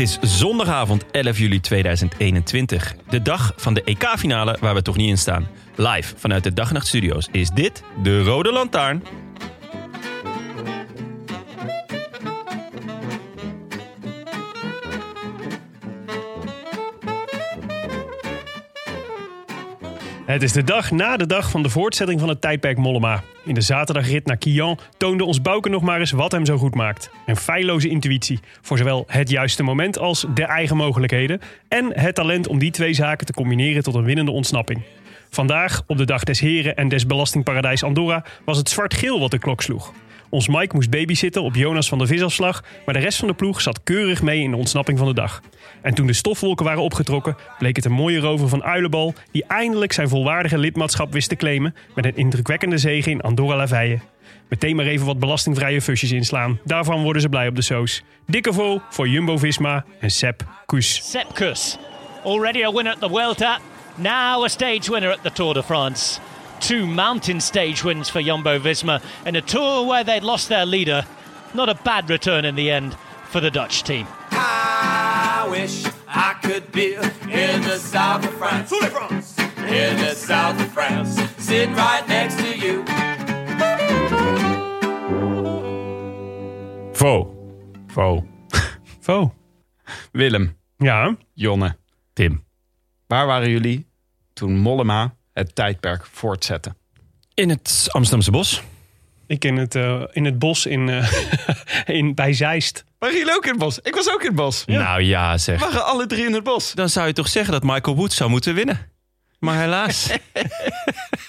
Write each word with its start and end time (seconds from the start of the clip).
Is 0.00 0.18
zondagavond 0.20 1.04
11 1.10 1.38
juli 1.38 1.60
2021. 1.60 2.94
De 3.08 3.22
dag 3.22 3.52
van 3.56 3.74
de 3.74 3.82
EK-finale 3.84 4.56
waar 4.60 4.74
we 4.74 4.82
toch 4.82 4.96
niet 4.96 5.08
in 5.08 5.18
staan. 5.18 5.48
Live 5.76 6.14
vanuit 6.16 6.44
de 6.44 6.52
Dag 6.52 6.72
Nacht 6.72 6.86
Studio's 6.86 7.28
is 7.32 7.50
dit 7.50 7.82
de 8.02 8.22
Rode 8.22 8.52
Lantaarn. 8.52 9.02
Het 20.30 20.42
is 20.42 20.52
de 20.52 20.64
dag 20.64 20.90
na 20.90 21.16
de 21.16 21.26
dag 21.26 21.50
van 21.50 21.62
de 21.62 21.68
voortzetting 21.68 22.20
van 22.20 22.28
het 22.28 22.40
tijdperk 22.40 22.76
Mollema. 22.76 23.22
In 23.44 23.54
de 23.54 23.60
zaterdagrit 23.60 24.26
naar 24.26 24.36
Kian 24.36 24.78
toonde 24.96 25.24
ons 25.24 25.42
Bouke 25.42 25.68
nog 25.68 25.82
maar 25.82 25.98
eens 25.98 26.10
wat 26.10 26.32
hem 26.32 26.46
zo 26.46 26.58
goed 26.58 26.74
maakt. 26.74 27.10
Een 27.26 27.36
feilloze 27.36 27.88
intuïtie 27.88 28.40
voor 28.60 28.78
zowel 28.78 29.04
het 29.06 29.30
juiste 29.30 29.62
moment 29.62 29.98
als 29.98 30.26
de 30.34 30.44
eigen 30.44 30.76
mogelijkheden. 30.76 31.40
En 31.68 31.98
het 31.98 32.14
talent 32.14 32.48
om 32.48 32.58
die 32.58 32.70
twee 32.70 32.94
zaken 32.94 33.26
te 33.26 33.32
combineren 33.32 33.82
tot 33.82 33.94
een 33.94 34.04
winnende 34.04 34.30
ontsnapping. 34.30 34.82
Vandaag, 35.30 35.82
op 35.86 35.96
de 35.96 36.06
dag 36.06 36.24
des 36.24 36.40
heren 36.40 36.76
en 36.76 36.88
des 36.88 37.06
belastingparadijs 37.06 37.82
Andorra, 37.82 38.24
was 38.44 38.56
het 38.56 38.68
zwart-geel 38.68 39.20
wat 39.20 39.30
de 39.30 39.38
klok 39.38 39.62
sloeg. 39.62 39.92
Ons 40.28 40.48
Mike 40.48 40.74
moest 40.74 40.90
babysitten 40.90 41.42
op 41.42 41.54
Jonas 41.54 41.88
van 41.88 41.98
de 41.98 42.06
visafslag, 42.06 42.64
maar 42.84 42.94
de 42.94 43.00
rest 43.00 43.18
van 43.18 43.28
de 43.28 43.34
ploeg 43.34 43.60
zat 43.60 43.82
keurig 43.82 44.22
mee 44.22 44.40
in 44.40 44.50
de 44.50 44.56
ontsnapping 44.56 44.98
van 44.98 45.06
de 45.06 45.14
dag. 45.14 45.42
En 45.82 45.94
toen 45.94 46.06
de 46.06 46.12
stofwolken 46.12 46.64
waren 46.64 46.82
opgetrokken, 46.82 47.36
bleek 47.58 47.76
het 47.76 47.84
een 47.84 47.92
mooie 47.92 48.18
rover 48.18 48.48
van 48.48 48.64
Uilenbal 48.64 49.14
die 49.30 49.44
eindelijk 49.46 49.92
zijn 49.92 50.08
volwaardige 50.08 50.58
lidmaatschap 50.58 51.12
wist 51.12 51.28
te 51.28 51.36
claimen 51.36 51.74
met 51.94 52.04
een 52.04 52.16
indrukwekkende 52.16 52.78
zege 52.78 53.10
in 53.10 53.20
Andorra 53.20 53.56
la 53.56 53.68
Veille. 53.68 53.98
Meteen 54.48 54.76
maar 54.76 54.86
even 54.86 55.06
wat 55.06 55.18
belastingvrije 55.18 55.82
fusjes 55.82 56.12
inslaan. 56.12 56.58
Daarvan 56.64 57.02
worden 57.02 57.22
ze 57.22 57.28
blij 57.28 57.48
op 57.48 57.56
de 57.56 57.62
soos. 57.62 58.02
Dikke 58.26 58.52
vol 58.52 58.80
voor 58.90 59.08
Jumbo-Visma 59.08 59.84
en 60.00 60.10
Sepp 60.10 60.44
Koes. 60.66 61.10
Sepp 61.10 61.34
Kuss, 61.34 61.78
already 62.24 62.64
a 62.64 62.72
winner 62.72 62.92
at 62.92 63.00
the 63.00 63.08
Vuelta, 63.08 63.58
now 63.94 64.44
a 64.44 64.48
stage 64.48 64.90
winner 64.90 65.10
at 65.10 65.22
the 65.22 65.32
Tour 65.32 65.54
de 65.54 65.62
France. 65.62 66.20
Two 66.58 66.86
mountain 66.86 67.40
stage 67.40 67.82
wins 67.82 68.10
for 68.10 68.22
Jumbo 68.22 68.58
Visma 68.58 69.00
in 69.24 69.36
a 69.36 69.40
tour 69.40 69.86
where 69.86 70.04
they'd 70.04 70.22
lost 70.22 70.48
their 70.48 70.66
leader. 70.66 71.06
Not 71.54 71.68
a 71.68 71.74
bad 71.84 72.10
return 72.10 72.44
in 72.44 72.54
the 72.54 72.70
end 72.70 72.96
for 73.30 73.40
the 73.40 73.50
Dutch 73.50 73.82
team. 73.82 74.06
I 74.42 75.46
wish 75.50 75.84
I 76.08 76.34
could 76.42 76.70
be 76.72 76.94
in 77.28 77.60
the 77.62 77.78
south 77.78 78.24
of 78.24 78.34
France. 78.38 78.72
In 79.68 79.96
the 79.96 80.14
south 80.16 80.60
of 80.60 80.72
France. 80.72 81.20
Sitting 81.38 81.74
right 81.74 82.08
next 82.08 82.38
to 82.38 82.56
you. 82.56 82.84
Vo. 86.92 87.34
Vo. 87.86 88.24
Vo. 89.00 89.34
Willem, 90.12 90.56
Ja, 90.78 91.16
Jonne, 91.34 91.76
Tim. 92.12 92.44
waar 93.06 93.26
waren 93.26 93.50
jullie 93.50 93.86
toen 94.32 94.58
Mollema 94.58 95.14
het 95.32 95.54
tijdperk 95.54 96.06
voortzette? 96.06 96.74
In 97.34 97.48
het 97.48 97.86
Amsterdamse 97.88 98.30
bos. 98.30 98.62
ik 99.26 99.44
in 99.44 99.56
het, 99.56 99.74
eh, 99.74 100.02
in 100.12 100.24
het 100.24 100.38
bos 100.38 100.66
in, 100.66 100.88
eh, 100.88 101.12
in, 101.98 102.14
bij 102.14 102.32
Zeist. 102.32 102.84
Waren 103.00 103.16
jullie 103.16 103.34
ook 103.34 103.44
in 103.44 103.50
het 103.50 103.58
bos? 103.58 103.78
Ik 103.82 103.94
was 103.94 104.12
ook 104.12 104.20
in 104.20 104.26
het 104.26 104.36
bos. 104.36 104.64
Nou 104.66 105.02
ja, 105.02 105.32
We 105.32 105.38
zeg. 105.38 105.60
waren 105.60 105.84
alle 105.84 106.06
drie 106.06 106.24
in 106.26 106.32
het 106.32 106.44
bos. 106.44 106.72
Dan 106.72 106.88
zou 106.88 107.06
je 107.06 107.12
toch 107.12 107.28
zeggen 107.28 107.52
dat 107.52 107.62
Michael 107.62 107.96
Woods 107.96 108.16
zou 108.16 108.30
moeten 108.30 108.54
winnen. 108.54 108.78
Maar 109.38 109.60
helaas. 109.60 110.08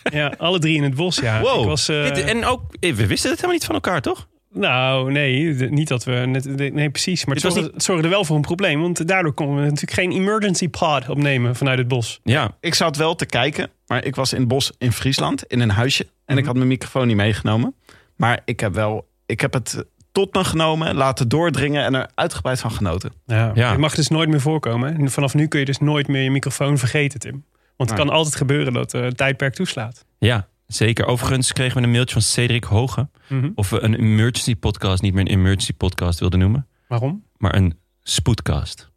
Ja, 0.04 0.34
alle 0.38 0.60
drie 0.60 0.76
in 0.76 0.84
het 0.84 0.96
bos, 0.96 1.18
ja. 1.18 1.42
Wow. 1.42 1.60
Ik 1.62 1.66
was, 1.68 1.90
eh, 1.90 2.04
Dit- 2.14 2.24
en 2.24 2.46
ook, 2.46 2.62
we 2.80 2.94
wisten 3.08 3.30
het 3.30 3.36
helemaal 3.40 3.52
niet 3.52 3.66
van 3.66 3.76
elkaar, 3.76 4.02
toch? 4.02 4.28
Nou, 4.54 5.12
nee, 5.12 5.54
niet 5.54 5.88
dat 5.88 6.04
we. 6.04 6.12
Net, 6.12 6.74
nee, 6.74 6.90
precies. 6.90 7.26
Maar 7.26 7.36
het 7.36 7.44
zorgde, 7.44 7.72
het 7.74 7.84
zorgde 7.84 8.08
wel 8.08 8.26
voor 8.26 8.36
een 8.36 8.42
probleem. 8.42 8.82
Want 8.82 9.08
daardoor 9.08 9.34
konden 9.34 9.56
we 9.56 9.62
natuurlijk 9.62 9.92
geen 9.94 10.12
emergency 10.12 10.70
pod 10.70 11.10
opnemen 11.10 11.56
vanuit 11.56 11.78
het 11.78 11.88
bos. 11.88 12.20
Ja. 12.24 12.58
Ik 12.60 12.74
zat 12.76 12.96
wel 12.96 13.16
te 13.16 13.26
kijken, 13.26 13.70
maar 13.88 14.04
ik 14.06 14.16
was 14.16 14.34
in 14.34 14.40
het 14.40 14.48
bos 14.48 14.72
in 14.78 14.92
Friesland, 14.92 15.44
in 15.48 15.60
een 15.60 15.70
huisje. 15.70 16.08
En 16.26 16.38
ik 16.38 16.46
had 16.46 16.56
mijn 16.56 16.68
microfoon 16.68 17.08
niet 17.08 17.16
meegenomen. 17.16 17.76
Maar 18.16 18.40
ik 18.46 18.60
heb 18.60 18.74
wel, 18.74 19.08
ik 19.26 19.42
heb 19.42 19.54
het 19.54 19.84
tot 20.12 20.34
me 20.34 20.44
genomen, 20.44 20.96
laten 20.96 21.28
doordringen 21.28 21.84
en 21.84 21.94
er 21.94 22.10
uitgebreid 22.16 22.60
van 22.60 22.72
genoten. 22.72 23.12
Ja. 23.26 23.52
Ja. 23.54 23.70
Het 23.70 23.80
mag 23.80 23.96
dus 23.96 24.08
nooit 24.08 24.30
meer 24.30 24.42
voorkomen. 24.42 24.98
En 24.98 25.12
vanaf 25.12 25.34
nu 25.34 25.48
kun 25.48 25.60
je 25.60 25.66
dus 25.66 25.80
nooit 25.80 26.08
meer 26.08 26.22
je 26.22 26.32
microfoon 26.32 26.78
vergeten, 26.78 27.20
Tim. 27.20 27.46
Want 27.78 27.90
het 27.90 28.00
kan 28.00 28.10
altijd 28.10 28.36
gebeuren 28.36 28.74
dat 28.74 28.94
eh, 28.94 29.02
het 29.02 29.18
tijdperk 29.18 29.54
toeslaat. 29.54 30.06
Ja, 30.18 30.48
zeker. 30.68 31.06
Overigens 31.06 31.54
kregen 31.54 31.78
we 31.78 31.84
een 31.84 31.92
mailtje 31.92 32.14
van 32.14 32.22
Cedric 32.22 32.64
Hoge. 32.64 33.10
Mhm. 33.28 33.50
Of 33.56 33.70
we 33.70 33.82
een 33.82 33.96
emergency 33.96 34.56
podcast 34.56 35.02
niet 35.02 35.14
meer 35.14 35.26
een 35.26 35.32
emergency 35.32 35.74
podcast 35.74 36.20
wilden 36.20 36.40
noemen. 36.40 36.68
Waarom? 36.88 37.24
Maar 37.38 37.56
een 37.56 37.80
spoedcast. 38.04 38.90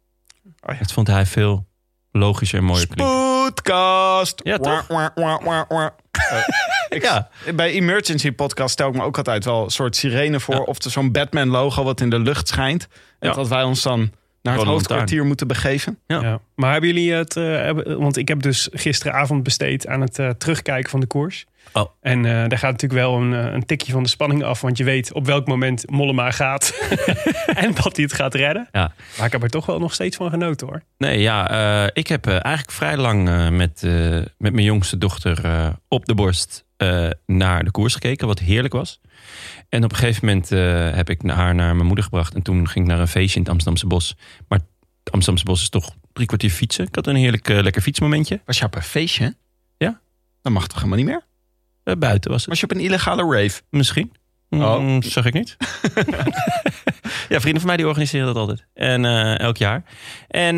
Oh 0.45 0.73
ja. 0.73 0.79
Dat 0.79 0.91
vond 0.91 1.07
hij 1.07 1.25
veel 1.25 1.67
logischer 2.11 2.59
en 2.59 2.65
mooier. 2.65 2.87
Podcast. 2.87 4.41
Ja, 4.43 4.57
toch? 4.57 4.87
Wah, 4.87 5.07
wah, 5.15 5.43
wah, 5.43 5.43
wah, 5.45 5.69
wah. 5.69 5.89
Eh, 6.11 6.43
ik- 6.95 7.03
Ja. 7.03 7.29
Bij 7.55 7.71
Emergency 7.71 8.31
Podcast 8.31 8.73
stel 8.73 8.87
ik 8.89 8.95
me 8.95 9.01
ook 9.03 9.17
altijd 9.17 9.45
wel 9.45 9.63
een 9.63 9.69
soort 9.69 9.95
sirene 9.95 10.39
voor. 10.39 10.55
Ja. 10.55 10.61
Of 10.61 10.83
er 10.83 10.91
zo'n 10.91 11.11
Batman 11.11 11.47
logo 11.47 11.83
wat 11.83 12.01
in 12.01 12.09
de 12.09 12.19
lucht 12.19 12.47
schijnt. 12.47 12.87
En 13.19 13.29
Ja. 13.29 13.35
dat 13.35 13.47
wij 13.47 13.63
ons 13.63 13.81
dan 13.81 14.11
naar 14.41 14.57
het 14.57 14.63
hoofdkwartier 14.63 15.25
moeten 15.25 15.47
begeven. 15.47 15.99
Ja. 16.07 16.21
Ja. 16.21 16.39
Maar 16.55 16.71
hebben 16.71 16.89
jullie 16.93 17.13
het... 17.13 17.37
eh, 17.37 17.69
want 17.97 18.17
ik 18.17 18.27
heb 18.27 18.41
dus 18.41 18.67
gisteravond 18.71 19.43
besteed 19.43 19.87
aan 19.87 20.01
het 20.01 20.19
eh, 20.19 20.29
terugkijken 20.29 20.89
van 20.89 20.99
de 20.99 21.05
koers. 21.05 21.45
Oh. 21.73 21.85
En 22.01 22.25
eh, 22.25 22.31
daar 22.31 22.57
gaat 22.57 22.71
natuurlijk 22.71 23.01
wel 23.01 23.15
een, 23.15 23.31
een 23.31 23.65
tikje 23.65 23.91
van 23.91 24.03
de 24.03 24.09
spanning 24.09 24.43
af. 24.43 24.61
Want 24.61 24.77
je 24.77 24.83
weet 24.83 25.13
op 25.13 25.25
welk 25.25 25.47
moment 25.47 25.89
Mollema 25.91 26.31
gaat. 26.31 26.73
en 27.55 27.73
dat 27.73 27.95
hij 27.95 28.03
het 28.03 28.13
gaat 28.13 28.33
redden. 28.33 28.67
Ja. 28.71 28.93
Maar 29.17 29.25
ik 29.25 29.31
heb 29.31 29.43
er 29.43 29.49
toch 29.49 29.65
wel 29.65 29.79
nog 29.79 29.93
steeds 29.93 30.17
van 30.17 30.29
genoten 30.29 30.67
hoor. 30.67 30.81
Nee, 30.97 31.19
ja, 31.19 31.49
eh, 31.83 31.89
ik 31.93 32.07
heb 32.07 32.27
eigenlijk 32.27 32.71
vrij 32.71 32.97
lang 32.97 33.49
met, 33.49 33.83
eh, 33.83 33.91
met 34.37 34.53
mijn 34.53 34.63
jongste 34.65 34.97
dochter 34.97 35.45
eh, 35.45 35.67
op 35.87 36.05
de 36.05 36.13
borst 36.15 36.64
eh, 36.77 37.09
naar 37.25 37.63
de 37.63 37.71
koers 37.71 37.93
gekeken, 37.93 38.27
wat 38.27 38.39
heerlijk 38.39 38.73
was. 38.73 39.01
En 39.69 39.83
op 39.83 39.91
een 39.91 39.97
gegeven 39.97 40.25
moment 40.25 40.51
eh, 40.51 40.91
heb 40.91 41.09
ik 41.09 41.21
haar 41.25 41.55
naar 41.55 41.75
mijn 41.75 41.87
moeder 41.87 42.03
gebracht. 42.03 42.33
En 42.33 42.41
toen 42.41 42.67
ging 42.67 42.85
ik 42.85 42.91
naar 42.91 43.01
een 43.01 43.07
feestje 43.07 43.35
in 43.35 43.41
het 43.41 43.51
Amsterdamse 43.51 43.87
bos. 43.87 44.15
Maar 44.47 44.59
het 45.03 45.13
Amsterdamse 45.13 45.45
bos 45.45 45.61
is 45.61 45.69
toch 45.69 45.95
drie 46.13 46.27
kwartier 46.27 46.49
fietsen. 46.49 46.85
Ik 46.87 46.95
had 46.95 47.07
een 47.07 47.15
heerlijk 47.15 47.49
eh, 47.49 47.61
lekker 47.61 47.81
fietsmomentje. 47.81 48.41
Was 48.45 48.57
je 48.57 48.65
op 48.65 48.75
een 48.75 48.81
feestje? 48.81 49.35
Ja. 49.77 49.99
Dat 50.41 50.53
mag 50.53 50.67
toch 50.67 50.77
helemaal 50.77 50.97
niet 50.97 51.07
meer? 51.07 51.23
Buiten 51.97 52.31
was 52.31 52.39
het. 52.39 52.49
Was 52.49 52.59
je 52.59 52.65
op 52.65 52.71
een 52.71 52.79
illegale 52.79 53.41
rave? 53.41 53.61
Misschien. 53.69 54.11
Oh. 54.49 54.79
Mm, 54.79 55.03
zag 55.03 55.25
ik 55.25 55.33
niet. 55.33 55.57
ja, 57.29 57.39
vrienden 57.39 57.61
van 57.61 57.65
mij 57.65 57.77
die 57.77 57.87
organiseren 57.87 58.25
dat 58.25 58.35
altijd. 58.35 58.65
En 58.73 59.05
elk 59.37 59.57
jaar. 59.57 59.83
En 60.27 60.55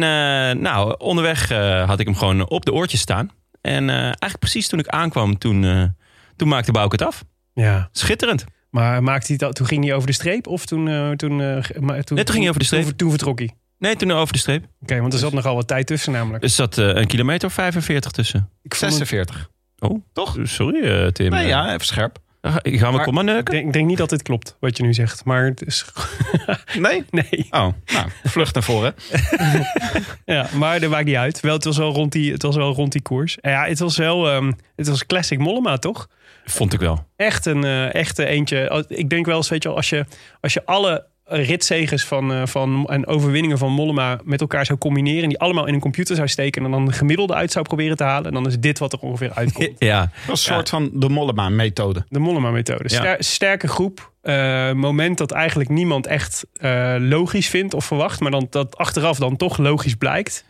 nou, 0.62 0.96
onderweg 0.98 1.50
had 1.86 2.00
ik 2.00 2.06
hem 2.06 2.16
gewoon 2.16 2.50
op 2.50 2.66
de 2.66 2.74
oortjes 2.74 3.02
staan. 3.02 3.32
En 3.62 3.90
eigenlijk 3.90 4.40
precies 4.40 4.68
toen 4.68 4.80
ik 4.80 4.88
aankwam, 4.88 5.38
toen, 5.38 5.96
toen 6.38 6.48
maakte 6.48 6.72
Bouke 6.72 6.96
het 6.96 7.06
af. 7.08 7.24
Ja. 7.54 7.90
Schitterend. 7.92 8.44
Maar 8.70 9.04
maakte 9.04 9.28
hij 9.28 9.38
dat, 9.38 9.56
toen 9.56 9.68
ging 9.68 9.84
hij 9.84 9.94
over 9.94 10.08
de 10.08 10.14
streep? 10.14 10.48
Of 10.48 10.66
toen... 10.66 10.88
eh, 10.88 11.12
toen, 11.12 11.42
eh, 11.42 11.48
maar 11.80 12.04
toen 12.04 12.16
Nee, 12.16 12.24
toen 12.26 12.34
ging 12.36 12.40
hij 12.40 12.48
over 12.48 12.60
de 12.60 12.66
streep. 12.66 12.84
Toen, 12.84 12.96
toen 12.96 13.10
vertrok 13.10 13.40
hij. 13.40 13.52
Nee, 13.80 13.96
toen 13.96 14.12
over 14.12 14.34
de 14.34 14.40
streep. 14.40 14.66
Oké, 14.82 15.00
want 15.02 15.14
er 15.14 15.20
zat 15.20 15.34
nogal 15.34 15.56
wat 15.56 15.68
tijd 15.68 15.88
tussen 15.88 16.12
namelijk. 16.12 16.44
Er 16.44 16.50
zat 16.50 16.78
eh, 16.78 16.86
een 16.88 17.08
kilometer 17.08 17.48
of 17.48 17.54
45 17.54 18.12
tussen. 18.12 18.50
Ik 18.62 18.76
vond 18.76 18.92
het- 18.92 19.08
46. 19.08 19.50
Oh, 19.80 20.02
Toch? 20.14 20.38
Sorry 20.44 20.84
eh, 20.84 21.08
Tim. 21.08 21.30
Nee, 21.32 21.48
ja, 21.48 21.74
even 21.74 21.86
scherp. 21.86 22.18
Ga- 22.42 22.60
Gaan 22.64 22.90
we 22.92 22.96
Maar- 22.96 23.04
komma 23.06 23.20
ik, 23.22 23.26
neuken? 23.26 23.54
denk, 23.54 23.66
ik 23.68 23.74
denk 23.74 23.88
niet 23.88 23.98
dat 23.98 24.10
dit 24.10 24.22
klopt, 24.22 24.58
wat 24.60 24.78
je 24.78 24.84
nu 24.84 24.94
zegt. 24.94 25.26
Maar 25.26 25.46
het 25.46 25.66
is... 25.66 25.86
Nee? 26.80 27.06
nee. 27.12 27.48
Oh, 27.50 27.68
nou, 27.86 28.10
vlucht 28.24 28.54
naar 28.54 28.64
voren. 28.64 28.96
Ja, 30.26 30.48
maar 30.54 30.80
dat 30.80 30.90
maakt 30.90 31.06
niet 31.06 31.16
uit. 31.16 31.40
Wel, 31.40 31.54
het 31.54 31.64
was 31.64 31.78
wel 31.78 31.94
rond 31.94 32.12
die, 32.12 32.32
het 32.32 32.42
was 32.42 32.56
wel 32.56 32.74
rond 32.74 32.92
die 32.92 33.02
koers. 33.02 33.40
En 33.40 33.52
ja, 33.52 33.66
het 33.66 33.80
was 33.80 33.98
wel... 33.98 34.30
ehm, 34.30 34.52
het 34.76 34.88
was 34.88 35.06
classic 35.06 35.40
Mollema, 35.40 35.78
toch? 35.78 36.08
Vond 36.50 36.74
ik 36.74 36.80
wel. 36.80 37.06
Echt 37.16 37.46
een 37.46 37.64
eh, 37.64 37.94
echte 37.94 38.26
eentje. 38.26 38.86
Ik 38.88 39.10
denk 39.10 39.26
wel 39.26 39.38
eens, 39.38 39.50
weet 39.50 39.64
je 39.64 39.68
wel, 39.68 39.78
als 39.78 39.90
je, 39.90 40.06
als 40.42 40.54
je 40.54 40.66
alle 40.66 41.06
ritzegers 41.30 42.06
van, 42.06 42.34
eh, 42.34 42.46
van, 42.46 42.86
en 42.86 43.08
overwinningen 43.08 43.58
van 43.58 43.72
Mollema 43.72 44.20
met 44.24 44.42
elkaar 44.42 44.66
zou 44.66 44.78
combineren... 44.80 45.24
en 45.24 45.30
die 45.30 45.40
allemaal 45.40 45.68
in 45.68 45.74
een 45.74 45.80
computer 45.80 46.16
zou 46.16 46.28
steken... 46.28 46.66
en 46.66 46.72
dan 46.72 46.86
de 46.86 46.92
gemiddelde 46.92 47.34
uit 47.34 47.52
zou 47.52 47.66
proberen 47.66 47.98
te 47.98 48.04
halen... 48.04 48.34
dan 48.34 48.48
is 48.48 48.60
dit 48.60 48.80
wat 48.80 48.94
er 48.94 49.00
ongeveer 49.00 49.32
uitkomt. 49.34 49.70
Ja, 49.80 50.00
Dat 50.00 50.30
een 50.30 50.38
soort 50.38 50.70
van 50.70 50.90
de 50.94 51.10
Mollema-methode. 51.10 52.06
De 52.10 52.20
Mollema-methode. 52.20 52.84
Ja. 52.88 53.16
Sterke 53.20 53.68
groep. 53.68 54.12
eh, 54.22 54.72
moment 54.72 55.18
dat 55.18 55.32
eigenlijk 55.32 55.70
niemand 55.70 56.08
echt 56.08 56.46
eh, 56.54 56.96
logisch 57.00 57.48
vindt 57.48 57.74
of 57.74 57.86
verwacht... 57.86 58.20
maar 58.20 58.32
dan, 58.32 58.48
dat 58.50 58.78
achteraf 58.78 59.18
dan 59.18 59.38
toch 59.38 59.58
logisch 59.58 59.96
blijkt. 59.96 60.46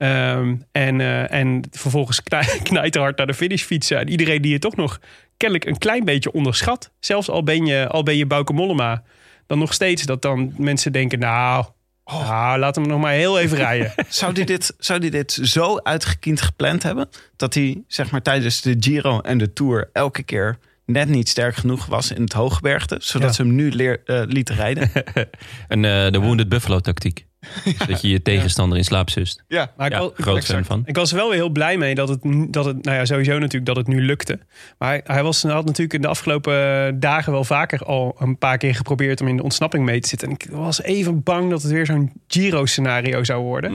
Ehm, 0.00 0.54
en, 0.72 1.00
eh, 1.00 1.32
en 1.32 1.62
vervolgens 1.70 2.22
knij- 2.22 2.60
knijterhard 2.70 3.16
naar 3.16 3.26
de 3.26 3.34
finish 3.34 3.62
fietsen. 3.62 3.98
En 3.98 4.08
iedereen 4.08 4.42
die 4.42 4.52
je 4.52 4.58
toch 4.58 4.76
nog 4.76 5.00
kennelijk 5.36 5.68
een 5.70 5.78
klein 5.78 6.04
beetje 6.04 6.32
onderschat. 6.32 6.90
Zelfs 7.00 7.28
al 7.30 7.42
ben 7.42 7.66
je, 7.66 7.88
al 7.88 8.02
ben 8.02 8.16
je 8.16 8.26
Bauke 8.26 8.52
Mollema. 8.52 9.02
Dan 9.46 9.58
nog 9.58 9.72
steeds 9.72 10.02
dat 10.02 10.22
dan 10.22 10.54
mensen 10.56 10.92
denken... 10.92 11.18
nou, 11.18 11.64
nou, 12.04 12.58
laat 12.58 12.74
hem 12.74 12.86
nog 12.86 13.00
maar 13.00 13.12
heel 13.12 13.38
even 13.38 13.56
rijden. 13.56 13.92
Zou 14.08 14.32
hij 14.32 14.44
dit, 14.44 14.74
zou 14.78 15.00
die 15.00 15.10
dit 15.10 15.38
zo 15.42 15.76
uitgekiend 15.82 16.40
gepland 16.40 16.82
hebben... 16.82 17.08
dat 17.36 17.54
hij 17.54 17.82
zeg 17.86 18.10
maar, 18.10 18.22
tijdens 18.22 18.60
de 18.60 18.76
Giro 18.80 19.20
en 19.20 19.38
de 19.38 19.52
Tour 19.52 19.90
elke 19.92 20.22
keer 20.22 20.58
net 20.86 21.08
niet 21.08 21.28
sterk 21.28 21.54
genoeg 21.56 21.86
was 21.86 22.12
in 22.12 22.22
het 22.22 22.32
hooggebergte... 22.32 22.96
zodat 23.00 23.28
Ja. 23.28 23.34
ze 23.34 23.42
hem 23.42 23.54
nu 23.54 23.70
leer, 23.72 24.02
eh, 24.04 24.22
lieten 24.26 24.54
rijden? 24.54 24.90
En 25.68 25.84
eh, 25.84 26.10
de 26.12 26.18
Wounded 26.18 26.48
Buffalo 26.48 26.80
tactiek. 26.80 27.26
Dat 27.88 28.00
je 28.00 28.08
je 28.08 28.22
tegenstander 28.22 28.78
in 28.78 28.84
slaap 28.84 29.10
zust. 29.10 29.44
ja. 29.48 29.72
Maar 29.76 29.86
ik, 29.86 29.92
Ja, 29.92 29.98
was- 29.98 30.10
groot 30.14 30.44
fan 30.44 30.64
van. 30.64 30.82
ik 30.86 30.96
was 30.96 31.10
er 31.10 31.16
wel 31.16 31.28
weer 31.28 31.36
heel 31.38 31.48
blij 31.48 31.76
mee 31.76 31.94
dat 31.94 32.08
het, 32.08 32.24
nu- 32.24 32.46
dat 32.50 32.64
het, 32.64 32.84
nou 32.84 32.96
ja, 32.96 33.04
sowieso 33.04 33.32
natuurlijk 33.38 33.66
dat 33.66 33.76
het 33.76 33.86
nu 33.86 34.02
lukte. 34.04 34.38
Maar 34.78 34.88
hij, 34.88 35.00
hij 35.04 35.22
was, 35.22 35.42
hij 35.42 35.52
had 35.52 35.64
natuurlijk 35.64 35.94
in 35.94 36.00
de 36.00 36.08
afgelopen 36.08 37.00
dagen 37.00 37.32
wel 37.32 37.44
vaker 37.44 37.84
al 37.84 38.16
een 38.18 38.38
paar 38.38 38.58
keer 38.58 38.74
geprobeerd 38.74 39.20
om 39.20 39.28
in 39.28 39.36
de 39.36 39.42
ontsnapping 39.42 39.84
mee 39.84 40.00
te 40.00 40.08
zitten. 40.08 40.28
En 40.28 40.34
ik 40.34 40.46
was 40.50 40.82
even 40.82 41.22
bang 41.22 41.50
dat 41.50 41.62
het 41.62 41.72
weer 41.72 41.86
zo'n 41.86 42.12
Giro-scenario 42.28 43.24
zou 43.24 43.42
worden. 43.42 43.70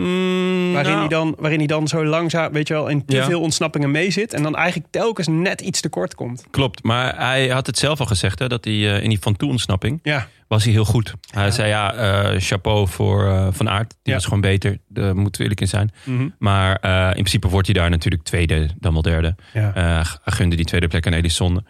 Waarin, 0.73 0.91
nou. 0.91 0.99
hij 0.99 1.07
dan, 1.07 1.35
waarin 1.39 1.59
hij 1.59 1.67
dan 1.67 1.87
zo 1.87 2.05
langzaam, 2.05 2.51
weet 2.51 2.67
je 2.67 2.73
wel, 2.73 2.87
in 2.87 3.05
te 3.05 3.15
Ja. 3.15 3.25
veel 3.25 3.41
ontsnappingen 3.41 3.91
mee 3.91 4.11
zit. 4.11 4.33
En 4.33 4.43
dan 4.43 4.55
eigenlijk 4.55 4.87
telkens 4.91 5.27
net 5.27 5.61
iets 5.61 5.81
te 5.81 5.89
kort 5.89 6.15
komt. 6.15 6.43
Klopt, 6.51 6.83
maar 6.83 7.15
hij 7.17 7.47
had 7.47 7.65
het 7.67 7.77
zelf 7.77 7.99
al 7.99 8.05
gezegd, 8.05 8.39
hè, 8.39 8.47
dat 8.47 8.63
hij 8.65 8.73
eh, 8.73 9.03
in 9.03 9.09
die 9.09 9.19
Van 9.19 9.35
Toe 9.35 9.49
ontsnapping 9.49 9.99
Ja, 10.03 10.27
was 10.47 10.63
hij 10.63 10.73
heel 10.73 10.85
goed. 10.85 11.13
Hij 11.31 11.51
zei 11.51 11.67
ja, 11.69 11.93
eh, 11.93 12.39
chapeau 12.39 12.87
voor 12.87 13.27
eh, 13.27 13.47
Van 13.51 13.69
Aert. 13.69 13.89
Die 13.89 13.97
Ja. 14.03 14.13
was 14.13 14.23
gewoon 14.23 14.41
beter, 14.41 14.77
daar 14.87 15.15
moeten 15.15 15.33
we 15.37 15.41
eerlijk 15.41 15.61
in 15.61 15.67
zijn. 15.67 15.91
Mhm. 16.03 16.29
Maar 16.39 16.75
eh, 16.75 17.05
in 17.07 17.11
principe 17.13 17.47
wordt 17.47 17.67
hij 17.67 17.75
daar 17.75 17.89
natuurlijk 17.89 18.23
tweede, 18.23 18.69
dan 18.79 18.93
wel 18.93 19.01
derde. 19.01 19.35
ja. 19.53 20.03
Gunde 20.25 20.55
die 20.55 20.65
tweede 20.65 20.87
plek 20.87 21.07
aan 21.07 21.13
Elisonde. 21.13 21.63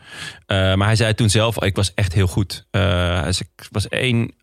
Eh 0.45 0.57
maar 0.75 0.87
hij 0.87 0.95
zei 0.95 1.13
toen 1.13 1.29
zelf, 1.29 1.63
ik 1.63 1.75
was 1.75 1.93
echt 1.93 2.13
heel 2.13 2.27
goed. 2.27 2.67
Hij 2.71 3.31
zei, 3.31 3.49
ik 3.55 3.67
was 3.71 3.87
één, 3.87 4.33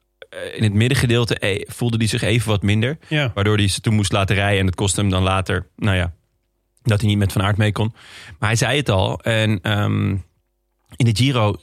in 0.54 0.62
het 0.62 0.72
middengedeelte 0.72 1.38
eh, 1.38 1.64
voelde 1.70 1.96
hij 1.96 2.06
zich 2.06 2.22
even 2.22 2.48
wat 2.48 2.62
minder. 2.62 2.98
ja. 3.08 3.30
Waardoor 3.34 3.56
hij 3.56 3.68
ze 3.68 3.80
toen 3.80 3.94
moest 3.94 4.12
laten 4.12 4.36
rijden. 4.36 4.60
En 4.60 4.66
het 4.66 4.74
kostte 4.74 5.00
hem 5.00 5.10
dan 5.10 5.22
later, 5.22 5.66
nou 5.76 5.96
ja, 5.96 6.12
dat 6.82 7.00
hij 7.00 7.08
niet 7.08 7.18
met 7.18 7.32
Van 7.32 7.42
Aert 7.42 7.56
mee 7.56 7.72
kon. 7.72 7.94
Maar 8.38 8.48
hij 8.48 8.58
zei 8.58 8.76
het 8.76 8.88
al. 8.88 9.20
En 9.20 9.60
ehm, 9.62 10.08
in 10.96 11.04
de 11.04 11.16
Giro, 11.16 11.56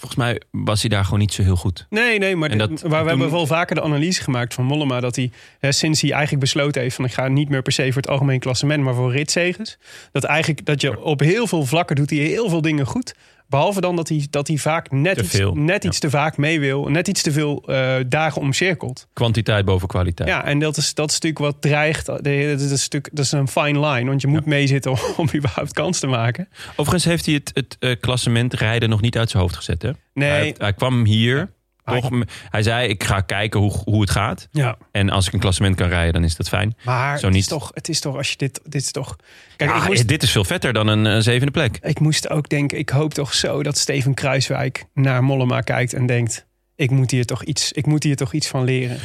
volgens 0.00 0.14
mij 0.20 0.40
was 0.50 0.80
hij 0.80 0.90
daar 0.90 1.04
gewoon 1.04 1.18
niet 1.18 1.32
zo 1.32 1.42
heel 1.42 1.56
goed. 1.56 1.86
Nee, 1.90 2.18
nee, 2.18 2.36
maar 2.36 2.56
dat- 2.56 2.68
waar 2.68 2.78
we 2.78 2.96
toen- 2.98 3.06
hebben 3.08 3.30
wel 3.30 3.46
vaker 3.46 3.74
de 3.74 3.82
analyse 3.82 4.22
gemaakt 4.22 4.54
van 4.54 4.64
Mollema... 4.64 5.00
dat 5.00 5.16
hij 5.16 5.30
hè, 5.58 5.72
sinds 5.72 6.00
hij 6.00 6.10
eigenlijk 6.10 6.40
besloten 6.40 6.82
heeft 6.82 6.94
van... 6.96 7.04
ik 7.04 7.12
ga 7.12 7.28
niet 7.28 7.48
meer 7.48 7.62
per 7.62 7.72
se 7.72 7.84
voor 7.92 8.02
het 8.02 8.10
algemeen 8.10 8.38
klassement... 8.38 8.82
maar 8.84 8.94
voor 8.94 9.12
ritzeges. 9.12 9.78
Dat 10.12 10.24
eigenlijk 10.24 10.64
dat 10.64 10.80
je 10.80 11.00
op 11.02 11.20
heel 11.20 11.46
veel 11.46 11.64
vlakken 11.64 11.96
doet 11.96 12.10
hij 12.10 12.18
heel 12.18 12.48
veel 12.48 12.60
dingen 12.62 12.86
goed... 12.86 13.14
Behalve 13.50 13.80
dan 13.80 13.96
dat 13.96 14.08
hij, 14.08 14.26
dat 14.30 14.48
hij 14.48 14.56
vaak 14.56 14.90
net, 14.90 15.16
Te 15.16 15.22
iets, 15.22 15.38
net 15.52 15.82
ja. 15.82 15.88
iets 15.88 15.98
te 15.98 16.10
vaak 16.10 16.36
mee 16.36 16.60
wil. 16.60 16.84
Net 16.84 17.08
iets 17.08 17.22
te 17.22 17.32
veel 17.32 17.62
eh, 17.66 17.94
dagen 18.06 18.40
omcirkelt. 18.40 19.08
Kwantiteit 19.12 19.64
boven 19.64 19.88
kwaliteit. 19.88 20.28
Ja, 20.28 20.44
en 20.44 20.58
dat 20.58 20.76
is, 20.76 20.94
dat 20.94 21.08
is 21.08 21.14
natuurlijk 21.14 21.52
wat 21.52 21.62
dreigt. 21.62 22.06
Dat 22.06 22.26
is, 22.26 22.70
een 22.70 22.78
stuk, 22.78 23.08
dat 23.12 23.24
is 23.24 23.32
een 23.32 23.48
fine 23.48 23.86
line. 23.86 24.08
Want 24.08 24.20
je 24.20 24.26
moet 24.26 24.46
meezitten 24.46 24.90
om, 24.90 24.98
om 25.16 25.28
überhaupt 25.34 25.72
kans 25.72 25.98
te 25.98 26.06
maken. 26.06 26.48
Overigens 26.70 27.04
heeft 27.04 27.26
hij 27.26 27.34
het, 27.34 27.50
het 27.54 27.76
eh, 27.78 27.96
klassement 28.00 28.54
rijden 28.54 28.88
nog 28.88 29.00
niet 29.00 29.18
uit 29.18 29.30
zijn 29.30 29.42
hoofd 29.42 29.56
gezet. 29.56 29.82
Hè? 29.82 29.90
Nee. 30.14 30.30
Hij, 30.30 30.54
hij 30.58 30.72
kwam 30.72 31.04
hier. 31.04 31.52
Hij- 31.90 32.00
Toch, 32.00 32.10
hij 32.50 32.62
zei, 32.62 32.88
ik 32.88 33.04
ga 33.04 33.20
kijken 33.20 33.60
hoe, 33.60 33.72
hoe 33.84 34.00
het 34.00 34.10
gaat. 34.10 34.48
Ja, 34.50 34.76
En 34.92 35.10
als 35.10 35.26
ik 35.26 35.32
een 35.32 35.40
klassement 35.40 35.76
kan 35.76 35.88
rijden, 35.88 36.12
dan 36.12 36.24
is 36.24 36.36
dat 36.36 36.48
fijn. 36.48 36.74
maar 36.84 37.18
Zo 37.18 37.24
het, 37.24 37.34
niet. 37.34 37.42
Is 37.42 37.48
toch, 37.48 37.70
het 37.74 37.88
is 37.88 38.00
toch 38.00 38.16
als 38.16 38.30
je 38.30 38.36
dit... 38.36 38.60
Dit 38.64 38.82
is 38.82 38.92
toch... 38.92 39.16
Kijk, 39.56 39.70
Ja, 39.70 39.76
ik 39.82 39.88
moest, 39.88 40.08
Dit 40.08 40.22
is 40.22 40.30
veel 40.32 40.44
vetter 40.44 40.72
dan 40.72 40.86
een, 40.86 41.06
eh, 41.06 41.18
zevende 41.18 41.52
plek. 41.52 41.78
Ik 41.82 42.00
moest 42.00 42.30
ook 42.30 42.48
denken, 42.48 42.78
ik 42.78 42.88
hoop 42.90 43.14
toch 43.14 43.34
zo 43.34 43.62
dat 43.62 43.78
Steven 43.78 44.14
Kruiswijk 44.14 44.84
naar 44.94 45.24
Mollema 45.24 45.60
kijkt 45.60 45.92
en 45.92 46.06
denkt: 46.06 46.46
ik 46.76 46.90
moet 46.90 47.10
hier 47.10 47.24
toch 47.24 47.44
iets, 47.44 47.72
ik 47.72 47.86
moet 47.86 48.02
hier 48.02 48.16
toch 48.16 48.32
iets 48.32 48.46
van 48.48 48.64
leren. 48.64 48.98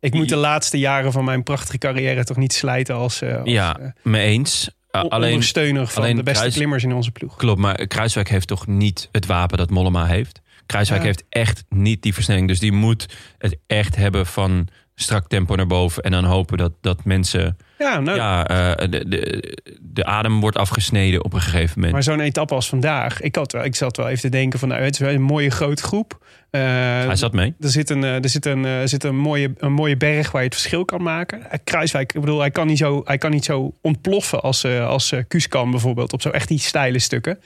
Ik 0.00 0.14
moet 0.14 0.28
de 0.28 0.36
laatste 0.36 0.78
jaren 0.78 1.12
van 1.12 1.24
mijn 1.24 1.42
prachtige 1.42 1.78
carrière 1.78 2.24
toch 2.24 2.36
niet 2.36 2.52
slijten 2.52 2.94
als, 2.94 3.22
eh, 3.22 3.36
als 3.40 3.50
Ja, 3.50 3.78
eh, 3.78 3.88
me 4.02 4.18
eens. 4.18 4.70
Uh, 4.92 5.02
on- 5.04 5.08
alleen, 5.10 5.30
ondersteuner 5.32 5.86
van 5.86 6.02
alleen 6.02 6.16
de 6.16 6.22
beste 6.22 6.38
Kruis- 6.40 6.54
klimmers 6.54 6.82
in 6.84 6.92
onze 6.92 7.10
ploeg. 7.10 7.36
klopt, 7.36 7.60
maar 7.60 7.86
Kruiswijk 7.86 8.28
heeft 8.28 8.46
toch 8.48 8.66
niet 8.66 9.08
het 9.12 9.26
wapen 9.26 9.58
dat 9.58 9.70
Mollema 9.70 10.06
heeft. 10.06 10.40
Kruiswijk 10.66 11.00
Ja. 11.00 11.06
heeft 11.06 11.24
echt 11.28 11.64
niet 11.68 12.02
die 12.02 12.14
versnelling. 12.14 12.48
Dus 12.48 12.60
die 12.60 12.72
moet 12.72 13.06
het 13.38 13.56
echt 13.66 13.96
hebben 13.96 14.26
van 14.26 14.68
strak 14.94 15.28
tempo 15.28 15.54
naar 15.54 15.66
boven. 15.66 16.02
En 16.02 16.10
dan 16.10 16.24
hopen 16.24 16.58
dat, 16.58 16.72
dat 16.80 17.04
mensen... 17.04 17.56
Ja, 17.78 18.00
nou, 18.00 18.16
Ja, 18.18 18.46
eh, 18.76 18.88
de, 18.90 19.08
de, 19.08 19.58
de 19.80 20.04
adem 20.04 20.40
wordt 20.40 20.56
afgesneden 20.56 21.24
op 21.24 21.32
een 21.32 21.40
gegeven 21.40 21.72
moment. 21.74 21.92
maar 21.92 22.02
zo'n 22.02 22.20
etappe 22.20 22.54
als 22.54 22.68
vandaag, 22.68 23.20
ik, 23.20 23.34
had 23.36 23.52
wel, 23.52 23.64
ik 23.64 23.74
zat 23.74 23.96
wel 23.96 24.08
even 24.08 24.20
te 24.20 24.28
denken 24.28 24.58
van, 24.58 24.68
nou, 24.68 24.82
het 24.82 24.92
is 24.94 24.98
wel 24.98 25.10
een 25.12 25.22
mooie 25.22 25.50
grote 25.50 25.82
groep. 25.82 26.26
Eh, 26.50 26.60
Hij 26.60 27.16
zat 27.16 27.32
mee. 27.32 27.54
Er 27.60 27.68
zit, 27.68 27.90
een, 27.90 28.04
eh, 28.04 28.22
er 28.22 28.28
zit, 28.28 28.46
een, 28.46 28.64
er 28.64 28.88
zit 28.88 29.04
een, 29.04 29.16
mooie, 29.16 29.52
een 29.56 29.72
mooie 29.72 29.96
berg 29.96 30.30
waar 30.30 30.42
je 30.42 30.48
het 30.48 30.56
verschil 30.56 30.84
kan 30.84 31.02
maken. 31.02 31.40
Kruiswijk, 31.64 32.12
ik 32.12 32.20
bedoel, 32.20 32.40
hij 32.40 32.50
kan 32.50 32.66
niet 32.66 32.78
zo, 32.78 33.00
hij 33.04 33.18
kan 33.18 33.30
niet 33.30 33.44
zo 33.44 33.74
ontploffen 33.82 34.42
als, 34.42 34.64
als 34.64 35.12
eh, 35.12 35.20
Kuus 35.28 35.48
kan 35.48 35.70
bijvoorbeeld. 35.70 36.12
Op 36.12 36.22
zo 36.22 36.30
echt 36.30 36.48
die 36.48 36.58
steile 36.58 36.98
stukken. 36.98 37.32
Maar 37.32 37.42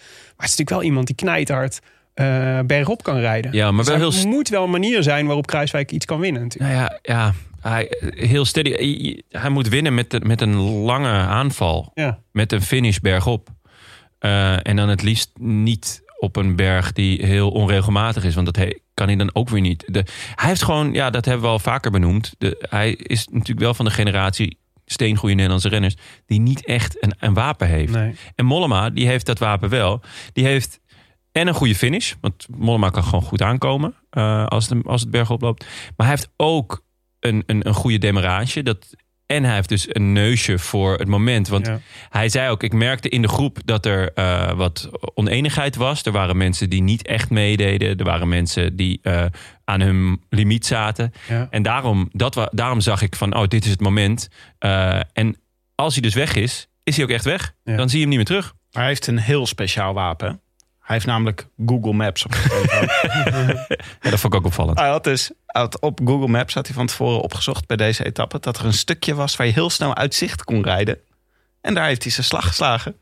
het 0.47 0.51
is 0.51 0.57
natuurlijk 0.57 0.71
wel 0.71 0.83
iemand 0.83 1.07
die 1.07 1.17
knijthard 1.17 1.81
eh 2.19 2.59
bergop 2.67 3.03
kan 3.03 3.19
rijden. 3.19 3.53
Ja, 3.53 3.67
maar 3.71 3.77
Dus 3.85 3.87
wel 3.87 3.95
er 3.95 4.01
heel... 4.01 4.13
st- 4.13 4.25
moet 4.27 4.49
wel 4.49 4.65
een 4.65 4.71
manier 4.71 5.03
zijn 5.03 5.27
waarop 5.27 5.47
Kruiswijk 5.47 5.91
iets 5.93 6.05
kan 6.07 6.21
winnen 6.21 6.43
natuurlijk. 6.43 6.73
Nou 6.73 6.85
ja, 6.85 6.99
ja 7.03 7.35
hij, 7.61 7.87
heel 8.01 8.45
steady. 8.45 8.71
Hij- 8.71 9.23
Hij 9.41 9.51
moet 9.51 9.69
winnen 9.69 9.95
met, 9.95 10.11
de- 10.11 10.21
met 10.21 10.41
een 10.41 10.57
lange 10.61 11.09
aanval. 11.11 11.91
Ja. 11.95 12.19
Met 12.33 12.53
een 12.53 12.63
finish 12.63 12.99
bergop. 12.99 13.49
Eh, 14.19 14.67
en 14.67 14.77
dan 14.77 14.89
het 14.89 15.03
liefst 15.03 15.31
niet 15.41 16.03
op 16.19 16.37
een 16.37 16.57
berg 16.57 16.93
die 16.93 17.27
heel 17.27 17.51
onregelmatig 17.51 18.25
is. 18.25 18.35
Want 18.35 18.47
dat 18.47 18.57
he- 18.57 18.79
kan 18.95 19.07
hij 19.07 19.17
dan 19.17 19.31
ook 19.35 19.49
weer 19.49 19.61
niet. 19.61 19.85
De, 19.87 20.05
hij 20.35 20.49
heeft 20.49 20.63
gewoon, 20.63 20.93
ja, 20.93 21.11
dat 21.11 21.25
hebben 21.25 21.43
we 21.45 21.49
al 21.51 21.59
vaker 21.59 21.91
benoemd. 21.91 22.35
De, 22.39 22.67
hij 22.71 22.91
is 22.93 23.27
natuurlijk 23.31 23.61
wel 23.61 23.75
van 23.75 23.85
de 23.85 23.91
generatie 23.91 24.59
steengoede 24.87 25.35
Nederlandse 25.35 25.69
renners... 25.69 25.97
die 26.27 26.41
niet 26.41 26.65
echt 26.65 27.03
een, 27.05 27.13
een 27.19 27.35
wapen 27.35 27.69
heeft. 27.69 27.93
Nee. 27.93 28.15
En 28.35 28.45
Mollema, 28.45 28.91
die 28.91 29.07
heeft 29.07 29.27
dat 29.27 29.39
wapen 29.39 29.69
wel. 29.69 30.01
Die 30.33 30.45
heeft 30.45 30.81
en 31.39 31.47
een 31.49 31.55
goede 31.55 31.75
finish. 31.75 32.13
Want 32.21 32.47
Mollema 32.57 32.89
kan 32.91 33.05
gewoon 33.05 33.23
goed 33.23 33.43
aankomen 33.43 33.95
eh, 34.11 34.47
als, 34.47 34.69
het, 34.69 34.87
als 34.87 35.01
het 35.01 35.11
bergop 35.11 35.41
loopt. 35.43 35.65
Maar 35.97 36.07
hij 36.07 36.17
heeft 36.17 36.31
ook 36.37 36.85
een, 37.21 37.43
een, 37.47 37.67
een 37.69 37.75
goede 37.75 37.99
demarage. 37.99 38.63
Dat, 38.63 38.95
en 39.27 39.45
hij 39.45 39.55
heeft 39.55 39.69
dus 39.69 39.87
een 39.89 40.13
neusje 40.13 40.59
voor 40.59 40.99
het 40.99 41.09
moment. 41.09 41.49
Want 41.49 41.67
Ja. 41.67 41.81
hij 42.09 42.29
zei 42.29 42.51
ook, 42.51 42.63
ik 42.63 42.73
merkte 42.73 43.09
in 43.09 43.23
de 43.23 43.29
groep 43.29 43.59
dat 43.65 43.87
er 43.87 44.13
eh, 44.13 44.53
wat 44.53 44.91
oneenigheid 45.15 45.77
was. 45.77 46.03
Er 46.03 46.13
waren 46.13 46.37
mensen 46.37 46.71
die 46.71 46.83
niet 46.83 47.07
echt 47.07 47.31
meededen. 47.31 47.97
Er 47.97 48.05
waren 48.05 48.29
mensen 48.29 48.77
die 48.77 48.99
eh, 49.03 49.25
aan 49.65 49.81
hun 49.81 50.23
limiet 50.29 50.67
zaten. 50.67 51.13
Ja. 51.29 51.47
En 51.51 51.63
daarom, 51.63 52.09
dat 52.13 52.35
wa, 52.35 52.49
daarom 52.55 52.81
zag 52.81 53.03
ik 53.03 53.17
van, 53.17 53.37
oh, 53.37 53.47
dit 53.47 53.65
is 53.65 53.71
het 53.71 53.81
moment. 53.81 54.29
Eh, 54.59 55.01
en 55.13 55.37
als 55.75 55.93
hij 55.93 56.03
dus 56.03 56.15
weg 56.15 56.35
is, 56.35 56.67
is 56.83 56.97
hij 56.97 57.05
ook 57.05 57.11
echt 57.11 57.25
weg. 57.25 57.55
Ja. 57.65 57.77
Dan 57.77 57.89
zie 57.89 57.99
je 57.99 58.07
hem 58.07 58.09
niet 58.17 58.29
meer 58.29 58.39
terug. 58.41 58.55
Maar 58.73 58.83
hij 58.83 58.93
heeft 58.93 59.07
een 59.07 59.19
heel 59.19 59.47
speciaal 59.47 59.95
wapen. 59.95 60.41
Hij 60.89 60.97
heeft 60.97 61.09
namelijk 61.09 61.47
Google 61.67 61.93
Maps 61.93 62.25
op. 62.25 62.35
Ja, 64.01 64.11
dat 64.11 64.21
vond 64.21 64.35
ik 64.35 64.41
ook 64.41 64.47
opvallend. 64.47 64.79
hij 64.79 64.89
had 64.89 65.05
dus 65.05 65.31
had 65.47 65.81
op 65.81 66.01
Google 66.05 66.29
Maps 66.29 66.55
had 66.55 66.67
hij 66.67 66.77
van 66.77 66.87
tevoren 66.87 67.21
opgezocht 67.21 67.67
bij 67.67 67.77
deze 67.77 68.05
etappe 68.05 68.39
dat 68.41 68.59
er 68.59 68.65
een 68.65 68.73
stukje 68.73 69.15
was 69.15 69.37
waar 69.37 69.47
je 69.47 69.53
heel 69.53 69.71
snel 69.71 69.97
uitzicht 69.97 70.45
kon 70.45 70.63
rijden. 70.63 70.99
En 71.61 71.75
daar 71.75 71.87
heeft 71.87 72.03
hij 72.03 72.13
zijn 72.13 72.27
slag 72.27 72.47
geslagen. 72.47 72.97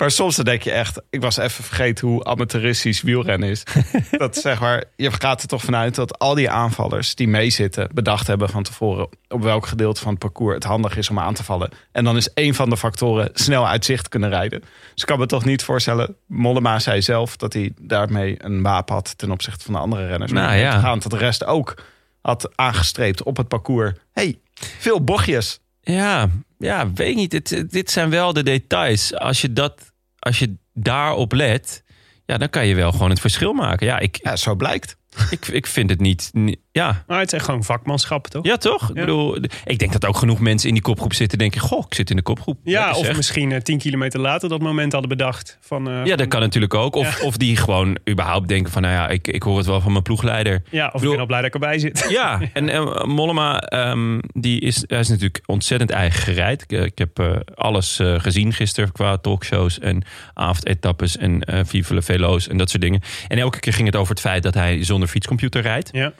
Maar 0.00 0.10
soms 0.10 0.36
dan 0.36 0.44
denk 0.44 0.62
je 0.62 0.70
echt, 0.70 1.00
ik 1.10 1.20
was 1.20 1.36
even 1.36 1.64
vergeten 1.64 2.08
hoe 2.08 2.24
amateuristisch 2.24 3.02
wielrennen 3.02 3.48
is. 3.48 3.62
dat 4.10 4.36
zeg 4.36 4.60
maar, 4.60 4.84
je 4.96 5.12
gaat 5.12 5.42
er 5.42 5.48
toch 5.48 5.62
vanuit 5.62 5.94
dat 5.94 6.18
al 6.18 6.34
die 6.34 6.50
aanvallers 6.50 7.14
die 7.14 7.28
meezitten, 7.28 7.88
bedacht 7.94 8.26
hebben 8.26 8.48
van 8.48 8.62
tevoren 8.62 9.08
op 9.28 9.42
welk 9.42 9.66
gedeelte 9.66 10.00
van 10.00 10.10
het 10.10 10.18
parcours 10.18 10.54
het 10.54 10.64
handig 10.64 10.96
is 10.96 11.10
om 11.10 11.18
aan 11.18 11.34
te 11.34 11.44
vallen. 11.44 11.70
En 11.92 12.04
dan 12.04 12.16
is 12.16 12.32
één 12.32 12.54
van 12.54 12.70
de 12.70 12.76
factoren 12.76 13.30
snel 13.32 13.68
uit 13.68 13.84
zicht 13.84 14.08
kunnen 14.08 14.28
rijden. 14.28 14.60
Dus 14.60 15.02
ik 15.02 15.06
kan 15.06 15.18
me 15.18 15.26
toch 15.26 15.44
niet 15.44 15.62
voorstellen, 15.62 16.16
Mollema 16.26 16.78
zei 16.78 17.02
zelf 17.02 17.36
dat 17.36 17.52
hij 17.52 17.72
daarmee 17.80 18.36
een 18.38 18.62
wapen 18.62 18.94
had 18.94 19.18
ten 19.18 19.30
opzichte 19.30 19.64
van 19.64 19.74
de 19.74 19.80
andere 19.80 20.06
renners. 20.06 20.32
Nou 20.32 20.46
Maar 20.46 20.58
ja. 20.58 20.96
dat 20.96 21.10
de 21.10 21.16
rest 21.16 21.44
ook 21.44 21.74
had 22.20 22.50
aangestreept 22.54 23.22
op 23.22 23.36
het 23.36 23.48
parcours. 23.48 23.92
hey, 24.12 24.38
veel 24.54 25.04
bochtjes. 25.04 25.60
Ja, 25.82 26.28
ja, 26.58 26.92
weet 26.92 27.16
niet. 27.16 27.30
Dit, 27.30 27.70
dit 27.70 27.90
zijn 27.90 28.10
wel 28.10 28.32
de 28.32 28.42
details. 28.42 29.14
Als 29.14 29.40
je, 29.40 29.52
dat, 29.52 29.89
als 30.20 30.38
je 30.38 30.54
daarop 30.74 31.32
let, 31.32 31.84
ja, 32.26 32.38
dan 32.38 32.50
kan 32.50 32.66
je 32.66 32.74
wel 32.74 32.92
gewoon 32.92 33.10
het 33.10 33.20
verschil 33.20 33.52
maken. 33.52 33.86
Ja, 33.86 33.98
ik, 33.98 34.18
Ja, 34.22 34.36
zo 34.36 34.54
blijkt. 34.54 34.96
ik, 35.30 35.46
ik 35.46 35.66
vind 35.66 35.90
het 35.90 36.00
niet, 36.00 36.30
niet- 36.32 36.58
Ja, 36.72 37.04
Maar 37.06 37.18
het 37.18 37.26
is 37.26 37.32
echt 37.34 37.44
gewoon 37.44 37.64
vakmanschap, 37.64 38.26
toch? 38.26 38.44
ja 38.44 38.56
toch? 38.56 38.88
Ik 38.88 38.94
bedoel, 38.94 39.38
ik 39.64 39.78
denk 39.78 39.92
dat 39.92 40.06
ook 40.06 40.16
genoeg 40.16 40.40
mensen 40.40 40.68
in 40.68 40.74
die 40.74 40.82
kopgroep 40.82 41.14
zitten 41.14 41.38
denken... 41.38 41.60
goh, 41.60 41.84
ik 41.88 41.94
zit 41.94 42.10
in 42.10 42.16
de 42.16 42.22
kopgroep. 42.22 42.58
Ja, 42.64 42.94
of 42.94 43.16
misschien 43.16 43.52
eh, 43.52 43.60
tien 43.60 43.78
kilometer 43.78 44.20
later 44.20 44.48
dat 44.48 44.60
moment 44.60 44.92
hadden 44.92 45.10
bedacht. 45.10 45.58
Van, 45.60 45.90
eh, 45.90 46.04
Ja, 46.04 46.16
dat 46.16 46.28
kan 46.28 46.40
natuurlijk 46.40 46.74
ook. 46.74 46.94
Of, 46.94 47.22
of 47.22 47.36
die 47.36 47.56
gewoon 47.56 47.98
überhaupt 48.08 48.48
denken 48.48 48.72
van... 48.72 48.82
nou 48.82 48.94
ja, 48.94 49.08
ik, 49.08 49.28
ik 49.28 49.42
hoor 49.42 49.56
het 49.56 49.66
wel 49.66 49.80
van 49.80 49.92
mijn 49.92 50.02
ploegleider. 50.04 50.62
ja, 50.70 50.86
of 50.86 50.92
ik 50.92 50.92
bedoel- 50.92 51.10
ben 51.10 51.20
al 51.20 51.26
blij 51.26 51.38
dat 51.38 51.48
ik 51.48 51.54
erbij 51.54 51.78
zit. 51.78 52.06
Ja, 52.20 52.40
en 52.52 52.68
eh, 52.68 53.04
Mollema, 53.04 53.58
ehm, 53.60 54.18
die 54.32 54.60
is, 54.60 54.84
hij 54.86 54.98
is 54.98 55.08
natuurlijk 55.08 55.40
ontzettend 55.46 55.90
eigen 55.90 56.22
gereid. 56.22 56.62
Ik, 56.68 56.84
ik 56.84 56.98
heb 56.98 57.42
alles 57.54 58.00
gezien 58.16 58.52
gisteren 58.52 58.92
qua 58.92 59.16
talkshows 59.16 59.78
en 59.78 60.02
avondetappes 60.34 61.16
en 61.16 61.42
le 61.88 62.02
Velo's 62.02 62.48
en 62.48 62.56
dat 62.56 62.70
soort 62.70 62.82
dingen. 62.82 63.00
En 63.28 63.38
elke 63.38 63.60
keer 63.60 63.72
ging 63.72 63.86
het 63.86 63.96
over 63.96 64.10
het 64.10 64.20
feit 64.20 64.42
dat 64.42 64.54
hij 64.54 64.84
zonder 64.84 65.08
fietscomputer 65.08 65.62
rijdt. 65.62 65.88
Ja, 65.92 66.12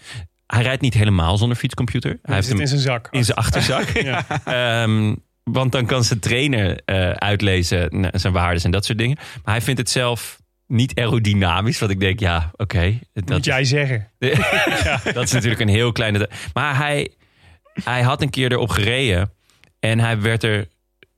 Hij 0.50 0.62
rijdt 0.62 0.82
niet 0.82 0.94
helemaal 0.94 1.38
zonder 1.38 1.56
fietscomputer. 1.56 2.18
Hij 2.22 2.34
heeft 2.34 2.46
zit 2.46 2.52
hem 2.52 2.62
in 2.62 2.68
zijn 2.68 2.80
zak. 2.80 3.08
in 3.10 3.24
zijn 3.24 3.36
achterzak. 3.36 3.88
Ja. 4.10 4.24
Ehm, 4.44 5.14
want 5.42 5.72
dan 5.72 5.86
kan 5.86 6.04
zijn 6.04 6.18
trainer 6.18 6.80
eh, 6.84 7.10
uitlezen 7.10 8.00
nou, 8.00 8.18
zijn 8.18 8.32
waarden 8.32 8.62
en 8.62 8.70
dat 8.70 8.84
soort 8.84 8.98
dingen. 8.98 9.16
Maar 9.16 9.54
hij 9.54 9.62
vindt 9.62 9.80
het 9.80 9.90
zelf 9.90 10.40
niet 10.66 10.98
aerodynamisch. 10.98 11.78
Wat 11.78 11.90
ik 11.90 12.00
denk, 12.00 12.20
ja, 12.20 12.50
oké. 12.56 12.98
dat 13.12 13.28
Moet 13.28 13.44
jij 13.44 13.64
zeggen. 13.64 14.08
dat 15.14 15.24
is 15.24 15.32
natuurlijk 15.32 15.60
een 15.60 15.68
heel 15.68 15.92
kleine. 15.92 16.28
Maar 16.54 16.76
hij, 16.76 17.10
hij 17.84 18.02
had 18.02 18.22
een 18.22 18.30
keer 18.30 18.52
erop 18.52 18.70
gereden. 18.70 19.32
En 19.78 19.98
hij 19.98 20.20
werd 20.20 20.42
er. 20.42 20.68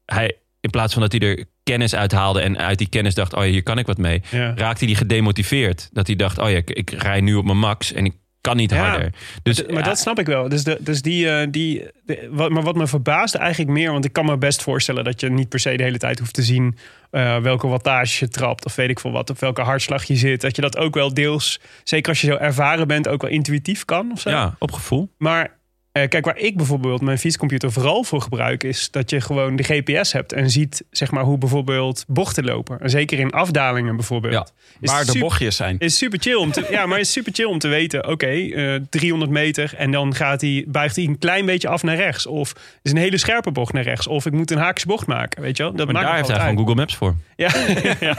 Hij, 0.04 0.36
in 0.60 0.70
plaats 0.70 0.92
van 0.92 1.02
dat 1.02 1.12
hij 1.12 1.20
er 1.20 1.44
kennis 1.62 1.94
uithaalde. 1.94 2.40
en 2.40 2.58
uit 2.58 2.78
die 2.78 2.88
kennis 2.88 3.14
dacht: 3.14 3.34
oh 3.34 3.44
ja, 3.44 3.50
hier 3.50 3.62
kan 3.62 3.78
ik 3.78 3.86
wat 3.86 3.98
mee. 3.98 4.22
Ja. 4.30 4.54
raakte 4.56 4.84
hij 4.84 4.94
gedemotiveerd. 4.94 5.88
Dat 5.92 6.06
hij 6.06 6.16
dacht: 6.16 6.38
oh 6.38 6.50
ja, 6.50 6.56
ik, 6.56 6.70
ik 6.70 6.90
rij 6.90 7.20
nu 7.20 7.34
op 7.34 7.44
mijn 7.44 7.58
max. 7.58 7.92
en 7.92 8.04
ik 8.04 8.14
kan 8.42 8.56
niet 8.56 8.70
harder. 8.70 9.12
Dus, 9.42 9.66
Maar 9.66 9.82
dat 9.82 9.98
snap 9.98 10.18
ik 10.18 10.26
wel. 10.26 10.48
Dus, 10.48 10.64
de, 10.64 10.76
dus 10.80 11.02
die, 11.02 11.28
eh, 11.30 11.46
die, 11.50 11.86
de- 12.04 12.28
wat, 12.30 12.50
maar 12.50 12.62
wat 12.62 12.74
me 12.74 12.86
verbaasde 12.86 13.38
eigenlijk 13.38 13.70
meer, 13.70 13.92
want 13.92 14.04
ik 14.04 14.12
kan 14.12 14.24
me 14.24 14.36
best 14.36 14.62
voorstellen 14.62 15.04
dat 15.04 15.20
je 15.20 15.30
niet 15.30 15.48
per 15.48 15.58
se 15.60 15.76
de 15.76 15.82
hele 15.82 15.98
tijd 15.98 16.18
hoeft 16.18 16.34
te 16.34 16.42
zien 16.42 16.76
eh, 17.10 17.36
welke 17.36 17.66
wattage 17.66 18.24
je 18.24 18.30
trapt 18.30 18.64
of 18.64 18.74
weet 18.74 18.90
ik 18.90 19.00
veel 19.00 19.10
wat, 19.12 19.30
op 19.30 19.38
welke 19.38 19.60
hartslag 19.62 20.04
je 20.04 20.16
zit. 20.16 20.40
Dat 20.40 20.56
je 20.56 20.62
dat 20.62 20.76
ook 20.76 20.94
wel 20.94 21.14
deels, 21.14 21.60
zeker 21.84 22.08
als 22.08 22.20
je 22.20 22.26
zo 22.26 22.36
ervaren 22.36 22.86
bent, 22.88 23.08
ook 23.08 23.22
wel 23.22 23.30
intuïtief 23.30 23.84
kan 23.84 24.10
of 24.12 24.20
zo. 24.20 24.30
ja, 24.30 24.54
op 24.58 24.72
gevoel. 24.72 25.10
Maar 25.18 25.60
eh, 25.92 26.08
kijk, 26.08 26.24
waar 26.24 26.38
ik 26.38 26.56
bijvoorbeeld 26.56 27.00
mijn 27.00 27.18
fietscomputer 27.18 27.72
vooral 27.72 28.04
voor 28.04 28.20
gebruik, 28.20 28.64
is 28.64 28.90
dat 28.90 29.10
je 29.10 29.20
gewoon 29.20 29.56
de 29.56 29.62
GPS 29.62 30.12
hebt 30.12 30.32
en 30.32 30.50
ziet 30.50 30.84
zeg 30.90 31.10
maar, 31.10 31.24
hoe 31.24 31.38
bijvoorbeeld 31.38 32.04
bochten 32.08 32.44
lopen. 32.44 32.80
En 32.80 32.90
zeker 32.90 33.18
in 33.18 33.30
afdalingen 33.30 33.96
bijvoorbeeld. 33.96 34.32
Ja, 34.34 34.46
Is 34.80 34.90
waar 34.90 35.00
de 35.00 35.04
super- 35.04 35.20
bochtjes 35.20 35.56
zijn. 35.56 35.76
is 35.78 35.96
super 35.96 36.18
chill 36.20 36.34
om 36.34 36.52
te, 36.52 36.66
ja, 36.70 36.86
maar 36.86 36.98
het 36.98 37.06
is 37.06 37.12
super 37.12 37.32
chill 37.32 37.44
om 37.46 37.58
te 37.58 37.68
weten. 37.68 38.08
Oké, 38.08 38.26
eh, 38.26 38.74
300 38.90 39.30
meter 39.30 39.74
en 39.76 39.90
dan 39.90 40.14
gaat 40.14 40.40
hij, 40.40 40.64
buigt 40.68 40.96
hij 40.96 41.04
een 41.04 41.18
klein 41.18 41.46
beetje 41.46 41.68
af 41.68 41.82
naar 41.82 41.96
rechts. 41.96 42.26
Of 42.26 42.52
is 42.82 42.90
een 42.90 42.96
hele 42.96 43.18
scherpe 43.18 43.50
bocht 43.50 43.72
naar 43.72 43.82
rechts. 43.82 44.06
Of 44.06 44.26
ik 44.26 44.32
moet 44.32 44.50
een 44.50 44.58
haakse 44.58 44.86
bocht 44.86 45.06
maken. 45.06 45.42
Weet 45.42 45.56
je 45.56 45.62
wel? 45.62 45.72
Dat 45.72 45.84
Maar 45.84 45.94
maakt 45.94 46.06
daar 46.06 46.16
heeft 46.16 46.28
hij 46.28 46.38
gewoon. 46.40 46.56
Google 46.56 46.74
Maps 46.74 46.96
voor. 46.96 47.14
Ja, 47.36 47.50
ja, 48.00 48.14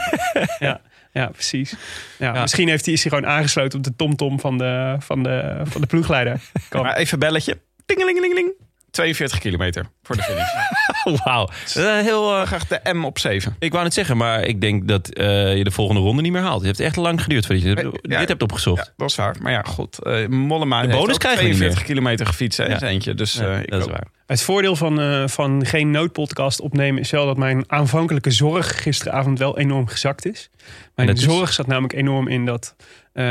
ja, 0.58 0.80
ja, 1.14 1.26
precies. 1.26 1.74
Ja, 2.18 2.34
Ja. 2.34 2.40
Misschien 2.40 2.68
heeft 2.68 2.84
hij, 2.84 2.94
is 2.94 3.02
hij 3.04 3.12
gewoon 3.18 3.30
aangesloten 3.30 3.78
op 3.78 3.84
de 3.84 3.96
tomtom 3.96 4.40
van 4.40 4.58
de, 4.58 4.96
van 4.98 5.22
de, 5.22 5.60
van 5.64 5.80
de 5.80 5.86
ploegleider. 5.86 6.40
Maar 6.70 6.96
even 6.96 7.18
belletje. 7.18 7.58
Tingelingelingeling. 7.86 8.52
42 8.90 9.38
kilometer 9.38 9.86
voor 10.02 10.16
de 10.16 10.22
finish. 10.22 10.48
Wauw. 11.24 11.48
Eh, 11.74 11.98
heel, 12.00 12.34
eh, 12.36 12.46
Graag 12.46 12.66
de 12.66 12.80
M 12.92 13.04
op 13.04 13.18
7. 13.18 13.56
ik 13.58 13.72
wou 13.72 13.84
het 13.84 13.94
zeggen, 13.94 14.16
maar 14.16 14.42
ik 14.44 14.60
denk 14.60 14.88
dat 14.88 15.08
eh, 15.08 15.56
je 15.56 15.64
de 15.64 15.70
volgende 15.70 16.00
ronde 16.00 16.22
niet 16.22 16.32
meer 16.32 16.40
haalt. 16.42 16.56
Het 16.56 16.64
heeft 16.66 16.80
echt 16.80 16.96
lang 16.96 17.22
geduurd 17.22 17.46
voordat 17.46 17.64
je 17.64 17.74
dit, 17.74 17.98
Ja. 18.02 18.18
hebt 18.24 18.42
opgezocht. 18.42 18.86
Ja, 18.86 18.92
dat 18.96 19.10
is 19.10 19.16
waar. 19.16 19.36
Maar 19.40 19.52
ja, 19.52 19.62
goed. 19.62 19.98
eh 20.04 20.26
Mollema 20.26 20.80
De 20.80 20.86
heeft 20.86 20.98
bonus 20.98 21.14
ook 21.14 21.20
krijgen 21.20 21.42
we 21.42 21.48
niet 21.48 21.56
42 21.56 21.86
kilometer 21.88 22.26
gefietst. 22.26 22.58
Hè, 22.58 22.64
Ja. 22.64 22.74
is 22.74 22.80
eentje. 22.80 23.14
Dus 23.14 23.36
eh, 23.38 23.60
ik 23.60 23.70
dat 23.70 23.80
is 23.80 23.86
ook. 23.86 23.90
waar. 23.92 24.06
Het 24.26 24.42
voordeel 24.42 24.76
van, 24.76 25.00
eh, 25.00 25.26
van 25.28 25.66
geen 25.66 25.90
noodpodcast 25.90 26.60
opnemen 26.60 27.00
is 27.00 27.10
wel 27.10 27.26
dat 27.26 27.36
mijn 27.36 27.64
aanvankelijke 27.66 28.30
zorg 28.30 28.82
gisteravond 28.82 29.38
wel 29.38 29.58
enorm 29.58 29.86
gezakt 29.86 30.26
is. 30.26 30.50
Mijn 30.94 31.08
is? 31.08 31.22
zorg 31.22 31.52
zat 31.52 31.66
namelijk 31.66 31.92
enorm 31.92 32.28
in 32.28 32.44
dat, 32.44 32.76
eh, 33.12 33.24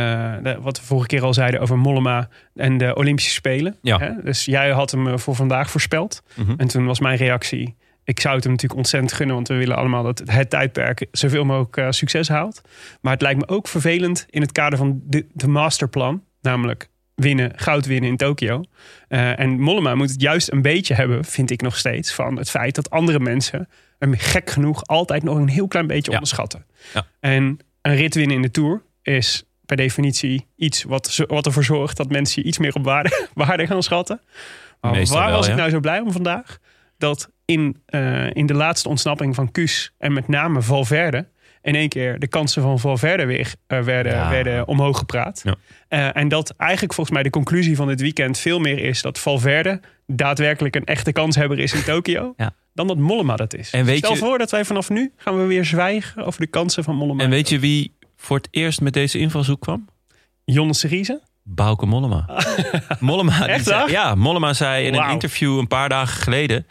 de- 0.43 0.57
wat 0.61 0.79
we 0.79 0.85
vorige 0.85 1.07
keer 1.07 1.23
al 1.23 1.33
zeiden 1.33 1.59
over 1.59 1.77
Mollema 1.77 2.29
en 2.55 2.77
de 2.77 2.95
Olympische 2.95 3.31
Spelen. 3.31 3.75
Ja. 3.81 3.97
Hè? 3.99 4.09
Dus 4.23 4.45
jij 4.45 4.69
had 4.69 4.91
hem 4.91 5.07
eh, 5.07 5.17
voor 5.17 5.35
vandaag 5.35 5.69
voorspeld. 5.71 6.23
Mhm. 6.35 6.53
En 6.57 6.67
toen 6.67 6.85
was 6.85 6.99
mijn 6.99 7.17
reactie, 7.17 7.75
ik 8.03 8.19
zou 8.19 8.33
het 8.35 8.43
hem 8.43 8.51
natuurlijk 8.53 8.79
ontzettend 8.79 9.13
gunnen, 9.13 9.35
want 9.35 9.47
we 9.47 9.55
willen 9.55 9.75
allemaal 9.77 10.03
dat 10.03 10.21
het 10.25 10.49
tijdperk 10.49 11.05
zoveel 11.11 11.43
mogelijk 11.45 11.93
succes 11.93 12.27
haalt. 12.27 12.61
Maar 13.01 13.13
het 13.13 13.21
lijkt 13.21 13.39
me 13.39 13.47
ook 13.47 13.67
vervelend 13.67 14.25
in 14.29 14.41
het 14.41 14.51
kader 14.51 14.77
van 14.77 15.01
de, 15.05 15.25
de 15.33 15.47
masterplan, 15.47 16.23
namelijk 16.41 16.89
winnen, 17.15 17.51
goud 17.55 17.85
winnen 17.85 18.09
in 18.09 18.17
Tokio. 18.17 18.63
Eh, 19.07 19.39
en 19.39 19.59
Mollema 19.59 19.95
moet 19.95 20.09
het 20.09 20.21
juist 20.21 20.51
een 20.51 20.61
beetje 20.61 20.93
hebben, 20.93 21.25
vind 21.25 21.51
ik 21.51 21.61
nog 21.61 21.77
steeds, 21.77 22.13
van 22.13 22.37
het 22.37 22.49
feit 22.49 22.75
dat 22.75 22.89
andere 22.89 23.19
mensen 23.19 23.69
hem 23.99 24.13
gek 24.17 24.49
genoeg 24.49 24.85
altijd 24.85 25.23
nog 25.23 25.37
een 25.37 25.49
heel 25.49 25.67
klein 25.67 25.87
beetje 25.87 26.11
Ja. 26.11 26.17
onderschatten. 26.17 26.65
Ja. 26.93 27.05
En 27.19 27.59
een 27.81 27.95
rit 27.95 28.15
winnen 28.15 28.35
in 28.35 28.41
de 28.41 28.51
Tour 28.51 28.81
is 29.01 29.43
per 29.65 29.77
definitie 29.77 30.47
iets 30.55 30.83
wat, 30.83 31.23
wat 31.27 31.45
ervoor 31.45 31.63
zorgt 31.63 31.97
dat 31.97 32.09
mensen 32.09 32.41
je 32.41 32.47
iets 32.47 32.57
meer 32.57 32.73
op 32.75 32.83
waarde, 32.83 33.27
waarde 33.33 33.67
gaan 33.67 33.83
schatten. 33.83 34.21
Maar 34.81 35.05
waar 35.05 35.27
wel, 35.27 35.37
was 35.37 35.47
ik 35.47 35.55
nou 35.55 35.69
zo 35.69 35.79
blij 35.79 35.99
om 35.99 36.11
vandaag? 36.11 36.57
Dat 36.97 37.29
in, 37.45 37.81
eh, 37.85 38.33
in 38.33 38.45
de 38.45 38.53
laatste 38.53 38.89
ontsnapping 38.89 39.35
van 39.35 39.51
Kuus 39.51 39.93
en 39.97 40.13
met 40.13 40.27
name 40.27 40.61
Valverde 40.61 41.27
in 41.63 41.75
één 41.75 41.89
keer 41.89 42.19
de 42.19 42.27
kansen 42.27 42.61
van 42.61 42.79
Valverde 42.79 43.25
weer 43.25 43.53
eh, 43.67 43.79
werden, 43.81 44.13
Ja. 44.13 44.29
werden 44.29 44.67
omhoog 44.67 44.97
gepraat. 44.97 45.41
Ja. 45.43 45.55
Eh, 45.87 46.21
en 46.21 46.27
dat 46.27 46.53
eigenlijk 46.57 46.93
volgens 46.93 47.15
mij 47.15 47.23
de 47.23 47.29
conclusie 47.29 47.75
van 47.75 47.87
dit 47.87 48.01
weekend 48.01 48.37
veel 48.37 48.59
meer 48.59 48.79
is 48.79 49.01
dat 49.01 49.19
Valverde 49.19 49.79
daadwerkelijk 50.07 50.75
een 50.75 50.85
echte 50.85 51.11
kanshebber 51.11 51.59
is 51.59 51.73
in 51.73 51.83
Tokio. 51.93 52.33
Ja. 52.37 52.53
Dan 52.73 52.87
dat 52.87 52.97
Mollema 52.97 53.35
dat 53.35 53.53
is. 53.53 53.69
En 53.71 53.85
weet 53.85 53.97
Stel 53.97 54.11
je- 54.11 54.17
voor 54.17 54.37
dat 54.37 54.51
wij 54.51 54.65
vanaf 54.65 54.89
nu 54.89 55.11
gaan 55.17 55.37
we 55.37 55.45
weer 55.45 55.65
zwijgen 55.65 56.25
over 56.25 56.39
de 56.39 56.47
kansen 56.47 56.83
van 56.83 56.95
Mollema. 56.95 57.23
En 57.23 57.29
weet 57.29 57.49
je 57.49 57.59
wie 57.59 57.95
voor 58.17 58.37
het 58.37 58.47
eerst 58.51 58.81
met 58.81 58.93
deze 58.93 59.19
invalshoek 59.19 59.61
kwam? 59.61 59.89
Jonne 60.45 60.73
Serize? 60.73 61.21
Bauke 61.43 61.85
Mollema. 61.85 62.25
Mollema 62.99 63.47
Echt 63.47 63.65
zei- 63.65 63.91
ja, 63.91 64.15
Mollema 64.15 64.53
zei 64.53 64.85
in 64.85 64.93
een 64.95 65.09
interview 65.09 65.57
een 65.57 65.67
paar 65.67 65.89
dagen 65.89 66.21
geleden... 66.21 66.65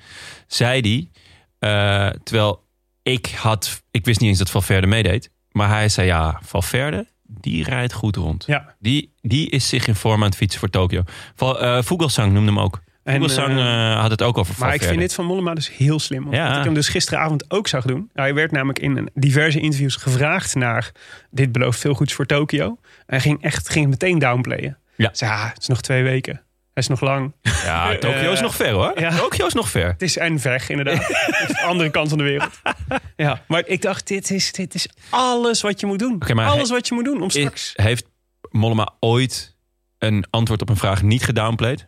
zei 0.46 0.80
die, 0.80 1.10
eh, 1.58 2.08
terwijl 2.22 2.62
ik 3.02 3.26
had... 3.26 3.82
Ik 3.90 4.04
wist 4.04 4.20
niet 4.20 4.28
eens 4.28 4.38
dat 4.38 4.50
Valverde 4.50 4.86
meedeed. 4.86 5.30
Maar 5.50 5.68
hij 5.68 5.88
zei, 5.88 6.06
ja, 6.06 6.40
Valverde, 6.42 7.06
die 7.22 7.64
rijdt 7.64 7.92
goed 7.92 8.16
rond. 8.16 8.44
Ja. 8.46 8.74
Die, 8.78 9.14
die 9.20 9.50
is 9.50 9.68
zich 9.68 9.86
in 9.86 9.94
vorm 9.94 10.20
aan 10.20 10.28
het 10.28 10.36
fietsen 10.36 10.60
voor 10.60 10.70
Tokio. 10.70 11.02
Eh, 11.36 11.82
Vogelsang 11.82 12.32
noemde 12.32 12.52
hem 12.52 12.60
ook. 12.60 12.82
Vogelsang 13.04 13.58
eh, 13.58 13.92
eh, 13.92 14.00
had 14.00 14.10
het 14.10 14.22
ook 14.22 14.38
over 14.38 14.54
Maar 14.58 14.58
Valverde. 14.58 14.84
ik 14.84 14.90
vind 14.90 15.00
dit 15.00 15.14
van 15.14 15.24
Mollema 15.24 15.54
dus 15.54 15.76
heel 15.76 15.98
slim. 15.98 16.22
Want 16.22 16.36
Ja. 16.36 16.58
Ik 16.58 16.64
hem 16.64 16.74
dus 16.74 16.88
gisteravond 16.88 17.50
ook 17.50 17.68
zag 17.68 17.84
doen. 17.84 18.10
Hij 18.12 18.34
werd 18.34 18.50
namelijk 18.50 18.78
in 18.78 19.10
diverse 19.14 19.60
interviews 19.60 19.96
gevraagd 19.96 20.54
naar... 20.54 20.92
dit 21.30 21.52
belooft 21.52 21.80
veel 21.80 21.94
goeds 21.94 22.12
voor 22.12 22.26
Tokio. 22.26 22.66
En 22.66 22.76
hij 23.06 23.20
ging 23.20 23.42
echt 23.42 23.68
ging 23.68 23.88
meteen 23.88 24.18
downplayen. 24.18 24.78
Ja. 24.96 25.12
Ah, 25.18 25.48
het 25.48 25.60
is 25.60 25.66
nog 25.66 25.80
twee 25.80 26.02
weken. 26.02 26.42
Hij 26.74 26.82
is 26.82 26.88
nog 26.88 27.00
lang. 27.00 27.32
Ja, 27.64 27.96
Tokio 27.98 28.30
is 28.32 28.36
Eh, 28.38 28.42
nog 28.44 28.54
ver 28.54 28.70
hoor. 28.70 29.00
ja. 29.00 29.10
Tokio 29.16 29.46
is 29.46 29.52
nog 29.52 29.68
ver. 29.68 29.86
Het 29.86 30.02
is 30.02 30.16
en 30.18 30.42
weg, 30.42 30.68
inderdaad. 30.68 31.06
Het 31.08 31.48
is 31.50 31.56
de 31.56 31.62
andere 31.62 31.90
kant 31.90 32.08
van 32.08 32.18
de 32.18 32.24
wereld. 32.24 32.60
Ja, 33.16 33.42
maar 33.48 33.62
ik 33.66 33.82
dacht, 33.82 34.06
dit 34.06 34.30
is, 34.30 34.52
dit 34.52 34.74
is 34.74 34.88
alles 35.10 35.60
wat 35.60 35.80
je 35.80 35.86
moet 35.86 35.98
doen. 35.98 36.22
Maar 36.34 36.46
alles 36.46 36.70
wat 36.70 36.88
je 36.88 36.94
moet 36.94 37.04
doen 37.04 37.22
om 37.22 37.30
straks... 37.30 37.72
Heeft 37.76 38.04
Mollema 38.50 38.88
ooit 39.00 39.56
een 39.98 40.24
antwoord 40.30 40.60
op 40.60 40.68
een 40.68 40.76
vraag 40.76 41.02
niet 41.02 41.24
gedownplayed? 41.24 41.86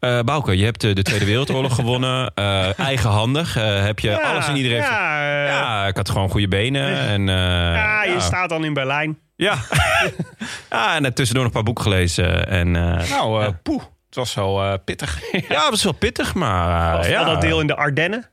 Eh 0.00 0.20
Bouke, 0.20 0.56
je 0.58 0.64
hebt 0.64 0.84
eh, 0.84 0.94
de 0.94 1.02
Tweede 1.02 1.24
Wereldoorlog 1.24 1.74
gewonnen. 1.80 2.34
eigenhandig. 2.76 3.54
heb 3.54 3.98
je 3.98 4.22
alles 4.22 4.48
en 4.48 4.56
iedereen... 4.56 4.76
Ja, 4.78 5.46
Ja, 5.46 5.86
ik 5.86 5.96
had 5.96 6.10
gewoon 6.10 6.28
goede 6.30 6.48
benen. 6.48 6.98
En, 6.98 7.26
ja, 7.26 8.02
je 8.04 8.10
ja. 8.12 8.20
staat 8.20 8.48
dan 8.48 8.64
in 8.64 8.74
Berlijn. 8.74 9.18
Ja. 9.36 9.56
ja, 10.70 10.94
en 10.96 11.14
tussendoor 11.14 11.44
nog 11.44 11.44
een 11.44 11.50
paar 11.50 11.62
boeken 11.62 11.84
gelezen. 11.84 12.48
En, 12.48 12.70
Nou, 12.70 13.52
poeh. 13.62 13.82
Het 14.16 14.24
was 14.24 14.34
wel 14.34 14.62
eh, 14.62 14.74
pittig. 14.84 15.20
ja, 15.48 15.60
het 15.60 15.70
was 15.70 15.82
wel 15.82 15.92
pittig, 15.92 16.34
maar... 16.34 17.00
eh, 17.00 17.10
ja. 17.10 17.24
dat 17.24 17.40
deel 17.40 17.60
in 17.60 17.66
de 17.66 17.76
Ardennen. 17.76 18.30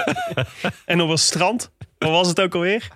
en 0.84 1.00
op 1.00 1.10
een 1.10 1.18
strand. 1.18 1.70
Wat 1.98 2.10
was 2.10 2.28
het 2.28 2.40
ook 2.40 2.54
alweer? 2.54 2.88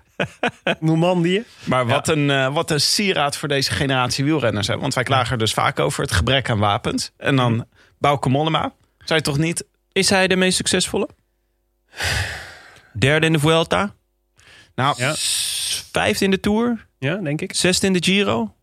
Normandië. 0.81 1.45
Maar 1.65 1.87
wat, 1.87 2.09
een, 2.09 2.31
eh, 2.31 2.55
wat 2.55 2.71
een 2.71 2.81
sieraad 2.81 3.37
voor 3.37 3.49
deze 3.49 3.71
generatie 3.73 4.25
wielrenners. 4.25 4.67
Hè? 4.67 4.79
Want 4.79 4.95
wij 4.95 5.05
klagen 5.05 5.33
er 5.33 5.39
dus 5.39 5.53
vaak 5.53 5.79
over 5.79 6.03
het 6.03 6.13
gebrek 6.13 6.51
aan 6.51 6.59
wapens. 6.59 7.11
En 7.17 7.37
dan 7.37 7.67
Bauke 7.99 8.29
Mollema. 8.29 8.73
Zou 8.99 9.19
je 9.19 9.25
toch 9.25 9.39
niet... 9.39 9.65
Is 9.93 10.11
hij 10.11 10.29
de 10.29 10.37
meest 10.37 10.57
succesvolle? 10.57 11.09
Derde 12.93 13.27
in 13.27 13.33
de 13.33 13.39
Vuelta. 13.39 13.95
Nou, 14.75 14.95
Ja. 14.99 15.15
Vijfde 15.93 16.25
in 16.25 16.31
de 16.31 16.41
Tour. 16.41 16.87
Ja, 16.99 17.17
denk 17.17 17.41
ik. 17.41 17.55
Zesde 17.55 17.87
in 17.87 17.93
de 17.93 18.03
Giro. 18.03 18.55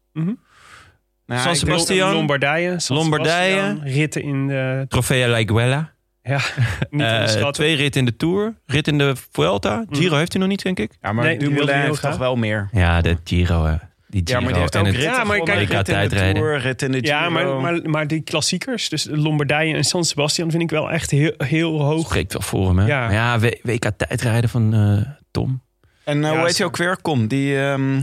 Nou, 1.26 1.42
San 1.42 1.56
Sebastian. 1.56 2.14
Lombardije. 2.14 2.80
San 2.80 2.98
Lombardije. 2.98 3.60
Sebastian, 3.60 3.94
Ritten 3.94 4.22
in 4.22 4.48
de... 4.48 4.86
Trofea 4.88 5.28
La 5.28 5.38
Iguela. 5.38 5.94
Ja, 6.22 6.36
niet 6.90 6.92
in 6.92 6.98
de 6.98 7.04
Eh, 7.40 7.48
twee 7.50 7.76
ritten 7.76 8.00
in 8.00 8.06
de 8.06 8.16
Tour. 8.16 8.54
Rit 8.66 8.88
in 8.88 8.98
de 8.98 9.14
Vuelta. 9.32 9.86
Giro 9.90 10.16
heeft 10.18 10.32
hij 10.34 10.42
nog 10.42 10.50
niet, 10.52 10.62
denk 10.64 10.80
ik. 10.80 10.92
Ja, 11.02 11.12
maar 11.12 11.26
Nee, 11.26 11.38
wilde 11.38 11.50
Dumoulin 11.54 11.76
hij 11.76 11.86
heeft 11.88 12.02
toch 12.02 12.18
wel 12.18 12.36
meer. 12.36 12.70
Ja, 12.72 13.02
de 13.02 13.18
Giro. 13.24 13.64
hè. 13.66 13.76
die 14.08 14.22
Giro 14.26 14.40
Ja, 14.40 14.44
maar 14.46 14.52
die 14.54 14.62
heeft 14.62 14.76
en 14.76 14.80
ook 14.82 14.86
het 14.88 14.96
ritten 14.96 15.14
Ja, 15.14 15.24
maar 15.24 15.40
kijk, 15.40 15.70
rit 15.70 15.88
in 15.90 16.10
de. 16.10 16.32
Tour, 16.34 16.60
rit 16.60 16.82
in 16.82 16.92
de 16.92 16.98
Giro. 16.98 17.14
Ja, 17.16 17.30
maar, 17.30 17.48
maar, 17.56 17.80
maar 17.90 18.08
die 18.08 18.22
klassiekers, 18.22 18.90
dus 18.90 19.08
Lombardije 19.12 19.74
en 19.76 19.84
San 19.84 20.04
Sebastian, 20.04 20.52
vind 20.52 20.64
ik 20.64 20.70
wel 20.70 20.92
echt 20.92 21.12
heel, 21.12 21.34
heel 21.38 21.82
hoog. 21.82 22.06
spreekt 22.06 22.34
wel 22.34 22.42
voor 22.42 22.68
hem. 22.68 22.78
Hè? 22.80 22.86
Ja. 22.88 23.00
Maar 23.00 23.14
ja, 23.14 23.40
WK 23.62 23.90
tijdrijden 23.98 24.50
van 24.50 24.74
eh, 24.74 25.12
Tom. 25.32 25.62
En 26.04 26.24
eh, 26.24 26.30
Ja, 26.32 26.38
hoe 26.38 26.46
heet 26.46 26.58
hij 26.58 26.68
ook 26.68 26.78
weer? 26.78 26.98
Kom, 27.02 27.28
die... 27.28 27.60
ehm, 27.60 28.00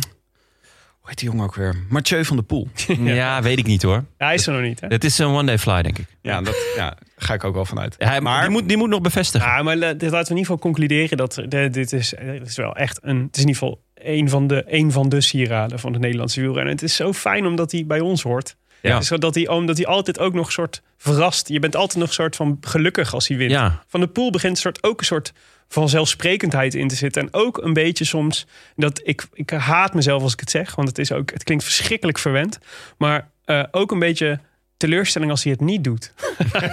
hoe 1.03 1.11
heet 1.11 1.19
die 1.19 1.29
jongen 1.29 1.45
ook 1.45 1.55
weer? 1.55 1.75
Mathieu 1.89 2.25
van 2.25 2.37
der 2.37 2.45
Poel. 2.45 2.69
Ja. 3.05 3.43
weet 3.43 3.59
ik 3.59 3.67
niet 3.67 3.83
hoor. 3.83 4.05
Hij 4.19 4.35
is 4.35 4.47
er 4.47 4.53
nog 4.53 4.63
niet, 4.63 4.81
hè? 4.81 4.87
Het 4.87 5.05
is 5.05 5.19
een 5.19 5.27
one 5.27 5.45
day 5.47 5.59
fly, 5.59 5.83
denk 5.83 5.99
ik. 5.99 6.07
Ja, 6.21 6.41
dat 6.43 6.57
ja, 6.77 6.97
ga 7.17 7.35
ik 7.35 7.45
ook 7.45 7.55
wel 7.55 7.65
vanuit. 7.65 7.95
Hij, 7.99 8.21
Maar- 8.21 8.41
die, 8.43 8.51
moet, 8.51 8.69
die 8.69 8.77
moet 8.77 8.89
nog 8.89 9.01
bevestigen. 9.01 9.47
Ja, 9.49 9.63
maar 9.63 9.75
dit 9.77 9.87
laten 9.87 10.11
we 10.11 10.17
in 10.17 10.21
ieder 10.21 10.37
geval 10.37 10.59
concluderen 10.59 11.17
dat 11.17 11.35
de- 11.49 11.69
dit 11.71 11.93
is, 11.93 12.15
dit 12.23 12.47
is 12.47 12.57
wel 12.57 12.77
echt 12.77 12.99
een. 13.03 13.17
Het 13.23 13.37
is 13.37 13.43
in 13.43 13.49
ieder 13.49 13.63
geval 13.63 13.81
een 13.95 14.29
van 14.29 14.47
de, 14.47 14.65
een 14.67 14.93
van 14.93 15.09
de 15.09 15.21
sieraden 15.21 15.79
van 15.79 15.93
de 15.93 15.99
Nederlandse 15.99 16.41
wielrennen. 16.41 16.73
Het 16.73 16.83
is 16.83 16.97
zo 16.97 17.13
fijn 17.13 17.47
omdat 17.47 17.73
hij 17.73 17.87
bij 17.87 18.01
ons 18.01 18.23
hoort. 18.23 18.57
Ja. 18.83 18.93
Het 18.93 19.03
is 19.03 19.09
zo 19.09 19.19
dat 19.19 19.35
hij, 19.35 19.49
omdat 19.49 19.77
hij 19.77 19.87
altijd 19.87 20.19
ook 20.19 20.35
nog 20.35 20.47
een 20.47 20.53
soort 20.53 20.83
verrast. 20.97 21.49
Je 21.49 21.59
bent 21.59 21.77
altijd 21.77 21.99
nog 21.99 22.09
een 22.09 22.15
soort 22.15 22.37
van 22.37 22.59
gelukkig 22.61 23.15
als 23.15 23.29
hij 23.29 23.37
wint. 23.37 23.51
Ja. 23.51 23.85
Van 23.89 24.01
de 24.01 24.07
Poel 24.07 24.31
begint 24.31 24.53
een 24.53 24.63
soort, 24.63 24.83
ook 24.83 25.01
een 25.01 25.07
soort 25.07 25.33
vanzelfsprekendheid 25.69 26.75
in 26.75 26.89
te 26.89 26.95
zitten. 26.95 27.23
En 27.23 27.29
ook 27.31 27.59
een 27.59 27.73
beetje 27.73 28.05
soms 28.05 28.47
dat 28.77 29.01
ik, 29.05 29.25
ik 29.33 29.51
haat 29.51 29.95
mezelf 29.95 30.23
als 30.23 30.33
ik 30.33 30.41
het 30.41 30.51
zeg, 30.51 30.75
want 30.75 30.89
het 30.89 30.99
is 30.99 31.13
ook 31.13 31.31
het 31.33 31.45
klinkt 31.45 31.65
verschrikkelijk 31.65 32.19
verwend, 32.19 32.59
maar 32.99 33.31
eh, 33.45 33.65
ook 33.71 33.91
een 33.91 33.99
beetje 33.99 34.41
teleurstelling 34.77 35.31
als 35.31 35.43
hij 35.43 35.53
het 35.53 35.61
niet 35.61 35.85
doet. 35.85 36.13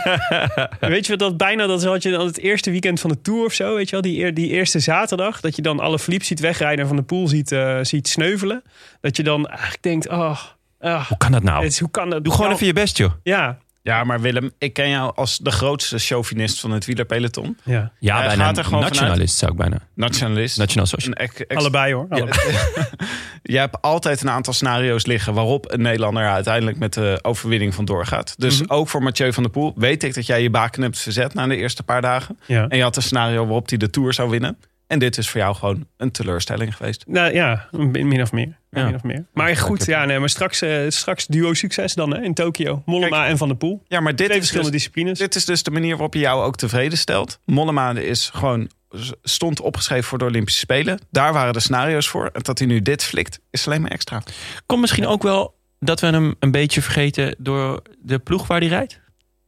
weet 0.79 1.05
je 1.05 1.11
wat 1.11 1.19
dat 1.19 1.37
bijna 1.37 1.67
dat 1.67 1.79
is 1.79 1.85
wat 1.85 2.03
je 2.03 2.11
dan 2.11 2.25
het 2.25 2.37
eerste 2.37 2.71
weekend 2.71 2.99
van 2.99 3.09
de 3.09 3.21
tour 3.21 3.45
of 3.45 3.53
zo, 3.53 3.75
weet 3.75 3.89
je 3.89 3.91
wel, 3.91 4.01
die, 4.01 4.33
die 4.33 4.49
eerste 4.49 4.79
zaterdag 4.79 5.41
dat 5.41 5.55
je 5.55 5.61
dan 5.61 5.79
alle 5.79 5.99
Philippe 5.99 6.25
ziet 6.25 6.39
wegrijden 6.39 6.79
en 6.79 6.87
van 6.87 6.95
de 6.95 7.03
Poel 7.03 7.27
ziet, 7.27 7.51
eh, 7.51 7.79
ziet 7.81 8.07
sneuvelen, 8.07 8.63
dat 9.01 9.17
je 9.17 9.23
dan 9.23 9.47
eigenlijk 9.47 9.83
denkt, 9.83 10.09
oh, 10.09 10.39
ah, 10.79 11.05
Hoe 11.07 11.17
kan 11.17 11.31
dat 11.31 11.43
nou? 11.43 11.63
het 11.63 11.71
is- 11.71 11.79
hoe 11.79 11.91
kan 11.91 12.09
dat? 12.09 12.23
Doe 12.23 12.33
gewoon 12.33 12.47
Nou, 12.49 12.61
even 12.61 12.73
je 12.75 12.81
best, 12.81 12.97
joh. 12.97 13.11
Ja, 13.23 13.57
Ja, 13.81 14.03
maar 14.03 14.21
Willem, 14.21 14.51
ik 14.57 14.73
ken 14.73 14.89
jou 14.89 15.15
als 15.15 15.37
de 15.37 15.51
grootste 15.51 15.97
chauvinist 15.99 16.59
van 16.59 16.71
het 16.71 16.85
wielerpeloton. 16.85 17.57
ja. 17.63 17.91
Ja, 17.99 18.17
Hij 18.17 18.27
bijna 18.27 18.43
gaat 18.43 18.57
er 18.57 18.63
gewoon 18.63 18.81
nationalist 18.83 19.37
zou 19.37 19.51
ik 19.51 19.57
bijna. 19.57 19.77
Nationalist. 19.95 20.57
Nationaal 20.57 20.85
socialist. 20.85 21.45
Allebei 21.47 21.93
hoor. 21.93 22.05
Allebei. 22.09 22.39
je 23.43 23.57
hebt 23.57 23.81
altijd 23.81 24.21
een 24.21 24.29
aantal 24.29 24.53
scenario's 24.53 25.05
liggen 25.05 25.33
waarop 25.33 25.71
een 25.71 25.81
Nederlander 25.81 26.23
er 26.23 26.29
uiteindelijk 26.29 26.77
met 26.77 26.93
de 26.93 27.19
overwinning 27.21 27.73
van 27.75 27.85
doorgaat. 27.85 28.33
Dus 28.37 28.61
Mhm. 28.61 28.71
ook 28.73 28.89
voor 28.89 29.03
Mathieu 29.03 29.33
van 29.33 29.43
der 29.43 29.51
Poel 29.51 29.73
weet 29.75 30.03
ik 30.03 30.13
dat 30.13 30.25
jij 30.25 30.41
je 30.41 30.49
baken 30.49 30.81
hebt 30.81 30.99
verzet 30.99 31.33
na 31.33 31.47
de 31.47 31.55
eerste 31.55 31.83
paar 31.83 32.01
dagen. 32.01 32.39
Ja. 32.45 32.67
En 32.67 32.77
je 32.77 32.83
had 32.83 32.95
een 32.95 33.01
scenario 33.01 33.43
waarop 33.43 33.69
hij 33.69 33.77
de 33.77 33.89
Tour 33.89 34.13
zou 34.13 34.29
winnen. 34.29 34.57
En 34.87 34.99
dit 34.99 35.17
is 35.17 35.29
voor 35.29 35.39
jou 35.41 35.55
gewoon 35.55 35.85
een 35.97 36.11
teleurstelling 36.11 36.75
geweest. 36.75 37.03
Nou 37.07 37.33
ja, 37.33 37.67
min 37.71 38.21
of 38.21 38.31
meer. 38.31 38.57
Ja. 38.69 38.85
Min 38.85 38.95
of 38.95 39.03
meer. 39.03 39.25
Maar 39.33 39.55
goed, 39.57 39.85
ja, 39.85 40.05
nee, 40.05 40.19
maar 40.19 40.29
straks, 40.29 40.61
eh, 40.61 40.81
straks 40.87 41.27
duo 41.27 41.53
succes 41.53 41.93
dan 41.93 42.13
hè, 42.13 42.21
in 42.21 42.33
Tokio. 42.33 42.81
Mollema 42.85 43.17
Kijk, 43.17 43.31
en 43.31 43.37
Van 43.37 43.47
der 43.47 43.57
Poel. 43.57 43.83
Ja, 43.87 43.99
maar 43.99 44.15
dit 44.15 44.25
Twee 44.25 44.29
is, 44.29 44.37
verschillende 44.37 44.71
dus, 44.71 44.81
disciplines. 44.81 45.19
dit 45.19 45.35
is 45.35 45.45
dus 45.45 45.63
de 45.63 45.71
manier 45.71 45.91
waarop 45.91 46.13
je 46.13 46.19
jou 46.19 46.43
ook 46.43 46.55
tevreden 46.55 46.97
stelt. 46.97 47.39
Mollema 47.45 47.91
is 47.91 48.29
gewoon 48.33 48.69
stond 49.23 49.61
opgeschreven 49.61 50.03
voor 50.03 50.17
de 50.17 50.25
Olympische 50.25 50.59
Spelen. 50.59 50.99
Daar 51.11 51.33
waren 51.33 51.53
de 51.53 51.59
scenario's 51.59 52.07
voor. 52.07 52.29
En 52.33 52.41
dat 52.41 52.59
hij 52.59 52.67
nu 52.67 52.81
dit 52.81 53.03
flikt, 53.03 53.39
is 53.51 53.67
alleen 53.67 53.81
maar 53.81 53.91
extra. 53.91 54.23
Komt 54.65 54.81
misschien 54.81 55.07
ook 55.07 55.23
wel 55.23 55.55
dat 55.79 55.99
we 55.99 56.07
hem 56.07 56.35
een 56.39 56.51
beetje 56.51 56.81
vergeten 56.81 57.35
door 57.37 57.81
de 57.99 58.19
ploeg 58.19 58.47
waar 58.47 58.59
hij 58.59 58.67
rijdt? 58.67 58.99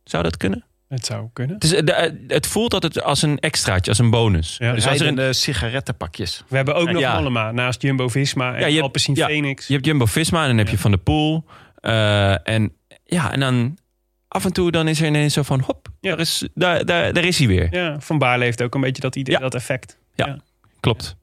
Zou 0.04 0.24
dat 0.24 0.38
kunnen? 0.38 0.66
Het 0.92 1.06
zou 1.06 1.30
kunnen. 1.34 1.56
Het, 1.56 1.64
is, 1.64 1.74
eh, 1.74 1.86
de- 1.86 1.92
eh, 1.94 2.12
het 2.28 2.48
voelt 2.48 2.74
altijd 2.74 3.02
als 3.02 3.22
een 3.22 3.40
extraatje, 3.40 3.90
als 3.92 4.00
een 4.00 4.10
bonus. 4.10 4.56
Ja, 4.58 4.74
dus 4.74 4.88
als 4.88 5.00
er 5.00 5.08
een, 5.08 5.16
de 5.16 5.34
sigarettenpakjes. 5.34 6.44
We 6.48 6.56
hebben 6.56 6.76
ook 6.76 6.92
nog 6.92 7.02
Ja. 7.02 7.16
Mollema 7.16 7.52
naast 7.52 7.82
Jumbo-Visma 7.82 8.54
en 8.54 8.60
Ja, 8.60 8.66
je 8.66 8.72
hebt- 8.72 8.84
Alpecin 8.84 9.16
ja. 9.16 9.28
Phoenix. 9.28 9.68
je 9.68 9.74
hebt 9.74 9.86
Jumbo-Visma 9.86 10.42
en 10.42 10.48
dan 10.48 10.58
heb 10.58 10.68
je 10.70 10.78
Van 10.78 10.92
der 10.92 11.00
Poel. 11.00 11.46
eh, 11.76 12.48
en, 12.50 12.74
ja, 13.06 13.32
en 13.32 13.40
dan 13.40 13.78
af 14.28 14.46
en 14.46 14.54
toe 14.54 14.72
dan 14.72 14.88
is 14.88 15.02
er 15.02 15.08
ineens 15.08 15.34
zo 15.34 15.42
van... 15.44 15.60
hop, 15.62 15.88
Ja. 16.00 16.10
daar, 16.10 16.20
is, 16.20 16.48
daar, 16.54 16.86
daar, 16.86 17.14
daar 17.14 17.24
is 17.26 17.38
hij 17.38 17.48
weer. 17.48 17.68
Ja, 17.72 18.00
Van 18.00 18.18
Baarle 18.18 18.44
heeft 18.44 18.62
ook 18.62 18.76
een 18.76 18.82
beetje 18.82 19.02
dat 19.02 19.16
idee, 19.16 19.36
Ja. 19.36 19.42
dat 19.42 19.56
effect. 19.56 19.98
Klopt. 20.80 21.16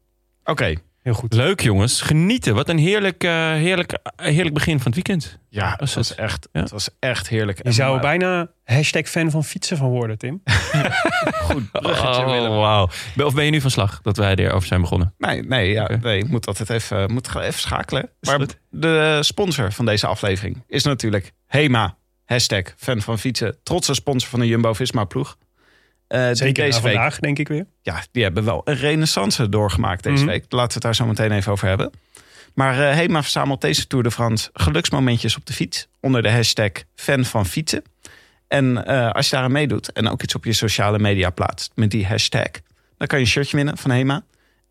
Oké. 0.44 0.74
Heel 1.08 1.16
goed. 1.16 1.32
Leuk 1.34 1.60
jongens, 1.60 2.00
genieten. 2.00 2.54
Wat 2.54 2.68
een 2.68 2.78
heerlijk, 2.78 3.24
eh, 3.24 3.30
heerlijk, 3.52 3.92
eh, 3.92 4.26
heerlijk 4.32 4.54
begin 4.54 4.76
van 4.76 4.84
het 4.92 4.94
weekend. 4.94 5.38
Ja, 5.48 5.76
Was 5.78 5.94
het 5.94 6.08
was, 6.08 6.14
echt, 6.14 6.48
Ja. 6.52 6.60
het 6.60 6.70
was 6.70 6.88
echt 6.98 7.28
heerlijk. 7.28 7.60
Je 7.62 7.72
zou 7.72 7.92
maar- 7.92 8.00
bijna 8.00 8.48
hashtag 8.64 9.06
fan 9.08 9.30
van 9.30 9.44
fietsen 9.44 9.76
van 9.76 9.88
worden, 9.88 10.18
Tim. 10.18 10.42
goed 11.48 11.70
bruggetje, 11.72 12.24
Oh. 12.48 12.86
Ben- 13.14 13.26
Of 13.26 13.34
ben 13.34 13.44
je 13.44 13.50
nu 13.50 13.60
van 13.60 13.70
slag 13.70 14.00
dat 14.02 14.16
wij 14.16 14.34
erover 14.34 14.68
zijn 14.68 14.80
begonnen? 14.80 15.14
Nee, 15.18 15.42
nee, 15.42 15.70
ja, 15.72 15.88
nee, 16.02 16.18
ik 16.18 16.28
moet 16.28 16.46
altijd 16.46 16.70
even, 16.70 17.12
moet 17.12 17.36
even 17.36 17.60
schakelen. 17.60 18.10
Maar 18.20 18.40
de 18.70 19.18
sponsor 19.20 19.72
van 19.72 19.84
deze 19.84 20.06
aflevering 20.06 20.62
is 20.66 20.84
natuurlijk 20.84 21.32
Hema. 21.46 21.96
Hashtag 22.24 22.62
fan 22.76 23.00
van 23.00 23.18
fietsen. 23.18 23.56
Trotse 23.62 23.94
sponsor 23.94 24.28
van 24.30 24.40
de 24.40 24.46
Jumbo-Visma 24.46 25.06
Eh, 26.08 26.28
Zeker 26.32 26.64
deze 26.64 26.82
week, 26.82 26.92
vandaag, 26.94 27.18
denk 27.18 27.38
ik 27.38 27.48
weer. 27.48 27.66
ja, 27.82 28.02
die 28.12 28.22
hebben 28.22 28.44
wel 28.44 28.60
een 28.64 28.76
renaissance 28.76 29.48
doorgemaakt 29.48 30.02
deze 30.02 30.22
Mhm. 30.24 30.32
week. 30.32 30.44
Laten 30.48 30.68
we 30.68 30.74
het 30.74 30.82
daar 30.82 30.94
zo 30.94 31.06
meteen 31.06 31.32
even 31.32 31.52
over 31.52 31.68
hebben. 31.68 31.90
Maar 32.54 32.88
eh, 32.88 32.94
Hema 32.94 33.22
verzamelt 33.22 33.60
deze 33.60 33.86
Tour 33.86 34.04
de 34.04 34.10
France 34.10 34.50
geluksmomentjes 34.52 35.36
op 35.36 35.46
de 35.46 35.52
fiets. 35.52 35.88
Onder 36.00 36.22
de 36.22 36.30
hashtag 36.30 36.70
fan 36.94 37.24
van 37.24 37.46
fietsen. 37.46 37.82
En 38.48 38.84
eh, 38.86 39.10
als 39.10 39.24
je 39.28 39.32
daaraan 39.32 39.52
meedoet 39.52 39.92
en 39.92 40.08
ook 40.08 40.22
iets 40.22 40.34
op 40.34 40.44
je 40.44 40.52
sociale 40.52 40.98
media 40.98 41.30
plaatst 41.30 41.72
met 41.74 41.90
die 41.90 42.06
hashtag. 42.06 42.50
Dan 42.96 43.06
kan 43.06 43.18
je 43.18 43.24
een 43.24 43.30
shirtje 43.30 43.56
winnen 43.56 43.78
van 43.78 43.90
Hema. 43.90 44.22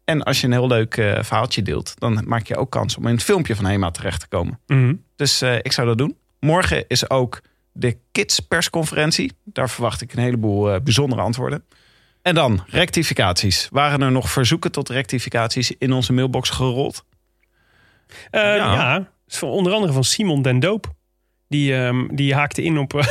En 0.05 0.23
als 0.23 0.39
je 0.41 0.47
een 0.47 0.53
heel 0.53 0.67
leuk 0.67 0.97
eh, 0.97 1.23
verhaaltje 1.23 1.61
deelt, 1.61 1.93
dan 1.97 2.23
maak 2.25 2.47
je 2.47 2.57
ook 2.57 2.69
kans 2.71 2.97
om 2.97 3.07
in 3.07 3.13
het 3.13 3.23
filmpje 3.23 3.55
van 3.55 3.65
Hema 3.65 3.91
terecht 3.91 4.19
te 4.19 4.27
komen. 4.27 4.59
Mhm. 4.67 4.93
Dus 5.15 5.41
ik 5.41 5.71
zou 5.71 5.87
dat 5.87 5.97
doen. 5.97 6.17
Morgen 6.39 6.85
is 6.87 7.09
ook 7.09 7.41
de 7.79 7.97
Kids 8.11 8.39
persconferentie. 8.39 9.31
Daar 9.43 9.69
verwacht 9.69 10.01
ik 10.01 10.13
een 10.13 10.19
heleboel 10.23 10.73
eh, 10.73 10.81
bijzondere 10.81 11.21
antwoorden. 11.21 11.63
En 12.21 12.35
dan 12.35 12.63
rectificaties. 12.67 13.67
Waren 13.71 14.01
er 14.01 14.11
nog 14.11 14.29
verzoeken 14.31 14.71
tot 14.71 14.89
rectificaties 14.89 15.71
in 15.77 15.93
onze 15.93 16.13
mailbox 16.13 16.49
gerold? 16.49 17.05
Eh, 18.31 18.41
Ja. 18.55 19.07
onder 19.41 19.73
andere 19.73 19.93
van 19.93 20.03
Simon 20.03 20.41
Den 20.41 20.59
Doop. 20.59 20.93
Die, 21.47 21.75
ehm, 21.75 22.07
die 22.15 22.33
haakte 22.33 22.63
in 22.63 22.77
op, 22.77 22.93
eh, 22.93 23.07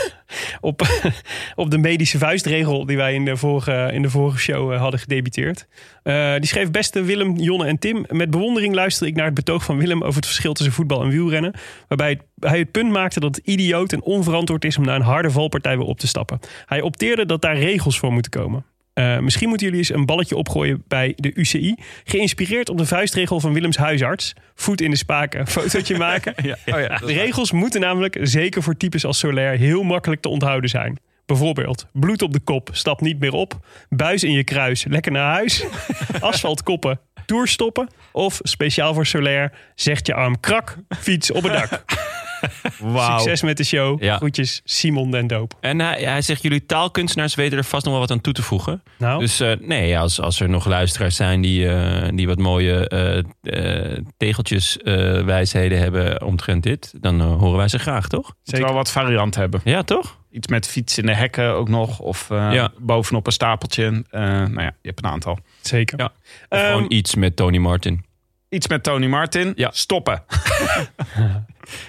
op, 0.61 0.83
op 1.55 1.71
de 1.71 1.79
medische 1.79 2.19
vuistregel 2.19 2.87
die 2.87 2.97
wij 2.97 3.15
in 3.15 3.25
de 3.25 3.37
vorige, 3.37 3.91
in 3.93 4.03
de 4.03 4.11
vorige 4.11 4.39
show 4.39 4.73
eh, 4.73 4.81
hadden 4.81 5.01
gedebiteerd. 5.01 5.67
Eh, 6.03 6.35
die 6.35 6.47
schreef: 6.47 6.71
Beste 6.71 7.03
Willem, 7.03 7.37
Jonne 7.37 7.67
en 7.67 7.79
Tim. 7.79 8.05
Met 8.09 8.31
bewondering 8.31 8.75
luister 8.75 9.07
ik 9.07 9.15
naar 9.15 9.25
het 9.25 9.35
betoog 9.35 9.65
van 9.65 9.79
Willem 9.79 10.03
over 10.03 10.17
het 10.17 10.27
verschil 10.27 10.53
tussen 10.53 10.75
voetbal 10.75 11.03
en 11.03 11.09
wielrennen. 11.09 11.55
Waarbij 11.89 12.21
hij 12.39 12.59
het 12.59 12.71
punt 12.71 12.93
maakte 12.93 13.21
dat 13.21 13.37
het 13.37 13.47
idioot 13.47 13.93
en 13.93 14.03
onverantwoord 14.03 14.65
is 14.65 14.79
om 14.79 14.85
naar 14.85 14.97
een 14.97 15.03
harde 15.03 15.31
valpartij 15.31 15.77
weer 15.77 15.87
op 15.87 15.99
te 15.99 16.07
stappen. 16.07 16.41
Hij 16.67 16.81
opteerde 16.81 17.27
dat 17.27 17.43
daar 17.43 17.59
regels 17.59 17.99
voor 17.99 18.13
moeten 18.13 18.31
komen. 18.31 18.65
Eh, 18.97 19.19
misschien 19.19 19.49
moeten 19.49 19.67
jullie 19.67 19.83
eens 19.83 19.93
een 19.95 20.07
balletje 20.07 20.37
opgooien 20.37 20.83
bij 20.89 21.13
de 21.17 21.35
UCI. 21.35 21.75
Geïnspireerd 22.05 22.69
op 22.69 22.79
de 22.79 22.87
vuistregel 22.87 23.41
van 23.41 23.53
Willems 23.53 23.77
huisarts. 23.77 24.35
Voet 24.55 24.81
in 24.81 24.91
de 24.91 24.97
spaken, 24.97 25.47
fotootje 25.47 25.97
maken. 26.09 26.35
Oh 26.39 26.45
ja, 26.81 26.99
De 26.99 27.13
regels 27.13 27.53
moeten 27.53 27.81
namelijk, 27.81 28.19
zeker 28.23 28.63
voor 28.63 28.77
types 28.77 29.05
als 29.05 29.19
Solaire, 29.19 29.57
heel 29.57 29.83
makkelijk 29.83 30.21
te 30.21 30.29
onthouden 30.29 30.71
zijn. 30.71 30.99
Bijvoorbeeld, 31.27 31.87
bloed 31.93 32.23
op 32.23 32.33
de 32.33 32.41
kop, 32.41 32.69
stap 32.73 33.01
niet 33.01 33.19
meer 33.19 33.33
op. 33.33 33.59
Buis 33.89 34.25
in 34.25 34.33
je 34.33 34.45
kruis, 34.45 34.85
lekker 34.85 35.13
naar 35.13 35.33
huis. 35.33 35.65
Asfalt 36.21 36.63
koppen, 36.63 37.01
toer 37.27 37.49
stoppen. 37.49 37.89
Of, 38.13 38.39
speciaal 38.43 38.95
voor 38.95 39.07
Solaire, 39.07 39.53
zegt 39.75 40.07
je 40.07 40.15
arm 40.15 40.41
krak, 40.41 40.77
fiets 40.99 41.31
op 41.31 41.43
het 41.43 41.53
dak. 41.53 41.85
Succes 43.19 43.43
met 43.43 43.57
de 43.57 43.65
show. 43.65 44.03
Ja. 44.03 44.17
Groetjes, 44.17 44.61
Simon 44.65 45.11
Den 45.11 45.27
Doop. 45.27 45.55
En 45.61 45.81
hij, 45.81 46.03
hij 46.03 46.23
zegt, 46.23 46.43
jullie 46.43 46.67
taalkunstenaars 46.67 47.35
weten 47.35 47.59
er 47.59 47.65
vast 47.65 47.85
nog 47.85 47.93
wel 47.93 48.03
wat 48.03 48.11
aan 48.11 48.21
toe 48.21 48.33
te 48.33 48.43
voegen. 48.43 48.83
Nou, 48.99 49.21
Dus 49.21 49.41
eh, 49.41 49.53
nee, 49.61 49.99
als, 49.99 50.21
als 50.21 50.41
er 50.41 50.49
nog 50.49 50.67
luisteraars 50.67 51.17
zijn 51.17 51.41
die, 51.41 51.69
eh, 51.69 52.09
die 52.15 52.27
wat 52.27 52.39
mooie 52.39 52.89
eh 52.89 53.05
eh, 53.43 53.99
tegeltjes 54.17 54.77
eh, 54.79 54.95
wijsheden 55.25 55.79
hebben 55.79 56.23
omtrent 56.23 56.63
dit, 56.63 56.93
dan 57.01 57.21
horen 57.21 57.57
wij 57.57 57.69
ze 57.69 57.79
graag, 57.79 58.09
toch? 58.09 58.35
Moet 58.45 58.59
wel 58.59 58.73
wat 58.73 58.91
variant 58.91 59.35
hebben. 59.35 59.61
Ja, 59.65 59.83
toch? 59.83 60.19
Iets 60.31 60.49
met 60.49 60.67
fiets 60.69 60.99
in 60.99 61.07
de 61.07 61.15
hekken 61.15 61.55
ook 61.55 61.69
nog. 61.69 61.99
Of 61.99 62.31
eh, 62.31 62.49
Ja. 62.53 62.71
bovenop 62.79 63.27
een 63.27 63.33
stapeltje. 63.33 64.05
Eh, 64.11 64.21
nou 64.23 64.61
ja, 64.61 64.73
je 64.83 64.89
hebt 64.89 65.05
een 65.05 65.11
aantal. 65.11 65.39
zeker. 65.61 65.99
Ja. 65.99 66.05
Of 66.05 66.59
Ehm, 66.59 66.67
gewoon 66.67 66.85
iets 66.89 67.15
met 67.15 67.37
Tony 67.37 67.59
Martin. 67.59 68.05
Iets 68.49 68.69
met 68.69 68.83
Tony 68.83 69.07
Martin. 69.07 69.53
Ja. 69.57 69.71
Stoppen. 69.73 70.23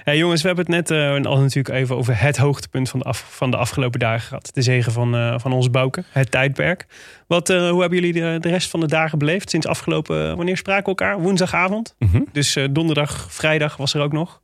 Hey 0.04 0.18
jongens, 0.18 0.42
we 0.42 0.48
hebben 0.48 0.66
het 0.66 0.90
net 0.90 1.00
eh, 1.00 1.32
al 1.32 1.40
natuurlijk 1.40 1.76
even 1.76 1.96
over 1.96 2.22
het 2.22 2.38
hoogtepunt 2.38 2.90
van 2.90 3.00
de, 3.00 3.06
af, 3.06 3.26
van 3.30 3.52
de 3.52 3.58
afgelopen 3.58 4.00
dagen 4.00 4.28
gehad. 4.28 4.50
De 4.54 4.62
zegen 4.62 4.92
van, 4.92 5.16
eh, 5.16 5.40
van 5.40 5.54
ons 5.54 5.70
Bouke, 5.72 6.04
het 6.10 6.32
tijdperk. 6.32 6.86
Wat, 7.28 7.50
eh, 7.50 7.70
hoe 7.70 7.82
hebben 7.82 8.00
jullie 8.00 8.13
de, 8.13 8.38
de 8.40 8.50
rest 8.50 8.70
van 8.70 8.80
de 8.80 8.88
dagen 8.88 9.18
beleefd? 9.18 9.50
Sinds 9.50 9.68
afgelopen, 9.68 10.36
wanneer 10.36 10.58
spraken 10.58 10.84
we 10.84 10.90
elkaar? 10.90 11.20
Woensdagavond. 11.20 11.96
Mhm. 12.00 12.22
Dus 12.32 12.58
donderdag, 12.72 13.28
vrijdag 13.30 13.78
was 13.78 13.94
er 13.94 14.02
ook 14.02 14.12
nog. 14.12 14.42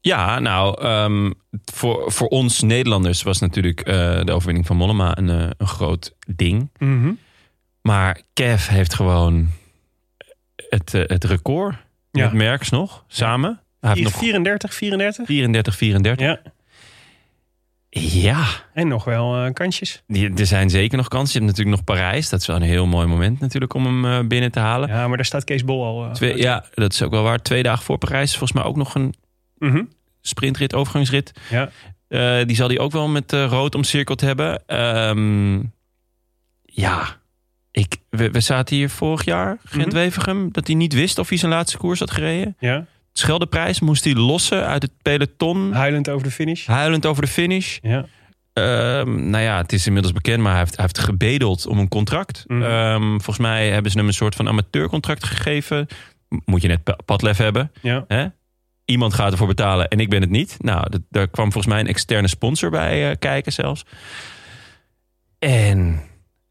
Ja, 0.00 0.38
nou, 0.38 0.82
ehm, 0.82 1.30
voor, 1.72 2.12
voor 2.12 2.28
ons 2.28 2.60
Nederlanders 2.60 3.22
was 3.22 3.38
natuurlijk 3.40 3.84
de 4.24 4.32
overwinning 4.32 4.66
van 4.66 4.76
Mollema 4.76 5.18
een, 5.18 5.28
een 5.28 5.66
groot 5.66 6.14
ding. 6.36 6.70
Maar 7.82 8.20
Kev 8.32 8.68
heeft 8.68 8.94
gewoon 8.94 9.48
het, 10.68 10.92
het 10.92 11.24
record 11.24 11.76
Ja. 12.10 12.24
met 12.24 12.32
Merckx 12.32 12.70
nog, 12.70 13.04
samen. 13.08 13.60
Hij 13.80 13.90
heeft 13.90 14.02
nog 14.02 14.12
34, 14.18 14.74
34? 14.74 15.26
34, 15.26 15.76
34. 15.76 16.26
Ja. 16.26 16.40
Ja, 17.98 18.46
En 18.74 18.88
nog 18.88 19.04
wel 19.04 19.44
eh, 19.44 19.52
kansjes. 19.52 20.02
die- 20.06 20.34
er 20.34 20.46
zijn 20.46 20.70
zeker 20.70 20.96
nog 20.96 21.08
kansen. 21.08 21.32
Je 21.40 21.46
hebt 21.46 21.56
natuurlijk 21.58 21.76
nog 21.86 21.96
Parijs. 21.96 22.28
Dat 22.28 22.40
is 22.40 22.46
wel 22.46 22.56
een 22.56 22.62
heel 22.62 22.86
mooi 22.86 23.06
moment 23.06 23.40
natuurlijk 23.40 23.74
om 23.74 23.84
hem 23.84 24.04
eh, 24.04 24.26
binnen 24.28 24.52
te 24.52 24.58
halen. 24.58 24.88
Ja, 24.88 25.08
maar 25.08 25.16
daar 25.16 25.26
staat 25.26 25.44
Kees 25.44 25.64
Bol 25.64 25.84
al. 25.84 26.04
eh, 26.04 26.10
Twee, 26.10 26.36
ja, 26.36 26.64
dat 26.74 26.92
is 26.92 27.02
ook 27.02 27.10
wel 27.10 27.22
waar. 27.22 27.42
Twee 27.42 27.62
dagen 27.62 27.84
voor 27.84 27.98
Parijs. 27.98 28.30
Volgens 28.30 28.52
mij 28.52 28.62
ook 28.62 28.76
nog 28.76 28.94
een 28.94 29.14
Mhm. 29.58 29.82
sprintrit, 30.20 30.74
overgangsrit. 30.74 31.32
Ja. 31.50 31.70
Die 32.44 32.56
zal 32.56 32.68
hij 32.68 32.78
ook 32.78 32.92
wel 32.92 33.08
met 33.08 33.32
rood 33.32 33.74
omcirkeld 33.74 34.20
hebben. 34.20 34.62
Ehm, 34.66 35.58
ja, 36.62 37.16
ik, 37.70 37.96
we, 38.10 38.30
we 38.30 38.40
zaten 38.40 38.76
hier 38.76 38.90
vorig 38.90 39.24
jaar, 39.24 39.58
Gent-Wevergem... 39.64 40.52
dat 40.52 40.66
hij 40.66 40.76
niet 40.76 40.92
wist 40.92 41.18
of 41.18 41.28
hij 41.28 41.38
zijn 41.38 41.50
laatste 41.52 41.76
koers 41.78 41.98
had 41.98 42.10
gereden. 42.10 42.56
ja. 42.58 42.86
Scheldeprijs 43.18 43.80
moest 43.80 44.04
hij 44.04 44.14
lossen 44.14 44.66
uit 44.66 44.82
het 44.82 44.92
peloton. 45.02 45.72
Huilend 45.72 46.08
over 46.08 46.26
de 46.26 46.32
finish. 46.32 46.66
Huilend 46.66 47.06
over 47.06 47.22
de 47.22 47.28
finish. 47.28 47.78
Ja. 47.82 48.06
Ehm, 48.52 49.30
nou 49.30 49.44
ja, 49.44 49.56
het 49.56 49.72
is 49.72 49.86
inmiddels 49.86 50.12
bekend, 50.14 50.42
maar 50.42 50.50
hij 50.50 50.60
heeft, 50.60 50.74
hij 50.76 50.84
heeft 50.84 50.98
gebedeld 50.98 51.66
om 51.66 51.78
een 51.78 51.88
contract. 51.88 52.44
Mhm. 52.46 52.62
Ehm, 52.62 53.02
volgens 53.08 53.38
mij 53.38 53.70
hebben 53.70 53.90
ze 53.90 53.98
hem 53.98 54.06
een 54.06 54.12
soort 54.14 54.34
van 54.34 54.48
amateurcontract 54.48 55.24
gegeven. 55.24 55.86
Moet 56.44 56.62
je 56.62 56.68
net 56.68 56.82
pa- 56.84 56.98
padlef 57.04 57.36
hebben. 57.36 57.72
Ja. 57.82 58.04
Hè? 58.08 58.26
Iemand 58.84 59.14
gaat 59.14 59.32
ervoor 59.32 59.46
betalen 59.46 59.88
en 59.88 60.00
ik 60.00 60.08
ben 60.10 60.20
het 60.20 60.30
niet. 60.30 60.56
Nou, 60.58 60.90
dat, 60.90 61.00
daar 61.10 61.28
kwam 61.28 61.52
volgens 61.52 61.72
mij 61.72 61.80
een 61.82 61.88
externe 61.88 62.28
sponsor 62.28 62.70
bij 62.70 63.10
eh, 63.10 63.16
kijken 63.18 63.52
zelfs. 63.52 63.84
En 65.38 66.00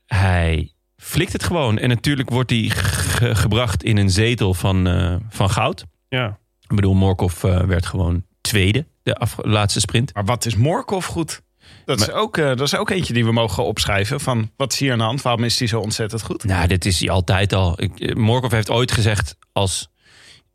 hij 0.05 0.71
flikt 0.97 1.33
het 1.33 1.43
gewoon. 1.43 1.77
En 1.77 1.89
natuurlijk 1.89 2.29
wordt 2.29 2.49
hij 2.49 2.59
ge- 2.69 3.35
gebracht 3.35 3.83
in 3.83 3.97
een 3.97 4.09
zetel 4.09 4.53
van, 4.53 4.87
eh, 4.87 5.15
van 5.29 5.49
goud. 5.49 5.85
Ja. 6.09 6.37
Ik 6.67 6.75
bedoel, 6.75 6.93
Morkov 6.93 7.43
eh, 7.43 7.59
werd 7.61 7.85
gewoon 7.85 8.25
tweede, 8.41 8.85
de 9.03 9.15
af- 9.15 9.35
laatste 9.41 9.79
sprint. 9.79 10.13
Maar 10.13 10.25
wat 10.25 10.45
is 10.45 10.55
Morkov 10.55 11.05
goed? 11.05 11.41
Dat 11.85 12.01
is, 12.01 12.11
ook, 12.11 12.37
eh, 12.37 12.45
dat 12.45 12.61
is 12.61 12.75
ook 12.75 12.89
eentje 12.89 13.13
die 13.13 13.25
we 13.25 13.31
mogen 13.31 13.65
opschrijven. 13.65 14.19
Van 14.19 14.51
wat 14.57 14.73
is 14.73 14.79
hier 14.79 14.91
aan 14.91 14.97
de 14.97 15.03
hand? 15.03 15.21
Waarom 15.21 15.43
is 15.43 15.57
die 15.57 15.67
zo 15.67 15.79
ontzettend 15.79 16.21
goed? 16.21 16.43
Nou, 16.43 16.67
dit 16.67 16.85
is 16.85 16.99
hij 16.99 17.09
altijd 17.09 17.53
al. 17.53 17.81
Ik, 17.81 17.99
eh, 17.99 18.15
Morkov 18.15 18.51
heeft 18.51 18.69
ooit 18.69 18.91
gezegd: 18.91 19.37
als 19.51 19.89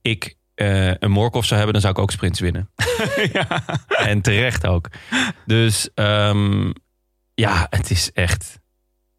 ik 0.02 0.38
een 0.54 1.10
Morkov 1.10 1.44
zou 1.44 1.54
hebben, 1.60 1.72
dan 1.72 1.80
zou 1.80 1.94
ik 1.94 1.98
ook 2.00 2.10
sprints 2.10 2.40
winnen. 2.40 2.70
En 4.10 4.20
terecht 4.20 4.66
ook. 4.66 4.88
Dus 5.46 5.88
ehm, 5.94 6.72
ja, 7.34 7.66
het 7.70 7.90
is 7.90 8.12
echt, 8.12 8.58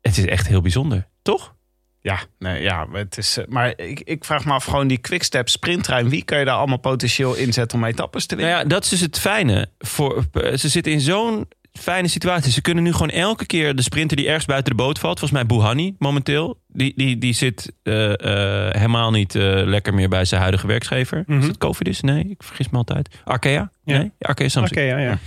het 0.02 0.18
is 0.18 0.26
echt 0.26 0.48
heel 0.48 0.62
bijzonder, 0.62 1.08
toch? 1.22 1.56
Ja, 2.02 2.20
nee, 2.40 2.62
ja 2.62 2.88
het 2.92 3.18
is, 3.18 3.38
eh, 3.38 3.46
maar 3.48 3.74
ik, 3.78 4.00
ik 4.00 4.26
vraag 4.26 4.46
me 4.46 4.54
af, 4.54 4.64
gewoon 4.64 4.88
die 4.88 4.98
quickstep 4.98 5.50
sprinttrein. 5.50 6.10
Wie 6.10 6.24
kan 6.24 6.40
je 6.40 6.46
daar 6.46 6.56
allemaal 6.56 6.78
potentieel 6.78 7.36
inzetten 7.36 7.78
om 7.78 7.84
etappes 7.84 8.26
te 8.26 8.36
Nou 8.36 8.48
winnen? 8.48 8.64
ja, 8.64 8.70
dat 8.70 8.84
is 8.84 8.90
dus 8.90 9.00
het 9.00 9.20
fijne. 9.20 9.70
Voor, 9.80 10.24
ze 10.56 10.70
zitten 10.70 10.92
in 10.92 11.00
zo'n 11.00 11.48
fijne 11.80 12.08
situatie. 12.08 12.52
Ze 12.52 12.62
kunnen 12.62 12.84
nu 12.84 12.92
gewoon 12.92 13.10
elke 13.10 13.46
keer 13.46 13.76
de 13.76 13.82
sprinter 13.82 14.18
die 14.18 14.28
ergens 14.28 14.46
buiten 14.46 14.78
de 14.78 14.84
boot 14.84 15.00
valt. 15.00 15.20
Volgens 15.20 15.40
mij 15.40 15.48
Bouhanni 15.48 15.96
momenteel. 15.98 16.60
Die, 16.68 16.94
die, 16.96 17.18
die 17.18 17.34
zit 17.34 17.72
eh, 17.84 18.12
eh, 18.12 18.74
helemaal 18.74 19.12
niet 19.12 19.36
eh, 19.36 19.62
lekker 19.66 19.94
meer 19.94 20.10
bij 20.10 20.26
zijn 20.26 20.42
huidige 20.42 20.68
werkgever. 20.68 21.24
Mhm. 21.26 21.40
Is 21.40 21.48
het 21.48 21.58
Cofidis? 21.58 22.02
Nee, 22.02 22.24
ik 22.30 22.44
vergis 22.44 22.70
me 22.70 22.78
altijd. 22.78 23.10
Arkea? 23.24 23.72
Ja. 23.84 23.98
Nee, 23.98 24.12
Arkea. 24.20 24.62
Oké, 24.62 24.82
ja, 24.82 24.98
ja. 24.98 25.18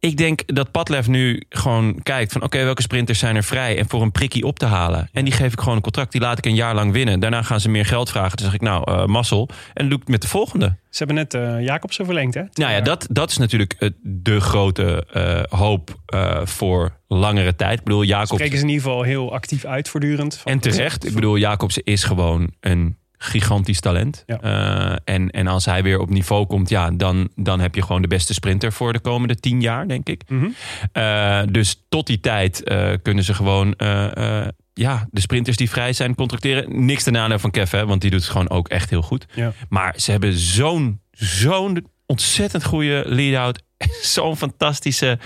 Ik 0.00 0.16
denk 0.16 0.42
dat 0.54 0.70
Padlef 0.70 1.08
nu 1.08 1.42
gewoon 1.48 2.02
kijkt 2.02 2.32
van... 2.32 2.42
oké, 2.42 2.64
welke 2.64 2.82
sprinters 2.82 3.18
zijn 3.18 3.36
er 3.36 3.44
vrij 3.44 3.78
en 3.78 3.88
voor 3.88 4.02
een 4.02 4.12
prikkie 4.12 4.44
op 4.44 4.58
te 4.58 4.66
halen. 4.66 5.08
En 5.12 5.24
die 5.24 5.32
geef 5.34 5.52
ik 5.52 5.58
gewoon 5.60 5.76
een 5.76 5.82
contract. 5.82 6.12
Die 6.12 6.20
laat 6.20 6.38
ik 6.38 6.46
een 6.46 6.54
jaar 6.54 6.74
lang 6.74 6.92
winnen. 6.92 7.20
Daarna 7.20 7.42
gaan 7.42 7.60
ze 7.60 7.68
meer 7.68 7.86
geld 7.86 8.10
vragen. 8.10 8.36
Dan 8.36 8.46
zeg 8.46 8.54
ik, 8.54 8.60
nou, 8.60 8.92
eh 8.92 9.04
mazzel. 9.06 9.48
En 9.50 9.72
dan 9.74 9.88
doe 9.88 9.94
ik 9.94 10.00
het 10.00 10.08
met 10.08 10.22
de 10.22 10.28
volgende. 10.28 10.76
Ze 10.90 10.98
hebben 11.04 11.16
net 11.16 11.34
eh 11.34 11.64
Jacobsen 11.64 12.04
verlengd, 12.04 12.34
hè? 12.34 12.42
Nou 12.52 12.72
ja, 12.72 12.80
dat, 12.80 13.06
dat 13.10 13.30
is 13.30 13.36
natuurlijk 13.36 13.72
eh, 13.78 13.88
de 14.02 14.40
grote 14.40 15.06
hoop 15.48 15.96
voor 16.44 16.96
langere 17.08 17.56
tijd. 17.56 17.78
Ik 17.78 17.84
bedoel, 17.84 18.04
Jacobs... 18.04 18.30
Spreken 18.30 18.56
ze 18.58 18.62
in 18.64 18.68
ieder 18.70 18.84
geval 18.84 19.02
heel 19.02 19.32
actief 19.32 19.64
uit 19.64 19.88
voortdurend. 19.88 20.36
Van- 20.36 20.52
En 20.52 20.58
terecht. 20.58 21.06
Ik 21.06 21.14
bedoel, 21.14 21.36
Jacobsen 21.38 21.84
is 21.84 22.04
gewoon 22.04 22.50
een 22.60 22.96
gigantisch 23.18 23.80
talent. 23.80 24.22
Ja. 24.26 24.40
Eh, 24.40 25.14
en, 25.14 25.30
en 25.30 25.46
als 25.46 25.64
hij 25.64 25.82
weer 25.82 25.98
op 25.98 26.10
niveau 26.10 26.46
komt, 26.46 26.68
ja, 26.68 26.90
dan, 26.90 27.28
dan 27.34 27.60
heb 27.60 27.74
je 27.74 27.82
gewoon 27.82 28.02
de 28.02 28.08
beste 28.08 28.34
sprinter 28.34 28.72
voor 28.72 28.92
de 28.92 29.00
komende 29.00 29.34
tien 29.34 29.60
jaar, 29.60 29.88
denk 29.88 30.08
ik. 30.08 30.22
Mhm. 30.28 30.48
Eh, 30.92 31.42
dus 31.50 31.84
tot 31.88 32.06
die 32.06 32.20
tijd 32.20 32.62
eh, 32.62 32.92
kunnen 33.02 33.24
ze 33.24 33.34
gewoon 33.34 33.74
ja, 34.72 35.08
de 35.10 35.20
sprinters 35.20 35.56
die 35.56 35.70
vrij 35.70 35.92
zijn 35.92 36.14
contracteren. 36.14 36.84
Niks 36.84 37.02
ten 37.02 37.12
nadele 37.12 37.38
van 37.38 37.50
Kev, 37.50 37.70
hè, 37.70 37.86
want 37.86 38.00
die 38.00 38.10
doet 38.10 38.20
het 38.20 38.30
gewoon 38.30 38.50
ook 38.50 38.68
echt 38.68 38.90
heel 38.90 39.02
goed. 39.02 39.26
Ja. 39.34 39.52
Maar 39.68 39.94
ze 39.96 40.10
hebben 40.10 40.32
zo'n 40.32 41.00
zo'n 41.10 41.86
ontzettend 42.06 42.64
goede 42.64 43.02
lead-out. 43.06 43.62
Zo'n 44.02 44.36
fantastische 44.36 45.18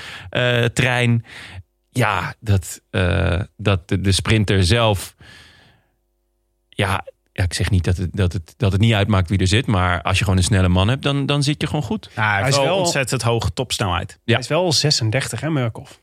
trein. 0.73 1.25
Ja, 1.91 2.35
dat, 2.41 2.81
dat 3.57 3.89
de, 3.89 4.01
de 4.01 4.13
sprinter 4.13 4.65
zelf... 4.65 5.15
Ja, 6.69 7.05
ja, 7.33 7.45
ik 7.45 7.55
zeg 7.55 7.71
niet 7.71 7.85
dat 7.85 7.97
het, 7.97 8.11
dat, 8.13 8.33
het, 8.33 8.55
dat 8.57 8.73
het 8.73 8.81
niet 8.81 8.93
uitmaakt 8.93 9.29
wie 9.29 9.39
er 9.39 9.47
zit. 9.47 9.67
Maar 9.67 10.03
als 10.03 10.19
je 10.19 10.25
gewoon 10.25 10.39
een 10.39 10.45
snelle 10.45 10.69
man 10.69 10.89
hebt, 10.89 11.03
dan, 11.03 11.27
dan 11.27 11.43
zit 11.43 11.61
je 11.61 11.67
gewoon 11.67 11.83
goed. 11.83 12.11
Nou, 12.17 12.39
hij 12.41 12.49
is 12.49 12.57
wel 12.57 12.65
wel- 12.65 12.79
ontzettend 12.79 13.23
hoge 13.23 13.53
topsnelheid. 13.53 14.19
Ja. 14.25 14.33
Hij 14.33 14.43
is 14.43 14.49
wel 14.49 14.73
36, 14.73 15.41
hè, 15.41 15.51
Murkoff? 15.51 16.01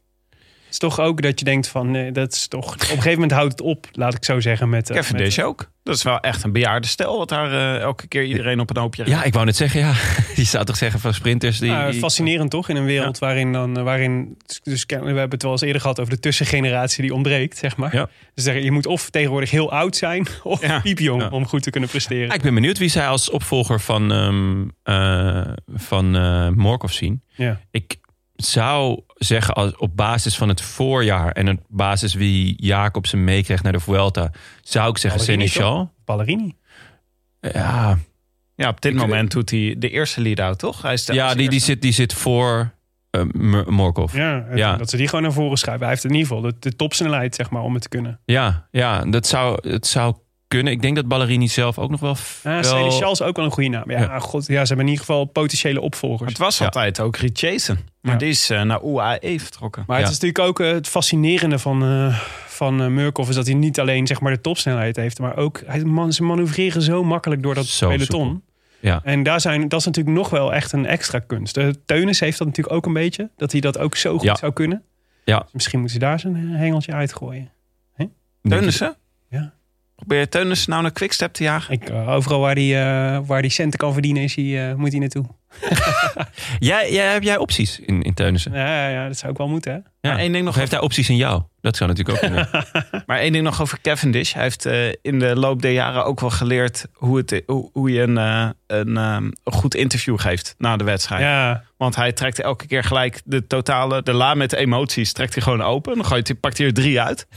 Het 0.70 0.78
is 0.82 0.90
toch 0.90 1.00
ook 1.00 1.22
dat 1.22 1.40
je 1.40 1.46
denkt 1.46 1.68
van, 1.68 1.96
eh, 1.96 2.14
dat 2.14 2.34
is 2.34 2.48
toch... 2.48 2.74
Op 2.74 2.82
een 2.82 2.88
gegeven 2.88 3.12
moment 3.12 3.32
houdt 3.32 3.52
het 3.52 3.62
op, 3.62 3.88
laat 3.92 4.14
ik 4.14 4.26
zo 4.26 4.40
zeggen. 4.40 4.70
Met, 4.70 4.90
eh, 4.90 4.96
Kevin 4.96 5.16
met- 5.16 5.26
Dish 5.26 5.40
ook. 5.40 5.70
Dat 5.84 5.96
is 5.98 6.04
wel 6.04 6.20
echt 6.20 6.44
een 6.44 6.52
bejaarde 6.52 6.88
stel 6.88 7.18
wat 7.18 7.30
daar 7.30 7.52
eh, 7.52 7.82
elke 7.82 8.08
keer 8.08 8.24
iedereen 8.24 8.60
op 8.60 8.70
een 8.70 8.82
hoopje 8.82 9.04
Ja, 9.06 9.24
ik 9.24 9.34
wou 9.34 9.46
net 9.46 9.56
zeggen, 9.56 9.80
ja. 9.80 9.94
Je 10.36 10.44
zou 10.44 10.66
toch 10.66 10.76
zeggen 10.78 11.00
van 11.00 11.14
sprinters 11.14 11.60
die... 11.60 11.86
Die- 11.90 12.00
fascinerend 12.00 12.52
toch? 12.52 12.70
In 12.70 12.76
een 12.76 12.86
wereld 12.86 13.20
waarin 13.20 13.54
dan, 13.54 13.78
eh, 13.78 13.84
waarin, 13.84 14.38
dus 14.64 14.84
we 14.88 14.96
hebben 14.96 15.30
het 15.30 15.44
wel 15.44 15.52
eens 15.52 15.62
eerder 15.62 15.82
gehad 15.82 16.00
over 16.00 16.14
de 16.14 16.20
tussengeneratie 16.20 17.02
die 17.02 17.14
ontbreekt, 17.14 17.58
zeg 17.58 17.78
maar. 17.78 17.96
Ja. 17.96 18.10
Dus 18.34 18.44
zeggen, 18.44 18.64
je 18.64 18.72
moet 18.72 18.86
of 18.86 19.10
tegenwoordig 19.10 19.52
heel 19.52 19.72
oud 19.72 19.96
zijn 19.96 20.28
of 20.44 20.62
Ja. 20.62 20.80
piepjong 20.80 21.22
Ja. 21.22 21.30
om 21.30 21.46
goed 21.48 21.64
te 21.64 21.70
kunnen 21.70 21.90
presteren. 21.90 22.34
Ik 22.36 22.42
ben 22.42 22.54
benieuwd 22.54 22.78
wie 22.78 22.90
zij 22.90 23.08
als 23.08 23.30
opvolger 23.30 23.80
van, 23.82 24.12
ehm 24.12 24.68
eh 24.84 25.52
van 25.76 26.16
eh 26.16 26.50
Morkov 26.50 26.92
zien. 26.92 27.22
Ja. 27.36 27.60
Ik 27.72 27.98
zou 28.46 29.02
zeggen, 29.16 29.54
als, 29.54 29.78
op 29.78 29.96
basis 29.96 30.38
van 30.38 30.50
het 30.50 30.62
voorjaar 30.62 31.32
en 31.32 31.50
op 31.50 31.60
basis 31.68 32.14
wie 32.14 32.56
Jacobsen 32.66 33.24
meekreeg 33.24 33.64
naar 33.64 33.72
de 33.74 33.80
Vuelta, 33.80 34.32
zou 34.62 34.90
ik 34.90 34.98
zeggen 34.98 35.20
Ballerini, 35.20 35.48
Seneschal. 35.48 35.92
Ballerini. 36.06 36.56
Ja, 37.42 37.98
Ja, 38.56 38.70
op 38.70 38.82
dit 38.82 38.94
Ik- 38.94 39.00
moment 39.00 39.32
doet 39.32 39.50
hij 39.50 39.76
de 39.78 39.90
eerste 39.90 40.22
lead-out, 40.22 40.60
toch? 40.60 40.82
Hij 40.82 40.94
is 40.94 41.06
ja 41.06 41.34
die, 41.36 41.50
die, 41.50 41.60
zit, 41.60 41.82
die 41.82 41.92
zit 41.92 42.14
voor 42.14 42.72
Mor- 43.32 43.74
Morkov. 43.74 44.14
Ja. 44.16 44.36
Ja, 44.50 44.56
Ja. 44.56 44.76
dat 44.78 44.90
ze 44.90 44.98
die 44.98 45.08
gewoon 45.08 45.24
naar 45.24 45.34
voren 45.34 45.58
schuiven. 45.58 45.86
Hij 45.86 45.94
heeft 45.96 46.06
in 46.08 46.14
ieder 46.16 46.28
geval 46.28 46.42
de, 46.42 46.56
de 46.60 46.76
topsnelheid, 46.76 47.36
zeg 47.36 47.50
maar, 47.50 47.62
om 47.62 47.74
het 47.74 47.82
te 47.82 47.90
kunnen. 47.90 48.20
Ja, 48.26 48.68
dat 49.10 49.28
zou, 49.28 49.70
het 49.70 49.88
zou 49.88 50.16
kunnen. 50.50 50.74
Ik 50.74 50.82
denk 50.82 50.96
dat 50.96 51.08
Ballerini 51.08 51.48
zelf 51.48 51.78
ook 51.80 51.90
nog 51.90 52.00
wel... 52.00 52.16
Ja, 52.44 52.62
wel- 52.62 53.28
ook 53.28 53.36
wel 53.36 53.46
een 53.46 53.52
goede 53.52 53.70
naam. 53.70 53.92
Ja, 53.92 54.00
Ja. 54.00 54.20
God, 54.20 54.46
ja, 54.48 54.62
ze 54.62 54.68
hebben 54.68 54.86
in 54.86 54.92
ieder 54.92 55.06
geval 55.06 55.26
potentiële 55.26 55.82
opvolgers. 55.82 56.30
Het 56.30 56.38
was 56.38 56.58
Ja. 56.58 56.66
altijd 56.66 57.00
ook 57.00 57.18
Jason. 57.34 57.78
Maar 58.02 58.12
Ja. 58.12 58.18
die 58.18 58.30
is 58.30 58.50
eh, 58.50 58.62
naar 58.62 58.84
UAE 58.84 59.40
vertrokken. 59.40 59.84
Maar 59.88 59.98
het 60.00 60.08
is 60.10 60.20
natuurlijk 60.20 60.40
ook 60.48 60.60
eh, 60.60 60.72
het 60.72 60.88
fascinerende 60.88 61.60
van, 61.60 61.84
eh 61.84 62.20
van 62.48 62.94
Murkoff... 62.94 63.30
is 63.30 63.36
dat 63.36 63.46
hij 63.46 63.56
niet 63.56 63.80
alleen 63.80 64.08
zeg 64.08 64.22
maar, 64.22 64.32
de 64.34 64.42
topsnelheid 64.42 64.96
heeft... 64.96 65.20
maar 65.20 65.38
ook 65.38 65.62
hij, 65.66 65.84
man, 65.84 66.14
ze 66.14 66.24
manoeuvreren 66.24 66.82
zo 66.82 67.04
makkelijk 67.04 67.44
door 67.44 67.56
dat 67.56 67.66
Zo 67.66 67.90
peloton. 67.90 68.44
Ja. 68.80 69.02
En 69.04 69.24
daar 69.24 69.42
zijn, 69.42 69.68
dat 69.68 69.80
is 69.80 69.86
natuurlijk 69.86 70.16
nog 70.18 70.30
wel 70.30 70.54
echt 70.54 70.72
een 70.72 70.86
extra 70.86 71.20
kunst. 71.20 71.54
De 71.56 71.76
Teunis 71.86 72.20
heeft 72.20 72.38
dat 72.38 72.48
natuurlijk 72.48 72.76
ook 72.76 72.86
een 72.86 72.94
beetje. 72.94 73.30
Dat 73.36 73.52
hij 73.52 73.62
dat 73.62 73.78
ook 73.78 73.96
zo 73.96 74.14
goed 74.18 74.24
Ja. 74.28 74.36
zou 74.36 74.54
kunnen. 74.54 74.84
Ja. 75.26 75.48
Misschien 75.52 75.80
moeten 75.80 76.00
ze 76.00 76.06
daar 76.06 76.20
zijn 76.20 76.36
hengeltje 76.36 76.94
uitgooien. 76.94 77.52
Teunissen? 78.42 78.96
Ja. 79.30 79.54
Probeer 80.00 80.20
je 80.20 80.30
Teunissen 80.30 80.70
nou 80.70 80.82
naar 80.82 80.92
Quickstep 80.92 81.34
te 81.34 81.44
jagen? 81.44 81.74
Ik, 81.74 81.90
eh, 81.90 82.10
overal 82.10 82.40
waar 82.40 82.56
hij, 82.56 82.82
eh, 82.82 83.20
waar 83.26 83.42
die 83.42 83.52
centen 83.52 83.80
kan 83.80 83.94
verdienen, 83.94 84.24
is 84.24 84.36
hij, 84.36 84.70
eh, 84.70 84.76
moet 84.76 84.92
hij 84.92 85.00
naartoe. 85.00 85.26
Jij, 86.60 86.92
jij, 86.92 87.14
heb 87.14 87.24
jij 87.24 87.38
opties 87.38 87.80
in, 87.80 88.02
in 88.02 88.14
Teunissen? 88.14 88.54
Ja, 88.54 88.66
ja, 88.66 88.90
ja, 88.90 89.08
dat 89.08 89.18
zou 89.18 89.32
ook 89.32 89.38
wel 89.38 89.48
moeten. 89.48 89.74
Hè? 89.74 89.80
Ja. 90.02 90.10
Maar 90.10 90.20
één 90.20 90.32
ding 90.32 90.46
nog 90.46 90.56
heeft 90.56 90.72
hij 90.72 90.80
opties 90.80 91.10
in 91.10 91.16
jou? 91.16 91.42
Dat 91.62 91.76
zou 91.76 91.90
natuurlijk 91.90 92.18
ook 92.18 92.32
kunnen. 92.32 92.50
Maar 93.06 93.20
één 93.20 93.32
ding 93.32 93.44
nog 93.44 93.62
over 93.62 93.82
Cavendish. 93.82 94.34
Hij 94.34 94.44
heeft 94.44 94.66
eh, 94.66 94.88
in 95.02 95.20
de 95.20 95.36
loop 95.36 95.62
der 95.62 95.72
jaren 95.72 96.06
ook 96.06 96.20
wel 96.20 96.30
geleerd 96.30 96.86
hoe, 96.94 97.18
het, 97.18 97.44
hoe, 97.46 97.70
hoe 97.74 97.92
je 97.92 98.02
een, 98.02 98.18
eh, 98.18 98.50
een, 98.68 98.98
ehm, 98.98 99.24
een 99.24 99.54
goed 99.54 99.76
interview 99.76 100.20
geeft 100.20 100.56
na 100.58 100.78
de 100.78 100.84
wedstrijd. 100.84 101.22
Ja, 101.22 101.64
Want 101.78 101.96
hij 101.96 102.12
trekt 102.12 102.42
elke 102.42 102.68
keer 102.68 102.84
gelijk 102.84 103.22
de 103.26 103.48
totale, 103.48 104.04
de 104.04 104.14
la 104.14 104.34
met 104.34 104.54
emoties, 104.54 105.14
trekt 105.14 105.34
hij 105.34 105.44
gewoon 105.44 105.62
open. 105.62 105.96
Dan 105.96 106.06
gooit 106.06 106.28
hij, 106.28 106.38
pakt 106.38 106.58
hij 106.58 106.68
er 106.68 106.74
drie 106.74 107.02
uit. 107.02 107.28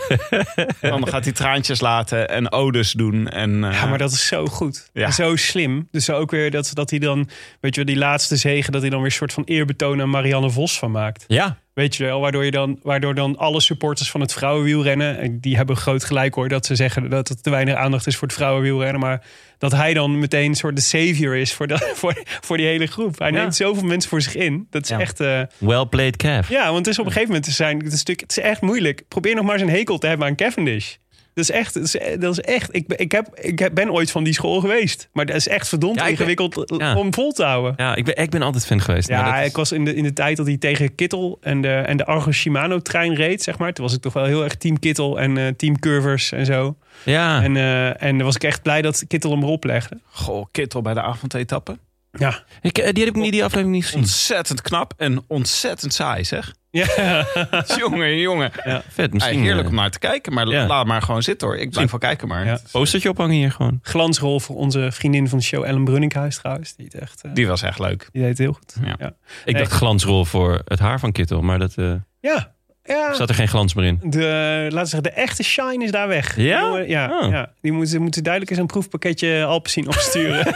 dan 0.81 1.09
gaat 1.09 1.25
hij 1.25 1.33
traantjes 1.33 1.81
laten 1.81 2.29
en 2.29 2.53
odes 2.53 2.93
doen. 2.93 3.29
En, 3.29 3.65
eh, 3.65 3.73
ja, 3.73 3.87
maar 3.87 3.99
dat 3.99 4.13
is 4.13 4.27
zo 4.27 4.47
goed. 4.47 4.91
Ja. 4.93 5.07
En 5.07 5.13
Zo 5.13 5.37
slim. 5.37 5.89
Dus 5.91 6.11
ook 6.11 6.31
weer 6.31 6.51
dat, 6.51 6.71
dat 6.73 6.91
hij 6.91 6.99
dan, 6.99 7.29
weet 7.61 7.75
je 7.75 7.85
wel, 7.85 7.95
die 7.95 8.03
laatste 8.03 8.37
zegen, 8.37 8.73
dat 8.73 8.81
hij 8.81 8.91
dan 8.91 8.99
weer 9.01 9.09
een 9.11 9.17
soort 9.17 9.33
van 9.33 9.45
eerbetoon 9.45 10.01
aan 10.01 10.11
Marianne 10.11 10.51
Vos 10.51 10.79
van 10.79 10.91
maakt. 10.91 11.25
ja, 11.29 11.59
Weet 11.75 11.97
je 11.97 12.05
wel, 12.05 12.21
waardoor, 12.21 12.45
je 12.45 12.51
dan, 12.51 12.79
waardoor 12.83 13.15
dan 13.15 13.37
alle 13.37 13.61
supporters 13.61 14.11
van 14.11 14.21
het 14.21 14.33
vrouwenwielrennen... 14.33 15.19
en 15.19 15.41
die 15.41 15.57
hebben 15.57 15.77
groot 15.77 16.05
gelijk 16.05 16.35
hoor, 16.35 16.49
dat 16.49 16.67
ze 16.67 16.75
zeggen 16.75 17.11
dat 17.11 17.29
er 17.29 17.41
te 17.41 17.51
weinig 17.51 17.75
aandacht 17.75 18.07
is 18.07 18.17
voor 18.17 18.29
het 18.29 18.37
vrouwenwielrennen. 18.37 19.01
Maar 19.01 19.25
dat 19.59 19.73
hij 19.73 19.95
dan 19.95 20.19
meteen 20.19 20.49
een 20.49 20.55
soort 20.55 20.77
de 20.77 20.83
savior 20.83 21.37
is 21.37 21.53
voor, 21.53 21.67
dat, 21.67 21.91
voor, 22.01 22.23
voor 22.41 22.57
die 22.57 22.67
hele 22.67 22.87
groep. 22.87 23.19
Hij 23.19 23.31
Ja. 23.31 23.35
neemt 23.41 23.57
zoveel 23.57 23.83
mensen 23.85 24.11
voor 24.11 24.21
zich 24.23 24.35
in. 24.35 24.67
Dat 24.71 24.83
is 24.83 24.89
Ja. 24.89 24.99
echt... 25.01 25.21
eh, 25.21 25.43
Well 25.59 25.87
played, 25.87 26.17
Kev. 26.17 26.49
ja, 26.49 26.65
want 26.65 26.77
het 26.77 26.87
is 26.87 26.99
op 26.99 27.05
een 27.07 27.13
gegeven 27.13 27.33
moment 27.33 27.45
te 27.49 27.55
zijn. 27.57 27.77
Het 27.77 27.87
is, 27.87 27.93
natuurlijk, 27.93 28.21
het 28.21 28.31
is 28.39 28.43
echt 28.45 28.61
moeilijk. 28.61 29.03
Probeer 29.09 29.35
nog 29.35 29.45
maar 29.45 29.55
eens 29.55 29.63
een 29.63 29.77
hekel 29.77 29.99
te 29.99 30.07
hebben 30.07 30.27
aan 30.27 30.37
Cavendish. 30.37 30.95
Dat 31.35 31.45
is 31.45 31.51
echt. 31.51 31.75
Dat 31.75 31.83
is, 31.83 31.97
dat 32.19 32.33
is 32.33 32.41
echt 32.41 32.75
ik, 32.75 32.87
ben- 32.87 32.99
ik, 32.99 33.13
heb, 33.13 33.39
ik 33.41 33.59
heb- 33.59 33.75
ben 33.75 33.91
ooit 33.93 34.11
van 34.11 34.25
die 34.25 34.33
school 34.33 34.61
geweest. 34.61 35.09
Maar 35.13 35.27
dat 35.27 35.37
is 35.37 35.49
echt 35.49 35.69
verdomd 35.69 35.95
Ja, 35.95 36.01
ik 36.01 36.09
ben- 36.09 36.19
ingewikkeld 36.29 36.75
ja. 36.81 36.97
om 36.97 37.15
vol 37.15 37.33
te 37.33 37.45
houden. 37.45 37.73
Ja, 37.77 37.95
ik 37.95 38.05
ben, 38.05 38.17
ik 38.17 38.31
ben 38.31 38.43
altijd 38.43 38.67
fan 38.67 38.81
geweest. 38.81 39.09
Ja, 39.09 39.23
maar 39.23 39.33
dat 39.33 39.41
is- 39.43 39.49
ik 39.49 39.57
was 39.57 39.73
in 39.73 39.85
de, 39.85 39.95
in 39.95 40.03
de 40.03 40.13
tijd 40.13 40.37
dat 40.37 40.47
hij 40.47 40.57
tegen 40.57 40.95
Kittel 40.95 41.39
en 41.41 41.61
de, 41.61 41.69
en 41.75 41.97
de 41.97 42.05
Argo 42.07 42.31
Shimano 42.33 42.79
trein 42.79 43.15
reed, 43.15 43.43
zeg 43.43 43.59
maar. 43.59 43.73
Toen 43.73 43.85
was 43.85 43.95
ik 43.95 44.01
toch 44.01 44.13
wel 44.13 44.25
heel 44.25 44.45
erg 44.45 44.55
team 44.55 44.79
Kittel 44.79 45.21
en 45.21 45.39
eh, 45.39 45.47
team 45.57 45.79
Curvers 45.79 46.33
en 46.33 46.47
zo. 46.47 46.77
ja. 47.05 47.43
En, 47.43 47.57
eh, 47.57 48.03
en 48.03 48.17
dan 48.17 48.27
was 48.27 48.35
ik 48.35 48.45
echt 48.45 48.63
blij 48.63 48.83
dat 48.83 49.05
Kittel 49.09 49.31
hem 49.31 49.43
erop 49.43 49.65
legde. 49.65 49.99
Goh, 50.11 50.45
Kittel 50.51 50.83
bij 50.83 50.95
de 50.95 51.03
avondetappe. 51.03 51.79
Ja. 52.19 52.43
ik, 52.63 52.79
eh, 52.79 52.93
die 52.93 53.05
heb 53.05 53.15
ik 53.15 53.21
niet 53.23 53.33
die 53.33 53.45
aflevering 53.45 53.75
niet 53.75 53.85
gezien. 53.85 54.01
Ontzettend 54.01 54.63
knap 54.63 54.93
en 54.97 55.25
ontzettend 55.27 55.95
saai, 55.95 56.25
zeg. 56.25 56.55
Ja. 56.73 57.27
jongen, 57.79 58.19
jongen. 58.19 58.51
Vet, 58.53 58.63
Ja, 58.97 59.07
misschien. 59.11 59.41
heerlijk 59.41 59.65
eh, 59.65 59.71
om 59.71 59.75
naar 59.77 59.91
te 59.91 59.99
kijken, 59.99 60.33
maar 60.33 60.47
Ja. 60.49 60.67
laat 60.67 60.87
maar 60.87 61.03
gewoon 61.03 61.23
zitten 61.23 61.49
hoor. 61.49 61.57
Ik 61.57 61.71
blijf 61.71 61.91
wel 61.91 62.01
kijken, 62.01 62.29
maar 62.29 62.45
Ja. 62.45 62.51
het- 62.53 62.69
postertje 62.73 63.09
ophangen 63.11 63.35
hier 63.37 63.51
gewoon. 63.53 63.79
Glansrol 63.83 64.41
voor 64.41 64.57
onze 64.57 64.89
vriendin 64.93 65.29
van 65.29 65.39
de 65.39 65.45
show, 65.45 65.65
Ellen 65.65 65.85
Brunninkhuis 65.85 66.39
trouwens. 66.39 66.75
Die, 66.77 66.87
het 66.93 66.95
echt, 67.01 67.23
eh, 67.25 67.31
die 67.35 67.47
was 67.47 67.63
echt 67.63 67.79
leuk. 67.79 68.09
die 68.13 68.21
deed 68.21 68.31
het 68.31 68.39
heel 68.39 68.53
goed. 68.53 68.77
Ja. 68.85 68.95
ja. 68.99 69.13
Ik 69.45 69.59
dacht 69.59 69.73
glansrol 69.73 70.25
voor 70.25 70.61
het 70.65 70.79
haar 70.79 70.99
van 70.99 71.13
Kittel, 71.13 71.41
maar 71.43 71.59
dat 71.59 71.75
eh, 71.77 71.93
ja. 72.21 72.53
ja. 72.85 73.15
zat 73.15 73.29
er 73.29 73.35
geen 73.35 73.49
glans 73.49 73.75
meer 73.75 73.85
in. 73.85 73.99
De, 74.03 74.19
laten 74.63 74.79
we 74.79 74.85
zeggen, 74.87 75.03
de 75.03 75.11
echte 75.11 75.43
shine 75.43 75.85
is 75.85 75.91
daar 75.91 76.09
weg. 76.09 76.37
Ja? 76.37 76.77
Ja, 76.87 77.19
Oh. 77.23 77.31
ja. 77.31 77.51
Die 77.61 77.73
moeten, 77.73 78.03
moeten 78.03 78.23
duidelijk 78.23 78.53
eens 78.53 78.61
een 78.61 78.67
proefpakketje 78.67 79.45
Alpecin 79.45 79.87
opsturen. 79.89 80.55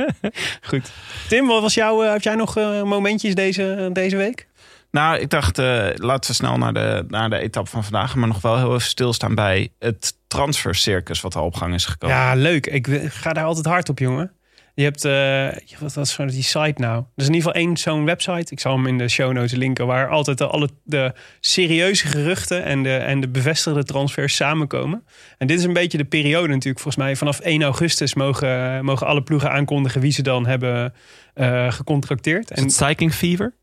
Goed. 0.68 0.90
Tim, 1.28 1.46
wat 1.46 1.62
was 1.62 1.74
jouw, 1.74 2.02
eh, 2.02 2.12
heb 2.12 2.22
jij 2.22 2.34
nog 2.34 2.56
eh, 2.56 2.82
momentjes 2.82 3.34
deze, 3.34 3.90
deze 3.92 4.16
week? 4.16 4.50
Nou, 4.92 5.18
ik 5.18 5.30
dacht, 5.30 5.58
eh, 5.58 5.88
laten 5.94 6.30
we 6.30 6.36
snel 6.36 6.58
naar 6.58 6.72
de, 6.72 7.04
naar 7.08 7.30
de 7.30 7.38
etappe 7.38 7.70
van 7.70 7.82
vandaag. 7.84 8.14
Maar 8.14 8.28
nog 8.28 8.40
wel 8.40 8.56
heel 8.56 8.74
even 8.74 8.88
stilstaan 8.88 9.34
bij 9.34 9.68
het 9.78 10.12
transfercircus 10.26 11.20
wat 11.20 11.36
al 11.36 11.44
op 11.44 11.54
gang 11.54 11.74
is 11.74 11.84
gekomen. 11.86 12.16
Ja, 12.16 12.34
leuk. 12.34 12.66
Ik 12.66 12.86
we- 12.86 13.10
ga 13.10 13.32
daar 13.32 13.44
altijd 13.44 13.66
hard 13.66 13.88
op, 13.88 13.98
jongen. 13.98 14.32
Je 14.74 14.82
hebt, 14.84 15.04
eh, 15.04 15.78
wat 15.80 15.94
was 15.94 16.16
die 16.16 16.42
site 16.42 16.74
nou? 16.76 16.96
Er 16.96 17.04
is 17.22 17.26
in 17.28 17.34
ieder 17.34 17.48
geval 17.50 17.66
één 17.66 17.76
zo'n 17.76 18.04
website. 18.04 18.52
Ik 18.52 18.60
zal 18.60 18.76
hem 18.76 18.86
in 18.86 18.98
de 18.98 19.08
show 19.08 19.32
notes 19.32 19.52
linken. 19.52 19.86
Waar 19.86 20.08
altijd 20.08 20.38
de, 20.38 20.46
alle 20.46 20.68
de 20.84 21.12
serieuze 21.40 22.06
geruchten 22.06 22.64
en 22.64 22.82
de, 22.82 22.96
en 22.96 23.20
de 23.20 23.28
bevestigde 23.28 23.84
transfers 23.84 24.36
samenkomen. 24.36 25.04
En 25.38 25.46
dit 25.46 25.58
is 25.58 25.64
een 25.64 25.72
beetje 25.72 25.98
de 25.98 26.04
periode 26.04 26.48
natuurlijk. 26.48 26.80
Volgens 26.80 27.04
mij 27.04 27.16
vanaf 27.16 27.40
1 27.40 27.62
augustus 27.62 28.14
mogen, 28.14 28.84
mogen 28.84 29.06
alle 29.06 29.22
ploegen 29.22 29.50
aankondigen 29.50 30.00
wie 30.00 30.12
ze 30.12 30.22
dan 30.22 30.46
hebben 30.46 30.94
eh, 31.34 31.72
gecontracteerd. 31.72 32.50
Is 32.50 32.56
En 32.56 32.62
het 32.64 32.72
Cycling 32.74 33.14
Fever? 33.14 33.54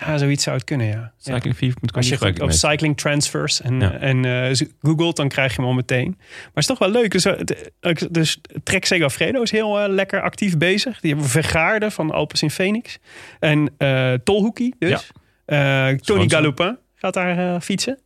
Ja, 0.00 0.18
zoiets 0.18 0.42
zou 0.44 0.56
het 0.56 0.64
kunnen, 0.64 0.86
ja. 0.86 1.12
Cycling 1.16 1.56
Fever 1.56 1.78
moet 1.80 1.92
Als 1.94 2.08
je 2.08 2.42
op 2.42 2.50
cycling 2.52 2.96
transfers 2.96 3.60
en, 3.60 3.80
Ja. 3.80 3.92
en 3.92 4.24
eh, 4.24 4.52
z- 4.54 4.62
googelt, 4.80 5.16
dan 5.16 5.28
krijg 5.28 5.50
je 5.50 5.56
hem 5.56 5.66
al 5.70 5.72
meteen. 5.76 6.14
Maar 6.18 6.26
het 6.44 6.56
is 6.56 6.66
toch 6.66 6.78
wel 6.78 6.90
leuk. 6.90 7.10
Dus, 7.10 7.24
eh, 7.24 7.40
eh, 7.80 7.96
dus 8.10 8.40
Trek 8.62 8.84
Segafredo 8.84 9.42
is 9.42 9.50
heel 9.50 9.80
eh, 9.80 9.88
lekker 9.92 10.22
actief 10.22 10.58
bezig. 10.58 11.00
Die 11.00 11.10
hebben 11.10 11.28
Vergaarde 11.30 11.90
van 11.90 12.10
Alpes 12.10 12.42
in 12.42 12.50
Phoenix. 12.50 12.98
En 13.38 13.74
eh 13.78 14.12
Tolhoekie 14.24 14.74
dus. 14.78 15.10
Eh, 15.44 15.88
Tony. 15.88 16.28
Galopin 16.28 16.78
gaat 16.94 17.14
daar 17.14 17.54
eh, 17.54 17.60
fietsen. 17.60 17.98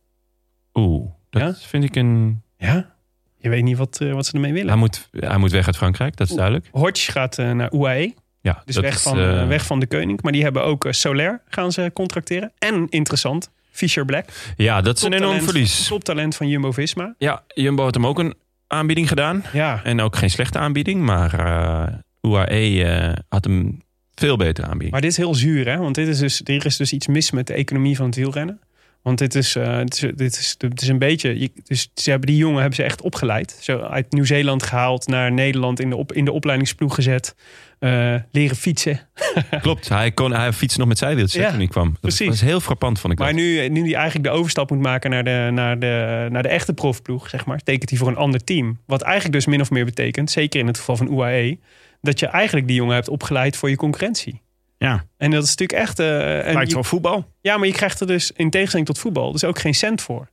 Oeh, 0.73 1.09
dat 1.29 1.41
Ja? 1.41 1.53
vind 1.67 1.83
ik 1.83 1.95
een... 1.95 2.41
Ja. 2.57 2.93
Je 3.37 3.49
weet 3.49 3.63
niet 3.63 3.77
wat, 3.77 4.01
eh, 4.01 4.13
wat 4.13 4.25
ze 4.25 4.33
ermee 4.33 4.53
willen. 4.53 4.67
Hij 4.69 4.77
moet, 4.77 5.09
hij 5.11 5.37
moet 5.37 5.51
weg 5.51 5.65
uit 5.65 5.77
Frankrijk, 5.77 6.15
dat 6.15 6.29
is 6.29 6.35
duidelijk. 6.35 6.67
Hodge 6.71 7.11
gaat 7.11 7.37
eh, 7.39 7.51
naar 7.51 7.73
UAE. 7.73 8.13
Ja, 8.45 8.61
Dus 8.65 8.75
weg, 8.77 8.95
is, 8.95 9.01
van, 9.01 9.19
eh, 9.19 9.47
weg 9.47 9.65
van 9.65 9.79
de 9.79 9.87
koning. 9.87 10.21
Maar 10.21 10.31
die 10.31 10.43
hebben 10.43 10.63
ook 10.63 10.85
eh, 10.85 10.91
Soler 10.91 11.41
gaan 11.49 11.71
ze 11.71 11.91
contracteren. 11.93 12.51
En 12.57 12.87
interessant, 12.89 13.49
Fisher 13.71 14.05
Black. 14.05 14.25
Ja, 14.57 14.81
dat 14.81 14.97
is 14.97 15.03
een 15.03 15.13
enorm 15.13 15.41
verlies. 15.41 15.87
Toptalent 15.87 16.35
van 16.35 16.47
Jumbo-Visma. 16.47 17.15
Ja, 17.17 17.43
Jumbo 17.47 17.83
had 17.83 17.93
hem 17.93 18.05
ook 18.05 18.19
een 18.19 18.33
aanbieding 18.67 19.07
gedaan. 19.07 19.43
Ja, 19.53 19.81
En 19.83 20.01
ook 20.01 20.15
geen 20.15 20.29
slechte 20.29 20.57
aanbieding, 20.59 21.01
maar 21.01 21.33
eh 21.39 21.93
UAE 22.21 23.15
had 23.29 23.43
hem 23.43 23.81
veel 24.15 24.37
betere 24.37 24.65
aanbieding. 24.67 24.91
Maar 24.91 25.01
dit 25.01 25.11
is 25.11 25.17
heel 25.17 25.35
zuur, 25.35 25.67
hè? 25.69 25.77
Want 25.77 25.95
dit 25.95 26.07
is 26.07 26.17
dus, 26.19 26.41
er 26.43 26.65
is 26.65 26.77
dus 26.77 26.93
iets 26.93 27.07
mis 27.07 27.31
met 27.31 27.47
de 27.47 27.53
economie 27.53 27.95
van 27.95 28.05
het 28.05 28.15
wielrennen. 28.15 28.59
Want 29.01 29.17
dit 29.17 29.35
is, 29.35 29.53
dit 29.83 29.93
is, 29.93 29.99
dit 30.15 30.37
is, 30.37 30.55
dit 30.57 30.81
is 30.81 30.87
een 30.87 30.99
beetje. 30.99 31.39
je- 31.39 31.51
Dus 31.63 31.89
ze 31.95 32.09
hebben 32.09 32.27
die 32.29 32.37
jongen 32.37 32.57
hebben 32.59 32.75
ze 32.75 32.83
echt 32.83 33.01
opgeleid. 33.01 33.57
Zo 33.61 33.79
uit 33.79 34.11
Nieuw-Zeeland 34.11 34.63
gehaald 34.63 35.07
naar 35.07 35.31
Nederland 35.31 35.79
in 35.79 35.89
de, 35.89 35.95
op, 35.95 36.13
in 36.13 36.25
de 36.25 36.31
opleidingsploeg 36.31 36.95
gezet. 36.95 37.35
Eh, 37.79 38.15
leren 38.31 38.55
fietsen. 38.55 38.99
Klopt, 39.61 39.89
hij, 39.89 40.11
kon, 40.11 40.33
hij 40.33 40.53
fietste 40.53 40.79
nog 40.79 40.87
met 40.87 40.97
zijwieltjes 40.97 41.41
Ja, 41.43 41.49
toen 41.49 41.57
hij 41.57 41.67
kwam. 41.67 41.89
Dat 41.91 41.99
precies. 42.01 42.27
was 42.27 42.41
heel 42.41 42.59
frappant, 42.59 42.99
vond 42.99 43.13
ik 43.13 43.19
Maar 43.19 43.27
dat. 43.27 43.37
nu, 43.37 43.69
nu 43.69 43.83
die 43.83 43.95
eigenlijk 43.95 44.25
de 44.25 44.33
overstap 44.33 44.69
moet 44.69 44.79
maken 44.81 45.09
naar 45.09 45.23
de, 45.23 45.49
naar, 45.51 45.79
de, 45.79 46.27
naar 46.29 46.43
de 46.43 46.49
echte 46.49 46.73
profploeg, 46.73 47.29
zeg 47.29 47.45
maar, 47.45 47.59
tekent 47.59 47.89
hij 47.89 47.99
voor 47.99 48.07
een 48.07 48.15
ander 48.15 48.43
team. 48.43 48.79
Wat 48.85 49.01
eigenlijk 49.01 49.33
dus 49.33 49.45
min 49.45 49.61
of 49.61 49.69
meer 49.69 49.85
betekent, 49.85 50.31
zeker 50.31 50.59
in 50.59 50.67
het 50.67 50.77
geval 50.77 50.95
van 50.97 51.13
UAE, 51.13 51.57
dat 52.01 52.19
je 52.19 52.25
eigenlijk 52.27 52.67
die 52.67 52.75
jongen 52.75 52.93
hebt 52.95 53.09
opgeleid 53.09 53.57
voor 53.57 53.69
je 53.69 53.75
concurrentie. 53.75 54.41
Ja, 54.77 55.05
En 55.17 55.31
dat 55.31 55.43
is 55.43 55.49
natuurlijk 55.55 55.79
echt. 55.79 55.99
en 55.99 56.53
lijkt 56.53 56.73
wel 56.73 56.83
voetbal. 56.83 57.25
Ja, 57.41 57.57
maar 57.57 57.67
je 57.67 57.73
krijgt 57.73 57.99
er 57.99 58.07
dus 58.07 58.31
in 58.35 58.49
tegenstelling 58.49 58.87
tot 58.87 58.99
voetbal 58.99 59.31
dus 59.31 59.43
ook 59.43 59.59
geen 59.59 59.73
cent 59.73 60.01
voor. 60.01 60.29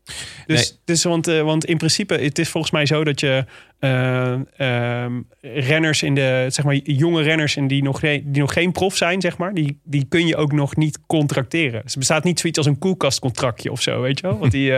Dus, 0.46 0.70
Nee. 0.70 0.78
dus 0.84 1.04
want, 1.04 1.28
eh, 1.28 1.40
want 1.42 1.64
in 1.64 1.76
principe, 1.76 2.14
het 2.14 2.38
is 2.38 2.48
volgens 2.48 2.72
mij 2.72 2.86
zo 2.86 3.04
dat 3.04 3.20
je 3.20 3.44
eh, 3.78 4.32
ehm, 4.56 5.20
renners 5.40 6.02
in 6.02 6.14
de, 6.14 6.46
zeg 6.48 6.64
maar, 6.64 6.74
jonge 6.74 7.22
renners 7.22 7.56
en 7.56 7.66
die 7.66 7.82
nog, 7.82 8.00
geen- 8.00 8.22
die 8.26 8.40
nog 8.42 8.52
geen 8.52 8.72
prof 8.72 8.96
zijn, 8.96 9.20
zeg 9.20 9.36
maar, 9.38 9.54
die, 9.54 9.80
die 9.84 10.06
kun 10.08 10.26
je 10.26 10.36
ook 10.36 10.52
nog 10.52 10.76
niet 10.76 10.98
contracteren. 11.06 11.82
Dus 11.82 11.92
er 11.92 11.98
bestaat 11.98 12.24
niet 12.24 12.40
zoiets 12.40 12.58
als 12.58 12.66
een 12.66 12.78
koelkastcontractje 12.78 13.70
of 13.72 13.82
zo, 13.82 14.00
weet 14.00 14.20
je 14.20 14.26
wel? 14.26 14.38
Wat 14.38 14.50
die, 14.50 14.72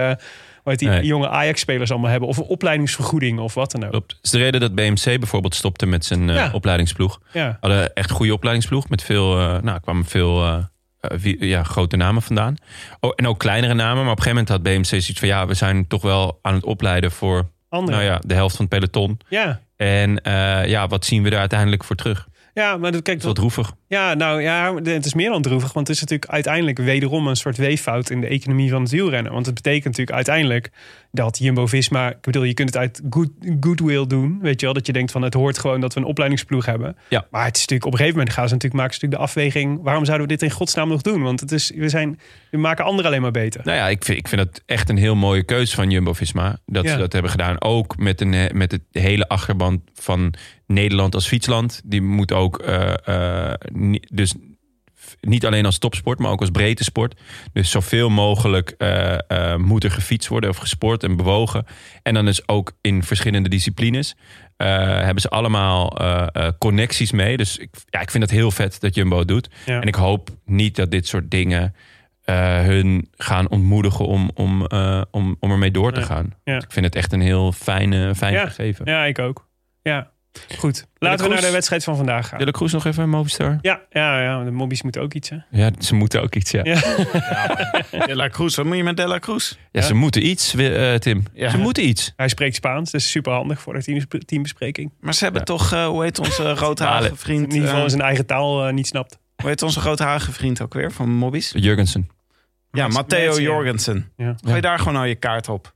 wat 0.62 0.78
die 0.78 0.88
Nee. 0.94 1.04
jonge 1.04 1.28
Ajax-spelers 1.28 1.90
allemaal 1.90 2.10
hebben. 2.10 2.28
Of 2.28 2.36
een 2.36 2.44
opleidingsvergoeding 2.44 3.38
of 3.38 3.54
wat 3.54 3.70
dan 3.72 3.84
ook. 3.84 3.90
Klopt. 3.90 4.08
Dat 4.08 4.18
is 4.22 4.30
de 4.30 4.38
reden 4.38 4.60
dat 4.60 4.74
BMC 4.74 5.04
bijvoorbeeld 5.04 5.54
stopte 5.54 5.86
met 5.86 6.04
zijn 6.04 6.52
opleidingsploeg. 6.52 7.20
Ja. 7.32 7.56
Hadden 7.60 7.94
echt 7.94 8.10
goede 8.10 8.32
opleidingsploeg. 8.32 8.88
Met 8.88 9.02
veel, 9.02 9.38
eh, 9.38 9.60
nou, 9.62 9.80
kwamen 9.94 10.04
veel 10.10 10.42
eh, 10.42 10.64
eh, 11.00 11.18
wie- 11.18 11.46
ja, 11.46 11.62
grote 11.62 11.96
namen 11.96 12.22
vandaan. 12.22 12.56
Oh, 13.00 13.12
en 13.16 13.26
ook 13.26 13.38
kleinere 13.38 13.74
namen. 13.74 14.02
Maar 14.02 14.12
op 14.12 14.18
een 14.18 14.22
gegeven 14.22 14.44
moment 14.46 14.48
had 14.48 14.62
BMC 14.62 14.84
zoiets 15.02 15.18
van... 15.18 15.28
ja, 15.28 15.46
we 15.46 15.54
zijn 15.54 15.86
toch 15.86 16.02
wel 16.02 16.38
aan 16.42 16.54
het 16.54 16.64
opleiden 16.64 17.10
voor 17.10 17.50
Andere. 17.68 17.96
nou 17.96 18.08
ja, 18.10 18.20
de 18.26 18.34
helft 18.34 18.56
van 18.56 18.66
het 18.70 18.74
peloton. 18.74 19.18
ja. 19.28 19.62
En 19.76 20.22
eh, 20.22 20.66
ja, 20.68 20.86
wat 20.86 21.04
zien 21.04 21.22
we 21.22 21.30
daar 21.30 21.40
uiteindelijk 21.40 21.84
voor 21.84 21.96
terug? 21.96 22.28
Ja, 22.54 22.76
maar 22.76 22.92
dat, 22.92 23.02
kijk, 23.02 23.04
Dat 23.04 23.16
is 23.16 23.24
wel 23.24 23.32
droevig. 23.34 23.72
Ja, 23.88 24.14
nou 24.14 24.42
ja, 24.42 24.74
het 24.74 25.04
is 25.04 25.14
meer 25.14 25.30
dan 25.30 25.42
droevig. 25.42 25.72
Want 25.72 25.86
het 25.86 25.96
is 25.96 26.02
natuurlijk 26.02 26.30
uiteindelijk 26.30 26.78
wederom 26.78 27.26
een 27.26 27.36
soort 27.36 27.56
weeffout 27.56 28.10
in 28.10 28.20
de 28.20 28.26
economie 28.26 28.70
van 28.70 28.82
het 28.82 28.90
wielrennen. 28.90 29.32
Want 29.32 29.46
het 29.46 29.54
betekent 29.54 29.84
natuurlijk 29.84 30.16
uiteindelijk 30.16 30.70
dat 31.14 31.38
Jumbo-Visma... 31.38 32.10
Ik 32.10 32.20
bedoel, 32.20 32.42
je 32.42 32.54
kunt 32.54 32.68
het 32.68 32.78
uit 32.78 33.02
good, 33.10 33.28
goodwill 33.60 34.06
doen. 34.06 34.38
Weet 34.42 34.60
je 34.60 34.66
wel, 34.66 34.74
dat 34.74 34.86
je 34.86 34.92
denkt 34.92 35.12
van 35.12 35.22
het 35.22 35.34
hoort 35.34 35.58
gewoon 35.58 35.80
dat 35.80 35.94
we 35.94 36.00
een 36.00 36.06
opleidingsploeg 36.06 36.66
hebben. 36.66 36.96
Ja. 37.08 37.26
Maar 37.30 37.44
het 37.44 37.54
is 37.56 37.60
natuurlijk 37.60 37.86
op 37.86 37.92
een 37.92 37.98
gegeven 37.98 38.18
moment 38.18 38.36
gaan 38.36 38.48
ze 38.48 38.54
natuurlijk 38.54 38.80
maken 38.82 38.94
ze 38.98 39.04
natuurlijk 39.06 39.32
de 39.32 39.40
afweging... 39.40 39.82
waarom 39.82 40.04
zouden 40.04 40.26
we 40.26 40.32
dit 40.32 40.42
in 40.42 40.50
godsnaam 40.50 40.88
nog 40.88 41.02
doen? 41.02 41.22
Want 41.22 41.40
het 41.40 41.52
is, 41.52 41.72
we, 41.74 41.88
zijn, 41.88 42.18
we 42.50 42.58
maken 42.58 42.84
anderen 42.84 43.10
alleen 43.10 43.22
maar 43.22 43.30
beter. 43.30 43.60
Nou 43.64 43.76
ja, 43.78 43.88
ik 43.88 44.04
vind, 44.04 44.18
ik 44.18 44.28
vind 44.28 44.40
het 44.40 44.62
echt 44.66 44.88
een 44.88 44.96
heel 44.96 45.14
mooie 45.14 45.42
keuze 45.42 45.74
van 45.74 45.90
Jumbo-Visma. 45.90 46.58
Dat 46.66 46.84
Ja. 46.84 46.90
ze 46.92 46.98
dat 46.98 47.12
hebben 47.12 47.30
gedaan. 47.30 47.60
Ook 47.62 47.96
met, 47.96 48.20
een, 48.20 48.34
eh, 48.34 48.50
met 48.52 48.72
het 48.72 48.82
hele 48.90 49.28
achterband 49.28 49.80
van 49.94 50.34
Nederland 50.66 51.14
als 51.14 51.26
fietsland. 51.26 51.80
Die 51.84 52.02
moet 52.02 52.32
ook 52.32 52.58
eh, 52.58 53.52
ni- 53.72 54.02
dus 54.12 54.34
niet 55.26 55.46
alleen 55.46 55.66
als 55.66 55.78
topsport, 55.78 56.18
maar 56.18 56.30
ook 56.30 56.40
als 56.40 56.50
breedte 56.50 56.84
sport. 56.84 57.20
Dus 57.52 57.70
zoveel 57.70 58.10
mogelijk 58.10 58.74
eh, 58.78 59.18
eh, 59.28 59.56
moet 59.58 59.84
er 59.84 59.90
gefietst 59.90 60.28
worden 60.28 60.50
of 60.50 60.56
gesport 60.56 61.02
en 61.02 61.16
bewogen. 61.16 61.66
En 62.02 62.14
dan 62.14 62.28
is 62.28 62.48
ook 62.48 62.72
in 62.80 63.02
verschillende 63.02 63.48
disciplines. 63.48 64.14
eh, 64.56 64.66
hebben 65.00 65.20
ze 65.22 65.28
allemaal 65.28 65.96
connecties 66.58 67.12
mee. 67.12 67.36
Dus 67.36 67.58
ik, 67.58 67.70
ja, 67.90 68.00
ik 68.00 68.10
vind 68.10 68.22
het 68.22 68.32
heel 68.32 68.50
vet 68.50 68.80
dat 68.80 68.94
Jumbo 68.94 69.24
doet. 69.24 69.48
Ja. 69.66 69.80
En 69.80 69.86
ik 69.88 69.94
hoop 69.94 70.28
niet 70.44 70.76
dat 70.76 70.90
dit 70.90 71.06
soort 71.06 71.30
dingen 71.30 71.74
hun 72.64 73.08
gaan 73.12 73.48
ontmoedigen 73.50 74.06
om, 74.06 74.30
om, 74.34 74.66
om, 75.10 75.36
om 75.40 75.50
ermee 75.50 75.70
door 75.70 75.92
te 75.92 76.02
gaan. 76.02 76.34
Ja. 76.44 76.56
Ik 76.56 76.72
vind 76.72 76.84
het 76.86 76.94
echt 76.94 77.12
een 77.12 77.20
heel 77.20 77.52
fijne, 77.52 78.14
fijn 78.14 78.32
Ja. 78.32 78.46
gegeven. 78.46 78.86
Ja, 78.86 79.04
ik 79.04 79.18
ook. 79.18 79.48
Ja, 79.82 80.10
goed. 80.58 80.86
Laten 80.98 81.18
we 81.18 81.24
Kroes? 81.24 81.40
naar 81.40 81.48
de 81.48 81.54
wedstrijd 81.54 81.84
van 81.84 81.96
vandaag 81.96 82.28
gaan. 82.28 82.38
Wil 82.38 82.46
ik 82.46 82.52
Kroes 82.52 82.72
nog 82.72 82.84
even 82.84 83.08
Movistar? 83.08 83.58
Ja, 83.60 83.80
ja, 83.90 84.22
ja, 84.22 84.44
de 84.44 84.50
mobbies 84.50 84.82
moeten 84.82 85.02
ook 85.02 85.14
iets, 85.14 85.28
hè? 85.30 85.36
Ja, 85.50 85.70
ze 85.78 85.94
moeten 85.94 86.22
ook 86.22 86.34
iets, 86.34 86.50
ja. 86.50 86.60
Ja. 86.64 86.74
De 88.06 88.16
La 88.16 88.28
Cruz, 88.28 88.56
wat 88.56 88.66
moet 88.66 88.76
je 88.76 88.82
met 88.84 88.96
De 88.96 89.06
La 89.06 89.18
Cruz? 89.18 89.52
Ja, 89.72 89.80
ze 89.82 89.94
moeten 89.94 90.26
iets, 90.26 90.54
eh, 90.54 90.94
Tim. 90.94 91.22
Ja. 91.32 91.50
Ze 91.50 91.58
moeten 91.58 91.86
iets. 91.88 92.12
Hij 92.16 92.28
spreekt 92.28 92.54
Spaans, 92.54 92.90
dus 92.90 93.10
super 93.10 93.32
handig 93.32 93.60
voor 93.60 93.74
de 93.74 94.06
teambespreking. 94.26 94.92
Maar 95.00 95.14
ze 95.14 95.22
hebben 95.24 95.40
Ja. 95.40 95.46
toch, 95.46 95.72
eh, 95.72 95.86
hoe 95.86 96.02
heet 96.02 96.18
onze 96.18 96.54
roodharige 96.64 97.08
In 97.10 97.16
vriend? 97.16 97.52
ieder 97.52 97.60
geval 97.60 97.76
eh, 97.78 97.84
in 97.84 97.90
zijn 97.90 98.02
eigen 98.02 98.26
taal 98.26 98.68
niet 98.70 98.86
snapt. 98.86 99.18
hoe 99.36 99.48
heet 99.48 99.62
onze 99.62 99.80
roodharige 99.80 100.32
vriend 100.32 100.60
ook 100.62 100.74
weer 100.74 100.92
van 100.92 101.08
Mobbies? 101.10 101.52
Jurgensen. 101.56 102.08
Ja, 102.70 102.88
Matteo 102.88 103.34
ja. 103.34 103.40
Jorgensen. 103.40 104.12
Ja. 104.16 104.34
Gooi 104.46 104.60
daar 104.60 104.78
gewoon 104.78 104.96
al 104.96 105.04
je 105.04 105.14
kaart 105.14 105.48
op. 105.48 105.73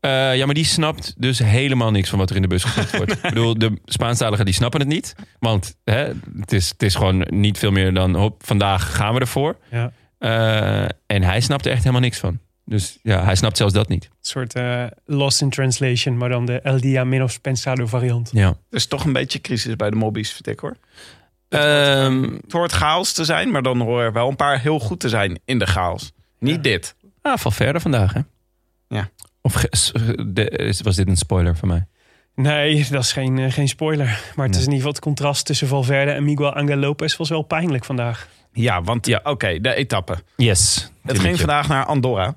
Eh, 0.00 0.36
ja, 0.36 0.44
maar 0.46 0.54
die 0.54 0.64
snapt 0.64 1.14
dus 1.16 1.38
helemaal 1.38 1.90
niks 1.90 2.08
van 2.08 2.18
wat 2.18 2.30
er 2.30 2.36
in 2.36 2.42
de 2.42 2.48
bus 2.48 2.64
gezegd 2.64 2.96
wordt. 2.96 3.12
Ik 3.16 3.20
bedoel, 3.22 3.58
de 3.58 3.72
Spaanstaligen 3.84 4.44
die 4.44 4.54
snappen 4.54 4.80
het 4.80 4.88
niet. 4.88 5.14
Want 5.38 5.76
hè, 5.84 6.12
het, 6.38 6.52
is, 6.52 6.68
het 6.68 6.82
is 6.82 6.94
gewoon 6.94 7.26
niet 7.30 7.58
veel 7.58 7.70
meer 7.70 7.94
dan... 7.94 8.14
Hop, 8.14 8.42
vandaag 8.46 8.96
gaan 8.96 9.14
we 9.14 9.20
ervoor. 9.20 9.56
Ja. 9.70 9.92
Eh, 10.18 10.88
en 11.06 11.22
hij 11.22 11.40
snapt 11.40 11.64
er 11.66 11.70
echt 11.70 11.80
helemaal 11.80 12.00
niks 12.00 12.18
van. 12.18 12.38
Dus 12.64 12.98
ja, 13.02 13.24
hij 13.24 13.34
snapt 13.34 13.56
zelfs 13.56 13.72
dat 13.72 13.88
niet. 13.88 14.04
Een 14.04 14.10
soort 14.20 14.54
eh, 14.54 14.84
lost 15.04 15.40
in 15.40 15.50
translation, 15.50 16.16
maar 16.16 16.28
dan 16.28 16.46
de 16.46 16.60
El 16.60 16.80
Dia 16.80 17.04
Menos 17.04 17.38
Pensado 17.38 17.86
variant. 17.86 18.30
Ja. 18.32 18.46
Er 18.48 18.56
is 18.70 18.86
toch 18.86 19.04
een 19.04 19.12
beetje 19.12 19.40
crisis 19.40 19.76
bij 19.76 19.90
de 19.90 19.96
mobbies, 19.96 20.32
vind 20.32 20.46
ik 20.46 20.58
hoor. 20.58 20.76
Ehm, 21.48 22.22
Het 22.22 22.52
hoort 22.52 22.72
chaos 22.72 23.12
te 23.12 23.24
zijn, 23.24 23.50
maar 23.50 23.62
dan 23.62 23.80
horen 23.80 24.04
er 24.04 24.12
wel 24.12 24.28
een 24.28 24.36
paar 24.36 24.60
heel 24.60 24.78
goed 24.80 25.00
te 25.00 25.08
zijn 25.08 25.40
in 25.44 25.58
de 25.58 25.66
chaos. 25.66 26.12
Niet 26.38 26.64
dit. 26.64 26.94
ah, 27.22 27.36
val 27.38 27.50
verder 27.50 27.80
vandaag, 27.80 28.12
hè? 28.12 28.20
Ja. 28.88 29.08
Of 29.46 30.82
was 30.82 30.96
dit 30.96 31.08
een 31.08 31.16
spoiler 31.16 31.56
van 31.56 31.68
mij? 31.68 31.86
Nee, 32.34 32.86
dat 32.90 33.02
is 33.02 33.12
geen, 33.12 33.38
eh, 33.38 33.52
geen 33.52 33.68
spoiler. 33.68 34.06
Maar 34.06 34.14
het 34.14 34.36
Nee. 34.36 34.48
is 34.48 34.56
in 34.56 34.60
ieder 34.60 34.76
geval 34.76 34.90
het 34.92 35.00
contrast 35.00 35.46
tussen 35.46 35.68
Valverde 35.68 36.10
en 36.10 36.24
Miguel 36.24 36.52
Angel 36.54 36.76
Lopez 36.76 37.16
was 37.16 37.28
wel 37.28 37.42
pijnlijk 37.42 37.84
vandaag. 37.84 38.28
Ja, 38.52 38.82
want 38.82 39.06
Ja. 39.06 39.20
oké, 39.22 39.60
de 39.60 39.74
etappe. 39.74 40.16
Yes. 40.36 40.90
Het 41.02 41.18
ging 41.18 41.38
vandaag 41.38 41.68
naar 41.68 41.84
Andorra. 41.84 42.36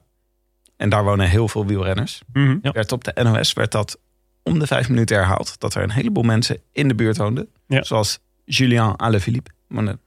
En 0.77 0.89
daar 0.89 1.03
wonen 1.03 1.29
heel 1.29 1.47
veel 1.47 1.65
wielrenners. 1.65 2.21
Ja. 2.33 2.71
Werd 2.71 2.91
op 2.91 3.03
de 3.03 3.23
NOS 3.23 3.53
werd 3.53 3.71
dat 3.71 3.99
om 4.43 4.59
de 4.59 4.67
vijf 4.67 4.89
minuten 4.89 5.15
herhaald. 5.17 5.59
Dat 5.59 5.75
er 5.75 5.83
een 5.83 5.91
heleboel 5.91 6.23
mensen 6.23 6.57
in 6.71 6.87
de 6.87 6.95
buurt 6.95 7.17
woonden. 7.17 7.49
Ja. 7.67 7.83
Zoals 7.83 8.19
Julien 8.45 8.97
Alaphilippe, 8.97 9.51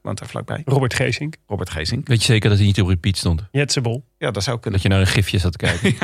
woont 0.03 0.19
daar 0.19 0.29
vlakbij. 0.29 0.63
Robert 0.65 0.95
Geesink, 0.95 1.37
Robert 1.47 1.71
Gezink. 1.71 2.09
Weet 2.09 2.21
je 2.21 2.33
zeker 2.33 2.49
dat 2.49 2.59
hij 2.59 2.67
niet 2.67 2.81
op 2.81 2.89
repeat 2.89 3.17
stond? 3.17 3.43
Jetsebol. 3.51 4.05
Ja, 4.19 4.31
dat 4.31 4.43
zou 4.43 4.59
kunnen. 4.61 4.81
Dat 4.81 4.91
je 4.91 4.95
naar 4.97 5.07
een 5.07 5.13
gifje 5.13 5.39
zat 5.39 5.53
te 5.53 5.59
kijken? 5.59 5.95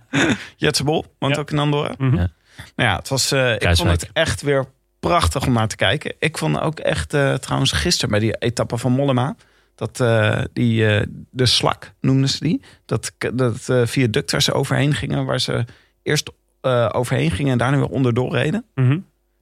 Jetse 0.56 0.84
Bol 0.84 1.04
woont 1.18 1.34
Ja. 1.34 1.40
ook 1.40 1.50
in 1.50 1.58
Andorra. 1.58 1.94
Mhm. 1.98 2.16
Ja. 2.16 2.28
Nou 2.76 2.88
ja, 2.88 2.96
het 2.96 3.08
was, 3.08 3.32
eh, 3.32 3.52
ik 3.54 3.76
vond 3.76 3.90
het 3.90 4.10
echt 4.12 4.42
weer 4.42 4.64
prachtig 5.00 5.46
om 5.46 5.52
naar 5.52 5.68
te 5.68 5.76
kijken. 5.76 6.14
Ik 6.18 6.38
vond 6.38 6.60
ook 6.60 6.78
echt, 6.78 7.14
eh, 7.14 7.34
trouwens 7.34 7.72
gisteren 7.72 8.10
bij 8.10 8.18
die 8.20 8.34
etappe 8.38 8.78
van 8.78 8.92
Mollema... 8.92 9.36
dat 9.74 10.00
eh, 10.00 10.42
die, 10.52 10.86
eh, 10.86 11.06
de 11.30 11.46
slak 11.46 11.92
noemden 12.00 12.28
ze 12.28 12.38
die. 12.44 12.62
Dat, 12.86 13.12
dat 13.34 13.68
eh, 13.68 13.86
viaduct 13.86 14.30
waar 14.30 14.42
ze 14.42 14.52
overheen 14.52 14.94
gingen... 14.94 15.24
waar 15.24 15.40
ze 15.40 15.64
eerst 16.02 16.30
eh, 16.60 16.88
overheen 16.92 17.30
gingen 17.30 17.52
en 17.52 17.58
daarna 17.58 17.76
weer 17.76 17.86
onderdoor 17.88 18.32
reden. 18.32 18.64
Mhm. 18.74 18.98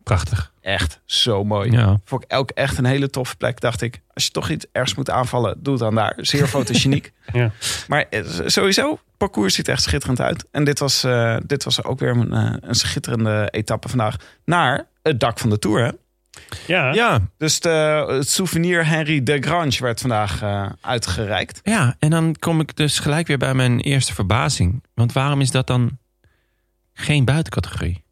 Prachtig. 0.08 0.52
Echt 0.60 1.00
zo 1.04 1.44
mooi. 1.44 1.70
Ja. 1.70 1.98
Vond 2.04 2.24
ik 2.24 2.32
ook 2.36 2.50
echt 2.50 2.78
een 2.78 2.84
hele 2.84 3.10
toffe 3.10 3.36
plek. 3.36 3.60
Dacht 3.60 3.82
ik, 3.82 4.00
als 4.14 4.24
je 4.24 4.30
toch 4.30 4.50
iets 4.50 4.66
ergens 4.72 4.94
moet 4.94 5.10
aanvallen, 5.10 5.62
doe 5.62 5.72
het 5.72 5.82
dan 5.82 5.94
daar. 5.94 6.14
Zeer 6.16 6.48
fotogeniek. 6.58 7.12
Ja. 7.32 7.50
Maar 7.88 8.06
eh, 8.10 8.22
sowieso, 8.46 8.90
het 8.90 9.00
parcours 9.16 9.54
ziet 9.54 9.68
echt 9.68 9.82
schitterend 9.82 10.20
uit. 10.20 10.44
En 10.50 10.64
dit 10.64 10.78
was, 10.78 11.04
eh, 11.04 11.36
dit 11.46 11.64
was 11.64 11.84
ook 11.84 11.98
weer 11.98 12.10
een, 12.10 12.32
eh, 12.32 12.54
een 12.60 12.74
schitterende 12.74 13.48
etappe 13.50 13.88
vandaag. 13.88 14.16
Naar 14.44 14.86
het 15.02 15.20
dak 15.20 15.38
van 15.38 15.50
de 15.50 15.58
Tour. 15.58 15.84
Hè? 15.84 15.90
Ja, 16.66 16.92
Ja, 16.92 17.20
Dus 17.38 17.60
de, 17.60 18.04
het 18.08 18.28
souvenir 18.28 18.86
Henry 18.86 19.22
de 19.22 19.40
Grange 19.40 19.78
werd 19.80 20.00
vandaag 20.00 20.42
uitgereikt. 20.80 21.60
ja, 21.62 21.96
en 21.98 22.10
dan 22.10 22.36
kom 22.38 22.60
ik 22.60 22.76
dus 22.76 22.98
gelijk 22.98 23.26
weer 23.26 23.38
bij 23.38 23.54
mijn 23.54 23.80
eerste 23.80 24.14
verbazing. 24.14 24.84
Want 24.94 25.12
waarom 25.12 25.40
is 25.40 25.50
dat 25.50 25.66
dan 25.66 25.98
geen 26.92 27.24
buitencategorie? 27.24 28.06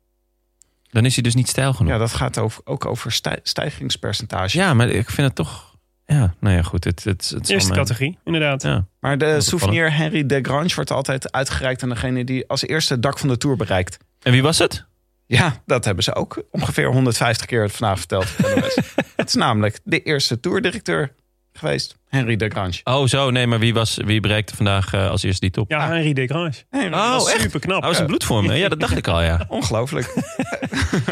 Dan 0.96 1.04
is 1.04 1.14
hij 1.14 1.22
dus 1.22 1.34
niet 1.34 1.48
stijl 1.48 1.72
genoeg. 1.72 1.88
Ja, 1.92 1.94
Ja, 1.98 2.00
dat 2.00 2.12
gaat 2.14 2.38
over, 2.38 2.60
ook 2.64 2.84
over 2.86 3.12
stij- 3.12 3.40
stijgingspercentage. 3.42 4.74
maar 4.74 4.88
ik 4.88 5.10
vind 5.10 5.26
het 5.26 5.36
toch... 5.36 5.74
Ja, 6.06 6.34
nou 6.40 6.54
ja, 6.56 6.62
goed. 6.62 6.84
Het, 6.84 7.04
het, 7.04 7.28
het 7.34 7.48
eerste 7.48 7.68
mijn- 7.70 7.80
categorie, 7.80 8.18
inderdaad. 8.24 8.62
Ja. 8.62 8.86
Maar 9.00 9.18
de 9.18 9.40
souvenir 9.40 9.92
Henry 9.96 10.26
de 10.26 10.38
Grange 10.42 10.74
wordt 10.74 10.90
altijd 10.90 11.32
uitgereikt 11.32 11.82
aan 11.82 11.88
degene 11.88 12.24
die 12.24 12.48
als 12.48 12.66
eerste 12.66 12.92
het 12.92 13.02
dak 13.02 13.18
van 13.18 13.28
de 13.28 13.36
Tour 13.38 13.56
bereikt. 13.56 13.96
En 14.22 14.32
wie 14.32 14.42
was 14.42 14.58
het? 14.58 14.84
Ja, 15.26 15.62
dat 15.66 15.84
hebben 15.84 16.04
ze 16.04 16.14
ook 16.14 16.42
ongeveer 16.50 16.86
150 16.92 17.46
keer 17.46 17.70
vandaag 17.70 17.98
verteld. 17.98 18.26
Het 19.16 19.28
is 19.28 19.34
namelijk 19.34 19.78
de 19.84 20.02
eerste 20.02 20.40
toerdirecteur 20.40 21.12
geweest, 21.56 21.96
Henry 22.08 22.36
de 22.36 22.48
Grange. 22.48 22.80
Oh, 22.84 23.06
zo. 23.06 23.30
Nee, 23.30 23.46
maar 23.46 23.58
wie, 23.58 23.74
was, 23.74 23.98
wie 24.04 24.20
bereikte 24.20 24.56
vandaag 24.56 24.92
eh, 24.92 25.10
als 25.10 25.22
eerste 25.22 25.40
die 25.40 25.50
top? 25.50 25.70
Ja, 25.70 25.86
Henri 25.88 26.12
de 26.12 26.26
Grange. 26.26 26.52
Henry, 26.70 26.92
Oh, 26.94 27.10
dat 27.10 27.26
is 27.26 27.32
echt? 27.32 27.42
Super 27.42 27.60
knap. 27.60 27.80
Hij 27.80 27.90
was 27.90 27.98
een 27.98 28.06
bloedvorm. 28.06 28.46
hè? 28.48 28.54
Ja, 28.54 28.68
dat 28.68 28.80
dacht 28.80 28.96
ik 28.96 29.08
al, 29.08 29.22
ja. 29.22 29.44
ongelooflijk. 29.48 30.14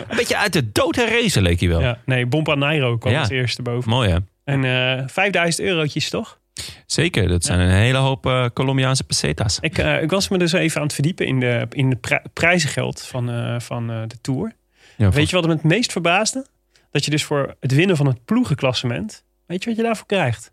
Een 0.08 0.16
beetje 0.16 0.36
uit 0.36 0.52
de 0.52 0.72
dood 0.72 0.96
herrezen 0.96 1.42
leek 1.42 1.60
hij 1.60 1.68
wel. 1.68 1.80
Ja, 1.80 1.98
nee, 2.04 2.26
Bompa 2.26 2.54
Nairo 2.54 2.96
kwam 2.98 3.12
Ja. 3.12 3.20
als 3.20 3.28
eerste 3.28 3.62
boven. 3.62 3.90
Mooi, 3.90 4.10
hè? 4.10 4.16
En 4.44 4.64
eh 4.98 5.04
5000 5.06 5.66
eurotjes 5.66 6.10
toch? 6.10 6.38
Zeker. 6.86 7.28
Dat 7.28 7.44
zijn 7.44 7.60
een 7.60 7.70
hele 7.70 7.98
hoop 7.98 8.26
eh, 8.26 8.44
Colombiaanse 8.54 9.04
pesetas. 9.04 9.58
Ik, 9.60 9.78
eh, 9.78 10.02
ik 10.02 10.10
was 10.10 10.28
me 10.28 10.38
dus 10.38 10.52
even 10.52 10.76
aan 10.76 10.86
het 10.86 10.94
verdiepen 10.94 11.26
in 11.26 11.40
de, 11.40 11.66
in 11.70 11.90
de 11.90 11.96
pri- 11.96 12.22
prijzengeld 12.32 13.02
van, 13.02 13.30
eh, 13.30 13.60
van 13.60 13.90
eh, 13.90 13.96
de 14.06 14.20
Tour. 14.20 14.52
Ja, 14.96 15.10
Weet 15.10 15.30
je 15.30 15.36
wat 15.36 15.46
me 15.46 15.52
het 15.52 15.62
meest 15.62 15.92
verbaasde? 15.92 16.46
Dat 16.90 17.04
je 17.04 17.10
dus 17.10 17.24
voor 17.24 17.54
het 17.60 17.74
winnen 17.74 17.96
van 17.96 18.06
het 18.06 18.24
ploegenklassement... 18.24 19.23
Weet 19.46 19.62
je 19.62 19.68
wat 19.68 19.78
je 19.78 19.84
daarvoor 19.84 20.06
krijgt? 20.06 20.52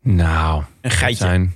Nou, 0.00 0.64
Een 0.80 0.90
geitje. 0.90 1.24
zijn 1.24 1.54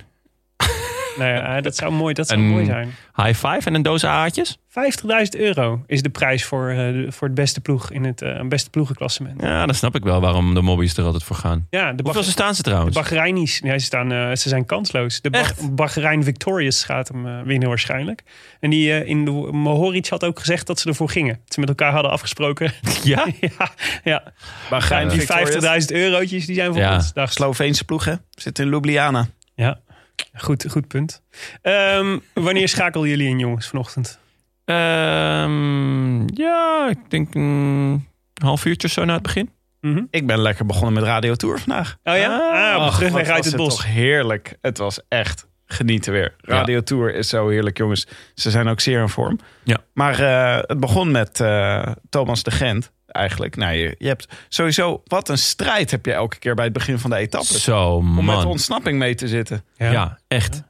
Nou 1.17 1.29
ja, 1.33 1.61
dat 1.61 1.75
zou 1.75 1.91
mooi, 1.93 2.13
dat 2.13 2.27
zou 2.27 2.39
Een- 2.39 2.47
mooi 2.47 2.65
zijn. 2.65 2.95
high 3.15 3.47
five 3.47 3.61
en 3.67 3.73
een 3.73 3.81
doos 3.81 4.05
aardjes. 4.05 4.57
50.000 4.67 5.35
euro 5.35 5.83
is 5.87 6.01
de 6.01 6.09
prijs 6.09 6.45
voor, 6.45 6.69
eh, 6.69 6.75
de- 6.77 7.05
voor 7.09 7.27
het 7.27 7.35
beste 7.35 7.61
ploeg 7.61 7.91
in 7.91 8.03
het 8.03 8.21
eh, 8.21 8.41
beste 8.41 8.69
ploegenklassement. 8.69 9.41
Ja, 9.41 9.65
dan 9.65 9.75
snap 9.75 9.95
ik 9.95 10.03
wel 10.03 10.21
waarom 10.21 10.53
de 10.53 10.61
mobbies 10.61 10.97
er 10.97 11.03
altijd 11.03 11.23
voor 11.23 11.35
gaan. 11.35 11.67
Ja, 11.69 11.93
de, 11.93 12.03
Hoeveel 12.03 12.23
staan 12.23 12.55
ze 12.55 12.61
de 12.63 12.69
trouwens? 12.69 12.95
Bahrainis, 12.95 13.61
nee, 13.61 13.79
ze, 13.79 13.85
staan, 13.85 14.11
eh, 14.11 14.35
ze 14.35 14.49
zijn 14.49 14.65
kansloos. 14.65 15.21
De 15.21 15.29
Echt? 15.29 15.75
Bahrein 15.75 16.23
Victorious 16.23 16.83
gaat 16.83 17.07
hem 17.07 17.27
eh, 17.27 17.41
winnen 17.45 17.67
waarschijnlijk. 17.69 18.23
En 18.59 18.69
die 18.69 18.91
eh, 18.93 19.09
in 19.09 19.25
de 19.25 19.31
Mohoric 19.51 20.07
had 20.07 20.23
ook 20.25 20.39
gezegd 20.39 20.67
dat 20.67 20.79
ze 20.79 20.89
ervoor 20.89 21.09
gingen. 21.09 21.33
Dat 21.43 21.53
ze 21.53 21.59
met 21.59 21.69
elkaar 21.69 21.91
hadden 21.91 22.11
afgesproken. 22.11 22.71
Ja? 23.03 23.25
ja, 23.39 23.69
ja. 24.03 24.23
Bahrein 24.69 25.09
die 25.09 25.19
Victorious. 25.19 25.85
50.000 25.85 25.95
eurotjes 25.95 26.45
die 26.45 26.55
zijn 26.55 26.71
voor 26.71 26.81
Ja. 26.81 26.95
ons. 26.95 27.13
Dag. 27.13 27.31
Sloveense 27.33 27.83
ploeg, 27.85 28.05
hè? 28.05 28.13
Zit 28.29 28.59
in 28.59 28.67
Ljubljana. 28.69 29.27
Ja, 29.55 29.79
goed, 30.33 30.65
goed 30.69 30.87
punt. 30.87 31.21
Ehm, 31.61 32.17
wanneer 32.33 32.69
schakelden 32.69 33.09
jullie 33.09 33.27
in, 33.27 33.39
jongens, 33.39 33.67
vanochtend? 33.67 34.19
Ehm, 34.65 36.35
ja, 36.35 36.89
ik 36.89 37.09
denk 37.09 37.35
een 37.35 38.07
half 38.43 38.65
uurtje 38.65 38.87
zo 38.87 39.05
na 39.05 39.13
het 39.13 39.21
begin. 39.21 39.49
Mhm. 39.81 40.03
Ik 40.09 40.27
ben 40.27 40.39
lekker 40.39 40.65
begonnen 40.65 40.93
met 40.93 41.03
Radio 41.03 41.35
Tour 41.35 41.59
vandaag. 41.59 41.97
Oh 42.03 42.15
ja? 42.15 42.37
Ah, 42.73 42.85
op 42.85 42.99
de 42.99 43.09
wat 43.09 43.27
uit 43.27 43.27
was 43.27 43.45
het 43.45 43.55
bos. 43.55 43.75
toch 43.75 43.85
heerlijk. 43.85 44.57
Het 44.61 44.77
was 44.77 44.99
echt 45.07 45.47
genieten 45.65 46.13
weer. 46.13 46.35
Radio 46.41 46.81
Tour 46.81 47.15
is 47.15 47.29
zo 47.29 47.49
heerlijk, 47.49 47.77
jongens. 47.77 48.07
Ze 48.33 48.49
zijn 48.51 48.67
ook 48.67 48.79
zeer 48.79 49.01
in 49.01 49.09
vorm. 49.09 49.39
Ja. 49.63 49.77
Maar 49.93 50.19
eh, 50.19 50.63
het 50.67 50.79
begon 50.79 51.11
met 51.11 51.39
eh, 51.39 51.91
Thomas 52.09 52.43
de 52.43 52.51
Gent. 52.51 52.91
Eigenlijk, 53.13 53.55
nou, 53.55 53.73
je, 53.73 53.95
je 53.97 54.07
hebt 54.07 54.27
sowieso... 54.49 55.01
Wat 55.05 55.29
een 55.29 55.37
strijd 55.37 55.91
heb 55.91 56.05
je 56.05 56.13
elke 56.13 56.39
keer 56.39 56.55
bij 56.55 56.63
het 56.63 56.73
begin 56.73 56.99
van 56.99 57.09
de 57.09 57.15
etappe. 57.15 57.59
Zo, 57.59 57.89
Om 57.89 58.15
met 58.25 58.25
de 58.41 58.47
ontsnapping 58.47 58.97
mee 58.99 59.15
te 59.15 59.27
zitten. 59.27 59.63
Ja, 59.91 60.17
echt. 60.27 60.63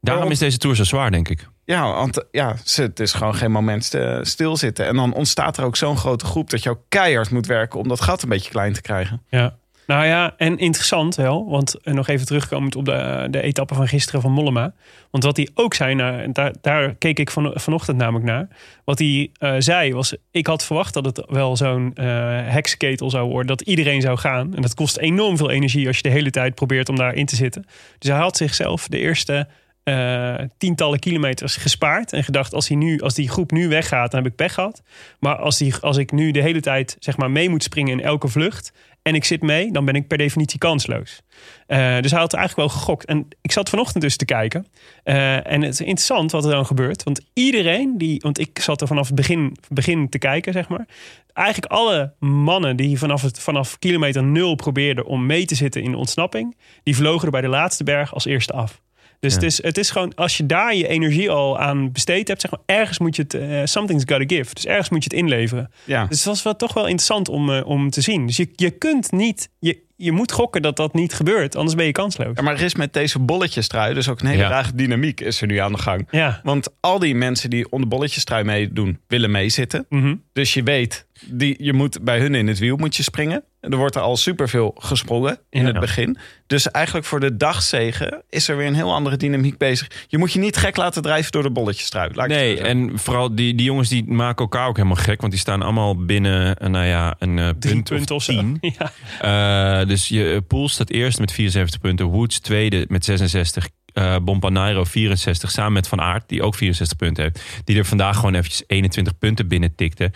Daarom 0.00 0.30
is 0.30 0.38
deze 0.38 0.58
tour 0.58 0.76
zo 0.76 0.84
zwaar, 0.84 1.10
denk 1.10 1.28
ik. 1.28 1.48
Ja, 1.64 1.92
want 1.92 2.24
ja, 2.30 2.56
ze- 2.64 2.82
het 2.82 3.00
is 3.00 3.12
gewoon 3.12 3.34
geen 3.34 3.50
moment 3.52 3.84
st- 3.84 3.96
stilzitten. 4.20 4.86
En 4.86 4.96
dan 4.96 5.12
ontstaat 5.14 5.56
er 5.56 5.64
ook 5.64 5.76
zo'n 5.76 5.96
grote 5.96 6.24
groep... 6.24 6.50
dat 6.50 6.62
je 6.62 6.70
ook 6.70 6.80
keihard 6.88 7.30
moet 7.30 7.46
werken 7.46 7.78
om 7.78 7.88
dat 7.88 8.00
gat 8.00 8.22
een 8.22 8.28
beetje 8.28 8.50
klein 8.50 8.72
te 8.72 8.80
krijgen. 8.80 9.22
Ja. 9.28 9.56
Nou 9.88 10.06
ja, 10.06 10.34
en 10.36 10.58
interessant 10.58 11.14
wel, 11.14 11.48
want 11.48 11.74
eh, 11.82 11.94
nog 11.94 12.08
even 12.08 12.26
terugkomend 12.26 12.76
op 12.76 12.84
de, 12.84 13.26
de 13.30 13.42
etappe 13.42 13.74
van 13.74 13.88
gisteren 13.88 14.20
van 14.20 14.32
Mollema. 14.32 14.72
Want 15.10 15.24
wat 15.24 15.36
hij 15.36 15.48
ook 15.54 15.74
zei, 15.74 15.94
nou, 15.94 16.32
daar, 16.60 16.94
keek 16.94 17.18
ik 17.18 17.30
van, 17.30 17.52
vanochtend 17.54 17.96
namelijk 17.96 18.24
naar. 18.24 18.48
Wat 18.84 18.98
hij 18.98 19.30
eh, 19.38 19.54
zei 19.58 19.94
was, 19.94 20.14
ik 20.30 20.46
had 20.46 20.64
verwacht 20.64 20.94
dat 20.94 21.04
het 21.04 21.24
wel 21.28 21.56
zo'n 21.56 21.92
eh 21.94 22.06
heksenketel 22.44 23.10
zou 23.10 23.28
worden. 23.28 23.46
Dat 23.46 23.60
iedereen 23.60 24.00
zou 24.00 24.18
gaan. 24.18 24.54
En 24.54 24.62
dat 24.62 24.74
kost 24.74 24.96
enorm 24.96 25.36
veel 25.36 25.50
energie 25.50 25.86
als 25.86 25.96
je 25.96 26.02
de 26.02 26.08
hele 26.08 26.30
tijd 26.30 26.54
probeert 26.54 26.88
om 26.88 26.96
daarin 26.96 27.26
te 27.26 27.36
zitten. 27.36 27.66
Dus 27.98 28.10
hij 28.10 28.20
had 28.20 28.36
zichzelf 28.36 28.88
de 28.88 28.98
eerste 28.98 29.48
eh, 29.88 30.46
tientallen 30.58 30.98
kilometers 30.98 31.56
gespaard. 31.56 32.12
En 32.12 32.24
gedacht, 32.24 32.54
als, 32.54 32.68
hij 32.68 32.76
nu, 32.76 33.00
als 33.00 33.14
die 33.14 33.28
groep 33.28 33.50
nu 33.50 33.68
weggaat, 33.68 34.10
dan 34.10 34.22
heb 34.22 34.30
ik 34.30 34.36
pech 34.36 34.54
gehad. 34.54 34.82
Maar 35.20 35.36
als, 35.36 35.58
die, 35.58 35.74
als 35.74 35.96
ik 35.96 36.12
nu 36.12 36.30
de 36.30 36.42
hele 36.42 36.60
tijd 36.60 36.96
zeg 36.98 37.16
maar, 37.16 37.30
mee 37.30 37.48
moet 37.48 37.62
springen 37.62 37.92
in 37.92 38.04
elke 38.04 38.28
vlucht... 38.28 38.72
en 39.02 39.14
ik 39.14 39.24
zit 39.24 39.42
mee, 39.42 39.72
dan 39.72 39.84
ben 39.84 39.94
ik 39.94 40.08
per 40.08 40.18
definitie 40.18 40.58
kansloos. 40.58 41.22
Eh, 41.66 42.00
dus 42.00 42.10
hij 42.10 42.20
had 42.20 42.34
eigenlijk 42.34 42.68
wel 42.68 42.78
gegokt. 42.78 43.04
En 43.04 43.28
ik 43.40 43.52
zat 43.52 43.68
vanochtend 43.68 44.02
dus 44.02 44.16
te 44.16 44.24
kijken. 44.24 44.66
Eh, 45.02 45.46
en 45.46 45.62
het 45.62 45.72
is 45.72 45.80
interessant 45.80 46.30
wat 46.30 46.44
er 46.44 46.50
dan 46.50 46.66
gebeurt. 46.66 47.02
Want 47.02 47.20
iedereen 47.32 47.98
die... 47.98 48.20
Want 48.22 48.38
ik 48.38 48.58
zat 48.58 48.80
er 48.80 48.86
vanaf 48.86 49.06
het 49.06 49.16
begin, 49.16 49.56
begin 49.68 50.08
te 50.08 50.18
kijken, 50.18 50.52
zeg 50.52 50.68
maar. 50.68 50.86
Eigenlijk 51.32 51.72
alle 51.72 52.12
mannen 52.18 52.76
die 52.76 52.98
vanaf, 52.98 53.22
het, 53.22 53.40
vanaf 53.40 53.78
kilometer 53.78 54.22
nul 54.22 54.54
probeerden... 54.54 55.04
om 55.04 55.26
mee 55.26 55.44
te 55.44 55.54
zitten 55.54 55.82
in 55.82 55.90
de 55.90 55.96
ontsnapping... 55.96 56.56
die 56.82 56.96
vlogen 56.96 57.24
er 57.24 57.32
bij 57.32 57.40
de 57.40 57.48
laatste 57.48 57.84
berg 57.84 58.14
als 58.14 58.24
eerste 58.24 58.52
af. 58.52 58.80
Dus 59.20 59.32
Ja. 59.34 59.38
het, 59.40 59.46
is, 59.48 59.62
het 59.62 59.78
is 59.78 59.90
gewoon, 59.90 60.14
als 60.14 60.36
je 60.36 60.46
daar 60.46 60.74
je 60.74 60.88
energie 60.88 61.30
al 61.30 61.58
aan 61.58 61.92
besteed 61.92 62.28
hebt, 62.28 62.40
zeg 62.40 62.50
maar, 62.50 62.60
ergens 62.66 62.98
moet 62.98 63.16
je 63.16 63.22
het, 63.22 63.34
eh, 63.34 63.60
something's 63.64 64.02
gotta 64.06 64.36
give. 64.36 64.54
Dus 64.54 64.66
ergens 64.66 64.88
moet 64.88 65.04
je 65.04 65.10
het 65.10 65.18
inleveren. 65.18 65.70
Ja. 65.84 66.06
Dus 66.06 66.22
dat 66.22 66.34
was 66.34 66.42
wel, 66.42 66.56
toch 66.56 66.74
wel 66.74 66.84
interessant 66.84 67.28
om, 67.28 67.50
eh, 67.52 67.66
om 67.66 67.90
te 67.90 68.00
zien. 68.00 68.26
Dus 68.26 68.36
je, 68.36 68.48
je 68.54 68.70
kunt 68.70 69.12
niet, 69.12 69.48
je, 69.58 69.78
je 69.96 70.12
moet 70.12 70.32
gokken 70.32 70.62
dat 70.62 70.76
dat 70.76 70.94
niet 70.94 71.12
gebeurt, 71.14 71.56
anders 71.56 71.76
ben 71.76 71.86
je 71.86 71.92
kansloos. 71.92 72.32
Ja, 72.34 72.42
maar 72.42 72.54
er 72.54 72.62
is 72.62 72.74
met 72.74 72.92
deze 72.92 73.18
bolletjestrui 73.18 73.94
dus 73.94 74.08
ook 74.08 74.20
een 74.20 74.26
hele 74.26 74.42
Ja. 74.42 74.48
rare 74.48 74.74
dynamiek 74.74 75.20
is 75.20 75.40
er 75.40 75.46
nu 75.46 75.56
aan 75.56 75.72
de 75.72 75.78
gang. 75.78 76.08
Ja. 76.10 76.40
Want 76.42 76.68
al 76.80 76.98
die 76.98 77.14
mensen 77.14 77.50
die 77.50 77.70
onder 77.70 77.88
bolletjestrui 77.88 78.44
meedoen, 78.44 78.98
willen 79.06 79.30
meezitten. 79.30 79.86
Mhm. 79.88 80.14
Dus 80.32 80.54
je 80.54 80.62
weet, 80.62 81.06
die, 81.26 81.54
je 81.58 81.72
moet 81.72 82.02
bij 82.02 82.18
hun 82.18 82.34
in 82.34 82.46
het 82.46 82.58
wiel 82.58 82.76
moet 82.76 82.96
je 82.96 83.02
springen. 83.02 83.44
Er 83.60 83.76
wordt 83.76 83.94
er 83.94 84.00
al 84.00 84.16
superveel 84.16 84.74
gesprongen 84.78 85.38
in 85.50 85.60
Ja. 85.60 85.66
het 85.66 85.80
begin. 85.80 86.18
Dus 86.46 86.70
eigenlijk 86.70 87.06
voor 87.06 87.20
de 87.20 87.36
dagzegen 87.36 88.22
is 88.30 88.48
er 88.48 88.56
weer 88.56 88.66
een 88.66 88.74
heel 88.74 88.94
andere 88.94 89.16
dynamiek 89.16 89.58
bezig. 89.58 89.90
Je 90.08 90.18
moet 90.18 90.32
je 90.32 90.38
niet 90.38 90.56
gek 90.56 90.76
laten 90.76 91.02
drijven 91.02 91.32
door 91.32 91.42
de 91.42 91.50
bolletjestrui. 91.50 92.10
Laat 92.14 92.24
ik 92.26 92.32
het 92.32 92.40
Nee, 92.40 92.60
en 92.60 92.98
vooral 92.98 93.34
die, 93.34 93.54
die 93.54 93.66
jongens 93.66 93.88
die 93.88 94.04
maken 94.06 94.38
elkaar 94.44 94.66
ook 94.68 94.76
helemaal 94.76 95.02
gek. 95.04 95.20
Want 95.20 95.32
die 95.32 95.40
staan 95.40 95.62
allemaal 95.62 96.04
binnen, 96.04 96.56
eh, 96.56 96.68
nou 96.68 96.84
ja, 96.86 97.14
een 97.18 97.38
eh, 97.38 97.48
punt 97.84 98.10
of 98.10 98.24
tien. 98.24 98.58
Ja. 98.78 99.80
Eh, 99.80 99.86
dus 99.88 100.08
je 100.08 100.42
Poel 100.48 100.68
staat 100.68 100.90
eerst 100.90 101.18
met 101.18 101.32
74 101.32 101.80
punten. 101.80 102.06
Woods 102.06 102.38
tweede 102.40 102.84
met 102.88 103.04
66. 103.04 103.68
eh 103.92 104.16
Bompanairo 104.22 104.84
64. 104.84 105.50
Samen 105.50 105.72
met 105.72 105.88
Van 105.88 106.00
Aert, 106.00 106.28
die 106.28 106.42
ook 106.42 106.54
64 106.54 106.96
punten 106.98 107.22
heeft. 107.22 107.42
Die 107.64 107.78
er 107.78 107.84
vandaag 107.84 108.16
gewoon 108.16 108.34
eventjes 108.34 108.62
21 108.66 109.18
punten 109.18 109.48
binnen 109.48 109.74
tikte. 109.74 110.10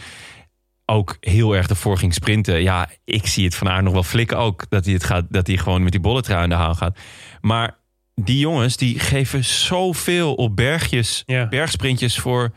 Ook 0.86 1.16
heel 1.20 1.56
erg 1.56 1.68
ervoor 1.68 1.98
ging 1.98 2.14
sprinten. 2.14 2.62
Ja, 2.62 2.90
ik 3.04 3.26
zie 3.26 3.44
het 3.44 3.54
Van 3.54 3.68
Aert 3.68 3.84
nog 3.84 3.92
wel 3.92 4.02
flikken 4.02 4.38
ook. 4.38 4.64
Dat 4.68 4.84
hij, 4.84 4.94
het 4.94 5.04
gaat, 5.04 5.24
dat 5.28 5.46
hij 5.46 5.56
gewoon 5.56 5.82
met 5.82 5.92
die 5.92 6.00
bolletrui 6.00 6.42
aan 6.42 6.48
de 6.48 6.54
haal 6.54 6.74
gaat. 6.74 6.98
Maar 7.40 7.76
die 8.14 8.38
jongens 8.38 8.76
die 8.76 8.98
geven 8.98 9.44
zoveel 9.44 10.34
op 10.34 10.56
bergjes. 10.56 11.22
Ja. 11.26 11.48
Bergsprintjes 11.48 12.18
voor 12.18 12.52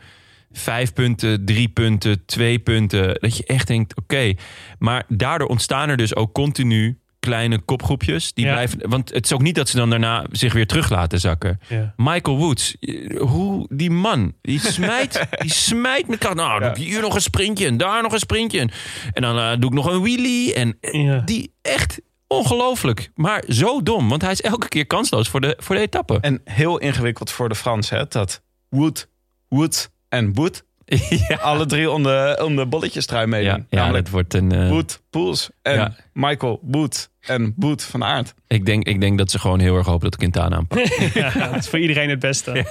vijf 0.52 0.92
punten, 0.92 1.44
drie 1.44 1.68
punten, 1.68 2.24
twee 2.24 2.58
punten. 2.58 3.14
Dat 3.20 3.36
je 3.36 3.44
echt 3.46 3.66
denkt, 3.66 3.96
oké. 3.96 4.34
Maar 4.78 5.04
daardoor 5.08 5.48
ontstaan 5.48 5.88
er 5.88 5.96
dus 5.96 6.16
ook 6.16 6.32
continu 6.32 6.98
kleine 7.26 7.58
kopgroepjes. 7.58 8.32
Die 8.32 8.44
Ja. 8.44 8.52
blijven, 8.52 8.88
want 8.90 9.12
het 9.14 9.24
is 9.24 9.32
ook 9.32 9.42
niet 9.42 9.54
dat 9.54 9.68
ze 9.68 9.76
dan 9.76 9.90
daarna 9.90 10.26
zich 10.30 10.52
weer 10.52 10.66
terug 10.66 10.90
laten 10.90 11.20
zakken. 11.20 11.60
Ja. 11.68 11.92
Michael 11.96 12.36
Woods, 12.36 12.76
hoe 13.18 13.66
die 13.72 13.90
man, 13.90 14.32
die 14.42 14.60
smijt, 14.60 15.26
die 15.42 15.52
smijt 15.52 16.08
met 16.08 16.18
kracht. 16.18 16.34
Nou, 16.36 16.60
doe 16.60 16.68
ik 16.70 16.76
hier 16.76 17.00
nog 17.00 17.14
een 17.14 17.20
sprintje 17.20 17.66
en 17.66 17.76
daar 17.76 18.02
nog 18.02 18.12
een 18.12 18.18
sprintje. 18.18 18.60
En, 18.60 18.70
en 19.12 19.22
dan 19.22 19.38
eh, 19.38 19.50
doe 19.58 19.70
ik 19.70 19.76
nog 19.76 19.86
een 19.92 20.00
wheelie. 20.02 20.54
En 20.54 20.78
Ja. 20.80 21.18
die 21.18 21.54
echt 21.62 22.00
ongelooflijk, 22.26 23.10
maar 23.14 23.44
zo 23.48 23.82
dom. 23.82 24.08
Want 24.08 24.22
hij 24.22 24.32
is 24.32 24.40
elke 24.42 24.68
keer 24.68 24.86
kansloos 24.86 25.28
voor 25.28 25.40
de, 25.40 25.54
voor 25.58 25.74
de 25.74 25.80
etappe. 25.80 26.18
En 26.20 26.40
heel 26.44 26.78
ingewikkeld 26.78 27.30
voor 27.30 27.48
de 27.48 27.54
Fransen. 27.54 27.98
hè, 27.98 28.04
Dat 28.08 28.42
Wood, 28.68 29.08
Wood 29.48 29.90
en 30.08 30.34
Wood 30.34 30.64
ja, 31.28 31.36
alle 31.36 31.66
drie 31.66 31.90
onder, 31.90 32.44
onder 32.44 32.68
bolletjestrui 32.68 33.26
meedoen. 33.26 33.50
ja, 33.52 33.66
ja 33.70 33.78
Namelijk 33.80 34.08
wordt 34.08 34.34
een... 34.34 34.52
eh, 34.52 34.68
Wood, 34.68 35.02
Poels 35.10 35.50
en 35.62 35.74
Ja. 35.74 35.94
Michael 36.12 36.60
Wood 36.62 37.10
en 37.26 37.54
Wood 37.56 37.84
van 37.84 38.04
Aert. 38.04 38.34
ik, 38.46 38.66
denk, 38.66 38.84
ik 38.84 39.00
denk 39.00 39.18
dat 39.18 39.30
ze 39.30 39.38
gewoon 39.38 39.60
heel 39.60 39.76
erg 39.76 39.86
hopen 39.86 40.10
dat 40.10 40.16
Quintana 40.16 40.56
aanpakt. 40.56 41.14
Ja, 41.14 41.48
dat 41.48 41.58
is 41.58 41.68
voor 41.68 41.78
iedereen 41.78 42.10
het 42.10 42.18
beste. 42.18 42.52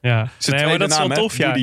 Ja, 0.00 0.28
Zijn 0.38 0.56
Nee, 0.56 0.66
maar 0.66 0.78
dat 0.78 0.90
is 0.90 0.96
wel 0.96 1.06
naam, 1.06 1.16
hè? 1.16 1.22
tof, 1.22 1.36
ja. 1.36 1.56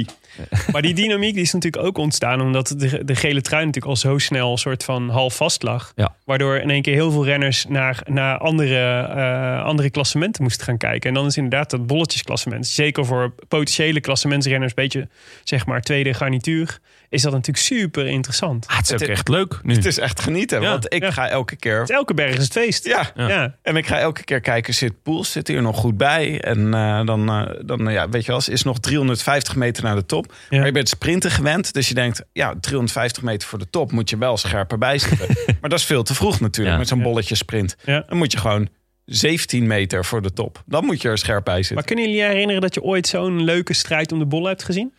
Maar 0.71 0.81
die 0.81 0.93
dynamiek 0.93 1.33
die 1.33 1.43
is 1.43 1.53
natuurlijk 1.53 1.83
ook 1.85 1.97
ontstaan 1.97 2.41
omdat 2.41 2.73
de, 2.77 3.05
de 3.05 3.15
gele 3.15 3.41
trui 3.41 3.65
natuurlijk 3.65 3.91
al 3.91 3.95
zo 3.95 4.17
snel 4.17 4.51
een 4.51 4.57
soort 4.57 4.83
van 4.83 5.09
half 5.09 5.35
vast 5.35 5.63
lag. 5.63 5.91
Ja. 5.95 6.15
Waardoor 6.25 6.57
in 6.57 6.69
één 6.69 6.81
keer 6.81 6.93
heel 6.93 7.11
veel 7.11 7.25
renners 7.25 7.65
naar, 7.65 8.01
naar 8.05 8.37
andere, 8.37 9.01
eh, 9.01 9.63
andere 9.63 9.89
klassementen 9.89 10.43
moesten 10.43 10.65
gaan 10.65 10.77
kijken. 10.77 11.09
En 11.09 11.15
dan 11.15 11.25
is 11.25 11.37
inderdaad 11.37 11.69
dat 11.69 11.87
bolletjesklassement. 11.87 12.67
Zeker 12.67 13.05
voor 13.05 13.33
potentiële 13.47 13.99
klassementsrenners, 13.99 14.73
beetje 14.73 15.07
zeg 15.43 15.65
maar 15.65 15.81
tweede 15.81 16.13
garnituur, 16.13 16.79
is 17.09 17.21
dat 17.21 17.31
natuurlijk 17.31 17.65
super 17.65 18.07
interessant. 18.07 18.67
Ah, 18.67 18.77
het 18.77 18.85
is 18.85 18.93
ook 18.93 18.99
Het- 18.99 19.09
echt 19.09 19.27
leuk 19.27 19.59
nu. 19.63 19.73
Het 19.73 19.85
is 19.85 19.97
echt 19.97 20.21
genieten, 20.21 20.61
Ja. 20.61 20.69
want 20.69 20.93
ik 20.93 21.01
Ja. 21.03 21.11
ga 21.11 21.29
elke 21.29 21.55
keer... 21.55 21.79
Het 21.79 21.89
elke 21.89 22.13
berg 22.13 22.35
is 22.37 22.43
het 22.43 22.51
feest. 22.51 22.85
Ja, 22.85 23.11
Ja. 23.15 23.27
ja. 23.27 23.55
en 23.61 23.75
ik 23.75 23.87
ga 23.87 23.99
elke 23.99 24.23
keer 24.23 24.39
kijken, 24.41 24.73
zit 24.73 25.01
Poels 25.03 25.31
zit 25.31 25.47
hier 25.47 25.61
nog 25.61 25.77
goed 25.77 25.97
bij? 25.97 26.41
En 26.41 26.73
eh, 26.73 27.05
dan, 27.05 27.29
eh, 27.29 27.55
dan 27.65 27.91
ja, 27.91 28.09
weet 28.09 28.25
je 28.25 28.31
wel, 28.31 28.41
is 28.47 28.63
nog 28.63 28.79
350 28.79 29.55
meter 29.55 29.83
naar 29.83 29.95
de 29.95 30.05
top. 30.05 30.33
Ja. 30.49 30.57
Maar 30.57 30.65
je 30.65 30.71
bent 30.71 30.89
sprinten 30.89 31.31
gewend, 31.31 31.73
dus 31.73 31.87
je 31.87 31.93
denkt, 31.93 32.21
ja, 32.33 32.53
350 32.61 33.23
meter 33.23 33.47
voor 33.47 33.59
de 33.59 33.69
top 33.69 33.91
moet 33.91 34.09
je 34.09 34.17
wel 34.17 34.37
scherper 34.37 34.77
bij 34.77 34.97
zitten. 34.97 35.27
maar 35.61 35.69
dat 35.69 35.79
is 35.79 35.85
veel 35.85 36.03
te 36.03 36.15
vroeg 36.15 36.39
natuurlijk, 36.39 36.73
Ja. 36.73 36.79
met 36.79 36.87
zo'n 36.87 37.01
bolletje 37.01 37.35
sprint. 37.35 37.75
Ja. 37.85 38.03
Dan 38.07 38.17
moet 38.17 38.31
je 38.31 38.37
gewoon 38.37 38.67
17 39.05 39.67
meter 39.67 40.05
voor 40.05 40.21
de 40.21 40.33
top. 40.33 40.63
Dan 40.65 40.85
moet 40.85 41.01
je 41.01 41.09
er 41.09 41.17
scherp 41.17 41.43
bij 41.45 41.55
zitten. 41.55 41.75
Maar 41.75 41.83
kunnen 41.85 42.05
jullie 42.05 42.21
je 42.21 42.27
herinneren 42.27 42.61
dat 42.61 42.73
je 42.73 42.81
ooit 42.81 43.07
zo'n 43.07 43.43
leuke 43.43 43.73
strijd 43.73 44.11
om 44.11 44.19
de 44.19 44.25
bol 44.25 44.45
hebt 44.45 44.63
gezien? 44.63 44.93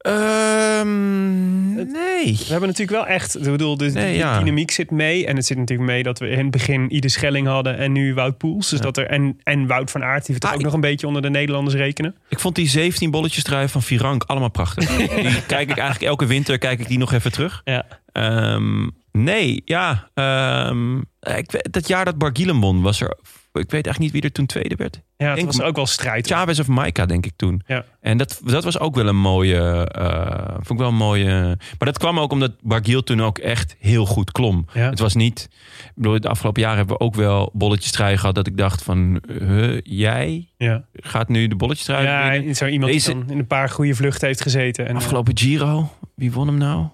Ehm, 0.00 1.74
nee. 1.74 2.36
We 2.36 2.44
hebben 2.50 2.68
natuurlijk 2.68 2.90
wel 2.90 3.06
echt, 3.06 3.36
ik 3.38 3.42
bedoel, 3.50 3.76
de, 3.76 3.84
Nee, 3.90 4.12
de 4.12 4.18
ja. 4.18 4.38
dynamiek 4.38 4.70
zit 4.70 4.90
mee. 4.90 5.26
En 5.26 5.36
het 5.36 5.46
zit 5.46 5.56
natuurlijk 5.58 5.88
mee 5.90 6.02
dat 6.02 6.18
we 6.18 6.28
in 6.28 6.38
het 6.38 6.50
begin 6.50 6.94
Ide 6.96 7.08
Schelling 7.08 7.46
hadden 7.46 7.78
en 7.78 7.92
nu 7.92 8.14
Wout 8.14 8.38
Poels. 8.38 8.68
Dus 8.70 8.80
dat 8.80 8.96
er, 8.96 9.06
en, 9.06 9.38
en 9.42 9.66
Wout 9.66 9.90
van 9.90 10.04
Aert, 10.04 10.26
die 10.26 10.34
we 10.34 10.40
toch 10.40 10.50
Ah, 10.50 10.54
ook 10.56 10.60
ik- 10.60 10.66
nog 10.66 10.74
een 10.76 10.80
beetje 10.88 11.06
onder 11.06 11.22
de 11.22 11.30
Nederlanders 11.30 11.76
rekenen. 11.76 12.14
Ik 12.28 12.40
vond 12.40 12.54
die 12.54 12.68
17 12.68 13.10
bolletjes 13.10 13.42
trui 13.44 13.68
van 13.68 13.82
Virank 13.82 14.22
allemaal 14.26 14.50
prachtig. 14.50 14.88
die 14.96 15.42
kijk 15.46 15.70
ik 15.70 15.76
eigenlijk 15.78 16.02
elke 16.10 16.26
winter 16.26 16.58
kijk 16.58 16.80
ik 16.80 16.88
die 16.88 16.98
nog 16.98 17.12
even 17.12 17.32
terug. 17.32 17.60
Ja. 17.64 17.86
Ehm, 18.12 18.88
nee, 19.12 19.62
ja. 19.64 20.08
ehm, 20.14 20.96
ik, 21.20 21.72
dat 21.72 21.88
jaar 21.88 22.04
dat 22.04 22.18
Barguilhem 22.18 22.60
won 22.60 22.82
was 22.82 23.00
er... 23.00 23.16
Ik 23.60 23.70
weet 23.70 23.86
eigenlijk 23.86 23.98
niet 23.98 24.12
wie 24.12 24.22
er 24.22 24.32
toen 24.32 24.46
tweede 24.46 24.74
werd. 24.76 25.00
Ja, 25.16 25.26
het 25.26 25.34
Denk 25.36 25.46
was 25.46 25.60
ook 25.60 25.76
wel 25.76 25.86
strijd. 25.86 26.26
Chavez 26.26 26.58
of 26.60 26.66
Maika, 26.68 27.06
denk 27.06 27.26
ik 27.26 27.32
toen. 27.36 27.62
Ja. 27.66 27.84
En 28.00 28.16
dat, 28.18 28.40
dat 28.44 28.64
was 28.64 28.78
ook 28.78 28.94
wel 28.94 29.06
een 29.06 29.16
mooie... 29.20 29.84
eh, 29.86 30.48
vond 30.54 30.70
ik 30.70 30.76
wel 30.78 30.88
een 30.88 30.94
mooie... 30.94 31.30
Maar 31.78 31.88
dat 31.88 31.98
kwam 31.98 32.18
ook 32.18 32.32
omdat 32.32 32.52
Barguil 32.62 33.02
toen 33.02 33.22
ook 33.22 33.38
echt 33.38 33.76
heel 33.78 34.06
goed 34.06 34.32
klom. 34.32 34.66
Ja. 34.72 34.90
Het 34.90 34.98
was 34.98 35.14
niet... 35.14 35.48
Ik 35.84 35.92
bedoel, 35.94 36.20
de 36.20 36.28
afgelopen 36.28 36.62
jaren 36.62 36.78
hebben 36.78 36.96
we 36.96 37.04
ook 37.04 37.14
wel 37.14 37.50
bolletjes 37.52 37.90
trui 37.90 38.16
gehad... 38.16 38.34
dat 38.34 38.46
ik 38.46 38.56
dacht 38.56 38.82
van... 38.82 39.22
huh, 39.38 39.78
jij 39.82 40.48
Ja, 40.56 40.84
gaat 40.92 41.28
nu 41.28 41.48
de 41.48 41.56
bolletjes 41.56 41.86
trui 41.86 42.04
ja 42.04 42.34
en 42.34 42.56
zo 42.56 42.66
iemand 42.66 42.92
Deze- 42.92 43.12
die 43.12 43.20
dan 43.20 43.30
in 43.30 43.38
een 43.38 43.46
paar 43.46 43.68
goede 43.68 43.94
vluchten 43.94 44.26
heeft 44.26 44.42
gezeten. 44.42 44.84
En, 44.84 44.90
eh, 44.90 44.96
Afgelopen 44.96 45.38
Giro, 45.38 45.90
wie 46.14 46.32
won 46.32 46.46
hem 46.46 46.58
nou? 46.58 46.86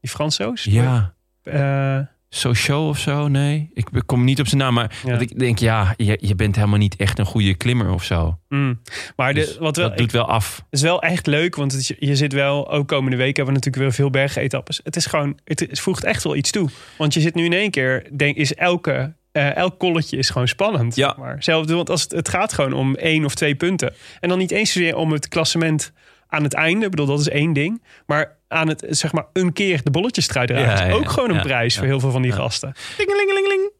die 0.00 0.10
Fransoos? 0.10 0.64
Ja, 0.64 1.14
Eh, 1.42 1.98
Sochaux 2.30 2.88
of 2.88 2.98
zo? 2.98 3.28
Nee, 3.28 3.70
ik 3.74 3.86
kom 4.06 4.24
niet 4.24 4.40
op 4.40 4.46
zijn 4.46 4.60
naam. 4.60 4.74
Maar 4.74 4.98
Ja. 5.04 5.12
dat 5.12 5.20
ik 5.20 5.38
denk, 5.38 5.58
ja, 5.58 5.94
je, 5.96 6.18
je 6.20 6.34
bent 6.34 6.56
helemaal 6.56 6.78
niet 6.78 6.96
echt 6.96 7.18
een 7.18 7.24
goede 7.26 7.54
klimmer 7.54 7.90
of 7.90 8.04
zo. 8.04 8.38
mm. 8.48 8.80
Maar 9.16 9.34
de, 9.34 9.40
Dus 9.40 9.58
wat 9.58 9.76
wel, 9.76 9.88
dat 9.88 9.98
doet 9.98 10.12
wel 10.12 10.28
af. 10.28 10.56
Het 10.56 10.64
is 10.70 10.82
wel 10.82 11.02
echt 11.02 11.26
leuk, 11.26 11.54
want 11.56 11.72
het, 11.72 11.94
je 11.98 12.16
zit 12.16 12.32
wel, 12.32 12.70
ook 12.70 12.88
komende 12.88 13.16
week 13.16 13.36
hebben 13.36 13.54
we 13.54 13.60
natuurlijk 13.60 13.84
weer 13.84 13.92
veel 13.94 14.10
bergetappes. 14.10 14.80
Het 14.84 14.96
is 14.96 15.06
gewoon, 15.06 15.38
het, 15.44 15.60
het 15.60 15.80
voegt 15.80 16.04
echt 16.04 16.24
wel 16.24 16.36
iets 16.36 16.50
toe. 16.50 16.68
Want 16.98 17.14
je 17.14 17.20
zit 17.20 17.34
nu 17.34 17.44
in 17.44 17.52
één 17.52 17.70
keer, 17.70 18.06
denk, 18.16 18.36
is 18.36 18.54
elke, 18.54 19.14
eh, 19.32 19.56
elk 19.56 19.78
kolletje 19.78 20.16
is 20.16 20.30
gewoon 20.30 20.48
spannend. 20.48 20.96
Ja. 20.96 21.14
maar. 21.18 21.36
Zelfde, 21.42 21.74
want 21.74 21.90
als 21.90 22.02
het, 22.02 22.10
het 22.12 22.28
gaat 22.28 22.52
gewoon 22.52 22.72
om 22.72 22.94
één 22.94 23.24
of 23.24 23.34
twee 23.34 23.54
punten. 23.54 23.94
En 24.20 24.28
dan 24.28 24.38
niet 24.38 24.50
eens 24.50 24.72
zozeer 24.72 24.96
om 24.96 25.12
het 25.12 25.28
klassement 25.28 25.92
aan 26.28 26.42
het 26.42 26.54
einde. 26.54 26.84
Ik 26.84 26.90
bedoel, 26.90 27.06
dat 27.06 27.20
is 27.20 27.28
één 27.28 27.52
ding. 27.52 27.82
Maar 28.06 28.36
aan 28.48 28.68
het, 28.68 28.86
zeg 28.88 29.12
maar, 29.12 29.26
een 29.32 29.52
keer 29.52 29.80
de 29.82 29.90
bolletjes 29.90 30.28
eruit. 30.28 30.48
Ja, 30.48 30.72
is 30.72 30.80
ja, 30.80 30.90
ook 30.90 31.10
gewoon 31.10 31.28
een 31.28 31.34
ja, 31.36 31.42
prijs 31.42 31.72
ja. 31.74 31.78
voor 31.80 31.88
heel 31.88 32.00
veel 32.00 32.10
van 32.10 32.22
die 32.22 32.30
Ja. 32.30 32.36
gasten. 32.36 32.72
Dingelingelingeling. 32.96 33.70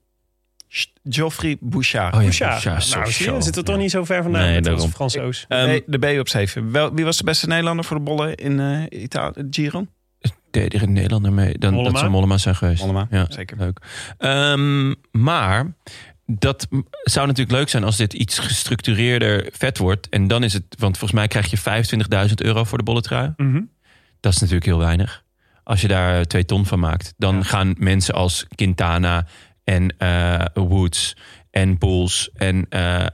Geoffrey 1.09 1.57
Bouchard. 1.61 2.15
Oh 2.15 2.21
ja, 2.21 2.27
Bouchard. 2.27 2.65
Bouchard, 2.65 2.91
nou, 2.95 3.07
zie 3.13 3.25
je, 3.25 3.31
show. 3.31 3.43
zit 3.43 3.57
er 3.57 3.65
toch 3.65 3.75
Ja. 3.75 3.81
niet 3.81 3.91
zo 3.91 4.05
ver 4.05 4.23
vandaan 4.23 4.43
Nee, 4.43 4.61
met. 4.61 4.87
Fransoos. 4.91 5.45
Ehm, 5.49 5.67
nee, 5.67 5.83
de 5.87 5.99
B 5.99 6.19
op 6.19 6.29
7. 6.29 6.73
Wel, 6.73 6.95
wie 6.95 7.05
was 7.05 7.17
de 7.17 7.25
beste 7.25 7.47
Nederlander 7.47 7.85
voor 7.85 7.97
de 7.97 8.03
bollen 8.03 8.35
in 8.35 8.61
eh 8.61 9.03
Italië? 9.03 9.47
Giro? 9.51 9.87
deed 10.51 10.75
er 10.75 10.83
een 10.83 10.93
Nederlander 10.93 11.33
mee. 11.33 11.59
Dan, 11.59 11.71
Mollema? 11.73 11.91
Dat 11.91 11.99
zou 12.01 12.11
Mollema 12.13 12.39
zijn 12.39 12.55
geweest. 12.55 12.81
Mollema, 12.81 13.07
ja, 13.11 13.27
zeker. 13.29 13.57
Leuk. 13.57 13.79
Ehm, 14.19 14.95
maar 15.11 15.73
dat 16.33 16.67
zou 17.03 17.27
natuurlijk 17.27 17.57
leuk 17.59 17.69
zijn 17.69 17.85
als 17.85 17.97
dit 17.97 18.13
iets 18.13 18.39
gestructureerder 18.39 19.49
vet 19.53 19.79
wordt. 19.79 20.09
En 20.09 20.29
dan 20.29 20.43
is 20.45 20.53
het, 20.53 20.65
want 20.79 20.99
volgens 20.99 21.21
mij 21.21 21.29
krijg 21.29 21.51
je 21.51 21.59
25.000 22.29 22.35
euro 22.35 22.65
voor 22.65 22.79
de 22.79 22.85
bolletrui. 22.85 23.33
Mhm. 23.37 23.61
Dat 24.21 24.33
is 24.33 24.39
natuurlijk 24.39 24.67
heel 24.67 24.79
weinig. 24.79 25.25
Als 25.65 25.81
je 25.81 25.89
daar 25.89 26.25
twee 26.25 26.45
ton 26.45 26.67
van 26.67 26.79
maakt, 26.79 27.15
dan 27.17 27.37
Ja. 27.37 27.43
gaan 27.43 27.75
mensen 27.79 28.15
als 28.15 28.47
Quintana 28.55 29.27
en 29.65 29.95
eh, 29.99 30.45
Woods 30.55 31.17
en 31.51 31.79
Pools 31.79 32.31
en 32.35 32.67
eh, 32.69 33.07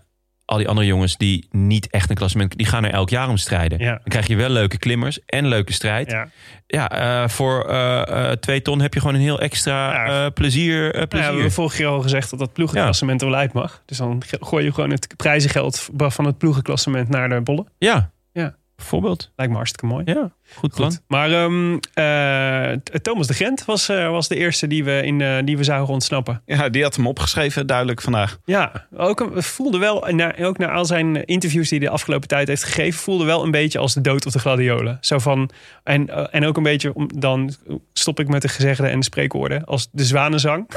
al 0.44 0.56
die 0.58 0.68
andere 0.68 0.86
jongens 0.86 1.16
die 1.16 1.46
niet 1.50 1.90
echt 1.90 2.10
een 2.10 2.16
klassement, 2.16 2.56
die 2.56 2.66
gaan 2.66 2.84
er 2.84 2.90
elk 2.92 3.10
jaar 3.10 3.28
om 3.28 3.36
strijden. 3.36 3.78
Ja. 3.78 3.90
Dan 3.90 4.00
krijg 4.08 4.26
je 4.26 4.36
wel 4.36 4.48
leuke 4.48 4.78
klimmers 4.78 5.18
en 5.26 5.46
leuke 5.46 5.72
strijd. 5.72 6.10
Ja, 6.10 6.28
Ja. 6.66 6.90
eh, 7.22 7.28
voor 7.28 7.64
eh, 7.68 8.30
eh, 8.30 8.38
twee 8.38 8.62
ton 8.62 8.80
heb 8.80 8.94
je 8.94 9.00
gewoon 9.00 9.14
een 9.14 9.20
heel 9.20 9.40
extra 9.40 10.06
Ja. 10.06 10.30
plezier. 10.30 10.80
Nou 10.82 10.98
ja, 10.98 11.06
plezier. 11.06 11.28
we 11.28 11.34
hebben 11.34 11.52
vorig 11.52 11.78
jaar 11.78 11.90
al 11.90 12.00
gezegd 12.02 12.30
dat 12.30 12.38
dat 12.38 12.52
ploegenklassement 12.52 13.22
er 13.22 13.28
wel 13.30 13.38
uit 13.38 13.52
mag. 13.52 13.82
Dus 13.86 13.96
dan 13.98 14.22
gooi 14.40 14.64
je 14.64 14.72
gewoon 14.72 14.90
het 14.90 15.14
prijzengeld 15.16 15.88
van 15.96 16.24
het 16.24 16.38
ploegenklassement 16.38 17.08
naar 17.08 17.28
de 17.28 17.40
bollen. 17.40 17.66
ja. 17.78 18.12
Ja. 18.32 18.54
Bijvoorbeeld. 18.76 19.32
Lijkt 19.36 19.50
me 19.52 19.56
hartstikke 19.58 19.86
mooi. 19.94 20.02
Ja, 20.06 20.30
goed 20.54 20.74
plan. 20.74 20.90
Goed. 20.90 21.02
Maar 21.08 21.32
ehm, 21.32 21.78
eh, 21.94 22.78
Thomas 23.02 23.26
de 23.26 23.34
Gent 23.34 23.64
was, 23.64 23.88
eh, 23.88 24.10
was 24.10 24.28
de 24.28 24.36
eerste 24.36 24.66
die 24.66 24.84
we, 24.84 25.02
in, 25.02 25.20
eh, 25.20 25.36
die 25.44 25.56
we 25.56 25.64
zagen 25.64 25.86
ontsnappen. 25.86 26.42
Ja, 26.46 26.68
die 26.68 26.82
had 26.82 26.96
hem 26.96 27.06
opgeschreven, 27.06 27.66
duidelijk 27.66 28.02
vandaag. 28.02 28.38
Ja, 28.44 28.86
ook 28.96 29.28
voelde 29.34 29.78
wel, 29.78 30.06
na, 30.10 30.38
ook 30.38 30.58
na 30.58 30.70
al 30.70 30.84
zijn 30.84 31.24
interviews 31.24 31.68
die 31.68 31.78
hij 31.78 31.88
de 31.88 31.94
afgelopen 31.94 32.28
tijd 32.28 32.48
heeft 32.48 32.64
gegeven, 32.64 33.00
voelde 33.00 33.24
wel 33.24 33.44
een 33.44 33.50
beetje 33.50 33.78
als 33.78 33.94
de 33.94 34.00
dood 34.00 34.26
of 34.26 34.32
de 34.32 34.38
gladiolen. 34.38 34.98
Zo 35.00 35.18
van, 35.18 35.50
en, 35.82 36.32
en 36.32 36.46
ook 36.46 36.56
een 36.56 36.62
beetje, 36.62 36.94
om, 36.94 37.08
dan 37.20 37.54
stop 37.92 38.20
ik 38.20 38.28
met 38.28 38.42
de 38.42 38.48
gezegden 38.48 38.90
en 38.90 38.98
de 38.98 39.04
spreekwoorden, 39.04 39.64
als 39.64 39.88
de 39.92 40.04
zwanenzang. 40.04 40.66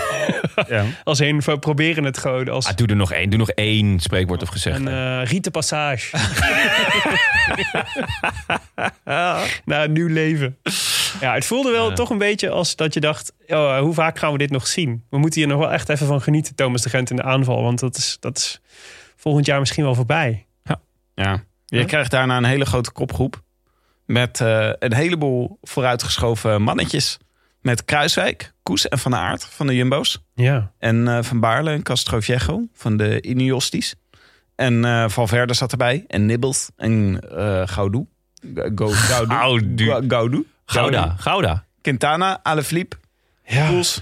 Ja. 0.68 0.84
Als 1.04 1.20
een, 1.20 1.42
we 1.46 1.60
proberen 1.60 2.04
het 2.04 2.18
gewoon 2.18 2.50
als 2.50 2.66
Ah, 2.66 2.76
doe 2.76 2.88
er 2.88 2.96
nog 2.96 3.12
één. 3.12 3.30
Doe 3.30 3.40
nog 3.40 3.50
één 3.50 4.00
spreekwoord 4.00 4.42
of 4.42 4.50
gezegd. 4.50 4.80
een 4.80 4.88
eh 4.88 5.22
rieten 5.24 5.52
passage. 5.52 6.18
Naar 9.66 9.84
een 9.84 9.92
nieuw 9.92 10.08
leven. 10.08 10.58
Ja, 11.22 11.34
het 11.34 11.46
voelde 11.46 11.72
wel 11.72 11.90
Ja. 11.90 11.96
toch 11.96 12.10
een 12.10 12.18
beetje 12.18 12.50
als 12.50 12.76
dat 12.76 12.94
je 12.94 13.00
dacht... 13.00 13.34
Oh, 13.48 13.80
hoe 13.80 13.94
vaak 13.94 14.20
gaan 14.20 14.32
we 14.32 14.38
dit 14.38 14.50
nog 14.50 14.68
zien? 14.68 15.04
We 15.10 15.18
moeten 15.18 15.40
hier 15.40 15.50
nog 15.50 15.60
wel 15.60 15.72
echt 15.72 15.90
even 15.90 16.08
van 16.08 16.22
genieten, 16.22 16.56
Thomas 16.56 16.82
de 16.82 16.90
Gent 16.90 17.10
in 17.10 17.16
de 17.16 17.24
aanval. 17.24 17.64
Want 17.64 17.80
dat 17.80 17.98
is, 17.98 18.18
dat 18.20 18.38
is 18.38 18.62
volgend 19.16 19.46
jaar 19.46 19.60
misschien 19.60 19.84
wel 19.84 19.96
voorbij. 19.96 20.46
Ja. 21.16 21.44
Je 21.66 21.86
krijgt 21.86 22.12
daarna 22.12 22.38
een 22.38 22.44
hele 22.44 22.66
grote 22.66 22.92
kopgroep. 22.92 23.42
Met 24.06 24.42
eh, 24.42 24.70
een 24.80 24.94
heleboel 24.94 25.58
vooruitgeschoven 25.62 26.62
mannetjes. 26.62 27.18
Met 27.62 27.86
Kruiswijk, 27.86 28.54
Koes 28.64 28.88
en 28.88 29.00
Van 29.00 29.16
Aert 29.16 29.44
van 29.46 29.68
de 29.68 29.76
Jumbo's. 29.76 30.24
Ja. 30.36 30.72
En 30.80 31.08
eh, 31.08 31.24
Van 31.24 31.40
Baarle 31.40 31.72
en 31.72 31.84
Castroviejo 31.84 32.68
van 32.74 32.98
de 32.98 33.22
Ineostis. 33.22 33.96
En 34.56 34.86
eh 34.86 35.10
Valverde 35.10 35.54
zat 35.54 35.72
erbij. 35.72 36.04
En 36.08 36.26
Nibbles 36.26 36.70
en 36.76 37.20
eh 37.36 37.62
Gaudu. 37.66 38.06
Go, 38.76 38.88
Gaudu. 38.88 39.86
Ga- 39.86 40.02
Gaudu. 40.08 40.46
Gouda. 40.66 41.16
Gouda. 41.20 41.66
Quintana, 41.82 42.40
Alaphilippe, 42.44 42.96
Ja. 43.46 43.68
Poels. 43.70 43.96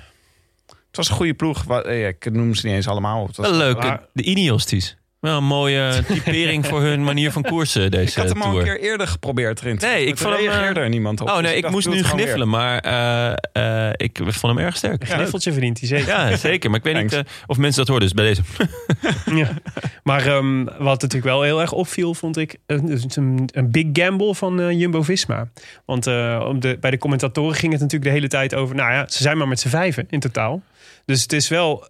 Het 0.67 1.03
was 1.03 1.09
een 1.09 1.15
goede 1.15 1.33
ploeg. 1.33 1.67
Eh, 1.81 2.07
Ik 2.07 2.31
noem 2.31 2.53
ze 2.55 2.65
niet 2.65 2.75
eens 2.75 2.87
allemaal 2.87 3.21
op. 3.21 3.35
Wel 3.35 3.53
leuk. 3.53 3.99
De 4.13 4.23
Ineosties. 4.23 4.97
Wel 5.19 5.37
een 5.37 5.43
mooie 5.43 5.91
typering 6.07 6.65
voor 6.65 6.81
hun 6.81 7.03
manier 7.03 7.31
van 7.31 7.43
koersen 7.43 7.91
deze 7.91 8.09
ik 8.11 8.15
had 8.15 8.29
hem 8.29 8.41
al 8.41 8.51
tour. 8.51 8.59
een 8.59 8.65
keer 8.65 8.89
eerder 8.89 9.07
geprobeerd 9.07 9.61
erin. 9.61 9.77
te 9.77 9.85
Nee, 9.85 10.05
ik 10.05 10.17
vond 10.17 10.33
hem, 10.33 10.43
reageerde 10.43 10.79
eh, 10.79 10.83
er 10.85 10.89
niemand 10.89 11.21
op. 11.21 11.27
Oh 11.27 11.33
Dus 11.33 11.43
nee, 11.43 11.51
ik 11.51 11.57
ik 11.57 11.61
dacht, 11.61 11.73
moest 11.73 11.87
nu 11.87 12.03
gniffelen, 12.03 12.49
maar 12.49 12.79
eh, 12.79 13.87
eh, 13.87 13.93
ik 13.95 14.19
vond 14.23 14.55
hem 14.55 14.65
erg 14.65 14.77
sterk. 14.77 15.09
Een 15.09 15.15
kniffeltje 15.15 15.51
verdient 15.51 15.79
hij 15.79 15.87
zeker. 15.87 16.07
Ja, 16.07 16.35
zeker. 16.49 16.69
Maar 16.69 16.79
ik 16.79 16.85
weet 16.85 17.03
niet 17.03 17.23
of 17.47 17.57
mensen 17.57 17.85
dat 17.85 17.87
hoorden. 17.87 18.07
Dus 18.07 18.17
bij 18.17 18.25
deze. 18.25 18.41
Ja. 19.35 19.49
Maar 20.03 20.25
ehm, 20.25 20.63
wat 20.63 21.01
natuurlijk 21.01 21.23
wel 21.23 21.41
heel 21.41 21.61
erg 21.61 21.71
opviel, 21.71 22.13
vond 22.13 22.37
ik 22.37 22.57
een, 22.65 23.01
een, 23.13 23.49
een 23.53 23.71
big 23.71 23.85
gamble 23.93 24.35
van 24.35 24.77
Jumbo-Visma. 24.77 25.47
Want 25.85 26.07
eh, 26.07 26.45
op 26.47 26.61
de, 26.61 26.77
bij 26.79 26.91
de 26.91 26.97
commentatoren 26.97 27.55
ging 27.55 27.71
het 27.71 27.81
natuurlijk 27.81 28.11
de 28.11 28.15
hele 28.15 28.27
tijd 28.27 28.55
over... 28.55 28.75
nou 28.75 28.91
ja, 28.91 29.07
ze 29.07 29.21
zijn 29.21 29.37
maar 29.37 29.47
met 29.47 29.59
z'n 29.59 29.67
vijven 29.67 30.07
in 30.09 30.19
totaal. 30.19 30.61
Dus 31.05 31.21
het 31.21 31.33
is 31.33 31.47
wel... 31.47 31.87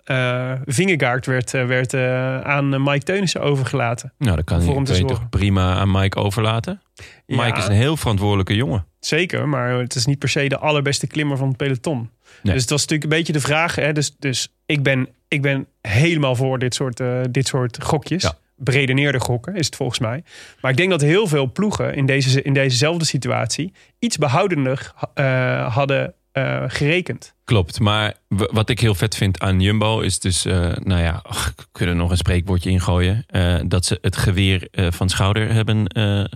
Vingegaard 0.66 1.26
werd, 1.26 1.54
eh, 1.54 1.66
werd 1.66 1.94
eh, 1.94 2.40
aan 2.42 2.84
Mike 2.84 3.04
Teunissen 3.04 3.42
overgelaten. 3.42 4.14
Nou, 4.18 4.36
dat 4.36 4.46
kan 4.46 4.62
Voor 4.62 4.96
je 4.96 5.06
toch 5.06 5.30
prima 5.30 5.76
aan 5.76 5.92
Mike 5.92 6.20
overlaten. 6.20 6.82
Mike 7.26 7.58
is 7.58 7.66
een 7.66 7.72
heel 7.72 7.98
verantwoordelijke 7.98 8.56
jongen. 8.56 8.86
Zeker, 9.00 9.48
maar 9.48 9.70
het 9.70 9.96
is 9.96 10.06
niet 10.06 10.20
per 10.20 10.30
se 10.30 10.48
de 10.48 10.58
allerbeste 10.58 11.08
klimmer 11.08 11.38
van 11.38 11.48
het 11.48 11.58
peloton. 11.58 11.98
Nee. 11.98 12.54
Dus 12.54 12.62
het 12.62 12.70
was 12.70 12.82
natuurlijk 12.82 13.12
een 13.12 13.18
beetje 13.18 13.34
de 13.34 13.40
vraag. 13.40 13.76
Hè? 13.76 13.92
Dus, 13.92 14.16
dus 14.20 14.54
ik, 14.66 14.84
ben, 14.84 15.08
ik 15.28 15.42
ben 15.42 15.68
helemaal 15.82 16.36
voor 16.36 16.60
dit 16.60 16.76
soort, 16.76 17.02
dit 17.32 17.48
soort 17.48 17.84
gokjes. 17.84 18.24
Ja. 18.24 18.38
Beredeneerde 18.58 19.20
gokken 19.20 19.56
is 19.56 19.66
het 19.66 19.76
volgens 19.76 20.00
mij. 20.00 20.24
Maar 20.62 20.72
ik 20.72 20.78
denk 20.78 20.90
dat 20.90 21.02
heel 21.02 21.28
veel 21.28 21.52
ploegen 21.52 21.96
in, 21.96 22.06
deze, 22.06 22.42
in 22.42 22.54
dezezelfde 22.54 23.06
situatie... 23.06 23.74
iets 24.00 24.18
behoudender 24.18 24.92
eh, 25.14 25.74
hadden 25.76 26.14
eh, 26.36 26.64
gerekend. 26.68 27.34
Klopt, 27.44 27.80
maar 27.80 28.14
wat 28.28 28.70
ik 28.70 28.80
heel 28.80 28.96
vet 28.96 29.16
vind 29.16 29.40
aan 29.40 29.62
Jumbo 29.62 30.00
is 30.00 30.20
dus, 30.20 30.46
eh, 30.46 30.72
nou 30.76 31.02
ja, 31.02 31.20
ach, 31.24 31.54
we 31.56 31.64
kunnen 31.72 31.98
nog 31.98 32.12
een 32.12 32.18
spreekwoordje 32.18 32.70
ingooien. 32.70 33.24
eh, 33.28 33.56
dat 33.66 33.86
ze 33.86 33.98
het 34.02 34.18
geweer 34.18 34.68
van 34.72 35.10
schouder 35.10 35.54
hebben 35.54 35.86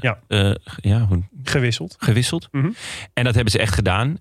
Ja. 0.02 0.20
ja, 0.82 1.06
hoe, 1.06 1.24
Gewisseld. 1.44 1.96
gewisseld. 2.00 2.48
Mhm. 2.52 2.70
En 3.14 3.24
dat 3.24 3.34
hebben 3.36 3.52
ze 3.52 3.60
echt 3.60 3.74
gedaan. 3.74 4.18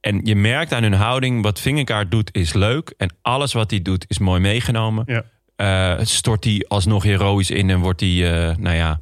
En 0.00 0.20
je 0.24 0.36
merkt 0.36 0.72
aan 0.72 0.82
hun 0.82 0.92
houding, 0.92 1.42
wat 1.42 1.60
Vingegaard 1.60 2.10
doet 2.10 2.28
is 2.36 2.52
leuk. 2.52 2.94
En 2.96 3.14
alles 3.22 3.52
wat 3.52 3.70
hij 3.70 3.82
doet 3.82 4.04
is 4.08 4.18
mooi 4.18 4.40
meegenomen. 4.40 5.04
Ja. 5.56 6.04
Stort 6.04 6.44
hij 6.44 6.64
alsnog 6.68 7.02
heroïs 7.02 7.50
in 7.50 7.70
en 7.70 7.78
wordt 7.80 8.00
hij, 8.00 8.54
nou 8.58 8.76
ja, 8.76 9.00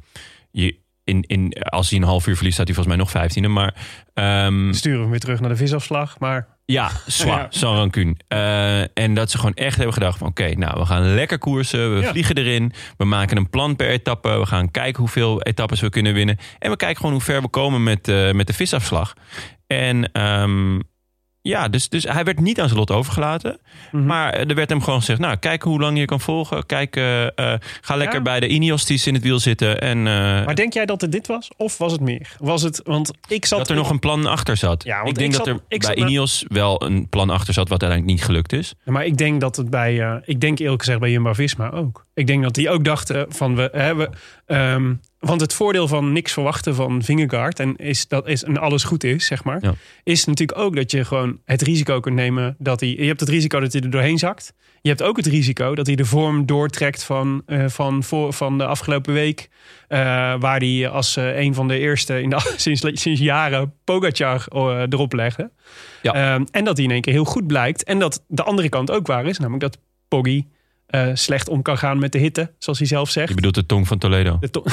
je, 0.51 0.75
in, 1.09 1.21
in, 1.27 1.53
als 1.63 1.89
hij 1.89 1.99
een 1.99 2.05
half 2.05 2.27
uur 2.27 2.35
verliest, 2.35 2.55
staat 2.55 2.67
hij 2.67 2.75
volgens 2.75 2.95
mij 2.95 3.05
nog 3.05 3.13
vijftiende. 3.13 3.49
Maar 3.49 3.73
ehm, 4.13 4.73
Sturen 4.73 5.03
we 5.03 5.09
weer 5.09 5.19
terug 5.19 5.39
naar 5.39 5.49
de 5.49 5.55
visafslag. 5.55 6.19
Maar 6.19 6.47
ja, 6.65 6.89
zwaar, 7.05 7.47
Ja. 7.49 7.67
rancune. 7.67 8.15
Eh, 8.27 8.81
en 9.03 9.13
dat 9.13 9.31
ze 9.31 9.37
gewoon 9.37 9.53
echt 9.53 9.75
hebben 9.75 9.93
gedacht 9.93 10.17
van... 10.17 10.27
oké, 10.27 10.51
nou, 10.55 10.79
we 10.79 10.85
gaan 10.85 11.13
lekker 11.13 11.37
koersen. 11.37 11.93
We 11.95 12.01
Ja. 12.01 12.09
vliegen 12.11 12.35
erin. 12.35 12.73
We 12.97 13.05
maken 13.05 13.37
een 13.37 13.49
plan 13.49 13.75
per 13.75 13.89
etappe. 13.89 14.29
We 14.39 14.45
gaan 14.45 14.71
kijken 14.71 14.99
hoeveel 14.99 15.41
etappes 15.41 15.79
we 15.79 15.89
kunnen 15.89 16.13
winnen. 16.13 16.37
En 16.59 16.69
we 16.71 16.75
kijken 16.77 16.97
gewoon 16.97 17.11
hoe 17.13 17.21
ver 17.21 17.41
we 17.41 17.47
komen 17.47 17.83
met, 17.83 18.07
eh, 18.07 18.31
met 18.31 18.47
de 18.47 18.53
visafslag. 18.53 19.13
En 19.67 20.11
ehm, 20.11 20.79
ja, 21.41 21.67
dus, 21.67 21.89
dus 21.89 22.03
hij 22.03 22.23
werd 22.23 22.39
niet 22.39 22.59
aan 22.61 22.67
zijn 22.67 22.79
lot 22.79 22.91
overgelaten. 22.91 23.59
Mhm. 23.91 24.05
Maar 24.05 24.33
er 24.33 24.55
werd 24.55 24.69
hem 24.69 24.81
gewoon 24.81 24.99
gezegd... 24.99 25.19
nou, 25.19 25.35
kijk 25.37 25.61
hoe 25.63 25.79
lang 25.79 25.97
je 25.97 26.05
kan 26.05 26.19
volgen. 26.19 26.65
Kijk, 26.65 26.95
eh, 26.95 27.25
eh, 27.25 27.59
ga 27.81 27.95
lekker 27.95 28.17
Ja. 28.17 28.23
bij 28.23 28.39
de 28.39 28.47
Ineosties 28.47 29.07
in 29.07 29.13
het 29.13 29.23
wiel 29.23 29.39
zitten. 29.39 29.81
En 29.81 29.97
eh, 29.97 30.45
Maar 30.45 30.55
denk 30.55 30.73
jij 30.73 30.85
dat 30.85 31.01
het 31.01 31.11
dit 31.11 31.27
was? 31.27 31.51
Of 31.57 31.77
was 31.77 31.91
het 31.91 32.01
meer? 32.01 32.35
Was 32.39 32.61
het, 32.61 32.81
want 32.83 33.11
ik 33.27 33.45
zat... 33.45 33.59
dat 33.59 33.69
er 33.69 33.75
nog 33.75 33.89
een 33.89 33.99
plan 33.99 34.25
achter 34.25 34.57
zat. 34.57 34.83
Ja, 34.83 34.97
want 34.97 35.09
ik 35.09 35.15
denk 35.15 35.31
ik 35.31 35.37
dat 35.37 35.47
er 35.47 35.59
bij 35.67 35.77
met- 35.79 35.97
Ineos 35.97 36.45
wel 36.47 36.83
een 36.83 37.09
plan 37.09 37.29
achter 37.29 37.53
zat... 37.53 37.69
wat 37.69 37.81
uiteindelijk 37.81 38.19
niet 38.19 38.27
gelukt 38.29 38.53
is. 38.53 38.73
Ja, 38.85 38.91
Maar 38.91 39.05
ik 39.05 39.17
denk 39.17 39.41
dat 39.41 39.55
het 39.55 39.69
bij, 39.69 40.01
eh, 40.01 40.15
ik 40.25 40.39
denk 40.41 40.59
eerlijk 40.59 40.81
gezegd 40.81 40.99
bij 40.99 41.11
Jumbo-Visma 41.11 41.69
ook. 41.69 42.05
Ik 42.13 42.27
denk 42.27 42.43
dat 42.43 42.53
die 42.53 42.69
ook 42.69 42.83
dachten 42.85 43.25
van 43.29 43.55
we 43.55 43.69
hebben, 43.71 44.09
want 45.19 45.41
het 45.41 45.53
voordeel 45.53 45.87
van 45.87 46.11
niks 46.11 46.33
verwachten 46.33 46.75
van 46.75 47.03
Vingegaard 47.03 47.59
en 47.59 47.75
is 47.75 48.07
dat 48.07 48.27
is 48.27 48.43
en 48.43 48.57
alles 48.57 48.83
goed 48.83 49.03
is, 49.03 49.25
zeg 49.25 49.43
maar, 49.43 49.57
Ja. 49.61 49.73
is 50.03 50.25
natuurlijk 50.25 50.59
ook 50.59 50.75
dat 50.75 50.91
je 50.91 51.05
gewoon 51.05 51.39
het 51.45 51.61
risico 51.61 51.99
kunt 51.99 52.15
nemen 52.15 52.55
dat 52.59 52.79
hij, 52.79 52.89
je 52.89 53.05
hebt 53.07 53.19
het 53.19 53.29
risico 53.29 53.59
dat 53.59 53.73
hij 53.73 53.81
er 53.81 53.89
doorheen 53.89 54.17
zakt. 54.17 54.53
Je 54.81 54.89
hebt 54.89 55.01
ook 55.03 55.17
het 55.17 55.25
risico 55.25 55.75
dat 55.75 55.85
hij 55.87 55.95
de 55.95 56.05
vorm 56.05 56.45
doortrekt 56.45 57.03
van, 57.03 57.41
eh, 57.45 57.65
van, 57.67 58.03
voor, 58.03 58.33
van 58.33 58.57
de 58.57 58.65
afgelopen 58.65 59.13
week. 59.13 59.49
eh, 59.87 59.99
waar 60.39 60.59
hij 60.59 60.89
als 60.89 61.15
eh, 61.17 61.39
een 61.39 61.53
van 61.53 61.67
de 61.67 61.77
eerste 61.79 62.21
in 62.21 62.29
de, 62.29 62.53
sinds, 62.57 62.81
sinds 62.93 63.19
jaren 63.21 63.73
Pogacar 63.83 64.45
erop 64.89 65.13
legde. 65.13 65.51
Ja. 66.01 66.13
Ehm, 66.13 66.45
en 66.51 66.63
dat 66.63 66.75
hij 66.77 66.85
in 66.85 66.91
één 66.91 67.01
keer 67.01 67.13
heel 67.13 67.25
goed 67.25 67.47
blijkt. 67.47 67.83
En 67.83 67.99
dat 67.99 68.23
de 68.27 68.43
andere 68.43 68.69
kant 68.69 68.91
ook 68.91 69.07
waar 69.07 69.25
is. 69.25 69.37
Namelijk 69.37 69.63
dat 69.63 69.81
Poggi 70.07 70.47
eh, 70.89 71.09
slecht 71.13 71.49
om 71.49 71.61
kan 71.61 71.77
gaan 71.77 71.99
met 71.99 72.11
de 72.11 72.17
hitte. 72.17 72.53
Zoals 72.59 72.79
hij 72.79 72.87
zelf 72.87 73.09
zegt. 73.09 73.29
Je 73.29 73.35
bedoelt 73.35 73.55
de 73.55 73.65
tong 73.65 73.87
van 73.87 73.97
Toledo. 73.97 74.37
De 74.39 74.49
to- 74.49 74.63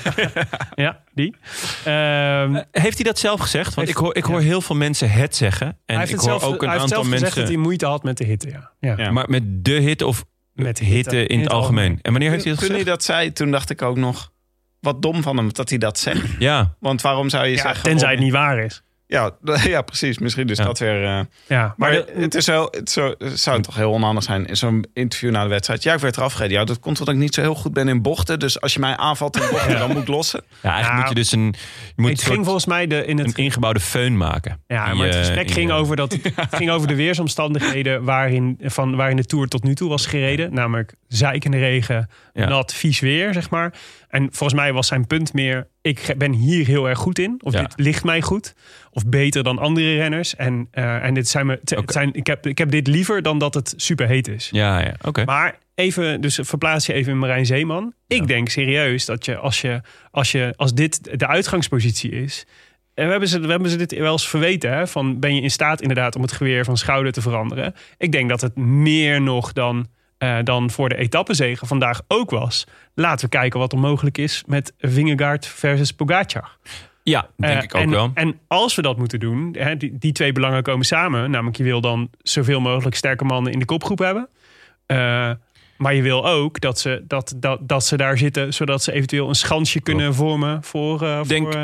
ja, 0.84 1.02
die. 1.14 1.34
Ehm, 1.84 2.62
Heeft 2.72 2.94
hij 2.96 3.04
dat 3.04 3.18
zelf 3.18 3.40
gezegd? 3.40 3.74
Want 3.74 3.86
Heeft- 3.86 3.98
ik 3.98 4.04
hoor, 4.04 4.16
ik 4.16 4.24
hoor 4.24 4.40
heel 4.40 4.60
veel 4.60 4.76
mensen 4.76 5.10
het 5.10 5.36
zeggen. 5.36 5.66
En 5.66 5.76
hij 5.86 5.96
heeft, 5.96 6.10
ik 6.10 6.16
hoor 6.18 6.28
zelf, 6.28 6.42
ook 6.42 6.62
een 6.62 6.68
hij 6.68 6.78
heeft 6.78 6.80
aantal 6.82 6.88
zelf 6.88 7.04
gezegd 7.04 7.22
mensen. 7.22 7.40
dat 7.40 7.50
hij 7.52 7.56
moeite 7.62 7.86
had 7.86 8.02
met 8.02 8.16
de 8.18 8.24
hitte. 8.24 8.48
Ja. 8.48 8.70
Ja. 8.80 8.94
Ja. 8.96 9.10
Maar 9.10 9.24
met 9.28 9.42
de 9.64 9.72
hitte 9.72 10.06
of 10.06 10.24
Met 10.52 10.78
hitte, 10.78 10.84
hitte 11.16 11.26
in 11.26 11.40
het 11.40 11.50
algemeen. 11.50 11.98
En 12.02 12.10
wanneer 12.12 12.30
heeft 12.30 12.44
hij 12.44 12.52
dat 12.52 12.60
Toen 12.62 12.70
hij 12.70 12.78
gezegd? 12.78 12.96
dat 12.98 13.04
zei, 13.06 13.32
toen 13.32 13.50
dacht 13.50 13.70
ik 13.70 13.82
ook 13.82 13.96
nog... 13.96 14.32
Wat 14.80 15.02
dom 15.02 15.22
van 15.22 15.36
hem 15.36 15.52
dat 15.52 15.68
hij 15.68 15.78
dat 15.78 15.98
zegt. 15.98 16.22
Ja, 16.38 16.74
Want 16.80 17.00
waarom 17.02 17.28
zou 17.28 17.46
je 17.46 17.54
Ja, 17.56 17.62
zeggen... 17.62 17.82
tenzij 17.82 18.08
oh, 18.08 18.14
het 18.14 18.22
niet 18.24 18.32
waar 18.32 18.58
is. 18.58 18.82
Ja, 19.08 19.30
ja, 19.64 19.82
precies. 19.82 20.18
Misschien 20.18 20.46
dus 20.46 20.58
Ja. 20.58 20.64
dat 20.64 20.78
weer... 20.78 21.04
eh, 21.04 21.20
Ja, 21.46 21.60
maar 21.60 21.74
maar 21.76 21.90
de- 21.90 22.12
het, 22.14 22.34
is 22.34 22.46
wel, 22.46 22.68
het, 22.70 22.90
zo, 22.90 23.14
het 23.18 23.40
zou 23.40 23.62
toch 23.62 23.74
heel 23.76 23.90
onhandig 23.90 24.22
zijn 24.24 24.46
in 24.46 24.56
zo'n 24.56 24.84
interview 24.92 25.30
na 25.30 25.42
de 25.42 25.48
wedstrijd. 25.48 25.82
Ja, 25.82 25.94
ik 25.94 26.00
werd 26.00 26.16
eraf 26.16 26.32
gereden. 26.32 26.58
Ja, 26.58 26.64
dat 26.64 26.80
komt 26.80 26.98
omdat 26.98 27.14
ik 27.14 27.20
niet 27.20 27.34
zo 27.34 27.40
heel 27.40 27.54
goed 27.54 27.72
ben 27.72 27.88
in 27.88 28.02
bochten. 28.02 28.38
Dus 28.38 28.60
als 28.60 28.72
je 28.74 28.80
mij 28.80 28.96
aanvalt 28.96 29.36
in 29.36 29.42
bochten, 29.50 29.78
dan 29.78 29.88
moet 29.92 30.02
ik 30.02 30.08
lossen. 30.08 30.42
ja 30.62 30.70
eigenlijk 30.70 30.92
Ja. 30.92 30.98
moet 30.98 31.08
je 31.08 31.14
dus 31.14 31.32
een, 31.32 31.54
je 31.96 32.02
moet 32.02 32.10
het 32.10 32.22
ging 32.22 32.44
volgens 32.44 32.66
mij 32.66 32.86
de, 32.86 33.04
in 33.06 33.18
het 33.18 33.26
een 33.38 33.44
ingebouwde 33.44 33.80
föhn 33.80 34.12
maken. 34.16 34.60
Ja, 34.66 34.94
maar 34.94 35.06
het 35.06 35.16
gesprek 35.16 35.46
in 35.48 35.52
ging 35.52 35.68
je- 35.70 35.74
over, 35.76 35.96
dat, 35.96 36.12
het 36.22 36.56
ging 36.56 36.70
over 36.70 36.88
de 36.88 36.94
weersomstandigheden 36.94 38.04
waarin, 38.04 38.58
van, 38.62 38.96
waarin 38.96 39.16
de 39.16 39.24
Tour 39.24 39.48
tot 39.48 39.62
nu 39.64 39.74
toe 39.74 39.88
was 39.88 40.06
gereden. 40.06 40.54
Namelijk 40.54 40.94
zeikende 41.08 41.58
regen, 41.58 42.08
Ja. 42.32 42.48
nat, 42.48 42.74
vies 42.74 43.00
weer, 43.00 43.32
zeg 43.32 43.50
maar. 43.50 43.72
En 44.08 44.22
volgens 44.32 44.60
mij 44.60 44.72
was 44.72 44.86
zijn 44.86 45.06
punt 45.06 45.32
meer, 45.32 45.68
ik 45.82 46.14
ben 46.18 46.32
hier 46.32 46.66
heel 46.66 46.88
erg 46.88 46.98
goed 46.98 47.18
in. 47.18 47.40
Of 47.44 47.52
Ja. 47.52 47.60
dit 47.60 47.72
ligt 47.76 48.04
mij 48.04 48.20
goed. 48.22 48.54
Of 48.96 49.06
beter 49.06 49.42
dan 49.42 49.58
andere 49.58 49.96
renners. 49.96 50.36
En, 50.36 50.68
eh, 50.70 51.04
en 51.04 51.14
dit 51.14 51.28
zijn 51.28 51.46
me, 51.46 51.60
te- 51.64 51.76
Oké. 51.76 51.92
zijn, 51.92 52.14
ik, 52.14 52.26
heb, 52.26 52.46
ik 52.46 52.58
heb 52.58 52.70
dit 52.70 52.86
liever 52.86 53.22
dan 53.22 53.38
dat 53.38 53.54
het 53.54 53.74
superheet 53.76 54.28
is. 54.28 54.48
Ja, 54.52 54.78
ja, 54.80 54.94
oké. 55.02 55.24
Maar 55.24 55.58
even, 55.74 56.20
dus 56.20 56.38
verplaats 56.42 56.86
je 56.86 56.92
even 56.92 57.12
in 57.12 57.18
Marijn 57.18 57.46
Zeeman. 57.46 57.94
Ik 58.06 58.26
denk 58.26 58.48
serieus 58.48 59.04
dat 59.04 59.24
je 59.24 59.36
als, 59.36 59.60
je, 59.60 59.80
als, 60.10 60.32
je, 60.32 60.54
als 60.56 60.74
dit 60.74 61.18
de 61.18 61.26
uitgangspositie 61.26 62.10
is. 62.10 62.46
En 62.94 63.04
we 63.04 63.10
hebben 63.10 63.28
ze, 63.28 63.40
we 63.40 63.50
hebben 63.50 63.70
ze 63.70 63.76
dit 63.76 63.98
wel 63.98 64.12
eens 64.12 64.28
verweten. 64.28 64.72
Hè, 64.72 64.86
van 64.86 65.20
ben 65.20 65.34
je 65.34 65.40
in 65.40 65.50
staat 65.50 65.80
inderdaad 65.80 66.16
om 66.16 66.22
het 66.22 66.32
geweer 66.32 66.64
van 66.64 66.76
schouder 66.76 67.12
te 67.12 67.20
veranderen? 67.20 67.74
Ik 67.98 68.12
denk 68.12 68.28
dat 68.28 68.40
het 68.40 68.56
meer 68.56 69.20
nog 69.22 69.52
dan 69.52 69.86
eh, 70.18 70.38
dan 70.44 70.70
voor 70.70 70.88
de 70.88 70.96
etappezegen 70.96 71.66
vandaag 71.66 72.00
ook 72.08 72.30
was. 72.30 72.66
Laten 72.94 73.24
we 73.24 73.36
kijken 73.36 73.60
wat 73.60 73.72
er 73.72 73.78
mogelijk 73.78 74.18
is 74.18 74.42
met 74.46 74.72
Vingegaard 74.78 75.46
versus 75.46 75.92
Pogacar. 75.92 76.56
Ja, 77.10 77.28
denk 77.36 77.56
Eh, 77.58 77.62
ik 77.62 77.74
ook 77.74 77.82
en, 77.82 77.90
wel. 77.90 78.10
En 78.14 78.38
als 78.46 78.74
we 78.74 78.82
dat 78.82 78.96
moeten 78.98 79.20
doen, 79.20 79.54
hè, 79.58 79.76
die, 79.76 79.98
die 79.98 80.12
twee 80.12 80.32
belangen 80.32 80.62
komen 80.62 80.86
samen. 80.86 81.30
Namelijk, 81.30 81.56
je 81.56 81.62
wil 81.62 81.80
dan 81.80 82.10
zoveel 82.22 82.60
mogelijk 82.60 82.96
sterke 82.96 83.24
mannen 83.24 83.52
in 83.52 83.58
de 83.58 83.64
kopgroep 83.64 83.98
hebben. 83.98 84.28
Eh, 84.86 85.30
maar 85.76 85.94
je 85.94 86.02
wil 86.02 86.26
ook 86.28 86.60
dat 86.60 86.78
ze, 86.78 87.04
dat, 87.08 87.34
dat, 87.36 87.58
dat 87.62 87.84
ze 87.84 87.96
daar 87.96 88.18
zitten, 88.18 88.54
zodat 88.54 88.82
ze 88.82 88.92
eventueel 88.92 89.28
een 89.28 89.34
schansje 89.34 89.80
kunnen 89.80 90.14
vormen 90.14 90.62
voor. 90.62 91.02
eh 91.02 91.22
Denk- 91.22 91.52
voor, 91.52 91.60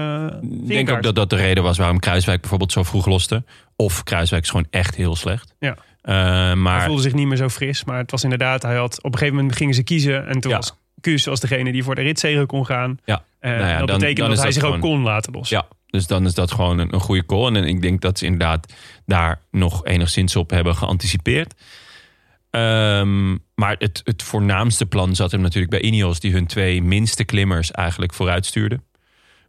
Ik 0.61 0.67
denk 0.69 0.91
ook 0.91 1.03
dat 1.03 1.15
dat 1.15 1.31
de 1.31 1.37
reden 1.37 1.63
was 1.63 1.79
waarom 1.79 1.99
Kruiswijk 1.99 2.41
bijvoorbeeld 2.41 2.73
zo 2.73 2.83
vroeg 2.83 3.07
loste. 3.07 3.45
Of 3.77 4.03
Kruiswijk 4.03 4.43
is 4.43 4.51
gewoon 4.51 4.67
echt 4.71 4.95
heel 4.95 5.17
slecht. 5.17 5.55
Ja. 5.59 5.77
Eh, 6.03 6.15
Hij 6.15 6.55
maar 6.55 6.85
voelde 6.85 7.03
zich 7.03 7.15
niet 7.15 7.27
meer 7.27 7.37
zo 7.37 7.49
fris. 7.49 7.85
Maar 7.85 7.99
het 7.99 8.11
was 8.11 8.23
inderdaad, 8.23 8.63
hij 8.63 8.77
had 8.77 8.99
op 9.03 9.13
een 9.13 9.19
gegeven 9.19 9.37
moment 9.37 9.57
gingen 9.57 9.75
ze 9.75 9.83
kiezen. 9.83 10.27
En 10.27 10.41
toen 10.41 10.51
Ja. 10.51 10.57
was 10.57 10.77
Kuus 11.03 11.29
als 11.29 11.41
degene 11.41 11.73
die 11.73 11.83
voor 11.85 11.95
de 11.95 12.03
ritzegen 12.03 12.47
kon 12.47 12.67
gaan. 12.67 12.99
ja, 13.05 13.25
Eh, 13.39 13.51
Nou 13.51 13.63
ja, 13.65 13.79
dat 13.79 13.89
dan- 13.89 13.99
betekent 13.99 14.19
dan 14.19 14.29
dat 14.29 14.37
hij 14.39 14.47
dat 14.47 14.55
zich 14.55 14.65
ook 14.65 14.81
kon 14.81 15.03
laten 15.03 15.33
lossen. 15.33 15.57
ja, 15.57 15.67
dus 15.87 16.07
dan 16.07 16.25
is 16.27 16.35
dat 16.35 16.53
gewoon 16.53 16.79
een, 16.79 16.95
een 16.95 17.01
goede 17.01 17.27
call. 17.27 17.47
En 17.55 17.65
ik 17.65 17.83
denk 17.83 18.01
dat 18.01 18.19
ze 18.19 18.25
inderdaad 18.25 18.73
daar 19.07 19.41
nog 19.51 19.85
enigszins 19.87 20.37
op 20.37 20.51
hebben 20.51 20.75
geanticipeerd. 20.77 21.55
Ehm, 22.51 23.31
maar 23.55 23.77
het, 23.79 24.01
het 24.05 24.23
voornaamste 24.23 24.87
plan 24.87 25.15
zat 25.15 25.31
hem 25.31 25.41
natuurlijk 25.41 25.71
bij 25.71 25.81
Ineos... 25.81 26.21
die 26.21 26.33
hun 26.33 26.47
twee 26.47 26.83
minste 26.83 27.25
klimmers 27.25 27.71
eigenlijk 27.71 28.15
vooruit 28.15 28.47
stuurden. 28.47 28.85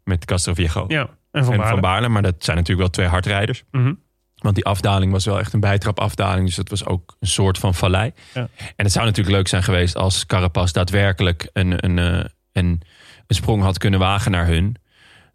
Met 0.03 0.25
Castroviejo 0.25 0.85
Ja, 0.87 1.09
en 1.31 1.43
van 1.43 1.53
en 1.53 1.57
Baarle. 1.59 1.71
Van 1.73 1.81
Baarle. 1.81 2.09
Maar 2.09 2.21
dat 2.21 2.35
zijn 2.37 2.57
natuurlijk 2.57 2.81
wel 2.87 2.89
twee 2.95 3.07
hardrijders. 3.07 3.63
Mhm. 3.71 3.93
Want 4.43 4.55
die 4.55 4.65
afdaling 4.65 5.11
was 5.11 5.25
wel 5.25 5.39
echt 5.39 5.53
een 5.53 5.59
bijtrapafdaling. 5.59 6.45
Dus 6.45 6.55
dat 6.55 6.69
was 6.69 6.85
ook 6.85 7.15
een 7.19 7.27
soort 7.27 7.57
van 7.57 7.73
vallei. 7.73 8.11
Ja. 8.33 8.47
En 8.57 8.83
het 8.85 8.91
zou 8.91 9.05
natuurlijk 9.05 9.35
leuk 9.35 9.47
zijn 9.47 9.63
geweest 9.63 9.95
als 9.95 10.25
Carapaz 10.25 10.71
daadwerkelijk 10.71 11.49
een, 11.53 11.85
een, 11.85 11.99
eh, 11.99 12.25
een, 12.51 12.81
een 13.27 13.35
sprong 13.35 13.61
had 13.63 13.77
kunnen 13.77 13.99
wagen 13.99 14.31
naar 14.31 14.45
hun. 14.47 14.75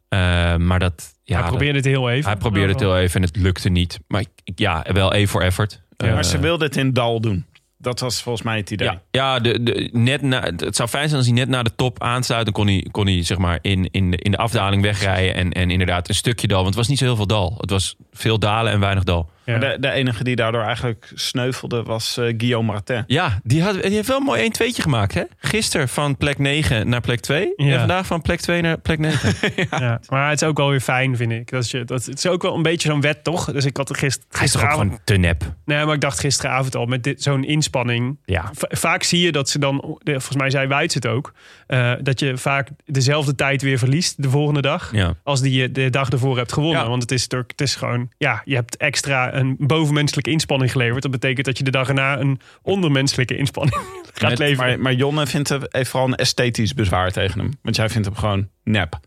Eh, 0.08 0.56
maar 0.56 0.78
dat. 0.78 1.14
Ja, 1.22 1.32
hij 1.34 1.42
dat- 1.42 1.50
probeerde 1.50 1.76
het 1.78 1.86
heel 1.86 2.10
even. 2.10 2.30
hij 2.30 2.36
probeerde 2.38 2.72
het 2.72 2.80
heel 2.80 2.98
even 2.98 3.20
en 3.20 3.26
het 3.26 3.36
lukte 3.36 3.68
niet. 3.68 3.98
Maar 4.06 4.24
ja, 4.44 4.84
wel 4.92 5.12
even 5.12 5.28
voor 5.28 5.42
effort. 5.42 5.82
maar 5.96 6.24
ze 6.24 6.38
wilde 6.38 6.64
het 6.64 6.76
in 6.76 6.92
Dal 6.92 7.20
doen. 7.20 7.46
Dat 7.80 8.00
was 8.00 8.22
volgens 8.22 8.44
mij 8.44 8.56
het 8.56 8.70
idee. 8.70 8.88
ja, 8.88 9.02
ja 9.10 9.40
de, 9.40 9.62
de, 9.62 9.88
net 9.92 10.22
na, 10.22 10.40
het 10.56 10.76
zou 10.76 10.88
fijn 10.88 11.08
zijn 11.08 11.20
als 11.20 11.26
hij 11.28 11.38
net 11.38 11.48
na 11.48 11.62
de 11.62 11.74
top 11.76 12.02
aansluit. 12.02 12.44
Dan 12.44 12.54
kon 12.54 12.66
hij, 12.66 12.86
kon 12.90 13.06
hij 13.06 13.22
zeg 13.22 13.38
maar 13.38 13.58
in, 13.62 13.88
in, 13.90 14.10
de, 14.10 14.16
in 14.16 14.30
de 14.30 14.36
afdaling 14.36 14.82
wegrijden. 14.82 15.34
En, 15.34 15.52
en 15.52 15.70
inderdaad 15.70 16.08
een 16.08 16.14
stukje 16.14 16.46
dal. 16.46 16.56
Want 16.56 16.68
het 16.68 16.76
was 16.76 16.88
niet 16.88 16.98
zo 16.98 17.04
heel 17.04 17.16
veel 17.16 17.26
dal. 17.26 17.54
Het 17.58 17.70
was 17.70 17.96
veel 18.12 18.38
dalen 18.38 18.72
en 18.72 18.80
weinig 18.80 19.04
dal. 19.04 19.30
Ja. 19.48 19.58
Maar 19.58 19.70
de, 19.70 19.78
de 19.80 19.90
enige 19.90 20.24
die 20.24 20.36
daardoor 20.36 20.62
eigenlijk 20.62 21.10
sneuvelde 21.14 21.82
was 21.82 22.16
eh, 22.16 22.24
Guillaume 22.36 22.66
Martin. 22.72 23.04
Ja, 23.06 23.40
die, 23.42 23.62
had, 23.62 23.82
die 23.82 23.90
heeft 23.92 24.08
wel 24.08 24.16
een 24.16 24.22
mooi 24.22 24.40
1 24.40 24.52
2 24.52 24.72
gemaakt. 24.72 25.14
Hè? 25.14 25.22
Gisteren 25.38 25.88
van 25.88 26.16
plek 26.16 26.38
9 26.38 26.88
naar 26.88 27.00
plek 27.00 27.20
2. 27.20 27.52
Ja. 27.56 27.72
En 27.72 27.78
vandaag 27.78 28.06
van 28.06 28.22
plek 28.22 28.40
2 28.40 28.62
naar 28.62 28.78
plek 28.78 28.98
9. 28.98 29.34
Ja, 29.70 30.00
maar 30.08 30.30
het 30.30 30.42
is 30.42 30.48
ook 30.48 30.56
wel 30.56 30.70
weer 30.70 30.80
fijn, 30.80 31.16
vind 31.16 31.32
ik. 31.32 31.50
Dat 31.50 31.70
je, 31.70 31.84
dat, 31.84 32.04
het 32.04 32.18
is 32.18 32.26
ook 32.26 32.42
wel 32.42 32.54
een 32.54 32.62
beetje 32.62 32.88
zo'n 32.88 33.00
wet, 33.00 33.24
toch? 33.24 33.52
Dus 33.52 33.64
ik 33.64 33.76
had 33.76 33.88
er 33.88 33.96
gister, 33.96 34.24
Hij 34.30 34.44
is 34.44 34.52
toch 34.52 34.62
ook 34.62 34.68
gisteravond... 34.68 34.90
gewoon 34.90 35.04
te 35.04 35.16
nep. 35.16 35.42
Nee, 35.64 35.84
maar 35.84 35.94
ik 35.94 36.00
dacht 36.00 36.20
gisteravond 36.20 36.76
al, 36.76 36.86
met 36.86 37.04
dit- 37.04 37.22
zo'n 37.22 37.44
inspanning... 37.44 38.18
Ja. 38.24 38.50
Va- 38.54 38.68
vaak 38.70 39.02
zie 39.02 39.20
je 39.20 39.32
dat 39.32 39.48
ze 39.48 39.58
dan, 39.58 39.98
volgens 40.04 40.36
mij 40.36 40.50
zei 40.50 40.66
Wuits 40.68 40.94
het 40.94 41.06
ook... 41.06 41.32
eh, 41.66 41.92
dat 42.02 42.20
je 42.20 42.36
vaak 42.36 42.68
dezelfde 42.84 43.34
tijd 43.34 43.62
weer 43.62 43.78
verliest 43.78 44.22
de 44.22 44.30
volgende 44.30 44.60
dag... 44.62 44.92
Ja. 44.92 45.14
als 45.22 45.40
die 45.40 45.52
je 45.60 45.72
de 45.72 45.90
dag 45.90 46.10
ervoor 46.10 46.36
hebt 46.36 46.52
gewonnen. 46.52 46.82
Ja. 46.82 46.88
Want 46.88 47.02
het 47.02 47.10
is, 47.12 47.26
toch- 47.26 47.44
het 47.46 47.60
is 47.60 47.74
gewoon... 47.74 48.08
Ja, 48.18 48.42
je 48.44 48.54
hebt 48.54 48.76
extra 48.76 49.32
een 49.38 49.56
bovenmenselijke 49.58 50.30
inspanning 50.30 50.72
geleverd. 50.72 51.02
Dat 51.02 51.10
betekent 51.10 51.46
dat 51.46 51.58
je 51.58 51.64
de 51.64 51.70
dag 51.70 51.88
erna 51.88 52.18
een 52.20 52.40
ondermenselijke 52.62 53.36
inspanning 53.36 53.76
gaat 54.14 54.28
Met- 54.30 54.38
leveren. 54.38 54.68
Maar, 54.70 54.80
maar 54.80 54.92
Jonne 54.92 55.26
vindt 55.26 55.50
er, 55.50 55.66
heeft 55.68 55.90
vooral 55.90 56.08
een 56.08 56.14
esthetisch 56.16 56.74
bezwaar 56.74 57.10
tegen 57.12 57.40
hem. 57.40 57.50
Want 57.62 57.76
jij 57.76 57.88
vindt 57.88 58.06
hem 58.06 58.16
gewoon 58.16 58.48
nep. 58.64 58.98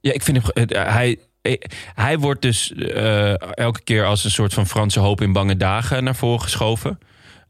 Ja, 0.00 0.12
ik 0.12 0.22
vind 0.22 0.36
hem. 0.54 0.66
eh, 0.68 0.92
Hij, 0.92 1.18
eh, 1.42 1.52
hij 1.94 2.18
wordt 2.18 2.42
dus 2.42 2.72
eh, 2.72 3.54
elke 3.58 3.82
keer 3.84 4.04
als 4.04 4.24
een 4.24 4.30
soort 4.30 4.54
van 4.54 4.66
Franse 4.66 5.00
hoop 5.00 5.20
in 5.20 5.32
bange 5.32 5.56
dagen 5.56 6.04
naar 6.04 6.16
voren 6.16 6.40
geschoven. 6.42 6.98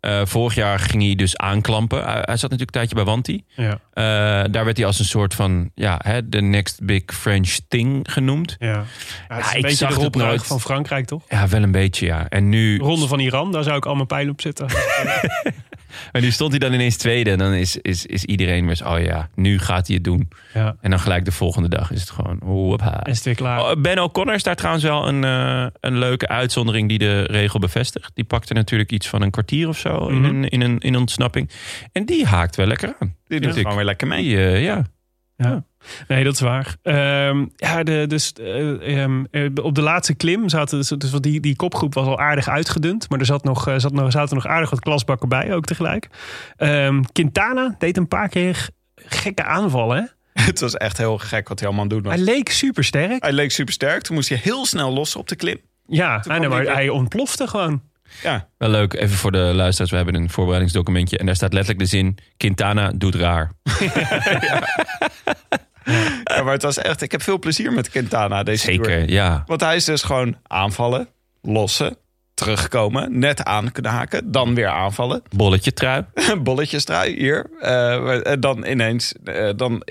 Eh, 0.06 0.20
vorig 0.24 0.54
jaar 0.54 0.78
ging 0.78 1.02
hij 1.02 1.14
dus 1.14 1.36
aanklampen. 1.36 2.04
Hij, 2.04 2.12
hij 2.12 2.36
zat 2.36 2.50
natuurlijk 2.50 2.60
een 2.60 2.66
tijdje 2.66 2.94
bij 2.94 3.04
Wanti. 3.04 3.44
ja, 3.48 3.78
Eh, 3.92 4.52
daar 4.52 4.64
werd 4.64 4.76
hij 4.76 4.86
als 4.86 4.98
een 4.98 5.04
soort 5.04 5.34
van 5.34 5.70
ja, 5.74 6.00
hè, 6.04 6.28
de 6.28 6.40
next 6.42 6.84
big 6.84 7.02
French 7.06 7.58
thing 7.68 8.12
genoemd. 8.12 8.56
ja. 8.58 8.84
ja, 9.28 9.38
is 9.38 9.52
ik 9.52 9.70
zag 9.70 9.98
de 9.98 10.04
het 10.04 10.14
nooit. 10.14 10.46
van 10.46 10.60
Frankrijk, 10.60 11.06
toch? 11.06 11.22
Ja, 11.28 11.48
wel 11.48 11.62
een 11.62 11.70
beetje, 11.70 12.06
ja. 12.06 12.28
En 12.28 12.48
nu, 12.48 12.78
Ronde 12.78 13.06
van 13.06 13.18
Iran, 13.18 13.52
daar 13.52 13.62
zou 13.62 13.76
ik 13.76 13.86
al 13.86 13.94
mijn 13.94 14.06
pijl 14.06 14.28
op 14.28 14.40
zetten. 14.40 14.66
en 16.12 16.22
nu 16.22 16.30
stond 16.30 16.50
hij 16.50 16.58
dan 16.58 16.72
ineens 16.72 16.96
tweede. 16.96 17.30
En 17.30 17.38
dan 17.38 17.52
is, 17.52 17.76
is, 17.76 18.06
is 18.06 18.24
iedereen 18.24 18.66
weer 18.66 18.74
zo, 18.74 18.88
oh 18.88 19.00
ja, 19.02 19.28
nu 19.34 19.58
gaat 19.58 19.86
hij 19.86 19.94
het 19.96 20.04
doen. 20.04 20.28
ja, 20.54 20.76
En 20.80 20.90
dan 20.90 21.00
gelijk 21.00 21.24
de 21.24 21.32
volgende 21.32 21.68
dag 21.68 21.90
is 21.90 22.00
het 22.00 22.10
gewoon, 22.10 22.38
whoopha. 22.44 23.06
is 23.06 23.14
het 23.16 23.24
weer 23.24 23.34
klaar. 23.34 23.60
Oh, 23.60 23.80
Ben 23.82 23.98
O'Connor 23.98 24.34
is 24.34 24.42
daar 24.42 24.56
trouwens 24.56 24.84
wel 24.84 25.08
een, 25.08 25.24
eh, 25.24 25.66
een 25.80 25.98
leuke 25.98 26.28
uitzondering 26.28 26.88
die 26.88 26.98
de 26.98 27.22
regel 27.22 27.58
bevestigt. 27.58 28.10
Die 28.14 28.24
pakte 28.24 28.54
natuurlijk 28.54 28.92
iets 28.92 29.08
van 29.08 29.22
een 29.22 29.30
kwartier 29.30 29.68
of 29.68 29.78
zo 29.78 30.06
in, 30.08 30.14
Mhm. 30.20 30.24
een, 30.24 30.48
in, 30.48 30.60
een, 30.60 30.78
in 30.78 30.96
ontsnapping. 30.96 31.50
En 31.92 32.04
die 32.06 32.26
haakt 32.26 32.56
wel 32.56 32.66
lekker 32.66 32.94
aan. 32.98 33.14
Die 33.28 33.40
doet 33.40 33.54
gewoon 33.56 33.76
weer 33.76 33.84
lekker 33.84 34.06
mee. 34.06 34.22
Die, 34.22 34.36
eh, 34.36 34.62
ja. 34.64 34.84
Ja. 35.36 35.64
Nee, 36.08 36.24
dat 36.24 36.32
is 36.32 36.40
waar. 36.40 36.76
Ehm, 36.82 37.46
ja, 37.56 37.82
de, 37.82 38.04
dus 38.06 38.32
eh, 38.32 39.02
ehm, 39.02 39.24
eh, 39.30 39.50
op 39.62 39.74
de 39.74 39.82
laatste 39.82 40.14
klim 40.14 40.48
zaten 40.48 40.78
dus, 40.78 40.88
dus 40.88 41.10
die, 41.10 41.40
die 41.40 41.56
kopgroep 41.56 41.94
was 41.94 42.06
al 42.06 42.18
aardig 42.18 42.48
uitgedund, 42.48 43.10
maar 43.10 43.18
er 43.18 43.26
zat 43.26 43.44
nog, 43.44 43.68
eh, 43.68 43.74
zat 43.78 43.92
nog, 43.92 44.12
zaten 44.12 44.34
nog 44.34 44.46
aardig 44.46 44.70
wat 44.70 44.80
klasbakken 44.80 45.28
bij 45.28 45.54
ook 45.54 45.64
tegelijk. 45.64 46.08
Ehm, 46.56 47.02
Quintana 47.12 47.74
deed 47.78 47.96
een 47.96 48.08
paar 48.08 48.28
keer 48.28 48.68
gekke 48.94 49.44
aanvallen. 49.44 49.96
Hè? 49.96 50.04
Het 50.44 50.60
was 50.60 50.74
echt 50.74 50.98
heel 50.98 51.18
gek 51.18 51.48
wat 51.48 51.58
hij 51.58 51.68
allemaal 51.68 51.88
doen 51.88 52.06
Hij 52.06 52.18
leek 52.18 52.50
super 52.50 52.84
sterk. 52.84 53.22
Hij 53.22 53.32
leek 53.32 53.50
super 53.50 53.72
sterk. 53.72 54.02
Toen 54.02 54.14
moest 54.14 54.28
hij 54.28 54.40
heel 54.42 54.66
snel 54.66 54.92
lossen 54.92 55.20
op 55.20 55.28
de 55.28 55.36
klim. 55.36 55.60
Ja, 55.86 56.22
nee, 56.24 56.38
kwam 56.38 56.50
maar 56.50 56.64
hij 56.64 56.88
ontplofte 56.88 57.46
gewoon. 57.46 57.82
Ja, 58.22 58.48
Wel 58.58 58.68
leuk, 58.68 58.94
even 58.94 59.16
voor 59.16 59.32
de 59.32 59.38
luisteraars. 59.38 59.90
We 59.90 59.96
hebben 59.96 60.14
een 60.14 60.30
voorbereidingsdocumentje. 60.30 61.18
En 61.18 61.26
daar 61.26 61.34
staat 61.36 61.52
letterlijk 61.52 61.84
de 61.84 61.96
zin, 61.96 62.18
Quintana 62.36 62.92
doet 62.94 63.14
raar. 63.14 63.50
Ja, 66.24 66.42
maar 66.42 66.52
het 66.52 66.62
was 66.62 66.78
echt... 66.78 67.02
Ik 67.02 67.12
heb 67.12 67.22
veel 67.22 67.38
plezier 67.38 67.72
met 67.72 67.90
Quintana 67.90 68.42
deze. 68.42 68.64
Zeker, 68.64 69.10
ja. 69.10 69.42
Want 69.46 69.60
hij 69.60 69.76
is 69.76 69.84
dus 69.84 70.02
gewoon 70.02 70.36
aanvallen, 70.42 71.08
lossen, 71.42 71.96
terugkomen, 72.36 73.18
net 73.18 73.44
aan 73.44 73.72
kunnen 73.72 73.92
haken, 73.92 74.32
dan 74.32 74.54
weer 74.54 74.68
aanvallen. 74.68 75.22
Bolletje 75.36 75.72
trui. 75.72 76.04
Bolletjes 76.42 76.84
trui 76.84 77.16
hier. 77.16 77.50
Eh, 77.60 78.26
en 78.26 78.40
dan 78.40 78.66
ineens, 78.66 79.14
eh, 79.24 79.50
dan 79.56 79.82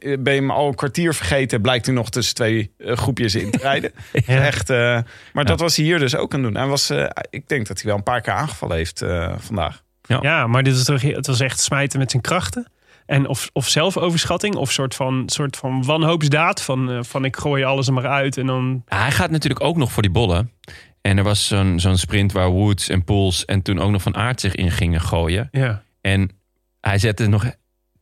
ben 0.00 0.34
je 0.34 0.40
hem 0.40 0.50
al 0.50 0.68
een 0.68 0.74
kwartier 0.74 1.14
vergeten. 1.14 1.60
Blijkt 1.60 1.86
hij 1.86 1.94
nog 1.94 2.10
tussen 2.10 2.34
twee 2.34 2.74
groepjes 2.78 3.34
in 3.34 3.50
te 3.50 3.58
rijden. 3.68 3.92
Echt. 4.26 4.70
eh, 4.70 4.98
maar 5.32 5.44
dat 5.44 5.60
was 5.60 5.76
hij 5.76 5.84
hier 5.84 5.98
dus 5.98 6.16
ook 6.16 6.34
aan 6.34 6.42
het 6.42 6.52
doen. 6.52 6.60
Hij 6.60 6.70
was, 6.70 6.90
eh, 6.90 7.06
ik 7.30 7.48
denk 7.48 7.66
dat 7.66 7.76
hij 7.80 7.86
wel 7.86 7.96
een 7.96 8.02
paar 8.02 8.20
keer 8.20 8.32
aangevallen 8.32 8.76
heeft 8.76 9.02
eh, 9.02 9.32
vandaag. 9.38 9.82
Ja, 10.20 10.46
maar 10.46 10.62
dit 10.62 10.74
is 10.76 10.84
toch, 10.84 11.02
het 11.02 11.26
was 11.26 11.40
echt 11.40 11.60
smijten 11.60 11.98
met 11.98 12.10
zijn 12.10 12.22
krachten. 12.22 12.66
En 13.06 13.28
of, 13.28 13.50
of 13.52 13.68
zelfoverschatting, 13.68 14.54
of 14.54 14.70
soort 14.70 14.94
van, 14.94 15.22
soort 15.26 15.56
van 15.56 15.84
wanhoopsdaad. 15.84 16.62
Van, 16.62 17.04
van 17.04 17.24
ik 17.24 17.36
gooi 17.36 17.64
alles 17.64 17.86
er 17.86 17.92
maar 17.92 18.06
uit 18.06 18.36
en 18.36 18.46
dan... 18.46 18.82
Hij 18.86 19.10
gaat 19.10 19.30
natuurlijk 19.30 19.64
ook 19.64 19.76
nog 19.76 19.92
voor 19.92 20.02
die 20.02 20.10
bollen. 20.10 20.50
En 21.02 21.18
er 21.18 21.24
was 21.24 21.46
zo'n 21.46 21.80
zo'n 21.80 21.96
sprint 21.98 22.32
waar 22.32 22.48
Woods 22.50 22.88
en 22.88 23.04
Pools 23.04 23.44
en 23.44 23.62
toen 23.62 23.78
ook 23.80 23.90
nog 23.90 24.02
Van 24.02 24.16
Aert 24.16 24.40
zich 24.40 24.54
in 24.54 24.70
gingen 24.70 25.00
gooien. 25.00 25.48
Ja, 25.52 25.82
En 26.00 26.30
hij 26.80 26.98
zette 26.98 27.26
nog 27.26 27.44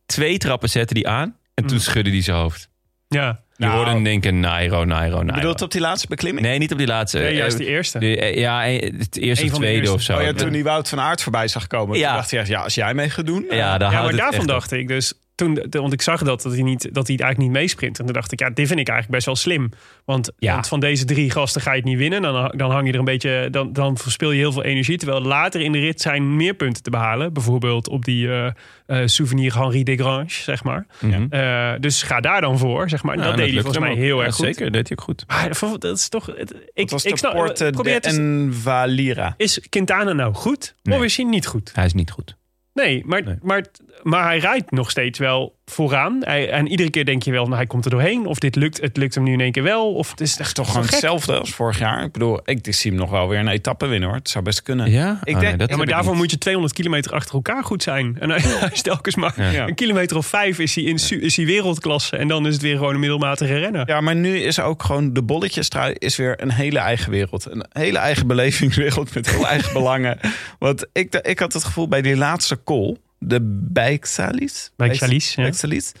twee 0.05 0.37
trappen 0.37 0.69
zette 0.69 0.93
die 0.93 1.07
aan. 1.07 1.35
En 1.53 1.65
toen 1.65 1.75
Mm. 1.77 1.83
schudde 1.83 2.09
hij 2.11 2.21
zijn 2.21 2.37
hoofd. 2.37 2.69
ja. 3.07 3.43
Je 3.55 3.67
Nou. 3.67 3.77
hoorde 3.77 3.91
hem 3.91 4.03
denken, 4.03 4.39
Nairo, 4.39 4.85
Nairo, 4.85 5.15
Nairo. 5.15 5.33
bedoelt 5.33 5.61
op 5.61 5.71
die 5.71 5.81
laatste 5.81 6.07
beklimming? 6.07 6.45
Nee, 6.45 6.57
niet 6.59 6.71
op 6.71 6.77
die 6.77 6.87
laatste. 6.87 7.17
Nee, 7.17 7.27
Eh, 7.27 7.37
juist 7.37 7.57
die 7.57 7.67
eerste. 7.67 7.99
de- 7.99 8.17
eh, 8.19 8.37
ja, 8.37 8.65
eh, 8.65 8.97
het 8.97 9.17
eerste 9.17 9.45
of 9.45 9.51
tweede 9.51 9.77
eerste. 9.79 9.93
of 9.93 10.01
zo. 10.01 10.15
Oh 10.17 10.21
ja, 10.21 10.33
toen 10.33 10.51
die 10.51 10.63
Wout 10.63 10.89
van 10.89 10.99
Aert 10.99 11.21
voorbij 11.21 11.47
zag 11.47 11.67
komen. 11.67 11.97
Ja. 11.97 12.07
Toen 12.07 12.15
dacht 12.15 12.31
hij, 12.31 12.45
ja, 12.45 12.61
als 12.61 12.75
jij 12.75 12.93
mee 12.93 13.09
gaat 13.09 13.25
doen. 13.25 13.45
eh, 13.49 13.57
Ja, 13.57 13.77
daar 13.77 13.91
Ja, 13.91 14.01
maar 14.01 14.11
daarvan 14.11 14.31
echt 14.33 14.41
op. 14.41 14.47
dacht 14.47 14.71
ik 14.71 14.87
dus... 14.87 15.13
Toen, 15.41 15.65
want 15.69 15.93
ik 15.93 16.01
zag 16.01 16.23
dat, 16.23 16.41
dat, 16.41 16.53
hij 16.53 16.61
niet, 16.61 16.81
dat 16.81 17.07
hij 17.07 17.15
het 17.15 17.23
eigenlijk 17.23 17.37
niet 17.37 17.61
meesprint. 17.61 17.99
En 17.99 18.05
toen 18.05 18.13
dacht 18.13 18.31
ik, 18.31 18.39
ja, 18.39 18.49
dit 18.49 18.67
vind 18.67 18.79
ik 18.79 18.87
eigenlijk 18.87 19.09
best 19.11 19.25
wel 19.25 19.35
slim. 19.35 19.69
Want, 20.05 20.31
Ja. 20.37 20.53
want 20.53 20.67
van 20.67 20.79
deze 20.79 21.05
drie 21.05 21.31
gasten 21.31 21.61
ga 21.61 21.71
je 21.71 21.77
het 21.77 21.85
niet 21.85 21.97
winnen. 21.97 22.21
Dan, 22.21 22.53
dan 22.55 22.71
hang 22.71 22.87
je 22.87 22.93
er 22.93 22.99
een 22.99 23.05
beetje... 23.05 23.47
Dan, 23.51 23.73
dan 23.73 23.97
verspil 23.97 24.31
je 24.31 24.37
heel 24.37 24.51
veel 24.51 24.63
energie. 24.63 24.97
Terwijl 24.97 25.21
later 25.21 25.61
in 25.61 25.71
de 25.71 25.79
rit 25.79 26.01
zijn 26.01 26.35
meer 26.35 26.53
punten 26.53 26.83
te 26.83 26.89
behalen. 26.89 27.33
Bijvoorbeeld 27.33 27.87
op 27.89 28.05
die 28.05 28.27
eh, 28.31 28.45
eh, 28.85 29.07
souvenir 29.07 29.57
Henri 29.59 29.83
Desgrange, 29.83 30.25
zeg 30.29 30.63
maar. 30.63 30.85
Eh, 31.29 31.73
dus 31.79 32.03
ga 32.03 32.19
daar 32.19 32.41
dan 32.41 32.57
voor, 32.57 32.89
zeg 32.89 33.03
maar. 33.03 33.13
En 33.15 33.19
Ja, 33.21 33.27
dat 33.27 33.37
deed 33.37 33.51
hij 33.53 33.61
volgens 33.61 33.83
mij 33.83 33.95
heel 33.95 34.23
erg 34.23 34.35
goed. 34.35 34.45
Zeker, 34.45 34.63
dat 34.63 34.73
deed 34.73 34.87
hij 34.87 34.97
ook 34.97 35.03
goed. 35.03 35.23
Maar 35.27 35.79
dat 35.79 35.97
is 35.97 36.09
toch... 36.09 36.25
Het, 36.25 36.55
ik, 36.73 36.89
was 36.89 37.05
ik 37.05 37.17
snap, 37.17 37.33
Porte 37.33 37.69
probeer 37.71 38.01
de 38.01 38.07
het 38.07 38.17
eens- 38.17 38.17
Envalira. 38.17 39.33
Is 39.37 39.59
Quintana 39.69 40.13
nou 40.13 40.33
goed? 40.33 40.75
Nee. 40.83 40.97
Of 40.97 41.03
is 41.03 41.17
hij 41.17 41.25
niet 41.25 41.47
goed? 41.47 41.71
Hij 41.73 41.85
is 41.85 41.93
niet 41.93 42.11
goed. 42.11 42.39
Nee, 42.73 43.03
maar, 43.05 43.23
Nee. 43.23 43.35
Maar, 43.41 43.65
maar 44.03 44.23
hij 44.23 44.37
rijdt 44.37 44.71
nog 44.71 44.89
steeds 44.89 45.19
wel 45.19 45.55
vooraan. 45.65 46.17
Hij, 46.23 46.49
en 46.49 46.67
iedere 46.67 46.89
keer 46.89 47.05
denk 47.05 47.23
je 47.23 47.31
wel, 47.31 47.43
nou, 47.43 47.55
hij 47.55 47.65
komt 47.65 47.85
er 47.85 47.91
doorheen. 47.91 48.25
Of 48.25 48.39
dit 48.39 48.55
lukt, 48.55 48.81
het 48.81 48.97
lukt 48.97 49.15
hem 49.15 49.23
nu 49.23 49.31
in 49.33 49.39
één 49.41 49.51
keer 49.51 49.63
wel. 49.63 49.93
Of 49.93 50.09
het 50.11 50.21
is 50.21 50.37
echt 50.37 50.55
Toch 50.55 50.67
gewoon 50.67 50.83
gek. 50.83 50.91
hetzelfde 50.91 51.39
als 51.39 51.49
vorig 51.53 51.79
jaar. 51.79 52.03
Ik 52.03 52.11
bedoel, 52.11 52.39
ik 52.43 52.73
zie 52.73 52.91
hem 52.91 52.99
nog 52.99 53.09
wel 53.09 53.27
weer 53.27 53.39
een 53.39 53.47
etappe 53.47 53.85
winnen 53.87 54.09
hoor. 54.09 54.17
Het 54.17 54.29
zou 54.29 54.43
best 54.43 54.61
kunnen. 54.61 54.91
Ja? 54.91 55.19
Ik 55.23 55.35
Oh, 55.35 55.41
denk- 55.41 55.57
nee, 55.57 55.67
Ja, 55.67 55.77
maar 55.77 55.85
daarvoor 55.85 56.15
moet 56.15 56.31
je 56.31 56.37
200 56.37 56.73
kilometer 56.75 57.13
achter 57.13 57.35
elkaar 57.35 57.63
goed 57.63 57.83
zijn. 57.83 58.17
En 58.19 58.29
hij, 58.29 58.39
hij 58.41 58.69
is 58.73 58.81
telkens 58.81 59.15
maar 59.15 59.51
Ja. 59.51 59.67
een 59.67 59.75
kilometer 59.75 60.17
of 60.17 60.25
vijf 60.25 60.59
is 60.59 60.75
hij, 60.75 60.83
in, 60.83 60.99
is 61.21 61.35
hij 61.35 61.45
wereldklasse. 61.45 62.17
En 62.17 62.27
dan 62.27 62.47
is 62.47 62.53
het 62.53 62.61
weer 62.61 62.77
gewoon 62.77 62.93
een 62.93 62.99
middelmatige 62.99 63.57
renner. 63.57 63.87
Ja, 63.89 64.01
maar 64.01 64.15
nu 64.15 64.39
is 64.39 64.59
ook 64.59 64.83
gewoon 64.83 65.13
de 65.13 65.23
bolletjestrui 65.23 65.93
is 65.97 66.15
weer 66.15 66.41
een 66.41 66.51
hele 66.51 66.79
eigen 66.79 67.11
wereld. 67.11 67.51
Een 67.51 67.65
hele 67.69 67.97
eigen 67.97 68.27
belevingswereld 68.27 69.13
met 69.13 69.29
heel 69.31 69.47
eigen 69.47 69.73
belangen. 69.79 70.19
Want 70.59 70.85
ik, 70.93 71.15
ik 71.15 71.39
had 71.39 71.53
het 71.53 71.63
gevoel 71.63 71.87
bij 71.87 72.01
die 72.01 72.17
laatste 72.17 72.63
call, 72.63 72.97
de 73.23 73.39
Bijksalis. 73.71 74.71
Bijksalis, 74.75 75.33
ja. 75.33 75.41
Bijksalis, 75.41 75.91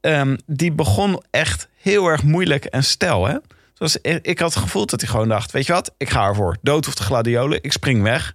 ehm, 0.00 0.36
die 0.46 0.72
begon 0.72 1.22
echt 1.30 1.68
heel 1.76 2.06
erg 2.06 2.22
moeilijk 2.22 2.64
en 2.64 2.84
stel. 2.84 3.26
Hè? 3.26 3.36
Zoals, 3.74 3.98
ik, 4.22 4.38
had 4.38 4.54
het 4.54 4.62
gevoel 4.62 4.86
dat 4.86 5.00
hij 5.00 5.10
gewoon 5.10 5.28
dacht, 5.28 5.52
weet 5.52 5.66
je 5.66 5.72
wat, 5.72 5.94
ik 5.96 6.10
ga 6.10 6.26
ervoor. 6.26 6.56
Dood 6.62 6.86
of 6.86 6.94
de 6.94 7.02
gladiolen, 7.02 7.62
ik 7.62 7.72
spring 7.72 8.02
weg. 8.02 8.34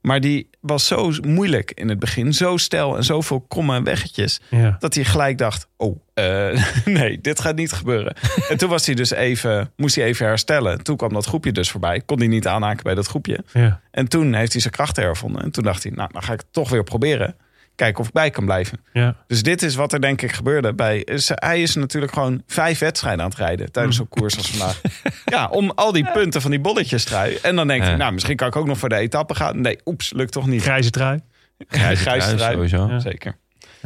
Maar 0.00 0.20
die 0.20 0.48
was 0.60 0.86
zo 0.86 1.12
moeilijk 1.20 1.72
in 1.74 1.88
het 1.88 1.98
begin. 1.98 2.34
Zo 2.34 2.56
stel 2.56 2.96
en 2.96 3.04
zoveel 3.04 3.40
komma 3.40 3.76
en 3.76 3.84
weggetjes. 3.84 4.40
Ja. 4.50 4.76
Dat 4.78 4.94
hij 4.94 5.04
gelijk 5.04 5.38
dacht: 5.38 5.66
Oh, 5.76 6.00
eh, 6.14 6.64
nee, 6.84 7.20
dit 7.20 7.40
gaat 7.40 7.56
niet 7.56 7.72
gebeuren. 7.72 8.14
en 8.50 8.56
toen 8.56 8.68
was 8.68 8.86
hij 8.86 8.94
dus 8.94 9.10
even, 9.10 9.72
moest 9.76 9.94
hij 9.94 10.04
even 10.04 10.26
herstellen. 10.26 10.82
Toen 10.82 10.96
kwam 10.96 11.12
dat 11.12 11.26
groepje 11.26 11.52
dus 11.52 11.70
voorbij. 11.70 12.00
Kon 12.06 12.18
hij 12.18 12.26
niet 12.26 12.46
aanhaken 12.46 12.82
bij 12.82 12.94
dat 12.94 13.06
groepje. 13.06 13.44
Ja. 13.52 13.80
En 13.90 14.08
toen 14.08 14.34
heeft 14.34 14.52
hij 14.52 14.60
zijn 14.60 14.72
krachten 14.72 15.02
hervonden. 15.02 15.42
En 15.42 15.50
toen 15.50 15.64
dacht 15.64 15.82
hij: 15.82 15.92
Nou, 15.92 16.12
dan 16.12 16.22
ga 16.22 16.32
ik 16.32 16.40
het 16.40 16.52
toch 16.52 16.68
weer 16.68 16.84
proberen. 16.84 17.36
Kijken 17.74 18.00
of 18.00 18.06
ik 18.06 18.12
bij 18.12 18.30
kan 18.30 18.44
blijven. 18.44 18.80
Ja. 18.92 19.16
Dus 19.26 19.42
dit 19.42 19.62
is 19.62 19.74
wat 19.74 19.92
er 19.92 20.00
denk 20.00 20.22
ik 20.22 20.32
gebeurde. 20.32 20.74
Bij, 20.74 21.06
hij 21.34 21.62
is 21.62 21.74
natuurlijk 21.74 22.12
gewoon 22.12 22.42
vijf 22.46 22.78
wedstrijden 22.78 23.24
aan 23.24 23.30
het 23.30 23.38
rijden 23.38 23.72
tijdens 23.72 23.96
zo'n 23.96 24.08
koers 24.08 24.36
als 24.36 24.50
vandaag. 24.50 24.80
Ja, 25.24 25.48
om 25.48 25.70
al 25.70 25.92
die 25.92 26.10
punten 26.12 26.40
van 26.42 26.50
die 26.50 26.60
bolletjes 26.60 27.04
trui. 27.04 27.38
En 27.42 27.56
dan 27.56 27.66
denkt 27.66 27.82
hij, 27.82 27.92
Ja. 27.92 27.98
nou, 27.98 28.12
misschien 28.12 28.36
kan 28.36 28.48
ik 28.48 28.56
ook 28.56 28.66
nog 28.66 28.78
voor 28.78 28.88
de 28.88 28.96
etappe 28.96 29.34
gaan. 29.34 29.60
Nee, 29.60 29.78
oeps, 29.84 30.12
lukt 30.12 30.32
toch 30.32 30.46
niet. 30.46 30.62
Grijze 30.62 30.90
trui. 30.90 31.20
Grijze 31.68 32.34
trui. 32.36 32.52
sowieso. 32.54 32.86
Ja. 32.88 32.98
Zeker. 32.98 33.36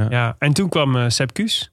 Ja. 0.08 0.36
En 0.38 0.52
toen 0.52 0.68
kwam 0.68 1.10
Sepp 1.10 1.32
Kuss. 1.32 1.70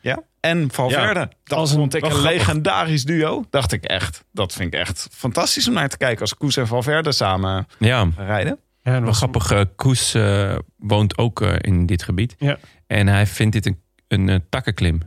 Ja. 0.00 0.22
En 0.40 0.68
Valverde. 0.72 1.28
Dat 1.44 1.58
Als 1.58 1.70
een- 1.70 1.76
vond 1.78 1.94
ik 1.94 2.04
een 2.04 2.20
legendarisch 2.20 3.04
duo. 3.04 3.44
Dacht 3.50 3.72
ik 3.72 3.84
echt. 3.84 4.24
Dat 4.32 4.52
vind 4.52 4.74
ik 4.74 4.80
echt 4.80 5.08
fantastisch 5.12 5.68
om 5.68 5.74
naar 5.74 5.88
te 5.88 5.96
kijken. 5.96 6.20
Als 6.20 6.34
Koes 6.34 6.56
en 6.56 6.66
Valverde 6.66 7.12
samen 7.12 7.66
Ja, 7.78 8.08
rijden. 8.16 8.58
Ja, 8.82 9.00
was 9.00 9.16
grappig. 9.16 9.50
eh, 9.50 9.60
Koes 9.76 10.14
eh, 10.14 10.54
woont 10.76 11.18
ook 11.18 11.40
eh, 11.42 11.54
in 11.60 11.86
dit 11.86 12.02
gebied. 12.02 12.34
Ja. 12.38 12.58
En 12.86 13.06
hij 13.06 13.26
vindt 13.26 13.52
dit 13.52 13.66
een, 13.66 13.78
een 14.28 14.44
takkenklim. 14.48 15.00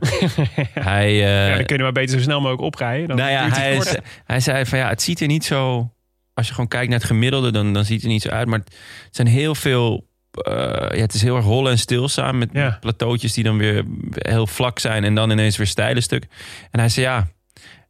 hij, 0.72 1.14
Ja, 1.14 1.56
dan 1.56 1.64
kunnen 1.64 1.86
we 1.86 1.92
beter 1.92 2.16
zo 2.16 2.22
snel 2.22 2.38
mogelijk 2.40 2.62
oprijden. 2.62 3.08
Dan 3.08 3.16
nou 3.16 3.30
ja, 3.30 3.48
hij, 3.48 3.80
ze- 3.80 4.02
hij 4.24 4.40
zei 4.40 4.66
van 4.66 4.78
ja, 4.78 4.88
het 4.88 5.02
ziet 5.02 5.20
er 5.20 5.26
niet 5.26 5.44
zo... 5.44 5.92
Als 6.34 6.46
je 6.46 6.52
gewoon 6.52 6.68
kijkt 6.68 6.88
naar 6.90 6.98
het 6.98 7.06
gemiddelde, 7.08 7.50
dan, 7.52 7.72
dan 7.72 7.84
ziet 7.84 7.94
het 7.96 8.04
er 8.04 8.10
niet 8.10 8.22
zo 8.22 8.28
uit. 8.28 8.46
Maar 8.48 8.58
het 8.58 8.76
zijn 9.10 9.28
heel 9.28 9.54
veel... 9.54 10.08
ja, 10.44 10.88
het 10.94 11.14
is 11.14 11.22
heel 11.22 11.36
erg 11.36 11.44
rollen 11.44 11.70
en 11.72 11.78
stilstaan 11.78 12.38
met, 12.38 12.48
Ja. 12.52 12.76
plateautjes 12.80 13.32
die 13.32 13.44
dan 13.44 13.58
weer 13.58 13.84
heel 14.12 14.46
vlak 14.46 14.78
zijn 14.78 15.04
en 15.04 15.14
dan 15.14 15.30
ineens 15.30 15.56
weer 15.56 15.66
steile 15.66 16.00
stuk. 16.00 16.26
En 16.70 16.78
hij 16.80 16.88
zei 16.88 17.06
ja, 17.06 17.28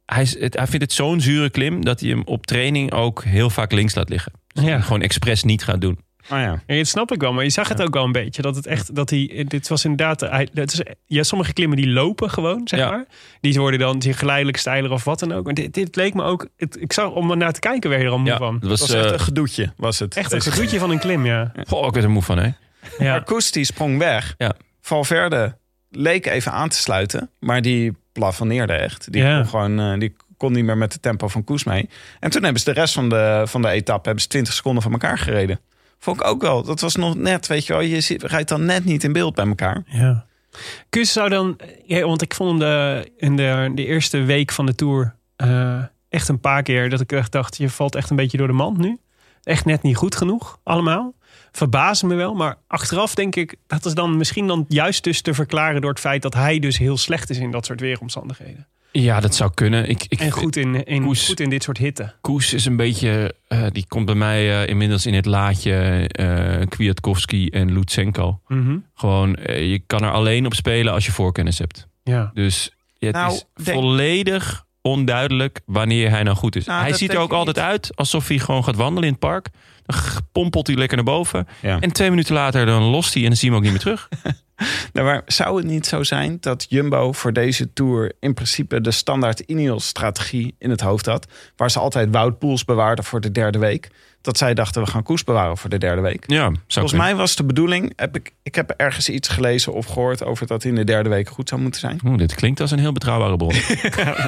hij, 0.05 0.21
is- 0.21 0.37
hij 0.39 0.67
vindt 0.67 0.81
het 0.81 0.93
zo'n 0.93 1.21
zure 1.21 1.49
klim 1.49 1.85
dat 1.85 1.99
hij 1.99 2.09
hem 2.09 2.21
op 2.25 2.45
training 2.45 2.91
ook 2.91 3.23
heel 3.23 3.49
vaak 3.49 3.71
links 3.71 3.95
laat 3.95 4.09
liggen. 4.09 4.31
Dus 4.53 4.63
Ja. 4.63 4.79
gewoon 4.81 5.01
expres 5.01 5.43
niet 5.43 5.63
gaat 5.63 5.81
doen. 5.81 5.99
Oh 6.31 6.37
ja. 6.39 6.61
Ja, 6.67 6.75
dat 6.75 6.87
snap 6.87 7.11
ik 7.11 7.21
wel, 7.21 7.33
maar 7.33 7.43
je 7.43 7.49
zag 7.49 7.67
het 7.69 7.81
ook 7.81 7.93
wel 7.93 8.03
een 8.03 8.11
beetje. 8.11 8.41
Dat 8.41 8.55
het 8.55 8.65
echt, 8.65 8.95
dat 8.95 9.09
hij, 9.09 9.45
dit 9.47 9.67
was 9.67 9.83
inderdaad, 9.85 10.19
hij, 10.19 10.47
het 10.53 10.73
is, 10.73 10.81
ja, 11.05 11.23
sommige 11.23 11.53
klimmen 11.53 11.77
die 11.77 11.87
lopen 11.87 12.29
gewoon, 12.29 12.61
zeg 12.67 12.79
Ja. 12.79 12.89
maar. 12.89 13.05
Die 13.41 13.59
worden 13.59 13.79
dan 13.79 13.99
die 13.99 14.13
geleidelijk 14.13 14.57
steiler 14.57 14.91
of 14.91 15.03
wat 15.03 15.19
dan 15.19 15.31
ook. 15.31 15.45
Maar 15.45 15.53
dit, 15.53 15.73
dit 15.73 15.95
leek 15.95 16.13
me 16.13 16.23
ook, 16.23 16.47
het, 16.57 16.81
ik 16.81 16.93
zag 16.93 17.09
om 17.11 17.31
er 17.31 17.37
naar 17.37 17.53
te 17.53 17.59
kijken 17.59 17.89
weer 17.89 17.99
er 17.99 18.09
al 18.09 18.17
moe 18.19 18.27
Ja, 18.27 18.37
van. 18.37 18.53
het 18.53 18.61
Het 18.61 18.69
was, 18.71 18.79
was 18.79 18.91
echt 18.93 19.05
eh, 19.05 19.11
een 19.11 19.19
gedoetje, 19.19 19.73
was 19.77 19.99
het. 19.99 20.15
Echt 20.15 20.31
een 20.31 20.41
gedoetje 20.41 20.79
van 20.79 20.89
een 20.91 20.99
klim, 20.99 21.25
ja. 21.25 21.51
Goh, 21.67 21.85
ik 21.87 21.93
werd 21.93 22.05
er 22.05 22.11
moe 22.11 22.21
van, 22.21 22.37
hè? 22.37 22.49
Ja. 22.97 23.23
Sprong 23.61 23.97
weg. 23.97 24.35
Ja. 24.37 24.53
Valverde 24.81 25.57
leek 25.89 26.25
even 26.25 26.51
aan 26.51 26.69
te 26.69 26.77
sluiten. 26.77 27.29
Maar 27.39 27.61
die 27.61 27.93
plafonneerde 28.11 28.73
echt. 28.73 29.11
Die, 29.11 29.21
Ja. 29.21 29.35
kon 29.37 29.47
gewoon, 29.49 29.79
eh, 29.79 29.99
die 29.99 30.15
kon 30.43 30.53
niet 30.53 30.65
meer 30.65 30.77
met 30.77 30.91
de 30.91 30.99
tempo 30.99 31.27
van 31.27 31.43
Koes 31.43 31.63
mee. 31.63 31.89
En 32.19 32.29
toen 32.29 32.43
hebben 32.43 32.61
ze 32.61 32.73
de 32.73 32.79
rest 32.79 32.93
van 32.93 33.09
de, 33.09 33.43
van 33.45 33.61
de 33.61 33.69
etappe 33.69 34.05
hebben 34.05 34.21
ze 34.21 34.27
20 34.27 34.53
seconden 34.53 34.83
van 34.83 34.91
elkaar 34.91 35.17
gereden. 35.17 35.59
Vond 35.99 36.19
ik 36.19 36.27
ook 36.27 36.41
wel. 36.41 36.63
Dat 36.63 36.79
was 36.79 36.95
nog 36.95 37.15
net, 37.15 37.47
weet 37.47 37.65
je 37.65 37.73
wel. 37.73 37.81
Je 37.81 38.17
rijdt 38.17 38.49
dan 38.49 38.65
net 38.65 38.85
niet 38.85 39.03
in 39.03 39.13
beeld 39.13 39.35
bij 39.35 39.45
elkaar. 39.47 39.83
ja. 39.85 40.25
Kus 40.89 41.11
zou 41.11 41.29
dan, 41.29 41.59
ja, 41.85 42.05
want 42.05 42.21
ik 42.21 42.33
vond 42.33 42.49
hem 42.49 42.59
de, 42.59 43.11
in 43.17 43.35
de, 43.35 43.71
de 43.75 43.85
eerste 43.85 44.21
week 44.21 44.51
van 44.51 44.65
de 44.65 44.75
Tour 44.75 45.15
eh, 45.35 45.83
echt 46.09 46.27
een 46.27 46.39
paar 46.39 46.63
keer 46.63 46.89
dat 46.89 46.99
ik 46.99 47.11
echt 47.11 47.31
dacht, 47.31 47.57
je 47.57 47.69
valt 47.69 47.95
echt 47.95 48.09
een 48.09 48.15
beetje 48.15 48.37
door 48.37 48.47
de 48.47 48.53
mand 48.53 48.77
nu. 48.77 48.97
Echt 49.43 49.65
net 49.65 49.81
niet 49.81 49.95
goed 49.95 50.15
genoeg, 50.15 50.59
allemaal. 50.63 51.13
Verbaasde 51.51 52.07
me 52.07 52.15
wel, 52.15 52.33
maar 52.33 52.55
achteraf 52.67 53.15
denk 53.15 53.35
ik, 53.35 53.55
dat 53.67 53.85
is 53.85 53.93
dan 53.93 54.17
misschien 54.17 54.47
dan 54.47 54.65
juist 54.67 55.03
dus 55.03 55.21
te 55.21 55.33
verklaren 55.33 55.81
door 55.81 55.89
het 55.89 55.99
feit 55.99 56.21
dat 56.21 56.33
hij 56.33 56.59
dus 56.59 56.77
heel 56.77 56.97
slecht 56.97 57.29
is 57.29 57.37
in 57.37 57.51
dat 57.51 57.65
soort 57.65 57.79
weeromstandigheden. 57.79 58.67
Ja, 58.95 59.19
dat 59.19 59.35
zou 59.35 59.51
kunnen. 59.53 59.89
Ik, 59.89 60.05
ik 60.07 60.19
En 60.19 60.31
goed 60.31 60.55
in, 60.55 60.83
in, 60.85 61.03
Koes- 61.03 61.27
goed 61.27 61.39
in 61.39 61.49
dit 61.49 61.63
soort 61.63 61.77
hitte. 61.77 62.13
Koes 62.21 62.53
is 62.53 62.65
een 62.65 62.75
beetje, 62.75 63.35
eh, 63.47 63.65
die 63.71 63.85
komt 63.87 64.05
bij 64.05 64.15
mij 64.15 64.61
eh, 64.61 64.69
inmiddels 64.69 65.05
in 65.05 65.13
het 65.13 65.25
laadje 65.25 66.07
eh 66.11 66.67
Kwiatkowski 66.69 67.49
en 67.49 67.73
Lutsenko. 67.73 68.39
Mhm. 68.47 68.77
Gewoon, 68.95 69.37
je 69.45 69.81
kan 69.87 70.03
er 70.03 70.11
alleen 70.11 70.45
op 70.45 70.53
spelen 70.53 70.93
als 70.93 71.05
je 71.05 71.11
voorkennis 71.11 71.57
hebt. 71.59 71.87
Ja. 72.03 72.31
Dus 72.33 72.71
het 72.99 73.13
Nou, 73.15 73.33
is 73.33 73.45
denk- 73.63 73.77
volledig 73.77 74.65
onduidelijk 74.81 75.61
wanneer 75.65 76.09
hij 76.09 76.23
nou 76.23 76.35
goed 76.37 76.55
is. 76.55 76.65
Nou, 76.65 76.81
hij 76.81 76.93
ziet 76.93 77.13
er 77.13 77.19
ook 77.19 77.33
altijd 77.33 77.59
uit 77.59 77.95
alsof 77.95 78.27
hij 78.27 78.39
gewoon 78.39 78.63
gaat 78.63 78.75
wandelen 78.75 79.03
in 79.03 79.09
het 79.11 79.19
park. 79.19 79.47
Dan 79.85 79.95
pompelt 80.31 80.67
hij 80.67 80.75
lekker 80.75 80.97
naar 80.97 81.05
boven. 81.05 81.47
Ja. 81.61 81.79
En 81.79 81.91
twee 81.91 82.09
minuten 82.09 82.33
later 82.33 82.65
dan 82.65 82.81
lost 82.83 83.13
hij 83.13 83.23
en 83.23 83.27
dan 83.29 83.37
zie 83.37 83.49
je 83.51 83.55
hem 83.55 83.65
ook 83.65 83.71
niet 83.71 83.83
meer 83.85 83.95
terug. 83.95 84.09
Nou, 84.93 85.21
zou 85.25 85.57
het 85.57 85.65
niet 85.65 85.85
zo 85.85 86.03
zijn 86.03 86.37
dat 86.39 86.65
Jumbo 86.69 87.11
voor 87.11 87.33
deze 87.33 87.73
Tour... 87.73 88.13
in 88.19 88.33
principe 88.33 88.81
de 88.81 88.91
standaard 88.91 89.39
Ineos-strategie 89.39 90.55
in 90.59 90.69
het 90.69 90.81
hoofd 90.81 91.05
had... 91.05 91.27
waar 91.55 91.71
ze 91.71 91.79
altijd 91.79 92.11
Wout 92.11 92.39
Poels 92.39 92.65
bewaarden 92.65 93.05
voor 93.05 93.21
de 93.21 93.31
derde 93.31 93.59
week... 93.59 93.89
dat 94.23 94.37
zij 94.37 94.53
dachten, 94.53 94.83
we 94.83 94.89
gaan 94.89 95.03
Koes 95.03 95.23
bewaren 95.23 95.57
voor 95.57 95.69
de 95.69 95.77
derde 95.77 96.01
week. 96.01 96.23
Ja, 96.27 96.51
Volgens 96.67 96.93
mij 96.93 97.15
was 97.15 97.35
de 97.35 97.43
bedoeling... 97.43 97.93
Heb 97.95 98.15
ik, 98.15 98.31
ik 98.43 98.55
heb 98.55 98.69
ergens 98.69 99.09
iets 99.09 99.27
gelezen 99.27 99.73
of 99.73 99.85
gehoord... 99.85 100.23
over 100.23 100.47
dat 100.47 100.61
hij 100.63 100.71
in 100.71 100.77
de 100.77 100.83
derde 100.83 101.09
week 101.09 101.29
goed 101.29 101.49
zou 101.49 101.61
moeten 101.61 101.79
zijn. 101.79 101.99
Oeh, 102.05 102.17
dit 102.17 102.35
klinkt 102.35 102.59
als 102.61 102.71
een 102.71 102.79
heel 102.79 102.91
betrouwbare 102.91 103.37
bron. 103.37 103.53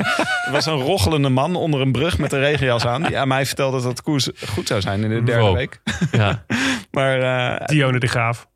Er 0.46 0.52
was 0.52 0.66
een 0.66 0.82
rochelende 0.82 1.30
man 1.30 1.56
onder 1.56 1.82
een 1.82 1.92
brug 1.92 2.18
met 2.18 2.32
een 2.34 2.40
regenjas 2.40 2.86
aan... 2.86 3.04
die 3.04 3.18
aan 3.18 3.28
mij 3.28 3.46
vertelde 3.46 3.82
dat 3.82 4.02
Koes 4.02 4.30
goed 4.48 4.68
zou 4.68 4.82
zijn 4.82 5.04
in 5.04 5.10
de 5.10 5.24
derde 5.24 5.42
Wow. 5.42 5.56
week. 5.56 5.82
ja. 6.12 6.44
Maar, 6.92 7.20
eh, 7.60 7.66
Dione 7.68 8.00
de 8.00 8.08
Graaf. 8.08 8.48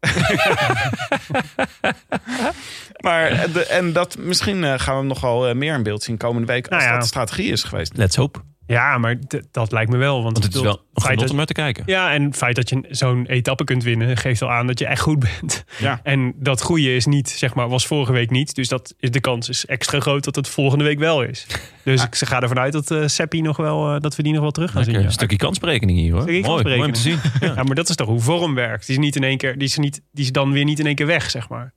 maar 3.03 3.51
de, 3.53 3.65
en 3.65 3.93
dat, 3.93 4.17
misschien 4.17 4.63
eh, 4.63 4.73
gaan 4.77 4.93
we 4.93 4.99
hem 4.99 5.07
nogal 5.07 5.47
eh, 5.47 5.55
meer 5.55 5.73
in 5.73 5.83
beeld 5.83 6.03
zien 6.03 6.17
komende 6.17 6.47
week... 6.47 6.67
als 6.67 6.71
Nou 6.71 6.83
ja. 6.83 6.91
dat 6.91 7.01
de 7.01 7.07
strategie 7.07 7.51
is 7.51 7.63
geweest. 7.63 7.97
Let's 7.97 8.15
hope. 8.15 8.39
Ja, 8.69 8.97
maar 8.97 9.19
dat 9.51 9.71
lijkt 9.71 9.91
me 9.91 9.97
wel. 9.97 10.21
Want, 10.23 10.33
Want 10.33 10.43
het 10.45 10.55
is 10.55 10.61
wel 10.61 10.71
een 10.93 11.01
feit 11.01 11.05
genot 11.05 11.19
dat- 11.19 11.29
om 11.29 11.35
naar 11.37 11.45
te 11.45 11.53
kijken. 11.53 11.83
Ja, 11.85 12.13
en 12.13 12.23
het 12.23 12.35
feit 12.35 12.55
dat 12.55 12.69
je 12.69 12.85
zo'n 12.89 13.25
etappe 13.25 13.63
kunt 13.63 13.83
winnen... 13.83 14.17
geeft 14.17 14.41
al 14.41 14.51
aan 14.51 14.67
dat 14.67 14.79
je 14.79 14.85
echt 14.85 15.01
goed 15.01 15.19
bent. 15.19 15.63
Ja. 15.79 15.99
En 16.13 16.33
dat 16.35 16.61
goede 16.61 16.95
is 16.95 17.05
niet, 17.05 17.29
zeg 17.29 17.53
maar, 17.53 17.69
was 17.69 17.87
vorige 17.87 18.11
week 18.11 18.29
niet. 18.29 18.55
Dus 18.55 18.67
dat 18.67 18.93
is, 18.99 19.11
de 19.11 19.19
kans 19.19 19.49
is 19.49 19.65
extra 19.65 19.99
groot 19.99 20.23
dat 20.23 20.35
het 20.35 20.47
volgende 20.47 20.83
week 20.83 20.99
wel 20.99 21.21
is. 21.23 21.45
Dus 21.83 22.03
ik 22.03 22.15
ga 22.15 22.41
ervan 22.41 22.59
uit 22.59 22.73
dat 22.73 22.91
eh 22.91 23.07
Seppi 23.07 23.41
nog 23.41 23.57
wel, 23.57 23.93
eh, 23.95 23.99
dat 23.99 24.15
we 24.15 24.23
die 24.23 24.33
nog 24.33 24.41
wel 24.41 24.51
terug 24.51 24.71
gaan 24.71 24.77
Lekker, 24.77 24.93
zien. 24.99 25.03
een 25.05 25.11
ja. 25.15 25.17
stukje 25.17 25.37
kansberekening 25.37 25.97
hier 25.99 26.11
hoor. 26.11 26.21
Stukje 26.21 26.41
mooi, 26.41 26.63
mooi 26.63 26.83
om 26.83 26.91
te 26.91 26.99
zien. 26.99 27.19
Ja, 27.39 27.63
maar 27.63 27.75
dat 27.75 27.89
is 27.89 27.95
toch 27.95 28.07
hoe 28.07 28.19
vorm 28.19 28.55
werkt. 28.55 28.85
Die 28.87 28.95
is 28.97 29.01
niet 29.03 29.15
in 29.15 29.23
één 29.23 29.37
keer, 29.37 29.57
die 29.57 29.67
is, 29.67 29.77
niet, 29.77 30.01
die 30.11 30.23
is 30.23 30.31
dan 30.31 30.51
weer 30.51 30.63
niet 30.63 30.79
in 30.79 30.85
één 30.85 30.95
keer 30.95 31.05
weg, 31.05 31.29
zeg 31.29 31.49
maar. 31.49 31.73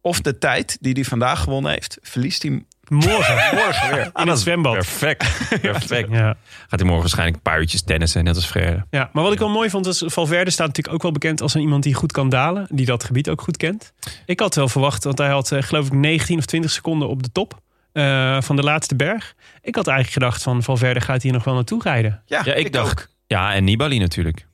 Of 0.00 0.20
de 0.20 0.38
tijd 0.38 0.78
die 0.80 0.92
hij 0.92 1.04
vandaag 1.04 1.40
gewonnen 1.40 1.70
heeft... 1.72 1.98
verliest 2.02 2.42
hij 2.42 2.64
Morgen, 2.88 3.34
morgen 3.64 3.94
weer. 3.94 4.10
In 4.14 4.28
het 4.28 4.38
zwembad. 4.38 4.72
Perfect. 4.72 5.48
Perfect. 5.60 6.10
Ja. 6.10 6.36
Gaat 6.58 6.68
hij 6.70 6.82
morgen 6.82 7.00
waarschijnlijk 7.00 7.36
een 7.36 7.42
paar 7.42 7.60
uurtjes 7.60 7.82
tennissen, 7.82 8.24
net 8.24 8.34
als 8.34 8.46
Frère. 8.46 8.86
ja, 8.90 9.10
maar 9.12 9.22
wat 9.22 9.32
ik 9.32 9.38
wel 9.38 9.48
mooi 9.48 9.70
vond, 9.70 9.86
is 9.86 10.02
Valverde 10.06 10.50
staat 10.50 10.66
natuurlijk 10.66 10.94
ook 10.94 11.02
wel 11.02 11.12
bekend 11.12 11.40
als 11.40 11.54
een 11.54 11.60
iemand 11.60 11.82
die 11.82 11.94
goed 11.94 12.12
kan 12.12 12.28
dalen. 12.28 12.66
Die 12.70 12.86
dat 12.86 13.04
gebied 13.04 13.28
ook 13.28 13.40
goed 13.40 13.56
kent. 13.56 13.92
Ik 14.26 14.40
had 14.40 14.54
wel 14.54 14.68
verwacht, 14.68 15.04
want 15.04 15.18
hij 15.18 15.28
had 15.28 15.52
eh, 15.52 15.62
geloof 15.62 15.86
ik 15.86 15.92
19 15.92 16.38
of 16.38 16.44
20 16.44 16.70
seconden 16.70 17.08
op 17.08 17.22
de 17.22 17.32
top 17.32 17.60
eh, 17.92 18.40
van 18.40 18.56
de 18.56 18.62
laatste 18.62 18.96
berg. 18.96 19.34
Ik 19.62 19.74
had 19.74 19.86
eigenlijk 19.86 20.18
gedacht 20.18 20.42
van 20.42 20.62
Valverde 20.62 21.00
gaat 21.00 21.22
hier 21.22 21.32
nog 21.32 21.44
wel 21.44 21.54
naartoe 21.54 21.82
rijden. 21.82 22.22
Ja, 22.26 22.40
Ja, 22.44 22.54
ik, 22.54 22.72
dacht. 22.72 22.90
ook. 22.90 23.06
Ja, 23.26 23.54
en 23.54 23.64
Nibali 23.64 23.98
natuurlijk. 23.98 24.46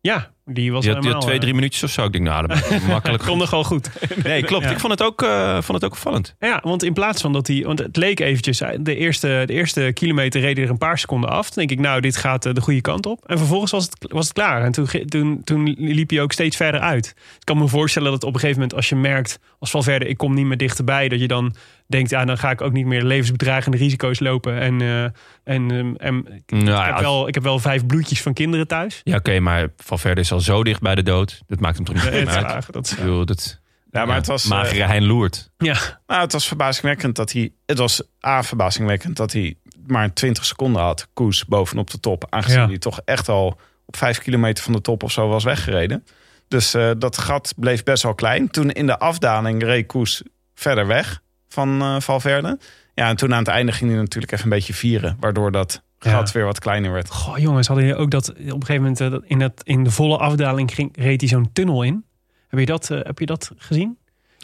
Ja, 0.00 0.30
Die 0.50 0.72
was 0.72 0.84
Die 0.84 0.92
had, 0.92 1.02
die 1.02 1.12
had 1.12 1.20
twee, 1.20 1.34
eh, 1.34 1.40
drie 1.40 1.54
minuutjes 1.54 1.82
of 1.82 1.90
zo. 1.90 2.04
Ik 2.04 2.12
denk, 2.12 2.24
nou, 2.24 2.46
dat 2.46 2.70
makkelijk. 2.88 3.22
Kon 3.22 3.38
nog 3.38 3.50
wel 3.50 3.64
goed. 3.64 3.90
Nee, 4.24 4.42
klopt. 4.42 4.64
Ja. 4.64 4.70
Ik 4.70 4.80
vond 4.80 4.92
het 4.92 5.02
ook, 5.02 5.22
eh, 5.22 5.52
vond 5.52 5.80
het 5.80 5.84
ook 5.84 5.92
opvallend. 5.92 6.34
Ja, 6.38 6.60
want 6.62 6.82
in 6.82 6.92
plaats 6.92 7.20
van 7.20 7.32
dat 7.32 7.46
hij... 7.46 7.62
Want 7.62 7.78
het 7.78 7.96
leek 7.96 8.20
eventjes... 8.20 8.62
De 8.80 8.96
eerste, 8.96 9.42
de 9.46 9.52
eerste 9.52 9.90
kilometer 9.94 10.40
reed 10.40 10.56
hij 10.56 10.64
er 10.64 10.70
een 10.70 10.78
paar 10.78 10.98
seconden 10.98 11.30
af. 11.30 11.50
Toen 11.50 11.66
denk 11.66 11.78
ik, 11.78 11.86
nou, 11.86 12.00
dit 12.00 12.16
gaat 12.16 12.46
eh, 12.46 12.54
de 12.54 12.60
goede 12.60 12.80
kant 12.80 13.06
op. 13.06 13.24
En 13.26 13.38
vervolgens 13.38 13.70
was 13.70 13.84
het, 13.84 14.12
was 14.12 14.24
het 14.24 14.34
klaar. 14.34 14.62
En 14.62 14.72
toen, 14.72 14.86
toen, 15.08 15.40
toen 15.44 15.74
liep 15.78 16.10
hij 16.10 16.20
ook 16.20 16.32
steeds 16.32 16.56
verder 16.56 16.80
uit. 16.80 17.06
Ik 17.16 17.44
kan 17.44 17.58
me 17.58 17.68
voorstellen 17.68 18.10
dat 18.10 18.24
op 18.24 18.34
een 18.34 18.40
gegeven 18.40 18.60
moment... 18.60 18.76
als 18.76 18.88
je 18.88 18.96
merkt, 18.96 19.38
als 19.58 19.70
Valverde, 19.70 20.08
ik 20.08 20.16
kom 20.16 20.34
niet 20.34 20.46
meer 20.46 20.56
dichterbij... 20.56 21.08
dat 21.08 21.20
je 21.20 21.28
dan 21.28 21.54
denkt, 21.88 22.10
ja, 22.10 22.24
dan 22.24 22.38
ga 22.38 22.50
ik 22.50 22.60
ook 22.60 22.72
niet 22.72 22.86
meer 22.86 23.02
levensbedreigende 23.02 23.76
risico's 23.76 24.20
lopen. 24.20 24.60
En, 24.60 24.80
eh, 24.80 25.02
en, 25.04 25.70
ehm, 25.70 25.94
en 25.96 26.16
ik, 26.34 26.50
Nou, 26.50 26.62
ik 26.62 26.66
ja, 26.68 26.84
heb 26.86 26.98
wel, 26.98 27.28
ik 27.28 27.34
heb 27.34 27.42
wel 27.42 27.58
vijf 27.58 27.86
bloedjes 27.86 28.22
van 28.22 28.32
kinderen 28.32 28.66
thuis. 28.66 29.00
ja 29.04 29.16
oké, 29.16 29.40
maar 29.40 29.68
Valverde 29.76 30.20
is 30.20 30.32
al 30.32 30.40
zo 30.40 30.64
dicht 30.64 30.80
bij 30.80 30.94
de 30.94 31.02
dood. 31.02 31.42
Dat 31.46 31.60
maakt 31.60 31.76
hem 31.76 31.84
toch 31.84 31.94
niet 31.94 32.04
meer 32.04 32.28
uit. 32.28 32.72
dat 32.72 32.84
is 32.86 32.92
Ik 32.92 32.98
bedoel, 32.98 33.24
dat, 33.26 33.60
Ja, 33.90 34.04
maar 34.04 34.16
het 34.16 34.26
was, 34.26 34.44
eh, 34.44 34.50
Magere 34.50 34.84
hein 34.84 35.04
loert. 35.06 35.50
Ja, 35.58 36.00
Nou, 36.06 36.20
het 36.22 36.32
was 36.32 36.46
verbazingwekkend 36.48 37.16
dat 37.16 37.32
hij. 37.32 37.52
Het 37.66 37.78
was 37.78 38.02
A, 38.26 38.42
verbazingwekkend 38.42 39.16
dat 39.16 39.32
hij 39.32 39.54
maar 39.86 40.12
20 40.12 40.44
seconden 40.44 40.82
had, 40.82 41.08
koers 41.14 41.44
bovenop 41.44 41.90
de 41.90 42.00
top. 42.00 42.26
Aangezien 42.30 42.60
Ja. 42.60 42.66
hij 42.68 42.78
toch 42.78 43.00
echt 43.04 43.28
al 43.28 43.60
op 43.86 43.96
5 43.96 44.18
kilometer 44.18 44.64
van 44.64 44.72
de 44.72 44.80
top 44.80 45.02
of 45.02 45.12
zo 45.12 45.28
was 45.28 45.44
weggereden. 45.44 46.04
Dus 46.48 46.74
eh, 46.74 46.90
dat 46.98 47.18
gat 47.18 47.52
bleef 47.56 47.82
best 47.82 48.02
wel 48.02 48.14
klein. 48.14 48.50
Toen 48.50 48.70
in 48.70 48.86
de 48.86 48.98
afdaling 48.98 49.62
reed 49.62 49.86
Koes 49.86 50.22
verder 50.54 50.86
weg 50.86 51.20
van 51.48 51.80
eh, 51.82 52.00
Valverde. 52.00 52.58
Ja, 52.94 53.08
en 53.08 53.16
toen 53.16 53.32
aan 53.32 53.38
het 53.38 53.48
einde 53.48 53.72
ging 53.72 53.90
hij 53.90 54.00
natuurlijk 54.00 54.32
even 54.32 54.44
een 54.44 54.50
beetje 54.50 54.74
vieren. 54.74 55.16
Waardoor 55.20 55.52
dat 55.52 55.82
Ja. 56.00 56.10
gat 56.10 56.32
weer 56.32 56.44
wat 56.44 56.58
kleiner 56.58 56.92
werd. 56.92 57.10
Goh, 57.10 57.38
jongens, 57.38 57.66
hadden 57.66 57.86
jullie 57.86 58.00
ook 58.00 58.10
dat 58.10 58.28
op 58.30 58.36
een 58.38 58.50
gegeven 58.50 58.74
moment 58.74 59.00
eh, 59.00 59.10
dat 59.10 59.22
in, 59.26 59.40
het, 59.40 59.60
in 59.64 59.84
de 59.84 59.90
volle 59.90 60.16
afdaling 60.18 60.74
ging, 60.74 60.90
reed 60.96 61.20
hij 61.20 61.28
zo'n 61.28 61.50
tunnel 61.52 61.82
in? 61.82 62.04
Heb 62.48 62.58
je 62.60 62.66
dat, 62.66 62.90
eh, 62.90 62.98
heb 63.02 63.18
je 63.18 63.26
dat 63.26 63.50
gezien? 63.56 63.98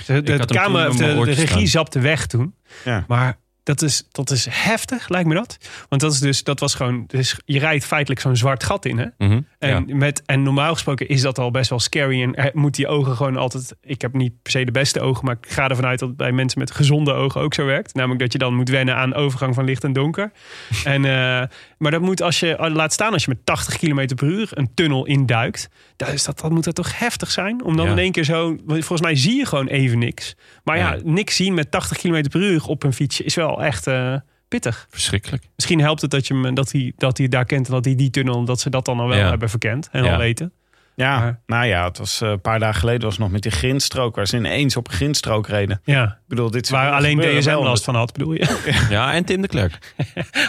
De, 0.07 0.23
de, 0.23 0.47
kamer, 0.47 0.91
de, 0.91 0.97
de 0.97 1.17
oortjes 1.17 1.39
regie 1.39 1.67
zapte 1.67 2.01
weg 2.01 2.27
toen. 2.27 2.55
Ja. 2.85 3.05
Maar 3.09 3.39
dat 3.65 3.83
is, 3.83 4.05
dat 4.11 4.31
is 4.31 4.47
heftig, 4.51 5.09
lijkt 5.09 5.29
me 5.29 5.35
dat. 5.35 5.57
Want 5.89 6.01
dat 6.03 6.13
is 6.13 6.19
dus, 6.21 6.43
dat 6.45 6.61
was 6.61 6.75
gewoon, 6.75 7.05
dus 7.07 7.37
je 7.45 7.59
rijdt 7.59 7.85
feitelijk 7.85 8.21
zo'n 8.21 8.37
zwart 8.37 8.65
gat 8.65 8.85
in, 8.85 8.99
hè? 8.99 9.07
Mhm. 9.19 9.41
En, 9.59 9.85
Ja. 9.87 9.95
met, 9.97 10.23
en 10.27 10.43
normaal 10.43 10.73
gesproken 10.73 11.09
is 11.09 11.21
dat 11.21 11.39
al 11.39 11.51
best 11.51 11.71
wel 11.71 11.81
scary. 11.81 12.23
En 12.23 12.51
moet 12.55 12.75
die 12.75 12.87
ogen 12.89 13.17
gewoon 13.17 13.37
altijd. 13.37 13.75
Ik 13.83 14.01
heb 14.01 14.13
niet 14.13 14.33
per 14.43 14.53
se 14.53 14.65
de 14.65 14.73
beste 14.73 15.01
ogen, 15.01 15.25
maar 15.25 15.37
ik 15.43 15.53
ga 15.53 15.69
ervan 15.69 15.87
uit 15.87 15.99
dat 15.99 16.09
het 16.09 16.17
bij 16.17 16.33
mensen 16.33 16.59
met 16.59 16.71
gezonde 16.71 17.13
ogen 17.13 17.41
ook 17.41 17.55
zo 17.55 17.65
werkt. 17.65 17.95
Namelijk 17.95 18.21
dat 18.21 18.33
je 18.33 18.39
dan 18.39 18.55
moet 18.55 18.69
wennen 18.69 18.97
aan 18.97 19.15
overgang 19.15 19.55
van 19.55 19.65
licht 19.65 19.85
en 19.85 19.93
donker. 19.93 20.33
en, 20.85 21.05
eh, 21.05 21.43
maar 21.79 21.91
dat 21.91 22.01
moet 22.01 22.23
als 22.23 22.41
je, 22.41 22.71
laat 22.73 22.93
staan 22.93 23.13
als 23.13 23.25
je 23.25 23.31
met 23.31 23.45
80 23.47 23.77
km 23.77 24.15
per 24.15 24.27
uur 24.29 24.49
een 24.51 24.71
tunnel 24.75 25.07
induikt. 25.07 25.69
Is 26.13 26.25
dat, 26.25 26.41
dat 26.41 26.51
moet 26.51 26.65
dat 26.65 26.75
toch 26.75 26.99
heftig 26.99 27.31
zijn? 27.31 27.65
Om 27.65 27.77
dan 27.77 27.87
Ja. 27.87 27.93
in 27.93 27.99
één 27.99 28.13
keer 28.13 28.25
zo. 28.25 28.57
Volgens 28.67 29.01
mij 29.01 29.17
zie 29.17 29.37
je 29.37 29.47
gewoon 29.47 29.67
even 29.67 29.99
niks. 29.99 30.35
Maar 30.65 30.77
ja, 30.79 30.93
Ja. 30.95 31.01
niks 31.05 31.37
zien 31.37 31.55
met 31.55 31.71
80 31.71 31.99
km 31.99 32.29
per 32.29 32.41
uur 32.41 32.65
op 32.67 32.83
een 32.83 32.93
fietsje 32.93 33.25
is 33.25 33.35
wel 33.35 33.54
echt. 33.63 33.87
eh, 33.87 34.15
Pittig. 34.49 34.87
Verschrikkelijk. 34.91 35.43
Misschien 35.57 35.81
helpt 35.81 36.01
het 36.01 36.11
dat, 36.11 36.27
je 36.27 36.35
hem, 36.35 36.55
dat, 36.55 36.73
hij, 36.73 36.93
dat 36.97 37.19
hij 37.19 37.29
daar 37.29 37.45
kent 37.45 37.67
en 37.67 37.73
dat 37.73 37.85
hij 37.85 37.95
die 37.95 38.11
tunnel, 38.11 38.45
dat 38.45 38.61
ze 38.61 38.71
dat 38.71 38.85
dan 38.85 39.01
al 39.01 39.09
wel 39.09 39.19
Ja. 39.19 39.29
hebben 39.29 39.51
verkend 39.51 39.89
en 39.93 40.05
Ja. 40.05 40.13
al 40.13 40.19
weten. 40.19 40.53
Ja, 40.95 41.19
Maar- 41.19 41.41
nou 41.47 41.65
ja, 41.67 41.85
het 41.85 41.99
was 41.99 42.21
eh, 42.21 42.29
een 42.29 42.41
paar 42.41 42.59
dagen 42.59 42.81
geleden 42.81 43.03
was 43.03 43.13
het 43.13 43.21
nog 43.23 43.31
met 43.33 43.43
die 43.43 43.53
grindstrook. 43.53 44.17
Waar 44.17 44.27
ze 44.27 44.37
ineens 44.37 44.77
op 44.77 44.87
een 44.89 44.95
grindstrook 44.95 45.47
reden. 45.47 45.81
Ja, 45.85 46.05
Ik 46.05 46.29
bedoel, 46.29 46.51
dit 46.51 46.69
waar 46.69 46.93
alleen 46.93 47.43
wel. 47.45 47.63
last 47.63 47.85
van 47.85 47.95
had, 47.95 48.13
bedoel 48.13 48.33
je? 48.33 48.61
Ja, 48.91 49.13
en 49.13 49.25
Tim 49.25 49.41
de 49.41 49.49
Klerk. 49.49 49.95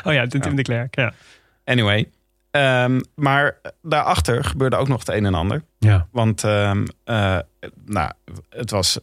oh 0.03 0.13
ja, 0.13 0.27
Tim 0.27 0.55
de 0.55 0.61
Klerk. 0.61 0.95
Ja. 0.95 1.13
Anyway. 1.63 2.09
Ehm, 2.51 3.01
maar 3.15 3.57
daarachter 3.81 4.43
gebeurde 4.43 4.75
ook 4.75 4.87
nog 4.87 4.99
het 4.99 5.09
een 5.09 5.25
en 5.25 5.33
ander. 5.33 5.63
Ja. 5.79 6.07
Want 6.11 6.43
ehm, 6.43 6.85
eh, 7.03 7.37
nou, 7.85 8.11
het 8.49 8.71
was 8.71 8.99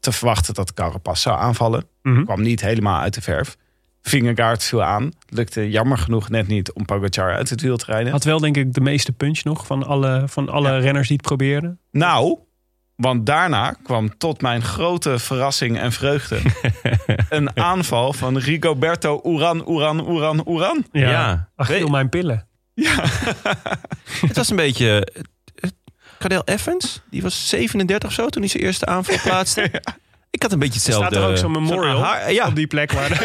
te 0.00 0.12
verwachten 0.12 0.54
dat 0.54 0.74
Carapaz 0.74 1.22
zou 1.22 1.38
aanvallen. 1.38 1.84
Mhm. 2.02 2.24
Kwam 2.24 2.42
niet 2.42 2.60
helemaal 2.60 3.00
uit 3.00 3.14
de 3.14 3.20
verf. 3.20 3.56
Vingegaard 4.02 4.64
viel 4.64 4.82
aan. 4.82 5.10
Lukte 5.28 5.70
jammer 5.70 5.98
genoeg 5.98 6.28
net 6.28 6.46
niet 6.46 6.72
om 6.72 6.84
Pogacar 6.84 7.34
uit 7.34 7.50
het 7.50 7.60
wiel 7.60 7.76
te 7.76 7.84
rijden. 7.84 8.12
Had 8.12 8.24
wel 8.24 8.38
denk 8.40 8.56
ik 8.56 8.74
de 8.74 8.80
meeste 8.80 9.12
punch 9.12 9.44
nog 9.44 9.66
van 9.66 9.86
alle, 9.86 10.22
van 10.26 10.48
alle 10.48 10.78
renners 10.78 11.08
die 11.08 11.16
het 11.16 11.26
probeerden. 11.26 11.78
Nou, 11.90 12.38
want 12.96 13.26
daarna 13.26 13.74
kwam 13.82 14.18
tot 14.18 14.40
mijn 14.42 14.62
grote 14.62 15.18
verrassing 15.18 15.78
en 15.78 15.92
vreugde... 15.92 16.40
een 17.28 17.56
aanval 17.56 18.12
van 18.12 18.38
Rigoberto 18.38 19.20
Uran, 19.24 19.64
Uran, 19.68 20.14
Uran, 20.14 20.44
Uran. 20.48 20.84
Ja. 20.92 21.10
Ja. 21.10 21.48
Weet- 21.66 21.88
mijn 21.88 22.08
pillen. 22.08 22.46
Het 24.26 24.36
was 24.36 24.50
een 24.50 24.56
beetje... 24.56 25.08
eh, 26.18 26.20
Cadel 26.20 26.42
Evans, 26.44 27.00
die 27.10 27.22
was 27.22 27.48
37 27.48 28.08
of 28.08 28.14
zo 28.14 28.26
toen 28.28 28.42
hij 28.42 28.50
zijn 28.50 28.62
eerste 28.62 28.86
aanval 28.86 29.16
plaatste. 29.22 29.70
Ik 30.30 30.42
had 30.42 30.52
een 30.52 30.58
beetje 30.58 30.80
Er 30.80 30.84
hetzelfde... 30.86 31.14
staat 31.14 31.24
er 31.24 31.30
ook 31.30 31.36
zo'n 31.36 31.50
memorial 31.52 32.04
aha- 32.04 32.28
ja, 32.28 32.46
op 32.46 32.54
die 32.56 32.66
plek 32.66 32.92
waar... 32.92 33.22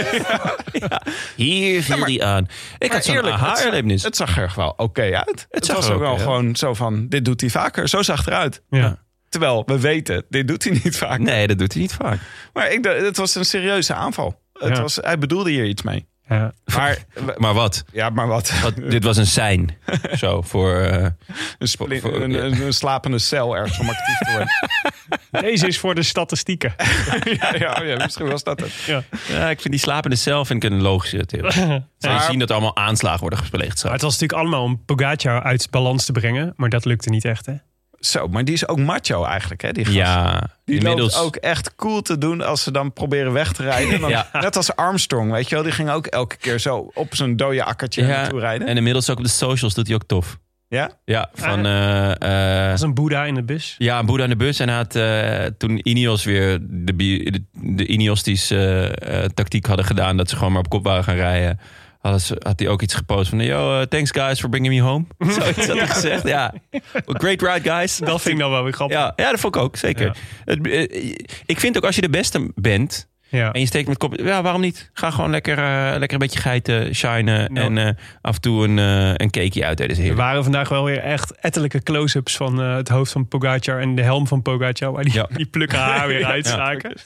hier 1.35 1.83
viel 1.83 2.05
hij 2.05 2.21
aan. 2.23 2.47
Ik 2.77 2.91
had 2.91 3.03
zo'n 3.05 3.15
het, 3.15 3.25
zag- 3.25 3.33
aha-erlevenis. 3.33 4.03
het 4.03 4.15
zag 4.15 4.37
er 4.37 4.53
wel 4.55 4.73
oké 4.77 5.15
uit. 5.25 5.47
Het, 5.49 5.65
zag 5.65 5.75
was 5.75 5.87
er 5.87 5.93
ook 5.93 5.99
wel 5.99 6.11
uit. 6.11 6.21
gewoon 6.21 6.55
zo 6.55 6.73
van, 6.73 7.07
dit 7.07 7.25
doet 7.25 7.41
hij 7.41 7.49
vaker. 7.49 7.89
Zo 7.89 8.01
zag 8.01 8.17
het 8.17 8.27
eruit. 8.27 8.61
ja. 8.69 9.01
Terwijl 9.29 9.63
we 9.65 9.79
weten, 9.79 10.25
dit 10.29 10.47
doet 10.47 10.63
hij 10.63 10.79
niet 10.83 10.97
vaak. 10.97 11.19
Nee, 11.19 11.47
dat 11.47 11.57
doet 11.57 11.73
hij 11.73 11.81
niet 11.81 11.93
vaak. 11.93 12.19
Maar 12.53 12.71
ik, 12.71 12.85
het 12.85 13.17
was 13.17 13.35
een 13.35 13.45
serieuze 13.45 13.93
aanval. 13.93 14.41
Het 14.53 14.75
Ja. 14.75 14.81
was, 14.81 14.95
hij 14.95 15.17
bedoelde 15.17 15.49
hier 15.49 15.65
iets 15.65 15.81
mee. 15.81 16.07
Ja. 16.29 16.53
Maar, 16.75 16.97
Maar 17.37 17.53
wat? 17.53 17.83
ja, 17.91 18.09
maar 18.09 18.27
wat? 18.27 18.59
wat 18.61 18.75
dit 18.75 19.03
was 19.03 19.17
een 19.17 19.25
sein. 19.27 19.77
Zo, 20.13 20.41
voor... 20.41 20.75
eh, 20.81 21.07
Een, 21.59 21.67
voor- 21.67 21.91
een, 22.21 22.45
een, 22.45 22.61
een 22.61 22.73
slapende 22.73 23.19
cel 23.19 23.55
ergens 23.57 23.79
om 23.79 23.89
actief 23.89 24.17
te 24.17 24.31
worden. 24.31 24.47
Deze 25.49 25.67
is 25.67 25.79
voor 25.79 25.95
de 25.95 26.03
statistieken. 26.03 26.73
ja, 27.39 27.55
ja, 27.55 27.81
ja, 27.83 27.95
misschien 27.97 28.27
was 28.27 28.43
dat 28.43 28.59
het. 28.59 28.73
Ja. 28.73 29.03
ja, 29.27 29.49
ik 29.49 29.61
vind 29.61 29.73
die 29.73 29.83
slapende 29.83 30.15
cel 30.15 30.45
vind 30.45 30.63
ik 30.63 30.71
een 30.71 30.81
logische 30.81 31.25
theorie. 31.25 31.51
Zou 31.97 32.13
je 32.13 32.21
zien 32.29 32.39
dat 32.39 32.49
er 32.49 32.55
allemaal 32.55 32.75
aanslagen 32.77 33.19
worden 33.19 33.39
gepleegd 33.39 33.81
het 33.83 34.01
was 34.01 34.11
natuurlijk 34.19 34.39
allemaal 34.41 34.63
om 34.63 34.85
Pogacar 34.85 35.43
uit 35.43 35.67
balans 35.69 36.05
te 36.05 36.11
brengen. 36.11 36.53
Maar 36.55 36.69
dat 36.69 36.85
lukte 36.85 37.09
niet 37.09 37.25
echt, 37.25 37.45
hè? 37.45 37.53
Zo, 38.05 38.27
maar 38.27 38.45
die 38.45 38.53
is 38.53 38.67
ook 38.67 38.79
macho 38.79 39.23
eigenlijk, 39.23 39.61
hè, 39.61 39.71
die 39.71 39.85
gast. 39.85 39.97
Ja, 39.97 40.49
Die 40.65 40.77
inmiddels... 40.77 41.13
loopt 41.15 41.25
ook 41.25 41.35
echt 41.35 41.75
cool 41.75 42.01
te 42.01 42.17
doen 42.17 42.41
als 42.41 42.63
ze 42.63 42.71
dan 42.71 42.93
proberen 42.93 43.33
weg 43.33 43.51
te 43.53 43.63
rijden. 43.63 43.99
Dan, 44.01 44.09
Ja. 44.09 44.29
Net 44.33 44.55
als 44.55 44.75
Armstrong, 44.75 45.31
weet 45.31 45.49
je 45.49 45.55
wel. 45.55 45.63
Die 45.63 45.73
ging 45.73 45.89
ook 45.89 46.05
elke 46.05 46.35
keer 46.35 46.59
zo 46.59 46.91
op 46.93 47.15
zo'n 47.15 47.35
dode 47.35 47.63
akkertje 47.63 48.01
ja, 48.01 48.07
naartoe 48.07 48.39
rijden. 48.39 48.67
en 48.67 48.77
inmiddels 48.77 49.09
ook 49.09 49.17
op 49.17 49.23
de 49.23 49.29
socials 49.29 49.73
doet 49.73 49.87
hij 49.87 49.95
ook 49.95 50.03
tof. 50.07 50.37
Ja? 50.67 50.91
Ja, 51.05 51.29
van... 51.33 51.65
eh, 51.65 52.61
eh, 52.65 52.71
Als 52.71 52.81
een 52.81 52.93
boeddha 52.93 53.23
in 53.25 53.35
de 53.35 53.43
bus. 53.43 53.75
Ja, 53.77 53.99
een 53.99 54.05
boeddha 54.05 54.23
in 54.23 54.29
de 54.29 54.35
bus. 54.35 54.59
En 54.59 54.67
hij 54.67 54.77
had 54.77 54.95
eh, 54.95 55.45
toen 55.57 55.79
Ineos 55.89 56.23
weer 56.23 56.59
de, 56.61 56.95
de, 56.95 57.43
de 57.51 57.85
Ineostische 57.87 59.29
tactiek 59.33 59.65
hadden 59.65 59.85
gedaan... 59.85 60.17
dat 60.17 60.29
ze 60.29 60.35
gewoon 60.35 60.51
maar 60.51 60.61
op 60.61 60.69
kop 60.69 60.83
waren 60.83 61.03
gaan 61.03 61.15
rijden... 61.15 61.59
Had 62.03 62.59
hij 62.59 62.67
ook 62.67 62.81
iets 62.81 62.93
gepost 62.93 63.29
van... 63.29 63.39
Yo, 63.39 63.79
eh, 63.79 63.85
thanks 63.85 64.11
guys 64.11 64.39
for 64.39 64.49
bringing 64.49 64.73
me 64.73 64.81
home. 64.81 65.05
Zoiets 65.39 65.67
had 65.67 65.77
hij 65.77 65.87
gezegd, 65.87 66.27
ja. 66.27 66.53
Great 67.05 67.41
ride 67.41 67.69
guys. 67.69 67.97
Dat 67.97 68.21
vind 68.21 68.33
ik 68.33 68.39
dan 68.41 68.51
wel 68.51 68.63
weer 68.63 68.73
grappig. 68.73 68.97
Ja, 68.97 69.13
ja, 69.15 69.29
dat 69.31 69.39
vond 69.39 69.55
ik 69.55 69.61
ook, 69.61 69.75
zeker. 69.75 70.17
Het, 70.45 70.67
eh, 70.67 71.15
ik 71.45 71.59
vind 71.59 71.77
ook 71.77 71.83
als 71.83 71.95
je 71.95 72.01
de 72.01 72.09
beste 72.09 72.51
bent... 72.55 73.11
Ja. 73.37 73.51
en 73.51 73.59
je 73.59 73.65
steekt 73.65 73.87
met 73.87 73.97
kop... 73.97 74.15
Ja, 74.19 74.41
waarom 74.41 74.61
niet? 74.61 74.89
Ga 74.93 75.11
gewoon 75.11 75.29
lekker, 75.31 75.57
eh, 75.57 75.97
lekker 75.97 76.13
een 76.13 76.17
beetje 76.17 76.39
geiten, 76.39 76.95
shinen... 76.95 77.53
Ja. 77.53 77.61
en 77.61 77.77
eh, 77.77 77.89
af 78.21 78.35
en 78.35 78.41
toe 78.41 78.63
een, 78.67 78.79
eh, 78.79 79.07
een 79.17 79.29
cakeje 79.29 79.65
uit. 79.65 79.79
Is 79.79 79.97
Er 79.99 80.15
waren 80.15 80.43
vandaag 80.43 80.69
wel 80.69 80.83
weer 80.83 80.97
echt 80.99 81.35
ettelijke 81.39 81.83
close-ups 81.83 82.35
van 82.37 82.57
het 82.57 82.89
hoofd 82.89 83.11
van 83.11 83.27
Pogacar 83.27 83.79
en 83.79 83.95
de 83.95 84.01
helm 84.01 84.27
van 84.27 84.41
Pogacar. 84.41 84.91
Waar 84.91 85.03
die, 85.03 85.13
Ja. 85.13 85.27
die 85.35 85.45
plukken 85.45 85.79
haar 85.79 86.07
weer 86.13 86.25
uitstaken. 86.25 86.93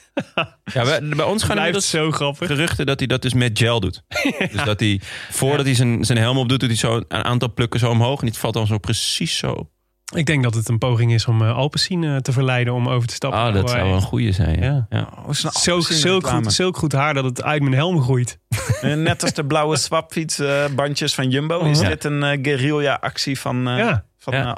Ja, 0.74 0.84
bij, 0.84 1.00
bij 1.02 1.24
ons 1.24 1.42
gaan 1.42 1.56
Blijft 1.56 1.82
zo 1.82 2.10
grappig. 2.10 2.46
geruchten 2.46 2.86
dat 2.86 2.98
hij 2.98 3.08
dat 3.08 3.22
dus 3.22 3.34
met 3.34 3.58
gel 3.58 3.80
doet. 3.80 4.02
dus 4.52 4.64
dat 4.64 4.80
hij, 4.80 5.00
voordat 5.30 5.66
hij 5.66 5.74
zijn, 5.74 6.04
zijn 6.04 6.18
helm 6.18 6.38
op 6.38 6.48
doet, 6.48 6.60
doet 6.60 6.68
hij 6.68 6.78
zo 6.78 7.02
een 7.08 7.24
aantal 7.24 7.52
plukken 7.52 7.80
zo 7.80 7.90
omhoog. 7.90 8.20
En 8.20 8.26
het 8.26 8.38
valt 8.38 8.54
dan 8.54 8.66
zo 8.66 8.78
precies 8.78 9.36
zo. 9.36 9.70
Ik 10.14 10.26
denk 10.26 10.42
dat 10.42 10.54
het 10.54 10.68
een 10.68 10.78
poging 10.78 11.12
is 11.12 11.26
om 11.26 11.42
uh, 11.42 11.56
Alpecin 11.56 12.02
uh, 12.02 12.16
te 12.16 12.32
verleiden 12.32 12.74
om 12.74 12.88
over 12.88 13.08
te 13.08 13.14
stappen. 13.14 13.40
Ah, 13.40 13.54
dat 13.54 13.70
zou 13.70 13.82
wel 13.84 13.94
een 13.94 14.00
goede 14.02 14.32
zijn. 14.32 14.60
Ja. 14.62 14.86
Ja. 14.90 15.08
Oh, 15.18 15.28
is 15.30 15.42
een 15.42 15.50
Zulk, 15.52 15.82
zulk, 15.82 16.26
goed, 16.26 16.52
zulk 16.52 16.76
goed 16.76 16.92
haar 16.92 17.14
dat 17.14 17.24
het 17.24 17.42
uit 17.42 17.62
mijn 17.62 17.74
helm 17.74 18.02
groeit. 18.02 18.38
Eh, 18.80 18.94
Net 18.94 19.22
als 19.22 19.32
de 19.32 19.44
blauwe 19.44 19.76
swapfietsbandjes 20.32 21.14
van 21.14 21.30
Jumbo. 21.30 21.60
Is 21.64 21.80
Ja. 21.80 21.88
dit 21.88 22.04
een 22.04 22.22
eh, 22.22 22.38
guerrilla-actie 22.42 23.38
van, 23.38 23.68
eh 23.68 23.78
Ja. 23.78 24.04
van 24.18 24.34
Ja. 24.34 24.56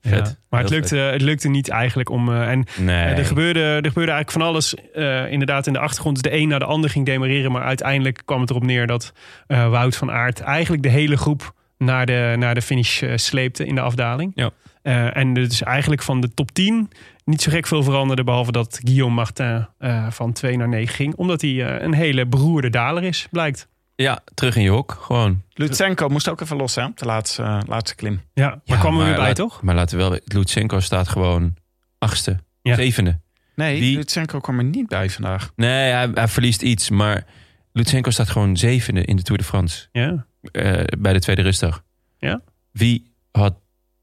Vet. 0.00 0.38
Maar 0.50 0.60
het 0.60 0.70
lukte, 0.70 0.96
het 0.96 1.22
lukte 1.22 1.48
niet 1.48 1.68
eigenlijk 1.68 2.08
om. 2.10 2.28
uh, 2.28 2.48
en 2.50 2.64
Nee. 2.76 2.96
uh, 3.12 3.18
er, 3.18 3.24
gebeurde, 3.24 3.60
er 3.60 3.86
gebeurde 3.88 4.12
eigenlijk 4.12 4.30
van 4.30 4.42
alles. 4.42 4.74
Uh, 4.94 5.30
inderdaad, 5.30 5.66
in 5.66 5.72
de 5.72 5.78
achtergrond. 5.78 6.22
De 6.22 6.34
een 6.36 6.48
naar 6.48 6.58
de 6.58 6.64
ander 6.64 6.90
ging 6.90 7.06
demareren. 7.06 7.52
Maar 7.52 7.62
uiteindelijk 7.62 8.22
kwam 8.24 8.40
het 8.40 8.50
erop 8.50 8.64
neer 8.64 8.86
dat 8.86 9.12
uh, 9.48 9.68
Wout 9.70 9.96
van 9.96 10.10
Aert 10.10 10.40
eigenlijk 10.40 10.82
de 10.82 10.88
hele 10.88 11.16
groep 11.16 11.54
naar 11.78 12.06
de, 12.06 12.34
naar 12.38 12.54
de 12.54 12.62
finish 12.62 13.02
uh, 13.02 13.12
sleepte 13.16 13.66
in 13.66 13.74
de 13.74 13.80
afdaling. 13.80 14.32
Ja. 14.34 14.50
Uh, 14.82 15.16
en 15.16 15.34
dus 15.34 15.62
eigenlijk 15.62 16.02
van 16.02 16.20
de 16.20 16.34
top 16.34 16.50
10 16.50 16.90
niet 17.24 17.42
zo 17.42 17.50
gek 17.50 17.66
veel 17.66 17.82
veranderde. 17.82 18.24
Behalve 18.24 18.52
dat 18.52 18.80
Guillaume 18.84 19.14
Martin 19.14 19.66
uh, 19.78 20.10
van 20.10 20.32
2 20.32 20.56
naar 20.56 20.68
9 20.68 20.94
ging. 20.94 21.14
Omdat 21.14 21.40
hij 21.40 21.50
uh, 21.50 21.80
een 21.82 21.94
hele 21.94 22.26
beroerde 22.26 22.70
daler 22.70 23.02
is, 23.02 23.26
blijkt. 23.30 23.68
Ja, 23.94 24.20
terug 24.34 24.56
in 24.56 24.62
je 24.62 24.70
hok. 24.70 24.98
Gewoon. 25.00 25.42
Lutsenko 25.54 26.08
moest 26.08 26.28
ook 26.28 26.40
even 26.40 26.56
los, 26.56 26.74
hè? 26.74 26.84
op 26.84 26.98
De 26.98 27.04
laatste, 27.04 27.42
eh, 27.42 27.58
laatste 27.66 27.94
klim. 27.96 28.20
Ja, 28.34 28.48
maar 28.48 28.60
Ja, 28.64 28.76
kwam 28.76 28.98
er 28.98 29.04
weer 29.04 29.14
bij, 29.14 29.26
laat- 29.26 29.36
toch? 29.36 29.62
Maar 29.62 29.74
laten 29.74 29.98
we 29.98 30.08
wel... 30.08 30.18
Lutsenko 30.24 30.80
staat 30.80 31.08
gewoon 31.08 31.54
achtste, 31.98 32.38
Ja. 32.62 32.74
zevende. 32.74 33.20
Nee, 33.54 33.80
Wie- 33.80 33.96
Lutsenko 33.96 34.40
kwam 34.40 34.58
er 34.58 34.64
niet 34.64 34.86
bij 34.86 35.10
vandaag. 35.10 35.52
Nee, 35.56 35.92
hij, 35.92 36.10
hij 36.14 36.28
verliest 36.28 36.62
iets. 36.62 36.90
Maar 36.90 37.24
Lutsenko 37.72 38.10
staat 38.10 38.28
gewoon 38.30 38.56
zevende 38.56 39.04
in 39.04 39.16
de 39.16 39.22
Tour 39.22 39.40
de 39.40 39.46
France. 39.46 39.88
Ja. 39.92 40.26
eh, 40.52 40.82
bij 40.98 41.12
de 41.12 41.20
tweede 41.20 41.42
rustdag. 41.42 41.82
Ja. 42.18 42.40
Wie 42.70 43.12
had 43.30 43.54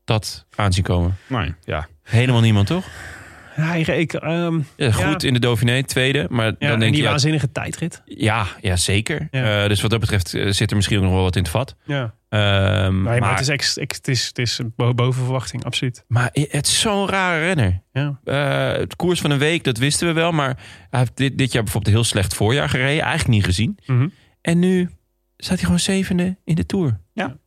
dat 0.09 0.45
aanzien 0.55 0.83
komen? 0.83 1.17
Nee, 1.27 1.53
ja. 1.63 1.87
Helemaal 2.03 2.41
niemand, 2.41 2.67
toch? 2.67 2.85
Ja, 3.55 3.73
ik, 3.73 4.13
ehm, 4.13 4.59
Ja, 4.75 4.91
goed 4.91 5.23
in 5.23 5.33
de 5.33 5.39
Dauphiné, 5.39 5.83
tweede. 5.83 6.27
Maar 6.29 6.45
ja, 6.45 6.55
dan 6.59 6.69
en 6.69 6.79
denk 6.79 6.93
die 6.93 7.01
je... 7.03 7.07
Waanzinnige 7.09 7.51
tijdrit. 7.51 8.01
ja, 8.05 8.45
ja, 8.61 8.75
zeker. 8.75 9.27
Eh, 9.31 9.67
dus 9.67 9.81
wat 9.81 9.91
dat 9.91 9.99
betreft 9.99 10.33
eh, 10.33 10.51
zit 10.51 10.69
er 10.69 10.75
misschien 10.75 10.97
ook 10.97 11.03
nog 11.03 11.13
wel 11.13 11.21
wat 11.21 11.35
in 11.35 11.41
het 11.41 11.51
vat. 11.51 11.75
Ja. 11.85 12.13
Ehm, 12.29 12.41
Nee, 12.81 12.91
maar, 12.91 13.19
maar 13.19 13.29
het 13.31 13.39
is, 13.39 13.47
ex, 13.47 13.77
ex- 13.77 13.97
het 13.97 14.07
is, 14.07 14.27
het 14.27 14.37
is 14.37 14.59
bo- 14.75 14.93
boven 14.93 15.23
verwachting, 15.23 15.63
absoluut. 15.63 16.03
maar 16.07 16.29
het 16.33 16.67
is 16.67 16.79
zo'n 16.79 17.07
rare 17.09 17.39
renner. 17.45 17.81
Ja. 17.91 18.19
Eh, 18.23 18.79
het 18.79 18.95
koers 18.95 19.21
van 19.21 19.31
een 19.31 19.37
week, 19.39 19.63
dat 19.63 19.77
wisten 19.77 20.07
we 20.07 20.13
wel. 20.13 20.31
Maar 20.31 20.57
hij 20.89 20.99
heeft 20.99 21.17
dit, 21.17 21.37
dit 21.37 21.51
jaar 21.51 21.63
bijvoorbeeld 21.63 21.93
een 21.93 21.99
heel 22.01 22.09
slecht 22.09 22.33
voorjaar 22.35 22.69
gereden. 22.69 23.03
Eigenlijk 23.03 23.27
niet 23.27 23.45
gezien. 23.45 23.77
Mhm. 23.85 24.07
En 24.41 24.59
nu 24.59 24.89
staat 25.37 25.55
hij 25.55 25.63
gewoon 25.63 25.79
zevende 25.79 26.37
in 26.43 26.55
de 26.55 26.65
Tour. 26.65 26.99
Ja. 27.13 27.37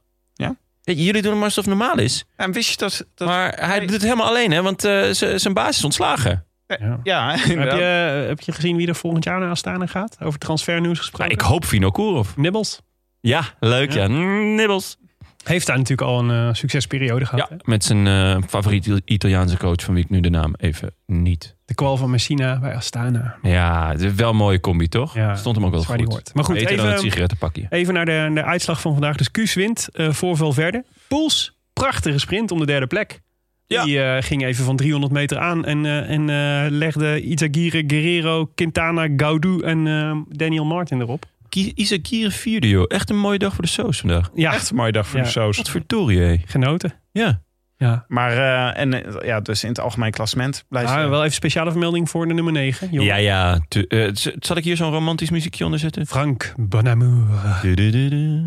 Ja. 0.83 0.93
Jullie 0.93 1.23
doen 1.23 1.31
het 1.31 1.35
maar 1.35 1.49
alsof 1.49 1.65
het 1.65 1.75
normaal 1.75 1.99
is. 1.99 2.25
En 2.37 2.53
wist 2.53 2.71
je 2.71 2.77
dat... 2.77 3.07
dat 3.15 3.29
Maar 3.29 3.67
hij 3.67 3.81
doet 3.81 3.91
het 3.91 4.03
helemaal 4.03 4.27
alleen, 4.27 4.51
hè? 4.51 4.63
Want 4.63 4.85
eh, 4.85 5.11
zijn 5.37 5.55
baas 5.55 5.77
is 5.77 5.85
ontslagen. 5.85 6.47
Ja. 6.67 7.01
ja, 7.03 7.37
Heb, 7.37 7.71
je, 7.71 7.85
heb 8.29 8.41
je 8.41 8.53
gezien 8.53 8.77
wie 8.77 8.89
er 8.89 8.95
volgend 8.95 9.25
jaar 9.25 9.41
naar 9.41 9.51
Astana 9.51 9.87
gaat? 9.87 10.17
Over 10.21 10.39
transfernieuws 10.39 10.99
gesproken? 10.99 11.37
Nou, 11.37 11.41
ik 11.41 11.51
hoop 11.51 11.65
Vino 11.65 11.91
Kurov. 11.91 12.29
Nibbles. 12.37 12.81
Ja, 13.21 13.45
leuk, 13.61 13.93
ja. 13.93 14.03
Ja. 14.03 14.09
Nibbels. 14.57 14.97
Heeft 15.45 15.67
daar 15.67 15.77
natuurlijk 15.79 16.09
al 16.09 16.19
een 16.19 16.31
eh, 16.49 16.55
succesperiode 16.55 17.25
gehad. 17.27 17.49
Ja, 17.51 17.57
hè? 17.57 17.63
met 17.65 17.85
zijn 17.85 18.07
eh 18.07 18.37
favoriete 18.49 19.03
Italiaanse 19.05 19.57
coach, 19.57 19.83
van 19.83 19.95
wie 19.95 20.05
ik 20.05 20.11
nu 20.11 20.21
de 20.21 20.31
naam 20.31 20.55
even 20.59 20.91
niet. 21.07 21.57
De 21.65 21.75
kwal 21.75 21.97
van 21.97 22.11
Messina 22.11 22.59
bij 22.59 22.75
Astana. 22.75 23.37
Ja, 23.43 23.91
het 23.91 24.01
is 24.01 24.13
wel 24.15 24.31
een 24.31 24.37
mooie 24.37 24.61
combi, 24.61 24.89
toch? 24.89 25.15
Ja, 25.15 25.35
Stond 25.37 25.57
hem 25.57 25.65
ook 25.65 25.73
wel 25.73 25.83
goed. 25.85 26.05
hoort. 26.05 26.31
Maar 26.35 26.45
goed, 26.45 26.55
Beter 26.55 26.69
dan 26.77 26.79
even- 26.85 26.93
het 26.97 27.03
sigarettenpakje. 27.03 27.67
Even 27.71 27.95
naar 27.95 28.05
de, 28.05 28.31
de 28.35 28.43
uitslag 28.45 28.81
van 28.81 28.93
vandaag. 28.93 29.17
Dus 29.17 29.31
Kuus 29.31 29.55
wint 29.55 29.89
eh, 29.93 30.11
voor 30.11 30.37
Valverde. 30.37 30.85
Poels, 31.09 31.57
prachtige 31.73 32.19
sprint 32.19 32.51
om 32.51 32.59
de 32.59 32.67
derde 32.67 32.87
plek. 32.87 33.21
Ja. 33.67 33.85
Die 33.85 34.23
ging 34.23 34.45
even 34.45 34.65
van 34.65 34.77
300 34.77 35.13
meter 35.13 35.39
aan 35.39 35.65
en, 35.65 35.87
eh, 35.87 36.11
en 36.11 36.29
eh, 36.31 36.71
legde 36.71 37.23
Izagirre, 37.23 37.85
Guerrero, 37.87 38.51
Quintana, 38.55 39.09
Gaudu 39.17 39.61
en 39.63 39.85
Daniel 40.29 40.65
Martin 40.65 41.01
erop. 41.01 41.25
Ki- 41.53 41.73
Isakire 41.75 42.31
vierde, 42.31 42.69
joh. 42.69 42.85
Echt 42.89 43.11
een 43.11 43.19
mooie 43.19 43.39
dag 43.39 43.55
voor 43.55 43.65
de 43.65 43.71
soos 43.71 43.99
vandaag. 44.01 44.31
Ja, 44.35 44.53
Echt 44.53 44.71
een 44.71 44.77
mooie 44.77 44.93
dag 44.93 45.07
voor 45.07 45.19
Ja. 45.19 45.25
de 45.25 45.31
soos. 45.31 45.57
Wat 45.57 45.69
voor 45.71 46.11
hé. 46.11 46.37
genoten. 46.47 46.93
Ja. 47.13 47.43
Ja. 47.77 48.05
Maar 48.09 48.31
eh, 48.33 48.81
en, 48.83 49.05
eh, 49.21 49.27
ja, 49.27 49.41
dus 49.41 49.63
in 49.63 49.69
het 49.69 49.81
algemeen 49.81 50.11
klassement 50.11 50.65
blijft 50.69 50.91
Ah, 50.91 51.09
wel 51.09 51.21
even 51.21 51.35
speciale 51.35 51.71
vermelding 51.71 52.11
voor 52.11 52.27
de 52.29 52.35
nummer 52.35 52.53
9. 52.53 52.89
Ja, 52.93 53.17
ja. 53.17 53.61
Tu- 53.69 53.83
eh, 53.89 54.09
zal 54.39 54.57
ik 54.57 54.65
hier 54.65 54.77
zo'n 54.77 54.91
romantisch 54.91 55.31
muziekje 55.31 55.65
onder 55.65 55.79
zetten? 55.81 56.07
Frank 56.07 56.55
Bonamour. 56.57 57.59
Du-du-du-du. 57.63 58.43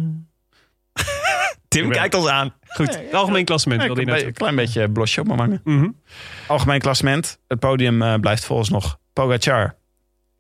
Tim 1.68 1.90
kijkt 1.90 2.14
ons 2.14 2.28
aan. 2.28 2.54
Goed, 2.68 2.98
het 3.00 3.14
algemeen 3.14 3.46
klassement 3.46 3.82
Ja, 3.82 3.86
wilde 3.88 4.02
een 4.02 4.08
je 4.08 4.12
be- 4.14 4.18
natuurlijk. 4.18 4.40
klein 4.54 4.56
beetje 4.68 4.92
blosje 4.92 5.20
op 5.22 5.28
mijn 5.28 5.40
wangen. 5.40 5.62
Mhm. 5.64 5.90
Algemeen 6.48 6.80
klassement. 6.80 7.40
Het 7.48 7.60
podium 7.60 8.22
blijft 8.22 8.46
volgens 8.46 8.70
nog 8.70 8.98
Pogacar, 9.14 9.76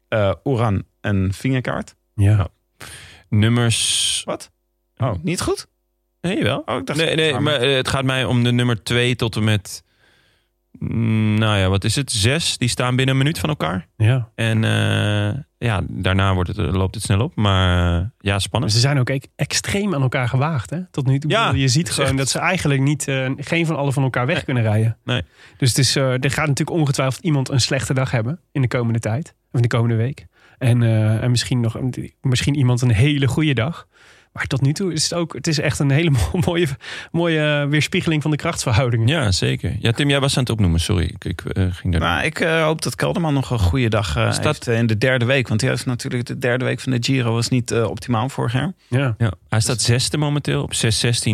eh 0.07 0.31
Oeran 0.43 0.83
en 1.01 1.33
Vingegaard. 1.33 1.95
Ja. 2.15 2.47
Nummers... 3.29 4.21
Wat? 4.25 4.51
Oh, 4.97 5.13
niet 5.23 5.41
goed? 5.41 5.67
Nee, 6.21 6.43
wel. 6.43 6.61
Oh, 6.65 6.77
ik 6.77 6.85
dacht 6.85 6.99
Nee, 6.99 7.15
nee, 7.15 7.39
maar 7.39 7.53
eh, 7.61 7.75
het 7.75 7.87
gaat 7.87 8.03
mij 8.03 8.25
om 8.25 8.43
de 8.43 8.51
nummer 8.51 8.83
2 8.83 9.15
tot 9.15 9.35
en 9.35 9.43
met... 9.43 9.83
mm, 10.71 11.33
Nou 11.39 11.57
ja, 11.57 11.69
wat 11.69 11.83
is 11.83 11.95
het? 11.95 12.11
Zes. 12.11 12.57
Die 12.57 12.69
staan 12.69 12.95
binnen 12.95 13.15
een 13.15 13.21
minuut 13.21 13.39
van 13.39 13.49
elkaar. 13.49 13.87
ja. 13.97 14.29
En 14.35 14.63
eh, 14.63 15.39
ja, 15.57 15.81
daarna 15.89 16.33
wordt 16.33 16.49
het, 16.49 16.57
loopt 16.57 16.95
het 16.95 17.03
snel 17.03 17.19
op. 17.21 17.35
Maar 17.35 17.77
eh, 17.99 18.05
ja, 18.19 18.31
Maar 18.31 18.41
spannend. 18.41 18.71
ze 18.73 18.79
zijn 18.79 18.99
ook 18.99 19.09
e- 19.09 19.19
extreem 19.35 19.93
aan 19.95 20.01
elkaar 20.01 20.29
gewaagd, 20.29 20.69
hè? 20.69 20.79
Tot 20.91 21.05
nu 21.05 21.19
toe. 21.19 21.31
Ja, 21.31 21.51
je 21.53 21.67
ziet 21.67 21.91
gewoon 21.91 22.09
echt- 22.09 22.17
dat 22.17 22.29
ze 22.29 22.39
eigenlijk 22.39 22.81
niet, 22.81 23.07
eh, 23.07 23.31
geen 23.37 23.65
van 23.65 23.75
alle 23.75 23.91
van 23.93 24.03
elkaar 24.03 24.25
weg 24.25 24.35
Nee. 24.35 24.45
kunnen 24.45 24.63
rijden. 24.63 24.97
Nee. 25.03 25.21
Dus 25.57 25.69
het 25.69 25.77
is, 25.77 25.95
eh, 25.95 26.03
er 26.11 26.31
gaat 26.31 26.47
natuurlijk 26.47 26.77
ongetwijfeld 26.77 27.23
iemand 27.23 27.49
een 27.49 27.61
slechte 27.61 27.93
dag 27.93 28.11
hebben 28.11 28.39
in 28.51 28.61
de 28.61 28.67
komende 28.67 28.99
tijd. 28.99 29.29
Of 29.51 29.55
in 29.55 29.61
de 29.61 29.67
komende 29.77 29.95
week. 29.95 30.25
En, 30.57 30.83
eh, 30.83 31.23
en 31.23 31.29
misschien, 31.31 31.59
nog, 31.59 31.77
misschien 32.21 32.55
iemand 32.55 32.81
een 32.81 32.91
hele 32.91 33.27
goede 33.27 33.53
dag. 33.53 33.87
Maar 34.33 34.45
tot 34.47 34.61
nu 34.61 34.73
toe 34.73 34.93
is 34.93 35.03
het 35.03 35.13
ook, 35.13 35.33
het 35.33 35.47
is 35.47 35.59
echt 35.59 35.79
een 35.79 35.89
hele 35.91 36.09
mo- 36.33 36.39
mooie, 36.45 36.67
mooie 37.11 37.61
eh, 37.61 37.69
weerspiegeling 37.69 38.21
van 38.21 38.31
de 38.31 38.37
krachtsverhoudingen. 38.37 39.07
Ja, 39.07 39.31
zeker. 39.31 39.75
Ja, 39.79 39.91
Tim, 39.91 40.09
jij 40.09 40.19
was 40.19 40.37
aan 40.37 40.43
het 40.43 40.51
opnoemen. 40.51 40.79
Sorry, 40.79 41.03
ik, 41.05 41.25
ik 41.25 41.41
eh, 41.45 41.65
ging 41.71 41.93
daar... 41.93 42.01
Nou, 42.01 42.25
ik 42.25 42.39
eh, 42.39 42.63
hoop 42.63 42.81
dat 42.81 42.95
Kelderman 42.95 43.33
nog 43.33 43.49
een 43.49 43.59
goede 43.59 43.89
dag 43.89 44.15
eh, 44.15 44.31
Staat- 44.31 44.45
heeft 44.45 44.67
in 44.67 44.87
de 44.87 44.97
derde 44.97 45.25
week. 45.25 45.47
Want 45.47 45.61
hij 45.61 45.69
heeft 45.69 45.85
natuurlijk 45.85 46.25
de 46.25 46.37
derde 46.37 46.65
week 46.65 46.79
van 46.79 46.91
de 46.91 46.97
Giro 47.01 47.33
was 47.33 47.49
niet 47.49 47.73
optimaal 47.73 48.29
vorig 48.29 48.53
jaar. 48.53 48.73
Ja. 48.87 49.15
Ja, 49.17 49.31
hij 49.49 49.59
staat 49.59 49.81
zesde 49.81 50.17
momenteel 50.17 50.61
op 50.63 50.73
6-16 50.73 50.77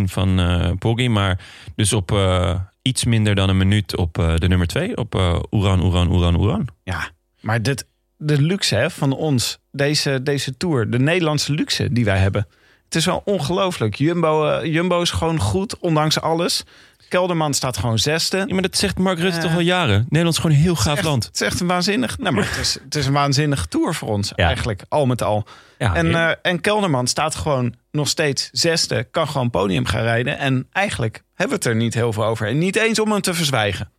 van 0.06 0.40
eh 0.40 0.72
Poggi. 0.80 1.10
Maar 1.10 1.40
dus 1.76 1.94
op 1.94 2.12
eh, 2.12 2.60
iets 2.82 3.06
minder 3.06 3.36
dan 3.36 3.50
een 3.50 3.58
minuut 3.58 3.96
op 3.98 4.18
eh, 4.18 4.36
de 4.36 4.48
nummer 4.48 4.68
2. 4.68 4.98
Op 4.98 5.16
eh 5.16 5.40
Oeran, 5.52 5.82
Oeran, 5.84 6.12
Oeran, 6.12 6.36
Oeran. 6.40 6.68
Ja, 6.84 7.10
maar 7.40 7.62
dit, 7.62 7.88
de 8.24 8.42
luxe 8.42 8.76
hè, 8.76 8.90
van 8.90 9.12
ons, 9.14 9.58
deze, 9.72 10.24
deze 10.24 10.58
tour, 10.58 10.90
de 10.90 11.00
Nederlandse 11.00 11.54
luxe 11.54 11.92
die 11.94 12.06
wij 12.06 12.18
hebben. 12.18 12.48
Het 12.86 12.96
is 12.96 13.06
wel 13.06 13.22
ongelooflijk. 13.26 13.96
Jumbo, 13.96 14.48
eh, 14.50 14.74
Jumbo 14.74 15.02
is 15.02 15.12
gewoon 15.12 15.40
goed, 15.40 15.78
ondanks 15.80 16.22
alles. 16.22 16.64
Kelderman 17.10 17.54
staat 17.54 17.78
gewoon 17.78 18.00
zesde. 18.00 18.38
Ja, 18.38 18.46
maar 18.54 18.62
dat 18.62 18.78
zegt 18.78 18.98
Mark 18.98 19.20
Rutte 19.20 19.38
Eh. 19.38 19.44
toch 19.44 19.54
al 19.54 19.60
jaren. 19.60 20.06
Nederland 20.10 20.36
is 20.36 20.42
gewoon 20.42 20.56
een 20.56 20.62
heel 20.64 20.76
gaaf 20.76 20.96
Echt- 20.98 21.06
land. 21.06 21.26
Het 21.26 21.34
is 21.34 21.42
echt 21.42 21.60
een 21.60 21.68
waanzinnig. 21.68 22.18
Nou, 22.18 22.36
maar 22.36 22.48
het 22.50 22.58
is, 22.58 22.74
het 22.84 22.96
is 22.96 23.06
een 23.06 23.14
waanzinnige 23.14 23.68
tour 23.68 23.94
voor 23.96 24.08
ons, 24.10 24.32
Ja. 24.36 24.46
eigenlijk, 24.46 24.82
al 24.90 25.06
met 25.06 25.24
al. 25.24 25.46
Ja, 25.78 25.96
En, 25.96 26.16
eh, 26.16 26.32
en 26.42 26.62
Kelderman 26.62 27.08
staat 27.08 27.36
gewoon 27.36 27.76
nog 27.92 28.08
steeds 28.08 28.50
zesde, 28.52 29.04
kan 29.04 29.28
gewoon 29.28 29.50
podium 29.50 29.86
gaan 29.86 30.02
rijden. 30.04 30.38
En 30.38 30.68
eigenlijk 30.72 31.24
hebben 31.36 31.58
we 31.60 31.64
het 31.64 31.74
er 31.76 31.82
niet 31.82 31.94
heel 31.94 32.14
veel 32.14 32.26
over. 32.26 32.48
En 32.48 32.58
niet 32.58 32.76
eens 32.76 33.00
om 33.00 33.12
hem 33.12 33.22
te 33.22 33.34
verzwijgen. 33.34 33.92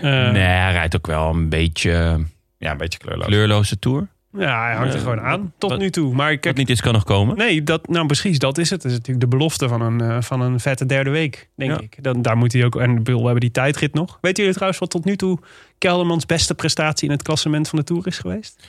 Eh, 0.00 0.30
nee, 0.30 0.42
hij 0.42 0.72
rijdt 0.72 0.96
ook 0.96 1.06
wel 1.06 1.28
een 1.30 1.48
beetje 1.48 2.24
Ja, 2.58 2.70
een 2.70 2.76
beetje 2.76 2.98
kleurloos. 2.98 3.26
kleurloze 3.26 3.78
tour. 3.78 4.08
ja, 4.32 4.64
hij 4.64 4.74
hangt 4.74 4.94
er 4.94 5.00
gewoon 5.00 5.20
aan. 5.20 5.52
Tot 5.58 5.70
wat- 5.70 5.78
nu 5.78 5.90
toe. 5.90 6.14
Maar 6.14 6.30
Wat 6.30 6.40
kijk, 6.40 6.56
niet 6.56 6.70
is, 6.70 6.80
kan 6.80 6.92
nog 6.92 7.04
komen. 7.04 7.36
Nee, 7.36 7.62
dat, 7.62 7.88
nou 7.88 8.06
precies, 8.06 8.38
dat 8.38 8.58
is 8.58 8.70
het. 8.70 8.82
Dat 8.82 8.90
is 8.90 8.96
natuurlijk 8.96 9.30
de 9.30 9.36
belofte 9.36 9.68
van 9.68 9.80
een, 9.80 10.00
eh, 10.00 10.20
van 10.22 10.40
een 10.40 10.60
vette 10.60 10.86
derde 10.86 11.10
week, 11.10 11.48
denk 11.56 11.70
Ja. 11.70 11.80
ik. 11.80 12.02
Dan, 12.02 12.22
daar 12.22 12.36
moet 12.36 12.52
hij 12.52 12.64
ook, 12.64 12.76
en 12.76 12.90
ik 12.98 13.06
we 13.06 13.12
hebben 13.12 13.40
die 13.40 13.50
tijdrit 13.50 13.94
nog. 13.94 14.18
Weten 14.20 14.36
jullie 14.38 14.52
trouwens 14.52 14.80
wat 14.80 14.90
tot 14.90 15.04
nu 15.04 15.16
toe 15.16 15.38
Keldermans 15.78 16.26
beste 16.26 16.54
prestatie 16.54 17.06
in 17.08 17.14
het 17.14 17.22
klassement 17.22 17.68
van 17.68 17.78
de 17.78 17.84
Tour 17.84 18.06
is 18.06 18.18
geweest? 18.18 18.66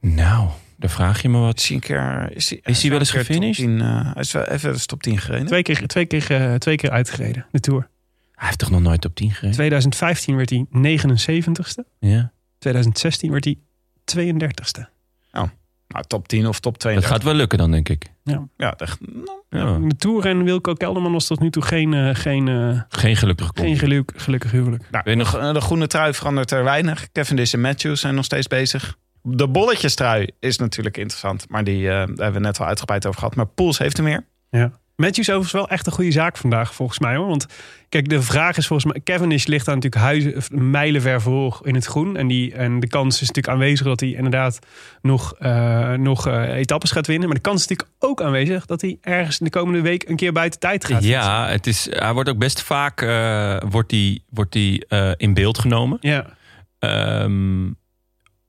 Nou, 0.00 0.48
dan 0.76 0.90
vraag 0.90 1.22
je 1.22 1.28
me 1.28 1.38
wat. 1.38 1.58
Is 1.58 1.66
hij, 1.66 1.76
een 1.76 1.82
keer, 1.82 2.28
is 2.36 2.50
hij, 2.50 2.60
Is 2.62 2.80
hij 2.80 2.90
wel 2.90 2.98
eens 2.98 3.10
gefinished? 3.10 3.64
10, 3.66 3.80
eh, 3.80 4.12
hij 4.12 4.22
is 4.22 4.32
wel 4.32 4.44
even 4.44 4.72
de 4.72 4.84
top 4.86 5.02
10 5.02 5.18
gereden. 5.18 5.46
Twee 5.46 5.62
keer, 5.62 5.86
twee 5.86 6.06
keer, 6.06 6.58
twee 6.58 6.76
keer 6.76 6.90
uitgereden, 6.90 7.46
de 7.50 7.60
Tour. 7.60 7.88
Hij 8.34 8.46
heeft 8.46 8.58
toch 8.58 8.70
nog 8.70 8.80
nooit 8.80 9.04
op 9.04 9.14
10 9.14 9.30
gereden? 9.30 9.52
2015 9.54 10.36
werd 10.36 10.50
hij 10.50 10.66
79ste. 10.70 11.84
Ja. 11.98 12.32
2016 12.58 13.30
werd 13.30 13.44
hij 13.44 13.56
32ste. 14.04 14.88
Nou, 15.88 16.04
top 16.06 16.28
10 16.28 16.46
of 16.46 16.60
top 16.60 16.72
Dat 16.72 16.80
32. 16.80 17.10
gaat 17.16 17.22
wel 17.24 17.34
lukken 17.34 17.58
dan, 17.58 17.70
denk 17.70 17.88
ik. 17.88 18.06
Ja, 18.56 18.74
echt, 18.76 18.98
nou, 19.00 19.40
Ja. 19.50 19.74
In 19.74 19.88
de 19.88 19.96
Tour 19.96 20.26
en 20.26 20.44
Wilco 20.44 20.72
Kelderman 20.74 21.12
was 21.12 21.26
tot 21.26 21.40
nu 21.40 21.50
toe 21.50 21.62
geen, 21.62 21.94
eh, 21.94 22.14
geen, 22.14 22.48
eh, 22.48 22.80
Geen 22.88 23.16
gelukkig 23.16 23.50
geen 23.54 23.76
geluk, 23.76 24.12
gelukkig 24.16 24.50
huwelijk. 24.50 24.90
nou, 24.90 25.04
Weet 25.06 25.16
nog- 25.16 25.30
de, 25.40 25.52
de 25.52 25.60
groene 25.60 25.86
trui 25.86 26.14
verandert 26.14 26.50
er 26.50 26.64
weinig. 26.64 27.12
Cavendish 27.12 27.52
en 27.54 27.60
Matthews 27.60 28.00
zijn 28.00 28.14
nog 28.14 28.24
steeds 28.24 28.46
bezig. 28.46 28.96
De 29.22 29.48
bolletjestrui 29.48 30.30
is 30.40 30.58
natuurlijk 30.58 30.96
interessant. 30.96 31.48
Maar 31.48 31.64
die 31.64 31.88
eh, 31.88 31.92
daar 31.94 32.06
hebben 32.06 32.32
we 32.32 32.38
net 32.40 32.60
al 32.60 32.66
uitgebreid 32.66 33.06
over 33.06 33.18
gehad. 33.18 33.34
Maar 33.36 33.46
Poels 33.46 33.78
heeft 33.78 33.98
er 33.98 34.04
meer. 34.04 34.24
Ja. 34.50 34.72
Matthews 35.00 35.28
overigens 35.28 35.52
wel 35.52 35.68
echt 35.68 35.86
een 35.86 35.92
goede 35.92 36.10
zaak 36.10 36.36
vandaag, 36.36 36.74
volgens 36.74 36.98
mij 36.98 37.16
hoor. 37.16 37.26
Want 37.26 37.46
kijk, 37.88 38.08
de 38.08 38.22
vraag 38.22 38.56
is 38.56 38.66
volgens 38.66 38.92
mij... 38.92 39.02
Cavendish 39.04 39.46
ligt 39.46 39.66
daar 39.66 39.74
natuurlijk 39.74 40.02
huizen, 40.02 40.42
mijlenver 40.70 41.20
voor 41.20 41.60
in 41.62 41.74
het 41.74 41.84
groen. 41.84 42.16
En, 42.16 42.26
die, 42.26 42.54
en 42.54 42.80
de 42.80 42.88
kans 42.88 43.14
is 43.20 43.28
natuurlijk 43.28 43.54
aanwezig 43.54 43.86
dat 43.86 44.00
hij 44.00 44.10
inderdaad 44.10 44.58
nog, 45.02 45.34
eh, 45.38 45.92
nog 45.92 46.26
eh, 46.26 46.56
etappes 46.56 46.90
gaat 46.90 47.06
winnen. 47.06 47.26
Maar 47.26 47.36
de 47.36 47.42
kans 47.42 47.60
is 47.60 47.66
natuurlijk 47.66 47.98
ook 47.98 48.22
aanwezig 48.22 48.66
dat 48.66 48.80
hij 48.80 48.98
ergens 49.00 49.38
in 49.38 49.44
de 49.44 49.50
komende 49.50 49.80
week 49.80 50.08
een 50.08 50.16
keer 50.16 50.32
buiten 50.32 50.60
tijd 50.60 50.84
gaat. 50.84 51.04
Ja, 51.04 51.48
het 51.48 51.66
is, 51.66 51.86
hij 51.90 52.12
wordt 52.12 52.28
ook 52.28 52.38
best 52.38 52.62
vaak 52.62 53.02
eh, 53.02 53.56
wordt 53.68 53.90
die, 53.90 54.24
wordt 54.30 54.52
die, 54.52 54.86
in 55.16 55.34
beeld 55.34 55.58
genomen. 55.58 55.98
Ja, 56.00 56.36
Ehm, 56.78 57.66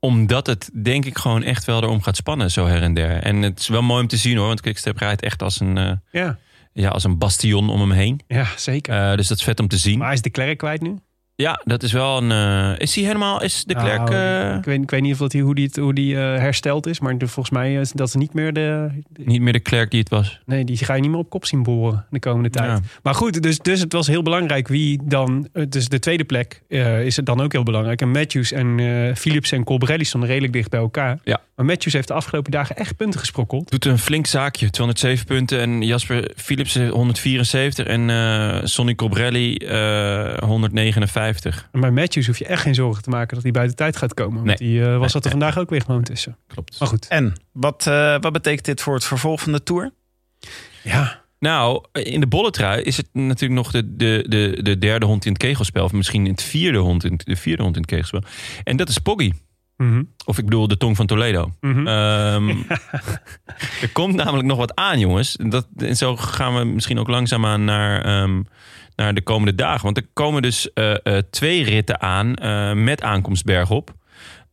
omdat 0.00 0.46
het 0.46 0.70
denk 0.82 1.04
ik 1.04 1.18
gewoon 1.18 1.42
echt 1.42 1.64
wel 1.64 1.82
erom 1.82 2.02
gaat 2.02 2.16
spannen, 2.16 2.50
zo 2.50 2.66
her 2.66 2.82
en 2.82 2.94
der. 2.94 3.22
En 3.22 3.42
het 3.42 3.58
is 3.58 3.68
wel 3.68 3.82
mooi 3.82 4.02
om 4.02 4.08
te 4.08 4.16
zien 4.16 4.36
hoor, 4.36 4.46
want 4.46 4.60
Quickstep 4.60 4.96
rijdt 4.96 5.22
echt 5.22 5.42
als 5.42 5.60
een, 5.60 5.78
eh, 5.78 5.92
ja, 6.10 6.38
ja, 6.72 6.88
als 6.88 7.04
een 7.04 7.18
bastion 7.18 7.70
om 7.70 7.80
hem 7.80 7.90
heen. 7.90 8.20
ja 8.28 8.46
zeker. 8.56 9.10
Eh, 9.10 9.16
dus 9.16 9.28
dat 9.28 9.38
is 9.38 9.44
vet 9.44 9.60
om 9.60 9.68
te 9.68 9.76
zien. 9.76 9.98
maar 9.98 10.06
hij 10.06 10.16
is 10.16 10.22
de 10.22 10.30
Klerk 10.30 10.58
kwijt 10.58 10.80
nu. 10.80 10.98
Ja, 11.40 11.60
dat 11.64 11.82
is 11.82 11.92
wel 11.92 12.16
een... 12.22 12.30
eh, 12.30 12.78
is 12.80 12.94
hij 12.94 13.04
helemaal... 13.04 13.42
Is 13.42 13.64
de 13.64 13.74
Klerk... 13.74 14.08
Nou, 14.08 14.14
eh, 14.50 14.56
ik, 14.56 14.64
weet, 14.64 14.82
ik 14.82 14.90
weet 14.90 15.00
niet 15.02 15.12
of 15.12 15.18
dat 15.18 15.30
die, 15.30 15.42
hoe 15.42 15.54
die, 15.54 15.70
hoe 15.80 15.94
die 15.94 16.16
eh, 16.16 16.20
hersteld 16.22 16.86
is. 16.86 17.00
Maar 17.00 17.14
volgens 17.18 17.50
mij 17.50 17.74
is 17.74 17.92
dat 17.92 18.14
niet 18.14 18.34
meer 18.34 18.52
de... 18.52 18.88
niet 19.24 19.40
meer 19.40 19.52
de 19.52 19.60
Klerk 19.60 19.90
die 19.90 20.00
het 20.00 20.08
was? 20.08 20.40
Nee, 20.46 20.64
die 20.64 20.76
ga 20.76 20.94
je 20.94 21.00
niet 21.00 21.10
meer 21.10 21.18
op 21.18 21.30
kop 21.30 21.46
zien 21.46 21.62
boren 21.62 22.06
de 22.10 22.18
komende 22.18 22.50
tijd. 22.50 22.70
Ja. 22.70 22.80
Maar 23.02 23.14
goed, 23.14 23.42
dus, 23.42 23.58
dus 23.58 23.80
het 23.80 23.92
was 23.92 24.06
heel 24.06 24.22
belangrijk 24.22 24.68
wie 24.68 25.00
dan... 25.04 25.48
eh, 25.52 25.64
Dus 25.68 25.88
de 25.88 25.98
tweede 25.98 26.24
plek 26.24 26.62
eh, 26.68 27.04
is 27.04 27.16
het 27.16 27.26
dan 27.26 27.40
ook 27.40 27.52
heel 27.52 27.62
belangrijk. 27.62 28.00
En 28.00 28.10
Matthews 28.10 28.52
en 28.52 28.78
eh 28.78 29.14
Philips 29.14 29.52
en 29.52 29.64
Colbrelli 29.64 30.04
stonden 30.04 30.28
redelijk 30.28 30.52
dicht 30.52 30.70
bij 30.70 30.80
elkaar. 30.80 31.18
Ja. 31.24 31.40
Maar 31.56 31.66
Matthews 31.68 31.92
heeft 31.92 32.08
de 32.08 32.14
afgelopen 32.14 32.50
dagen 32.50 32.76
echt 32.76 32.96
punten 32.96 33.20
gesprokkeld. 33.20 33.70
Doet 33.70 33.84
een 33.84 33.98
flink 33.98 34.26
zaakje. 34.26 34.70
207 34.70 35.26
punten. 35.26 35.60
En 35.60 35.82
Jasper 35.82 36.30
Philipsen 36.36 36.88
174. 36.88 37.86
En 37.86 38.10
eh 38.10 38.58
Sonny 38.64 38.94
Cobrelli 38.94 39.54
eh 39.56 40.38
159. 40.38 41.29
En 41.72 41.80
bij 41.80 41.90
Matthews 41.90 42.26
hoef 42.26 42.38
je 42.38 42.46
echt 42.46 42.62
geen 42.62 42.74
zorgen 42.74 43.02
te 43.02 43.10
maken 43.10 43.34
dat 43.34 43.42
hij 43.42 43.52
buiten 43.52 43.76
tijd 43.76 43.96
gaat 43.96 44.14
komen. 44.14 44.34
Want 44.34 44.46
Nee. 44.46 44.56
die 44.56 44.84
eh, 44.84 44.98
was 44.98 45.12
dat 45.12 45.24
er 45.24 45.30
vandaag 45.30 45.58
ook 45.58 45.70
weer 45.70 45.82
gewoon 45.82 46.02
tussen. 46.02 46.36
Klopt. 46.46 46.76
Maar 46.78 46.88
goed. 46.88 47.08
En 47.08 47.32
wat, 47.52 47.86
eh, 47.86 48.16
wat 48.20 48.32
betekent 48.32 48.64
dit 48.64 48.80
voor 48.80 48.94
het 48.94 49.04
vervolg 49.04 49.40
van 49.40 49.52
de 49.52 49.62
Tour? 49.62 49.92
Ja, 50.82 51.18
Nou, 51.38 51.84
in 51.92 52.20
de 52.20 52.26
bolletrui 52.26 52.82
is 52.82 52.96
het 52.96 53.08
natuurlijk 53.12 53.60
nog 53.60 53.70
de, 53.70 53.96
de, 53.96 54.24
de, 54.28 54.58
de 54.62 54.78
derde 54.78 55.06
hond 55.06 55.24
in 55.24 55.32
het 55.32 55.40
kegelspel. 55.42 55.84
Of 55.84 55.92
misschien 55.92 56.24
het 56.26 56.42
vierde 56.42 56.78
hond 56.78 57.04
in, 57.04 57.12
het- 57.12 57.24
de 57.24 57.36
vierde 57.36 57.62
hond 57.62 57.74
in 57.74 57.80
het 57.82 57.90
kegelspel. 57.90 58.22
En 58.64 58.76
dat 58.76 58.88
is 58.88 58.98
Poggy. 58.98 59.32
Mhm. 59.76 60.02
Of 60.24 60.38
ik 60.38 60.44
bedoel 60.44 60.68
de 60.68 60.76
tong 60.76 60.96
van 60.96 61.06
Toledo. 61.06 61.52
Mhm. 61.60 61.86
Ehm, 61.86 62.48
er 63.82 63.90
komt 63.92 64.14
namelijk 64.14 64.48
nog 64.48 64.58
wat 64.58 64.74
aan, 64.74 64.98
jongens. 64.98 65.36
Dat, 65.42 65.66
en 65.76 65.96
zo 65.96 66.16
gaan 66.16 66.54
we 66.58 66.64
misschien 66.64 66.98
ook 66.98 67.08
langzaamaan 67.08 67.64
naar, 67.64 68.04
ehm, 68.04 68.42
naar 69.04 69.14
de 69.14 69.22
komende 69.22 69.54
dagen. 69.54 69.84
Want 69.84 69.96
er 69.96 70.06
komen 70.12 70.42
dus 70.42 70.72
eh, 70.72 70.90
eh, 71.06 71.22
twee 71.30 71.64
ritten 71.64 72.00
aan 72.00 72.34
eh, 72.34 72.72
met 72.72 73.02
aankomst 73.02 73.44
bergop. 73.44 73.94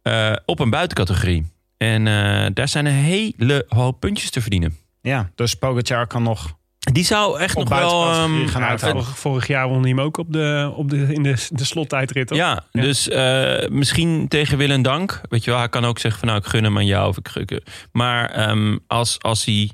eh, 0.01 0.31
op 0.45 0.59
een 0.59 0.69
buitencategorie. 0.69 1.51
En 1.77 2.07
eh, 2.07 2.45
daar 2.53 2.67
zijn 2.67 2.85
een 2.85 2.91
hele 2.93 3.65
hoop 3.67 3.99
puntjes 3.99 4.29
te 4.29 4.41
verdienen. 4.41 4.77
Ja, 5.01 5.29
dus 5.35 5.53
Pogacar 5.55 6.07
kan 6.07 6.23
nog... 6.23 6.55
Die 6.91 7.03
zou 7.05 7.39
echt 7.39 7.55
Op 7.55 7.69
nog 7.69 7.79
wel... 7.79 7.89
buitencategorie 7.89 8.41
ehm, 8.43 8.51
gaan 8.51 8.61
Ja, 8.61 8.67
uithalen. 8.67 8.95
vorig, 9.03 9.17
vorig 9.19 9.47
jaar 9.47 9.67
won 9.69 9.79
hij 9.79 9.89
hem 9.89 10.01
ook 10.01 10.17
op 10.17 10.33
de, 10.33 10.71
op 10.75 10.89
de, 10.89 11.13
in 11.13 11.23
de, 11.23 11.47
de 11.49 11.63
slottijdrit. 11.63 12.27
toch? 12.27 12.37
Ja, 12.37 12.63
Ja. 12.71 12.81
dus 12.81 13.09
eh, 13.09 13.67
misschien 13.69 14.27
tegen 14.27 14.57
wil 14.57 14.69
en 14.69 14.81
dank. 14.81 15.21
Weet 15.29 15.43
je 15.43 15.49
wel, 15.51 15.59
hij 15.59 15.69
kan 15.69 15.85
ook 15.85 15.99
zeggen 15.99 16.19
van 16.19 16.29
nou, 16.29 16.41
ik 16.41 16.47
gun 16.49 16.63
hem 16.63 16.77
aan 16.77 16.85
jou. 16.85 17.07
Of 17.07 17.17
ik, 17.17 17.27
gun- 17.27 17.63
maar 17.91 18.29
ehm, 18.29 18.77
als, 18.87 19.19
als 19.21 19.45
hij 19.45 19.71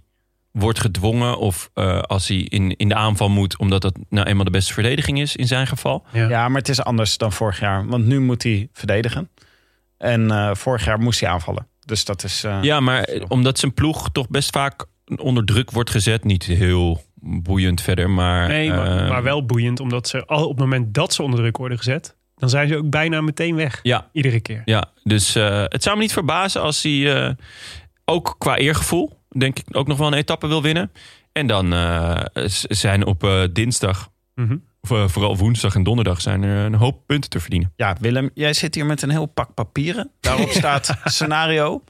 wordt 0.53 0.79
gedwongen 0.79 1.37
of 1.37 1.69
eh, 1.73 1.99
als 1.99 2.27
hij 2.27 2.37
in, 2.37 2.75
in 2.77 2.87
de 2.89 2.95
aanval 2.95 3.29
moet... 3.29 3.57
omdat 3.57 3.81
dat 3.81 3.97
nou 4.09 4.27
eenmaal 4.27 4.43
de 4.45 4.51
beste 4.51 4.73
verdediging 4.73 5.19
is 5.19 5.35
in 5.35 5.47
zijn 5.47 5.67
geval. 5.67 6.05
Ja. 6.11 6.29
Ja, 6.29 6.47
maar 6.47 6.59
het 6.59 6.69
is 6.69 6.83
anders 6.83 7.17
dan 7.17 7.31
vorig 7.31 7.59
jaar. 7.59 7.87
Want 7.87 8.05
nu 8.05 8.19
moet 8.19 8.43
hij 8.43 8.69
verdedigen. 8.73 9.29
En 9.97 10.31
eh, 10.31 10.55
vorig 10.55 10.85
jaar 10.85 10.99
moest 10.99 11.19
hij 11.19 11.29
aanvallen. 11.29 11.67
Dus 11.85 12.05
dat 12.05 12.23
is... 12.23 12.43
eh, 12.43 12.57
Ja, 12.61 12.79
maar 12.79 13.09
omdat 13.27 13.59
zijn 13.59 13.73
ploeg 13.73 14.09
toch 14.11 14.27
best 14.29 14.49
vaak 14.49 14.85
onder 15.15 15.45
druk 15.45 15.71
wordt 15.71 15.89
gezet... 15.89 16.23
niet 16.23 16.43
heel 16.43 17.03
boeiend 17.25 17.81
verder, 17.81 18.09
maar... 18.09 18.47
Nee, 18.47 18.69
maar, 18.69 19.07
maar 19.07 19.23
wel 19.23 19.45
boeiend. 19.45 19.79
Omdat 19.79 20.07
ze 20.07 20.25
al 20.25 20.43
op 20.43 20.49
het 20.49 20.59
moment 20.59 20.93
dat 20.93 21.13
ze 21.13 21.23
onder 21.23 21.39
druk 21.39 21.57
worden 21.57 21.77
gezet... 21.77 22.15
dan 22.35 22.49
zijn 22.49 22.67
ze 22.67 22.77
ook 22.77 22.89
bijna 22.89 23.21
meteen 23.21 23.55
weg. 23.55 23.79
Ja, 23.83 24.09
Iedere 24.11 24.39
keer. 24.39 24.61
Ja, 24.65 24.85
dus 25.03 25.35
eh, 25.35 25.63
het 25.67 25.83
zou 25.83 25.95
me 25.95 26.01
niet 26.01 26.13
verbazen 26.13 26.61
als 26.61 26.83
hij 26.83 27.23
eh, 27.25 27.33
ook 28.05 28.35
qua 28.37 28.55
eergevoel, 28.57 29.19
denk 29.35 29.59
ik, 29.59 29.65
ook 29.71 29.87
nog 29.87 29.97
wel 29.97 30.07
een 30.07 30.13
etappe 30.13 30.47
wil 30.47 30.61
winnen. 30.61 30.91
En 31.31 31.47
dan 31.47 31.73
eh, 31.73 32.19
z- 32.33 32.63
zijn 32.63 33.05
op 33.05 33.23
eh, 33.23 33.43
dinsdag, 33.51 34.09
of 34.81 34.91
eh, 34.91 35.07
vooral 35.07 35.37
woensdag 35.37 35.75
en 35.75 35.83
donderdag, 35.83 36.21
zijn 36.21 36.43
er 36.43 36.65
een 36.65 36.73
hoop 36.73 36.99
punten 37.05 37.29
te 37.29 37.39
verdienen. 37.39 37.73
Ja, 37.75 37.95
Willem, 37.99 38.29
jij 38.33 38.53
zit 38.53 38.75
hier 38.75 38.85
met 38.85 39.01
een 39.01 39.09
heel 39.09 39.25
pak 39.25 39.53
papieren. 39.53 40.11
Daarop 40.19 40.49
staat 40.49 40.97
scenario 41.03 41.83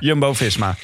Jumbo-Visma. 0.00 0.74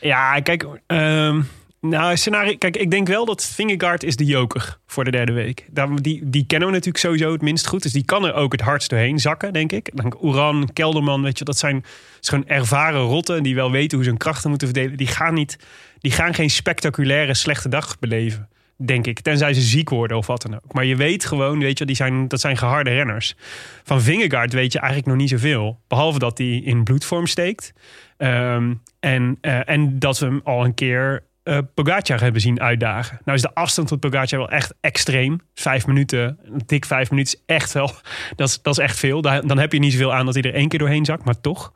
Ja, 0.00 0.40
kijk, 0.40 0.66
ehm, 0.86 1.42
nou, 1.80 2.16
scenario, 2.16 2.56
kijk, 2.56 2.76
ik 2.76 2.90
denk 2.90 3.08
wel 3.08 3.24
dat 3.24 3.46
Vingegaard 3.46 4.02
is 4.02 4.16
de 4.16 4.24
joker 4.24 4.78
voor 4.86 5.04
de 5.04 5.10
derde 5.10 5.32
week. 5.32 5.66
Die, 6.00 6.28
die 6.30 6.46
kennen 6.46 6.68
we 6.68 6.74
natuurlijk 6.74 7.04
sowieso 7.04 7.32
het 7.32 7.42
minst 7.42 7.66
goed. 7.66 7.82
Dus 7.82 7.92
die 7.92 8.04
kan 8.04 8.26
er 8.26 8.34
ook 8.34 8.52
het 8.52 8.60
hardst 8.60 8.90
doorheen 8.90 9.18
zakken, 9.18 9.52
denk 9.52 9.72
ik. 9.72 9.90
Dan 9.94 10.16
Oeran, 10.22 10.70
Kelderman, 10.72 11.22
weet 11.22 11.38
je, 11.38 11.44
dat 11.44 11.58
zijn, 11.58 11.84
gewoon 12.20 12.48
ervaren 12.48 13.00
rotten 13.00 13.42
die 13.42 13.54
wel 13.54 13.70
weten 13.70 13.96
hoe 13.96 14.04
ze 14.04 14.10
hun 14.10 14.18
krachten 14.18 14.50
moeten 14.50 14.68
verdelen. 14.68 14.96
Die 14.96 15.06
gaan, 15.06 15.34
niet, 15.34 15.58
die 15.98 16.12
gaan 16.12 16.34
geen 16.34 16.50
spectaculaire 16.50 17.34
slechte 17.34 17.68
dag 17.68 17.98
beleven. 17.98 18.48
Denk 18.78 19.06
ik. 19.06 19.20
Tenzij 19.20 19.54
ze 19.54 19.60
ziek 19.60 19.88
worden 19.88 20.16
of 20.16 20.26
wat 20.26 20.42
dan 20.42 20.54
ook. 20.54 20.72
Maar 20.72 20.84
je 20.84 20.96
weet 20.96 21.24
gewoon, 21.24 21.58
weet 21.58 21.78
je, 21.78 21.84
die 21.84 21.96
zijn, 21.96 22.28
dat 22.28 22.40
zijn 22.40 22.56
geharde 22.56 22.90
renners. 22.90 23.36
Van 23.84 24.02
Vingegaard 24.02 24.52
weet 24.52 24.72
je 24.72 24.78
eigenlijk 24.78 25.08
nog 25.08 25.16
niet 25.18 25.30
zoveel. 25.30 25.80
Behalve 25.88 26.18
dat 26.18 26.38
hij 26.38 26.56
in 26.56 26.84
bloedvorm 26.84 27.26
steekt. 27.26 27.72
Ehm, 28.16 28.74
en, 29.00 29.38
eh, 29.40 29.68
en 29.68 29.98
dat 29.98 30.18
we 30.18 30.26
hem 30.26 30.40
al 30.44 30.64
een 30.64 30.74
keer 30.74 31.24
eh 31.46 31.58
Pogacar 31.74 32.20
hebben 32.20 32.40
zien 32.40 32.60
uitdagen. 32.60 33.18
Nou 33.24 33.36
is 33.36 33.42
de 33.42 33.54
afstand 33.54 33.88
tot 33.88 34.00
Pogacar 34.00 34.38
wel 34.38 34.50
echt 34.50 34.74
extreem. 34.80 35.40
Vijf 35.54 35.86
minuten, 35.86 36.38
een 36.44 36.62
dik 36.66 36.84
vijf 36.84 37.10
minuten 37.10 37.34
is 37.34 37.42
echt 37.46 37.72
wel... 37.72 37.90
Dat 38.36 38.48
is, 38.48 38.62
dat 38.62 38.78
is 38.78 38.84
echt 38.84 38.98
veel. 38.98 39.20
Daar- 39.22 39.46
Dan 39.46 39.58
heb 39.58 39.72
je 39.72 39.78
niet 39.78 39.92
zoveel 39.92 40.14
aan 40.14 40.24
dat 40.26 40.34
hij 40.34 40.42
er 40.42 40.54
één 40.54 40.68
keer 40.68 40.78
doorheen 40.78 41.04
zakt, 41.04 41.24
maar 41.24 41.40
toch. 41.40 41.72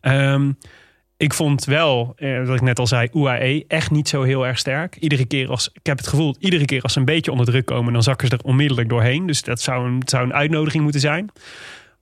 Ehm, 0.00 0.52
ik 1.16 1.34
vond 1.34 1.64
wel, 1.64 2.12
eh, 2.16 2.46
wat 2.46 2.54
ik 2.56 2.60
net 2.62 2.78
al 2.78 2.86
zei, 2.86 3.08
UAE 3.12 3.64
echt 3.68 3.90
niet 3.90 4.08
zo 4.08 4.22
heel 4.22 4.46
erg 4.46 4.58
sterk. 4.58 4.96
Iedere 4.96 5.24
keer 5.26 5.48
als, 5.48 5.70
ik 5.72 5.86
heb 5.86 5.98
het 5.98 6.06
gevoel, 6.06 6.36
iedere 6.38 6.64
keer 6.64 6.82
als 6.82 6.92
ze 6.92 6.98
een 6.98 7.04
beetje 7.04 7.30
onder 7.30 7.46
druk 7.46 7.64
komen, 7.66 7.92
dan 7.92 8.02
zakken 8.02 8.28
ze 8.28 8.34
er 8.36 8.44
onmiddellijk 8.44 8.88
doorheen. 8.88 9.26
Dus 9.26 9.42
dat 9.42 9.60
zou 9.60 9.86
een, 9.86 10.02
zou 10.04 10.24
een 10.24 10.34
uitnodiging 10.34 10.82
moeten 10.82 11.00
zijn. 11.00 11.30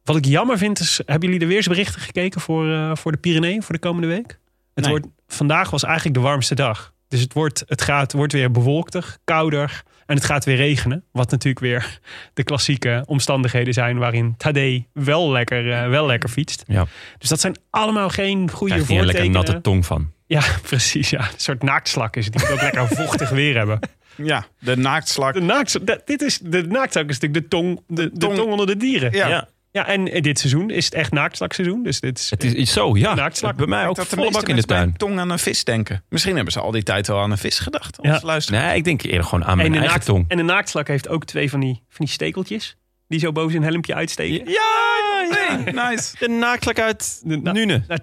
Wat 0.05 0.17
ik 0.17 0.25
jammer 0.25 0.59
vind 0.59 0.79
is, 0.81 1.01
hebben 1.07 1.29
jullie 1.31 1.47
de 1.47 1.53
weersberichten 1.55 2.01
gekeken 2.01 2.41
voor, 2.41 2.73
eh, 2.73 2.91
voor 2.95 3.13
de 3.13 3.19
Pyreneeën 3.19 3.63
voor 3.63 3.75
de 3.75 3.81
komende 3.81 4.07
week? 4.07 4.39
Het 4.75 4.85
Nee. 4.85 4.91
wordt, 4.91 5.07
vandaag 5.27 5.71
was 5.71 5.83
eigenlijk 5.85 6.15
de 6.15 6.21
warmste 6.23 6.55
dag. 6.55 6.93
Dus 7.11 7.21
het 7.21 7.33
wordt, 7.33 7.63
het 7.67 7.83
gaat, 7.83 8.13
wordt 8.13 8.33
weer 8.33 8.51
bewolkter, 8.51 9.17
kouder 9.25 9.83
en 10.07 10.15
het 10.17 10.25
gaat 10.25 10.45
weer 10.45 10.57
regenen. 10.57 11.05
Wat 11.13 11.31
natuurlijk 11.31 11.65
weer 11.65 11.99
de 12.35 12.43
klassieke 12.43 13.03
omstandigheden 13.07 13.73
zijn 13.75 13.99
waarin 13.99 14.35
Tadej 14.37 14.87
wel 14.93 15.31
lekker, 15.31 15.73
eh, 15.73 15.89
wel 15.89 16.07
lekker 16.07 16.29
fietst. 16.29 16.65
Ja. 16.67 16.87
Dus 17.19 17.29
dat 17.29 17.41
zijn 17.41 17.57
allemaal 17.71 18.09
geen 18.09 18.51
goede 18.51 18.73
Krijgt 18.73 18.89
hij 18.91 18.99
een 18.99 19.05
lekker 19.07 19.25
voortekenen. 19.25 19.55
natte 19.55 19.71
tong 19.71 19.87
van. 19.87 20.13
Ja, 20.27 20.43
precies. 20.69 21.11
Ja. 21.11 21.19
Een 21.21 21.27
soort 21.37 21.63
naaktslak 21.63 22.17
is 22.17 22.25
het. 22.25 22.35
Die 22.35 22.43
moet 22.43 22.53
ook 22.53 22.63
lekker 22.63 22.89
vochtig 22.89 23.31
weer 23.31 23.57
hebben. 23.57 23.79
Ja, 24.17 24.47
de 24.59 24.77
naaktslak. 24.77 25.35
De, 25.35 25.41
naakt, 25.41 25.87
dat- 25.87 26.07
dit 26.07 26.23
is, 26.23 26.39
de 26.39 26.63
naaktzak 26.63 27.09
is 27.09 27.19
natuurlijk 27.19 27.43
de 27.43 27.49
tong, 27.57 27.81
de, 27.87 28.11
de 28.13 28.19
Tong. 28.19 28.35
tong 28.37 28.51
onder 28.51 28.67
de 28.67 28.77
dieren. 28.77 29.13
Ja. 29.13 29.29
Ja. 29.29 29.49
En 29.73 30.05
dit 30.05 30.39
seizoen 30.39 30.71
is 30.71 30.85
het 30.85 30.95
echt 30.95 31.13
naaktslakseizoen. 31.13 31.83
Dus 31.83 32.01
dit 32.01 32.19
is, 32.19 32.31
Het 32.31 32.45
is 32.45 32.53
iets 32.53 32.73
zo, 32.73 32.97
ja. 32.97 33.15
Naaktslak. 33.15 33.57
Bij 33.57 33.67
mij 33.67 33.87
ook 33.87 33.97
dat 33.97 34.07
volle 34.07 34.31
bak 34.31 34.49
in 34.49 34.57
de 34.57 34.63
tuin. 34.63 34.97
tong 34.97 35.19
aan 35.19 35.31
een 35.31 35.39
vis 35.39 35.65
denken. 35.65 36.05
Misschien 36.09 36.35
hebben 36.35 36.53
ze 36.53 36.61
al 36.61 36.71
die 36.71 36.83
tijd 36.83 37.07
wel 37.07 37.21
aan 37.21 37.31
een 37.31 37.39
vis 37.39 37.59
gedacht. 37.59 37.99
Ja. 38.01 38.21
Luisteren. 38.23 38.63
Nee, 38.63 38.77
ik 38.77 38.85
denk 38.85 39.03
eerder 39.03 39.25
gewoon 39.25 39.45
aan 39.45 39.57
mijn 39.57 39.73
de 39.73 39.79
eigen 39.79 39.95
naakt, 39.95 40.07
tong. 40.07 40.25
en 40.29 40.37
de 40.37 40.43
naaktslak 40.43 40.89
heeft 40.89 41.09
ook 41.09 41.25
twee 41.25 41.51
van 41.51 41.61
die, 41.61 41.83
van 41.89 42.05
die 42.05 42.15
stekeltjes. 42.15 42.77
Die 43.11 43.19
zo 43.21 43.33
boven 43.33 43.51
zijn 43.51 43.63
helmpje 43.63 43.95
uitsteken. 43.95 44.51
Ja, 44.51 44.61
ja, 45.31 45.59
ja. 45.75 45.89
Nice. 45.91 46.15
De 46.19 46.29
naaktslak 46.29 46.79
uit 46.79 47.21
De 47.25 47.37
na- 47.37 47.53
Nune. 47.53 47.83
Uit 47.89 48.03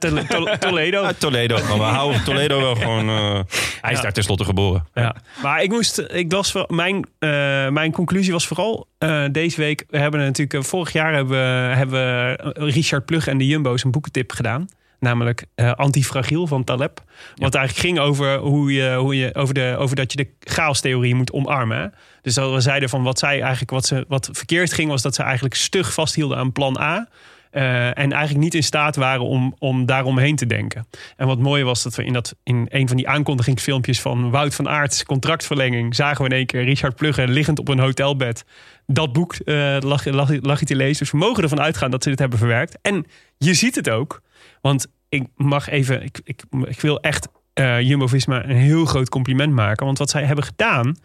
Toledo. 0.60 1.03
Uit 1.03 1.20
Toledo. 1.20 1.55
Maar 1.55 1.78
we 1.78 1.84
houden 1.84 2.24
Toledo 2.24 2.60
wel 2.60 2.76
gewoon... 2.86 3.10
eh, 3.10 3.39
hij 3.82 3.91
is 3.91 3.97
Ja. 3.97 4.03
daar 4.03 4.14
tenslotte 4.14 4.43
geboren. 4.43 4.86
Ja. 4.93 5.16
Maar 5.41 5.64
ik 5.64 5.70
moest, 5.70 5.97
ik 6.08 6.32
was, 6.32 6.53
mijn, 6.68 7.05
eh, 7.20 7.30
mijn 7.70 7.91
conclusie 7.91 8.32
was 8.32 8.47
vooral 8.47 8.88
eh, 8.97 9.24
deze 9.32 9.62
week. 9.62 9.84
We 9.89 9.97
hebben 9.97 10.20
natuurlijk, 10.20 10.66
vorig 10.66 10.91
jaar 10.93 11.14
hebben, 11.14 11.38
we- 11.38 11.76
hebben 11.76 11.99
we 11.99 12.53
Richard 12.53 13.05
Plug 13.05 13.28
en 13.28 13.38
de 13.38 13.45
Jumbo's 13.47 13.84
een 13.84 13.91
boekentip 13.91 14.32
gedaan. 14.32 14.68
Namelijk 14.99 15.45
eh, 15.55 15.71
Antifragiel 15.71 16.47
van 16.47 16.63
Taleb. 16.63 17.03
Wat 17.35 17.55
eigenlijk 17.55 17.87
ging 17.87 17.99
over, 17.99 18.37
hoe 18.37 18.73
je, 18.73 18.95
hoe 18.95 19.17
je, 19.17 19.35
over, 19.35 19.53
de, 19.53 19.75
over 19.79 19.95
dat 19.95 20.11
je 20.11 20.17
de 20.17 20.29
chaostheorie 20.39 21.15
moet 21.15 21.31
omarmen. 21.31 21.77
hè. 21.77 21.87
Dus 22.21 22.33
dat 22.33 22.53
we 22.53 22.61
zeiden 22.61 22.89
van 22.89 23.03
wat 23.03 23.19
zij 23.19 23.41
eigenlijk, 23.41 23.71
wat, 23.71 23.85
ze, 23.85 24.05
wat 24.07 24.29
verkeerd 24.31 24.73
ging, 24.73 24.89
was 24.89 25.01
dat 25.01 25.15
ze 25.15 25.23
eigenlijk 25.23 25.55
stug 25.55 25.93
vasthielden 25.93 26.37
aan 26.37 26.51
plan 26.51 26.79
A. 26.79 27.07
eh, 27.51 27.87
en 27.87 28.11
eigenlijk 28.11 28.37
niet 28.37 28.53
in 28.53 28.63
staat 28.63 28.95
waren 28.95 29.25
om, 29.25 29.55
om 29.59 29.85
daaromheen 29.85 30.35
te 30.35 30.45
denken. 30.45 30.87
En 31.15 31.27
wat 31.27 31.39
mooi 31.39 31.63
was 31.63 31.83
dat 31.83 31.95
we 31.95 32.03
in, 32.03 32.13
dat, 32.13 32.35
in 32.43 32.65
een 32.69 32.87
van 32.87 32.97
die 32.97 33.07
aankondigingsfilmpjes 33.07 34.01
van 34.01 34.29
Wout 34.29 34.55
van 34.55 34.67
Aerts 34.69 35.03
contractverlenging 35.03 35.95
zagen 35.95 36.23
we 36.23 36.29
in 36.29 36.35
één 36.35 36.45
keer 36.45 36.63
Richard 36.63 36.95
Plugge 36.95 37.27
liggend 37.27 37.59
op 37.59 37.67
een 37.67 37.79
hotelbed. 37.79 38.45
Dat 38.85 39.13
boek 39.13 39.35
eh, 39.35 39.77
lag, 39.79 40.05
lag, 40.05 40.29
lag 40.41 40.57
hij 40.57 40.67
te 40.67 40.75
lezen. 40.75 40.97
Dus 40.97 41.11
we 41.11 41.17
mogen 41.17 41.43
ervan 41.43 41.61
uitgaan 41.61 41.91
dat 41.91 42.03
ze 42.03 42.09
dit 42.09 42.19
hebben 42.19 42.37
verwerkt. 42.37 42.77
En 42.81 43.05
je 43.37 43.53
ziet 43.53 43.75
het 43.75 43.89
ook. 43.89 44.21
Want 44.62 44.88
ik 45.10 45.24
mag 45.36 45.70
even, 45.70 46.03
ik, 46.03 46.20
ik, 46.24 46.43
ik 46.66 46.82
wil 46.82 46.99
echt 46.99 47.28
eh 47.53 47.82
Jumbo-Visma 47.82 48.45
een 48.45 48.55
heel 48.55 48.86
groot 48.86 49.10
compliment 49.10 49.53
maken. 49.53 49.86
Want 49.86 49.97
wat 49.97 50.10
zij 50.10 50.24
hebben 50.24 50.45
gedaan 50.45 50.97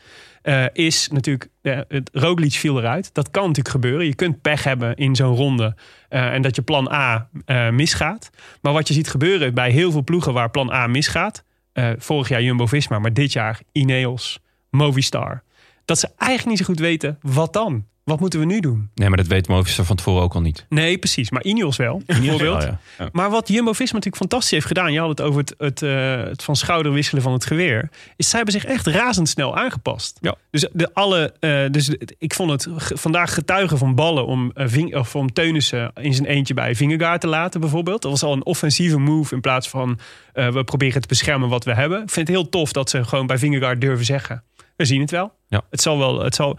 eh, 0.42 0.64
is 0.72 1.08
natuurlijk, 1.08 1.48
eh, 1.62 1.78
het 1.88 2.10
Roglic 2.12 2.52
viel 2.52 2.78
eruit. 2.78 3.14
Dat 3.14 3.30
kan 3.30 3.42
natuurlijk 3.42 3.74
gebeuren. 3.74 4.06
Je 4.06 4.14
kunt 4.14 4.42
pech 4.42 4.64
hebben 4.64 4.96
in 4.96 5.16
zo'n 5.16 5.36
ronde 5.36 5.76
en 6.08 6.42
dat 6.42 6.56
je 6.56 6.62
plan 6.62 6.92
A 6.92 7.28
misgaat. 7.70 8.30
Maar 8.62 8.72
wat 8.72 8.88
je 8.88 8.94
ziet 8.94 9.08
gebeuren 9.08 9.54
bij 9.54 9.70
heel 9.70 9.90
veel 9.90 10.04
ploegen 10.04 10.32
waar 10.32 10.50
plan 10.50 10.72
A 10.72 10.86
misgaat. 10.86 11.44
vorig 11.98 12.28
jaar 12.28 12.42
Jumbo-Visma, 12.42 12.98
maar 12.98 13.12
dit 13.12 13.32
jaar 13.32 13.60
Ineos, 13.72 14.40
Movistar. 14.70 15.42
Dat 15.84 15.98
ze 15.98 16.08
eigenlijk 16.16 16.48
niet 16.48 16.58
zo 16.58 16.64
goed 16.64 16.78
weten, 16.78 17.18
wat 17.20 17.52
dan? 17.52 17.84
Wat 18.04 18.20
moeten 18.20 18.40
we 18.40 18.46
nu 18.46 18.60
doen? 18.60 18.90
Nee, 18.94 19.08
maar 19.08 19.16
dat 19.16 19.26
weet 19.26 19.48
Movistar 19.48 19.84
van 19.84 19.96
tevoren 19.96 20.22
ook 20.22 20.34
al 20.34 20.40
niet. 20.40 20.66
Nee, 20.68 20.98
precies. 20.98 21.30
Maar 21.30 21.44
Ineos 21.44 21.76
wel, 21.76 22.02
bijvoorbeeld. 22.06 22.62
Ja. 22.62 22.78
Ja. 22.98 23.08
Maar 23.12 23.30
wat 23.30 23.48
Jumbo-Visma 23.48 23.98
natuurlijk 23.98 24.16
fantastisch 24.16 24.50
heeft 24.50 24.66
gedaan... 24.66 24.92
je 24.92 24.98
had 24.98 25.08
het 25.08 25.20
over 25.20 25.40
het, 25.40 25.54
het, 25.58 25.82
eh, 25.82 26.22
het 26.22 26.42
van 26.42 26.56
schouder 26.56 26.92
wisselen 26.92 27.22
van 27.22 27.32
het 27.32 27.46
geweer... 27.46 27.90
is 28.16 28.28
zij 28.28 28.40
hebben 28.40 28.60
zich 28.60 28.70
echt 28.70 28.86
razendsnel 28.86 29.56
aangepast. 29.56 30.18
Ja. 30.20 30.34
Dus, 30.50 30.68
de 30.72 30.90
alle, 30.92 31.34
eh, 31.40 31.64
dus 31.70 31.96
ik 32.18 32.34
vond 32.34 32.50
het 32.50 32.68
vandaag 32.94 33.34
getuigen 33.34 33.78
van 33.78 33.94
ballen... 33.94 34.26
om, 34.26 34.50
Ving, 34.54 34.96
of 34.96 35.16
om 35.16 35.32
Teunissen 35.32 35.92
in 36.00 36.14
zijn 36.14 36.26
eentje 36.26 36.54
bij 36.54 36.74
Vingegaard 36.74 37.20
te 37.20 37.26
laten 37.26 37.60
bijvoorbeeld. 37.60 38.02
Dat 38.02 38.10
was 38.10 38.22
al 38.22 38.32
een 38.32 38.44
offensieve 38.44 38.98
move 38.98 39.34
in 39.34 39.40
plaats 39.40 39.68
van... 39.68 39.98
we 40.32 40.64
proberen 40.64 41.00
te 41.00 41.08
beschermen 41.08 41.48
wat 41.48 41.64
we 41.64 41.74
hebben. 41.74 42.02
Ik 42.02 42.10
vind 42.10 42.28
het 42.28 42.36
heel 42.36 42.48
tof 42.48 42.72
dat 42.72 42.90
ze 42.90 43.04
gewoon 43.04 43.26
bij 43.26 43.38
Vingegaard 43.38 43.80
durven 43.80 44.04
zeggen... 44.04 44.44
we 44.76 44.84
zien 44.84 45.00
het 45.00 45.10
wel. 45.10 45.32
Ja. 45.48 45.62
Het 45.70 45.80
zal 45.80 45.98
wel... 45.98 46.22
Het 46.22 46.34
zal, 46.34 46.58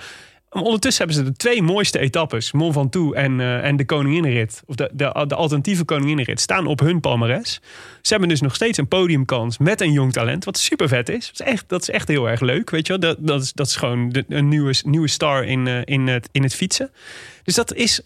ondertussen 0.50 1.06
hebben 1.06 1.26
ze 1.26 1.32
de 1.32 1.38
twee 1.38 1.62
mooiste 1.62 2.00
etappes, 2.00 2.52
Mont 2.52 2.74
Ventoux 2.74 3.16
en, 3.16 3.40
eh, 3.40 3.66
en 3.66 3.76
de 3.76 3.86
Koninginnenrit, 3.86 4.64
of 4.66 4.76
de, 4.76 4.90
de, 4.94 5.26
de 5.28 5.36
alternatieve 5.36 5.84
Koninginnenrit, 5.84 6.40
staan 6.40 6.68
op 6.68 6.80
hun 6.80 7.00
palmares. 7.00 7.62
Ze 8.02 8.12
hebben 8.12 8.30
dus 8.30 8.42
nog 8.42 8.56
steeds 8.56 8.78
een 8.78 8.88
podiumkans 8.88 9.58
met 9.58 9.82
een 9.82 9.92
jong 9.92 10.12
talent, 10.12 10.46
wat 10.46 10.58
super 10.58 10.88
vet 10.88 11.10
is. 11.10 11.28
Dat 11.28 11.48
is 11.48 11.54
echt, 11.54 11.70
dat 11.70 11.82
is 11.82 11.90
echt 11.90 12.08
heel 12.08 12.30
erg 12.30 12.40
leuk, 12.40 12.70
weet 12.70 12.88
je 12.88 12.98
wel. 12.98 13.02
Dat, 13.02 13.28
dat, 13.28 13.42
is, 13.42 13.54
dat 13.54 13.68
is 13.68 13.76
gewoon 13.76 14.10
de, 14.10 14.26
een 14.28 14.48
nieuwe, 14.48 14.76
nieuwe 14.86 15.08
star 15.08 15.44
in, 15.44 15.68
eh, 15.68 15.82
in, 15.84 16.08
het, 16.08 16.30
in 16.32 16.44
het 16.44 16.56
fietsen. 16.56 16.92
Dus 17.44 17.56
dat 17.56 17.74
is 17.74 18.02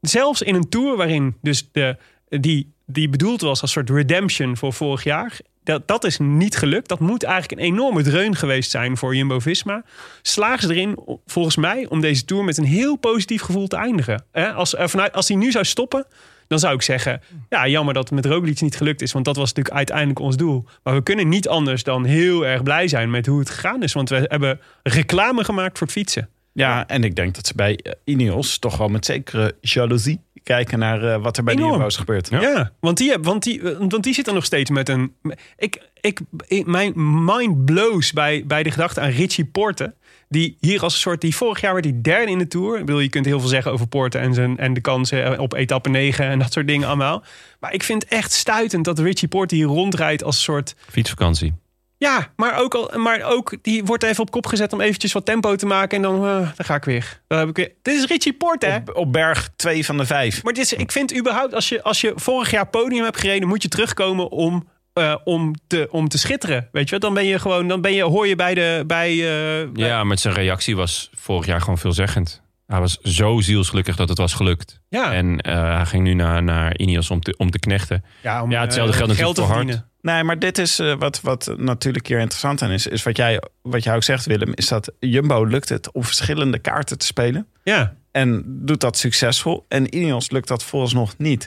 zelfs 0.00 0.42
in 0.42 0.54
een 0.54 0.68
tour 0.68 0.96
waarin 0.96 1.36
dus 1.42 1.68
de, 1.72 1.96
die, 2.28 2.72
die 2.86 3.08
bedoeld 3.08 3.40
was 3.40 3.62
als 3.62 3.72
soort 3.72 3.90
redemption 3.90 4.56
voor 4.56 4.72
vorig 4.72 5.04
jaar. 5.04 5.38
Dat, 5.68 5.88
dat 5.88 6.04
is 6.04 6.18
niet 6.18 6.56
gelukt. 6.56 6.88
Dat 6.88 7.00
moet 7.00 7.22
eigenlijk 7.22 7.60
een 7.60 7.66
enorme 7.66 8.02
dreun 8.02 8.36
geweest 8.36 8.70
zijn 8.70 8.96
voor 8.96 9.16
Jumbo-Visma. 9.16 9.82
Slagen 10.22 10.68
ze 10.68 10.74
erin, 10.74 10.98
volgens 11.26 11.56
mij, 11.56 11.86
om 11.88 12.00
deze 12.00 12.24
Tour 12.24 12.44
met 12.44 12.58
een 12.58 12.64
heel 12.64 12.96
positief 12.96 13.42
gevoel 13.42 13.66
te 13.66 13.76
eindigen. 13.76 14.24
Als, 14.32 14.74
eh, 14.74 14.86
vanuit, 14.86 15.12
als 15.12 15.28
hij 15.28 15.36
nu 15.36 15.50
zou 15.50 15.64
stoppen, 15.64 16.06
dan 16.46 16.58
zou 16.58 16.74
ik 16.74 16.82
zeggen... 16.82 17.20
ja, 17.48 17.68
jammer 17.68 17.94
dat 17.94 18.10
het 18.10 18.22
met 18.22 18.32
Roglic 18.32 18.60
niet 18.60 18.76
gelukt 18.76 19.02
is. 19.02 19.12
Want 19.12 19.24
dat 19.24 19.36
was 19.36 19.48
natuurlijk 19.48 19.76
uiteindelijk 19.76 20.18
ons 20.18 20.36
doel. 20.36 20.64
Maar 20.82 20.94
we 20.94 21.02
kunnen 21.02 21.28
niet 21.28 21.48
anders 21.48 21.82
dan 21.82 22.04
heel 22.04 22.46
erg 22.46 22.62
blij 22.62 22.88
zijn 22.88 23.10
met 23.10 23.26
hoe 23.26 23.38
het 23.38 23.50
gegaan 23.50 23.82
is. 23.82 23.92
Want 23.92 24.08
we 24.08 24.24
hebben 24.28 24.60
reclame 24.82 25.44
gemaakt 25.44 25.78
voor 25.78 25.86
het 25.86 25.96
fietsen. 25.96 26.28
Ja, 26.52 26.86
en 26.86 27.04
ik 27.04 27.16
denk 27.16 27.34
dat 27.34 27.46
ze 27.46 27.54
bij 27.54 27.76
eh, 27.76 27.92
Ineos 28.04 28.58
toch 28.58 28.76
wel 28.76 28.88
met 28.88 29.04
zekere 29.04 29.56
jaloezie 29.60 30.20
kijken 30.48 30.78
naar 30.78 31.02
eh, 31.14 31.22
wat 31.22 31.36
er 31.36 31.44
bij 31.44 31.54
Enorm. 31.54 31.68
de 31.70 31.76
Jumbo's 31.76 31.96
gebeurt. 31.96 32.28
Ja, 32.30 32.72
want, 32.80 32.96
die, 32.96 33.10
heb- 33.10 33.24
want, 33.24 33.42
die, 33.42 33.62
want 33.78 34.02
die 34.02 34.14
zit 34.14 34.26
er 34.26 34.34
nog 34.34 34.44
steeds 34.44 34.70
met 34.70 34.88
een... 34.88 35.12
Ik, 35.56 35.80
ik, 36.00 36.20
ik- 36.46 36.66
mijn 36.66 36.92
mind 37.24 37.64
blows 37.64 38.12
bij, 38.12 38.44
bij 38.46 38.62
de 38.62 38.70
gedachte 38.70 39.00
aan 39.00 39.10
Richie 39.10 39.44
Porte. 39.44 39.94
Die 40.28 40.56
hier 40.60 40.82
als 40.82 40.92
een 40.94 41.00
soort... 41.00 41.20
Die 41.20 41.36
vorig 41.36 41.60
jaar 41.60 41.72
werd 41.72 41.84
hij 41.84 41.98
derde 42.02 42.30
in 42.30 42.38
de 42.38 42.48
Tour. 42.48 42.78
Ik 42.78 42.84
bedoel, 42.84 43.00
je 43.00 43.08
kunt 43.08 43.24
heel 43.26 43.40
veel 43.40 43.48
zeggen 43.48 43.72
over 43.72 43.86
Porte 43.86 44.18
en, 44.18 44.34
zijn, 44.34 44.58
en 44.58 44.74
de 44.74 44.80
kansen 44.80 45.38
op 45.38 45.52
etappe 45.52 45.88
9 45.88 46.24
en 46.26 46.38
dat 46.38 46.52
soort 46.52 46.66
dingen 46.66 46.86
allemaal. 46.88 47.22
Maar 47.60 47.72
ik 47.74 47.82
vind 47.82 48.02
het 48.02 48.12
echt 48.12 48.32
stuitend 48.32 48.84
dat 48.84 48.98
Richie 48.98 49.28
Porte 49.28 49.54
hier 49.54 49.66
rondrijdt 49.66 50.24
als 50.24 50.36
een 50.36 50.42
soort... 50.42 50.74
Fietsvakantie. 50.90 51.54
Ja, 51.98 52.32
maar 52.36 52.58
ook, 52.60 52.74
al, 52.74 52.90
maar 52.96 53.22
ook 53.22 53.54
die 53.62 53.84
wordt 53.84 54.02
even 54.02 54.20
op 54.22 54.30
kop 54.30 54.46
gezet 54.46 54.72
om 54.72 54.80
eventjes 54.80 55.12
wat 55.12 55.24
tempo 55.24 55.56
te 55.56 55.66
maken. 55.66 55.96
En 55.96 56.02
dan, 56.02 56.14
eh, 56.26 56.36
dan 56.56 56.64
ga 56.66 56.74
ik 56.74 56.84
weer. 56.84 57.20
Dan 57.26 57.38
heb 57.38 57.48
ik 57.48 57.56
weer. 57.56 57.72
Dit 57.82 57.94
is 57.94 58.04
Richie 58.06 58.32
Porte, 58.32 58.66
hè? 58.66 58.76
Op, 58.76 58.96
op 58.96 59.12
berg 59.12 59.48
2 59.56 59.84
van 59.84 59.96
de 59.96 60.06
5. 60.06 60.42
Maar 60.42 60.52
dit 60.52 60.64
is, 60.64 60.72
ik 60.72 60.92
vind 60.92 61.16
überhaupt, 61.18 61.54
als 61.54 61.68
je, 61.68 61.82
als 61.82 62.00
je 62.00 62.12
vorig 62.16 62.50
jaar 62.50 62.66
podium 62.66 63.04
hebt 63.04 63.20
gereden, 63.20 63.48
moet 63.48 63.62
je 63.62 63.68
terugkomen 63.68 64.30
om, 64.30 64.68
eh, 64.92 65.14
om, 65.24 65.54
te, 65.66 65.88
om 65.90 66.08
te 66.08 66.18
schitteren. 66.18 66.68
Weet 66.72 66.84
je 66.84 66.90
wat? 66.90 67.00
Dan 67.00 67.14
ben 67.14 67.24
je 67.24 67.38
gewoon, 67.38 67.68
dan 67.68 67.80
ben 67.80 67.92
je, 67.92 68.02
hoor 68.02 68.26
je 68.26 68.36
bij 68.36 68.54
de. 68.54 68.84
Bij, 68.86 69.10
eh, 69.10 69.68
bij- 69.72 69.86
Ja, 69.86 70.04
met 70.04 70.20
zijn 70.20 70.34
reactie 70.34 70.76
was 70.76 71.10
vorig 71.14 71.46
jaar 71.46 71.60
gewoon 71.60 71.78
veelzeggend. 71.78 72.42
Hij 72.66 72.80
was 72.80 72.98
zo 73.02 73.40
zielsgelukkig 73.40 73.96
dat 73.96 74.08
het 74.08 74.18
was 74.18 74.34
gelukt. 74.34 74.80
Ja. 74.88 75.12
En 75.12 75.40
eh, 75.40 75.74
hij 75.76 75.86
ging 75.86 76.02
nu 76.02 76.14
naar, 76.14 76.42
naar 76.42 76.78
Ineos 76.78 77.10
om 77.10 77.20
te, 77.20 77.34
om 77.36 77.50
te 77.50 77.58
knechten. 77.58 78.04
ja, 78.22 78.42
om, 78.42 78.50
Ja, 78.50 78.60
hetzelfde 78.60 78.92
geldt 78.92 79.08
natuurlijk 79.12 79.36
geld 79.38 79.48
te 79.48 79.54
voor 79.54 79.64
Hart. 79.64 79.86
Nee, 80.12 80.24
maar 80.24 80.38
dit 80.38 80.58
is 80.58 80.78
eh, 80.78 80.94
wat, 80.98 81.20
wat 81.20 81.54
natuurlijk 81.56 82.06
hier 82.06 82.18
interessant 82.18 82.62
aan 82.62 82.70
is. 82.70 82.86
Is 82.86 83.02
wat 83.02 83.16
jij, 83.16 83.42
wat 83.62 83.82
jij 83.84 83.94
ook 83.94 84.02
zegt, 84.02 84.26
Willem. 84.26 84.52
Is 84.54 84.68
dat 84.68 84.92
Jumbo 85.00 85.44
lukt 85.44 85.68
het 85.68 85.92
om 85.92 86.04
verschillende 86.04 86.58
kaarten 86.58 86.98
te 86.98 87.06
spelen. 87.06 87.46
Ja. 87.64 87.94
En 88.12 88.42
doet 88.46 88.80
dat 88.80 88.96
succesvol. 88.96 89.64
En 89.68 89.94
Ineos 89.94 90.30
lukt 90.30 90.48
dat 90.48 90.62
vooralsnog 90.64 91.14
niet. 91.18 91.46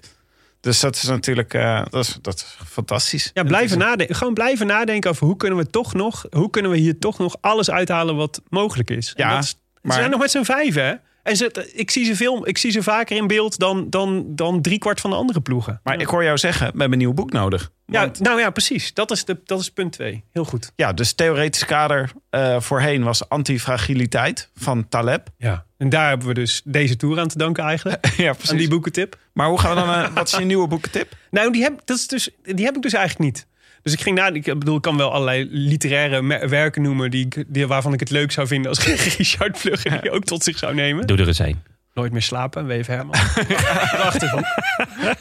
Dus 0.59 0.79
dat 0.79 0.95
is 0.95 1.03
natuurlijk 1.03 1.53
eh, 1.53 1.85
dat 1.89 2.03
is, 2.07 2.17
dat 2.21 2.35
is 2.35 2.57
fantastisch. 2.67 3.31
Ja, 3.33 3.43
blijven 3.43 3.77
nadenken. 3.77 4.15
Gewoon 4.15 4.33
blijven 4.33 4.67
nadenken 4.67 5.09
over 5.09 5.25
hoe 5.27 5.37
kunnen 5.37 5.57
we 5.57 5.69
toch 5.69 5.93
nog, 5.93 6.25
hoe 6.29 6.49
kunnen 6.49 6.71
we 6.71 6.77
hier 6.77 6.99
toch 6.99 7.17
nog 7.19 7.35
alles 7.41 7.71
uithalen 7.71 8.15
wat 8.15 8.41
mogelijk 8.49 8.89
is. 8.89 9.13
En 9.15 9.25
Ja, 9.27 9.33
dat 9.35 9.43
is- 9.43 9.55
maar- 9.81 9.91
Ze 9.93 9.97
zijn 9.99 10.11
nog 10.11 10.19
met 10.19 10.31
z'n 10.31 10.43
vijf, 10.43 10.75
hè? 10.75 10.93
En 11.23 11.35
ze, 11.35 11.71
ik, 11.73 11.91
zie 11.91 12.05
ze 12.05 12.15
veel, 12.15 12.47
ik 12.47 12.57
zie 12.57 12.71
ze 12.71 12.83
vaker 12.83 13.17
in 13.17 13.27
beeld 13.27 13.59
dan, 13.59 13.89
dan, 13.89 14.25
dan 14.27 14.61
driekwart 14.61 15.01
van 15.01 15.09
de 15.09 15.15
andere 15.15 15.41
ploegen. 15.41 15.79
Maar 15.83 15.99
ik 16.01 16.07
hoor 16.07 16.23
jou 16.23 16.37
zeggen, 16.37 16.65
we 16.65 16.79
hebben 16.79 16.91
een 16.91 16.97
nieuw 16.97 17.13
boek 17.13 17.31
nodig. 17.31 17.71
Ja, 17.85 18.11
nou 18.19 18.39
ja, 18.39 18.49
precies. 18.49 18.93
Dat 18.93 19.11
is, 19.11 19.25
de, 19.25 19.39
dat 19.45 19.59
is 19.59 19.71
punt 19.71 19.91
twee. 19.91 20.23
Heel 20.31 20.45
goed. 20.45 20.71
ja, 20.75 20.93
dus 20.93 21.13
theoretisch 21.13 21.65
kader 21.65 22.11
eh, 22.29 22.59
voorheen 22.59 23.03
was 23.03 23.29
antifragiliteit 23.29 24.49
van 24.55 24.89
Taleb. 24.89 25.27
Ja. 25.37 25.65
En 25.77 25.89
daar 25.89 26.09
hebben 26.09 26.27
we 26.27 26.33
dus 26.33 26.61
deze 26.65 26.95
tour 26.95 27.19
aan 27.19 27.27
te 27.27 27.37
danken 27.37 27.63
eigenlijk. 27.63 28.07
ja, 28.17 28.35
Aan 28.49 28.57
die 28.57 28.69
boekentip. 28.69 29.17
Maar 29.33 29.47
hoe 29.47 29.59
gaan 29.59 29.75
we 29.75 29.81
dan, 29.81 29.93
eh, 29.93 30.13
wat 30.13 30.27
is 30.27 30.37
je 30.37 30.45
nieuwe 30.53 30.67
boekentip? 30.67 31.13
Nou, 31.31 31.51
die 31.51 31.63
heb, 31.63 31.81
dat 31.85 31.97
is 31.97 32.07
dus, 32.07 32.29
die 32.43 32.65
heb 32.65 32.75
ik 32.75 32.81
dus 32.81 32.93
eigenlijk 32.93 33.33
niet. 33.33 33.47
Dus 33.83 33.93
ik 33.93 34.01
ging 34.01 34.17
na, 34.17 34.27
ik 34.27 34.43
bedoel, 34.43 34.75
ik 34.75 34.81
kan 34.81 34.97
wel 34.97 35.11
allerlei 35.11 35.47
literaire 35.49 36.47
werken 36.47 36.81
noemen 36.81 37.11
die, 37.11 37.27
waarvan 37.67 37.93
ik 37.93 37.99
het 37.99 38.09
leuk 38.09 38.31
zou 38.31 38.47
vinden 38.47 38.69
als 38.69 38.85
Richard 39.17 39.59
Vlugger 39.59 40.01
die 40.01 40.11
ook 40.11 40.23
tot 40.23 40.43
zich 40.43 40.57
zou 40.57 40.73
nemen. 40.73 41.07
Doe 41.07 41.17
er 41.17 41.27
eens 41.27 41.39
een. 41.39 41.59
Nooit 41.93 42.11
meer 42.11 42.21
slapen, 42.21 42.67
W.F. 42.67 42.87
Herman. 42.87 43.15
Prachtig. 43.97 44.33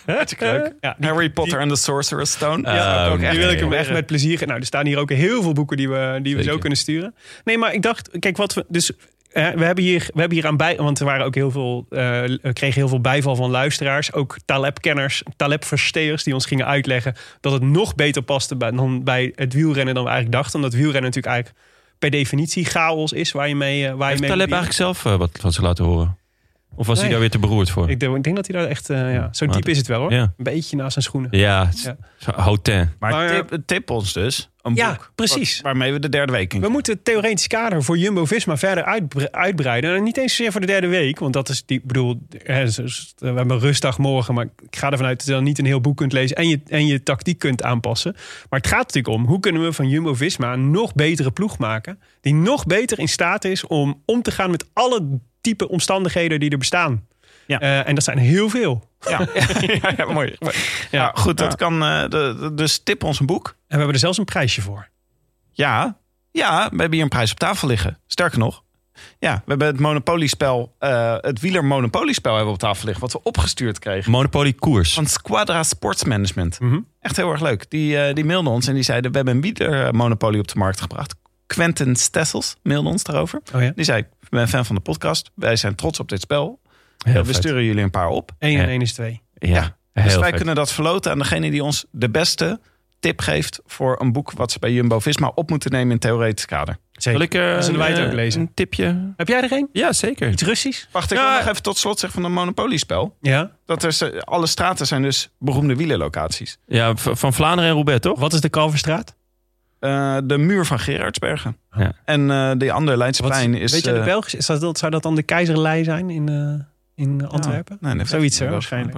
Hartstikke 0.07 0.45
leuk. 0.45 0.73
Ja, 0.81 0.97
die, 0.99 1.09
Harry 1.09 1.31
Potter 1.31 1.61
and 1.61 1.71
the 1.71 1.77
Sorcerer's 1.77 2.31
Stone. 2.31 2.63
Ja, 2.63 3.07
ook 3.07 3.21
die 3.21 3.39
wil 3.39 3.51
ik 3.51 3.61
hem 3.61 3.73
echt 3.73 3.91
met 3.91 4.07
plezier. 4.07 4.47
Nou, 4.47 4.61
er 4.61 4.67
staan 4.67 4.87
hier 4.87 4.99
ook 4.99 5.11
heel 5.11 5.43
veel 5.43 5.53
boeken 5.53 5.77
die 5.77 5.89
we, 5.89 6.19
die 6.23 6.37
we 6.37 6.43
zo 6.43 6.59
kunnen 6.59 6.79
sturen. 6.79 7.15
Nee, 7.45 7.59
maar 7.59 7.75
ik 7.75 7.83
dacht, 7.83 8.11
kijk, 8.19 8.37
wat 8.37 8.55
we. 8.55 8.65
Dus 8.69 8.91
we 9.33 9.65
hebben 9.65 9.85
hier, 9.85 10.09
we 10.15 10.21
hebben 10.21 10.39
hier 10.39 10.47
aan 10.47 10.57
bij. 10.57 10.77
Want 10.77 10.99
er 10.99 11.05
waren 11.05 11.25
ook 11.27 11.35
heel 11.35 11.51
veel. 11.51 11.87
eh, 11.91 11.99
we 12.43 12.51
kregen 12.53 12.75
heel 12.81 12.89
veel 12.89 13.01
bijval 13.01 13.37
van 13.37 13.51
luisteraars. 13.51 14.13
Ook 14.13 14.37
Taleb-kenners, 14.45 15.23
Taleb-versteers. 15.37 16.23
die 16.25 16.35
ons 16.35 16.47
gingen 16.47 16.67
uitleggen. 16.67 17.15
dat 17.41 17.53
het 17.53 17.63
nog 17.63 17.95
beter 17.95 18.23
paste 18.23 18.57
bij, 18.57 18.71
dan 18.71 19.05
bij 19.05 19.33
het 19.35 19.53
wielrennen 19.53 19.95
dan 19.95 20.05
we 20.05 20.11
eigenlijk 20.11 20.39
dachten. 20.43 20.57
Omdat 20.57 20.73
wielrennen 20.73 21.03
natuurlijk 21.03 21.35
eigenlijk 21.35 21.65
per 21.99 22.11
definitie 22.11 22.65
chaos 22.65 23.13
is. 23.13 23.33
waar 23.33 23.49
je 23.49 23.57
mee. 23.57 23.87
eh, 23.87 23.89
waar 23.89 23.99
je 23.99 24.05
Heeft 24.07 24.21
mee 24.21 24.31
Taleb 24.31 24.47
eigenlijk 24.53 24.77
zelf 24.77 25.05
eh, 25.07 25.17
wat 25.17 25.31
van 25.41 25.53
zich 25.53 25.63
laten 25.63 25.85
horen? 25.85 26.19
Of 26.75 26.87
was 26.87 26.95
Nee. 26.95 27.01
hij 27.05 27.11
daar 27.11 27.21
weer 27.21 27.31
te 27.31 27.39
beroerd 27.39 27.71
voor? 27.71 27.91
Ik 27.91 28.01
denk, 28.01 28.17
ik 28.17 28.23
denk 28.23 28.37
dat 28.37 28.47
hij 28.47 28.61
daar 28.61 28.69
echt. 28.69 28.91
eh, 28.91 29.15
ja, 29.15 29.29
zo 29.33 29.47
diep 29.47 29.69
is 29.69 29.77
het 29.79 29.87
wel 29.87 30.01
hoor. 30.01 30.13
Ja. 30.13 30.23
Een 30.23 30.33
beetje 30.45 30.77
naast 30.77 30.93
zijn 30.93 31.05
schoenen. 31.05 31.31
Ja, 31.39 31.67
het 31.67 31.75
is- 31.75 31.83
Ja. 31.83 31.97
Maar, 32.99 33.11
Maar- 33.11 33.29
tip, 33.47 33.59
tip 33.67 33.91
ons 33.91 34.13
dus 34.13 34.50
een 34.63 34.75
Ja, 34.75 34.91
boek. 34.93 35.13
precies. 35.15 35.55
wat- 35.55 35.63
waarmee 35.65 35.93
we 35.93 35.99
de 35.99 36.09
derde 36.09 36.33
week 36.33 36.55
in 36.55 36.61
We 36.61 36.69
moeten 36.69 36.93
het 36.93 37.05
theoretisch 37.05 37.47
kader 37.47 37.83
voor 37.83 37.99
Jumbo-Visma 37.99 38.57
verder 38.57 38.85
uitbre- 38.85 39.29
uitbreiden. 39.33 39.95
En 39.97 40.03
niet 40.03 40.17
eens 40.17 40.35
zozeer 40.37 40.53
voor 40.53 40.61
de 40.61 40.67
derde 40.67 40.87
week. 40.87 41.19
Want 41.19 41.33
dat 41.33 41.49
is, 41.49 41.63
die, 41.67 41.79
ik 41.79 41.85
bedoel, 41.87 42.27
hè, 42.43 42.69
z- 42.71 42.79
z- 42.85 43.13
we 43.19 43.27
hebben 43.27 43.51
een 43.51 43.59
rustdag 43.59 43.99
morgen. 43.99 44.35
Maar 44.35 44.45
ik 44.45 44.77
ga 44.77 44.91
ervan 44.91 45.07
uit 45.07 45.19
dat 45.19 45.27
je 45.27 45.33
dan 45.33 45.45
niet 45.45 45.59
een 45.59 45.65
heel 45.65 45.81
boek 45.81 45.97
kunt 45.97 46.13
lezen. 46.13 46.37
En 46.37 46.49
je, 46.49 46.61
en 46.69 46.87
je 46.87 47.03
tactiek 47.03 47.39
kunt 47.39 47.63
aanpassen. 47.63 48.13
Maar 48.51 48.61
het 48.61 48.69
gaat 48.69 48.79
natuurlijk 48.95 49.15
om, 49.15 49.25
hoe 49.27 49.41
kunnen 49.41 49.63
we 49.63 49.73
van 49.73 49.89
Jumbo-Visma 49.89 50.53
een 50.53 50.71
nog 50.71 50.95
betere 50.95 51.31
ploeg 51.31 51.59
maken. 51.59 51.99
Die 52.21 52.35
nog 52.35 52.67
beter 52.67 52.99
in 52.99 53.09
staat 53.09 53.45
is 53.45 53.67
om 53.67 54.03
om 54.07 54.23
te 54.23 54.31
gaan 54.31 54.51
met 54.51 54.69
alle 54.73 55.19
type 55.41 55.69
omstandigheden 55.69 56.41
die 56.41 56.51
er 56.51 56.59
bestaan. 56.59 57.07
Ja. 57.47 57.61
Eh, 57.61 57.89
en 57.89 57.95
dat 57.95 58.05
zijn 58.05 58.19
heel 58.19 58.49
veel. 58.49 58.89
Ja, 59.09 59.29
ja, 59.83 59.93
ja, 59.97 60.05
mooi. 60.13 60.37
Ja, 60.91 61.13
goed, 61.15 61.37
dat 61.39 61.57
kan. 61.57 61.83
eh, 61.83 62.01
de, 62.03 62.37
de- 62.41 62.55
dus 62.55 62.79
tip 62.79 63.05
ons 63.05 63.21
een 63.21 63.27
boek. 63.27 63.57
En 63.71 63.77
we 63.77 63.83
hebben 63.85 63.93
er 63.95 63.99
zelfs 64.01 64.19
een 64.19 64.25
prijsje 64.25 64.61
voor. 64.63 64.89
Ja, 65.53 65.97
ja, 66.31 66.63
we 66.71 66.77
hebben 66.77 66.93
hier 66.93 67.03
een 67.03 67.09
prijs 67.09 67.31
op 67.33 67.39
tafel 67.39 67.69
liggen. 67.69 67.99
Sterker 68.07 68.39
nog, 68.39 68.63
ja, 69.19 69.35
we 69.35 69.51
hebben 69.51 69.67
het 69.67 69.81
monopoliespel, 69.81 70.75
eh 70.79 71.17
het 71.21 71.41
wieler 71.41 71.65
monopoliespel 71.65 72.31
hebben 72.31 72.49
we 72.49 72.55
op 72.55 72.59
tafel 72.61 72.85
liggen, 72.85 73.03
wat 73.03 73.13
we 73.13 73.23
opgestuurd 73.23 73.79
kregen. 73.79 74.11
Monopoly 74.11 74.53
koers. 74.53 74.95
Van 74.95 75.07
Squadra 75.07 75.63
Sportsmanagement. 75.63 76.61
Mhm. 76.61 76.79
Echt 77.01 77.17
heel 77.17 77.31
erg 77.31 77.41
leuk. 77.41 77.71
Die, 77.71 77.99
eh, 77.99 78.15
die 78.15 78.25
mailden 78.25 78.53
ons 78.53 78.67
en 78.67 78.75
die 78.75 78.83
zeiden: 78.83 79.11
We 79.11 79.17
hebben 79.17 79.35
een 79.35 79.41
wielermonopolie 79.41 80.41
op 80.41 80.49
de 80.49 80.59
markt 80.59 80.81
gebracht. 80.81 81.15
Quentin 81.47 81.97
Stessels 81.97 82.57
mailde 82.63 82.89
ons 82.89 83.03
daarover. 83.03 83.41
Oh 83.55 83.63
ja? 83.63 83.73
Die 83.75 83.85
zei: 83.85 83.99
Ik 84.01 84.29
ben 84.31 84.49
fan 84.49 84.65
van 84.67 84.75
de 84.75 84.81
podcast. 84.83 85.31
Wij 85.35 85.57
zijn 85.57 85.75
trots 85.75 86.01
op 86.01 86.09
dit 86.09 86.21
spel. 86.21 86.61
Heel 87.05 87.15
we 87.21 87.25
vet. 87.25 87.35
sturen 87.37 87.65
jullie 87.65 87.83
een 87.83 87.91
paar 87.91 88.09
op. 88.09 88.31
1 88.39 88.59
en 88.59 88.63
Ja. 88.67 88.69
1 88.73 88.81
is 88.81 88.93
2. 88.93 89.23
Ja, 89.35 89.77
Dus 89.93 90.15
wij 90.15 90.23
vet. 90.29 90.35
kunnen 90.37 90.55
dat 90.55 90.73
verloten 90.73 91.11
aan 91.13 91.19
degene 91.19 91.51
die 91.51 91.65
ons 91.65 91.85
de 91.91 92.11
beste 92.11 92.61
tip 93.01 93.21
geeft 93.21 93.61
voor 93.67 94.01
een 94.01 94.13
boek 94.13 94.33
wat 94.33 94.53
ze 94.53 94.59
bij 94.59 94.73
Jumbo 94.73 94.99
Visma 94.99 95.33
op 95.35 95.51
moeten 95.51 95.71
nemen 95.71 95.93
in 95.93 95.99
theoretisch 95.99 96.45
kader. 96.47 96.77
Zal 96.93 97.21
ik 97.21 97.31
Dan 97.33 97.63
zullen 97.63 97.79
wij 97.81 97.91
het 97.91 97.99
ook 98.01 98.07
eh, 98.07 98.13
lezen. 98.15 98.41
Een 98.41 98.55
tipje? 98.55 99.13
Heb 99.17 99.29
jij 99.29 99.43
er 99.43 99.53
een? 99.53 99.69
Ja, 99.73 99.93
zeker. 99.93 100.31
Iets 100.31 100.43
Russisch? 100.43 100.87
Wacht, 100.93 101.11
ik 101.11 101.17
Ja. 101.19 101.29
wil 101.31 101.39
nog 101.39 101.49
even 101.49 101.63
tot 101.63 101.79
slot 101.79 101.99
zeggen 101.99 102.21
van 102.23 102.31
een 102.31 102.37
monopoliespel. 102.37 103.17
Ja. 103.21 103.51
Dat 103.67 103.83
er, 103.83 103.93
ze- 103.93 104.23
alle 104.25 104.47
straten 104.47 104.87
zijn 104.87 105.03
dus 105.03 105.31
beroemde 105.39 105.77
wielerlocaties. 105.77 106.59
Ja, 106.67 106.97
van 106.97 107.33
Vlaanderen 107.33 107.69
en 107.69 107.75
Roubaix, 107.75 108.01
toch? 108.01 108.19
Wat 108.19 108.33
is 108.33 108.41
de 108.41 108.49
Kalverstraat? 108.49 109.15
Eh, 109.79 110.19
de 110.25 110.39
muur 110.39 110.67
van 110.67 110.79
Gerardsbergen. 110.79 111.57
Ja. 111.71 111.93
En 112.05 112.31
eh 112.31 112.51
de 112.57 112.73
andere 112.73 112.97
Leidseplein 112.97 113.55
is... 113.55 113.73
Weet 113.73 113.85
je, 113.85 113.93
de 113.93 113.99
eh, 113.99 114.05
Belgisch, 114.05 114.35
is 114.35 114.47
dat, 114.47 114.79
zou 114.79 114.91
dat 114.91 115.03
dan 115.03 115.15
de 115.15 115.23
keizerlei 115.23 115.85
zijn 115.85 116.11
in, 116.11 116.29
eh, 116.29 117.05
in 117.05 117.29
Antwerpen? 117.29 117.79
Ja, 117.81 117.87
nee, 117.87 117.97
nee, 117.97 118.07
Zoiets, 118.07 118.39
hè, 118.39 118.45
wel 118.45 118.53
waarschijnlijk. 118.55 118.97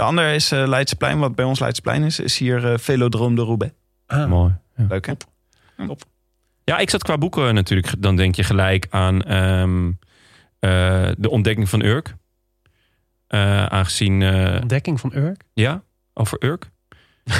De 0.00 0.06
andere 0.06 0.34
is 0.34 0.52
eh 0.52 0.66
Leidseplein, 0.66 1.18
wat 1.18 1.34
bij 1.34 1.44
ons 1.44 1.58
Leidseplein 1.58 2.02
is. 2.02 2.20
Is 2.20 2.38
hier 2.38 2.72
eh 2.72 2.78
Velodrome 2.78 3.36
de 3.36 3.42
Roubaix. 3.42 3.74
Ah. 4.06 4.28
Mooi. 4.28 4.54
Ja. 4.76 4.86
Leuk 4.88 5.06
hè? 5.06 5.12
Ja, 6.64 6.78
ik 6.78 6.90
zat 6.90 7.02
qua 7.02 7.18
boeken 7.18 7.54
natuurlijk. 7.54 8.02
Dan 8.02 8.16
denk 8.16 8.34
je 8.34 8.42
gelijk 8.42 8.86
aan 8.90 9.22
ehm, 9.22 9.86
eh, 10.58 11.08
de 11.18 11.30
ontdekking 11.30 11.68
van 11.68 11.82
Urk. 11.82 12.14
Eh, 13.26 13.66
aangezien, 13.66 14.22
eh, 14.22 14.58
Ontdekking 14.60 15.00
van 15.00 15.12
Urk. 15.14 15.42
ja, 15.52 15.82
over 16.14 16.44
Urk. 16.44 16.70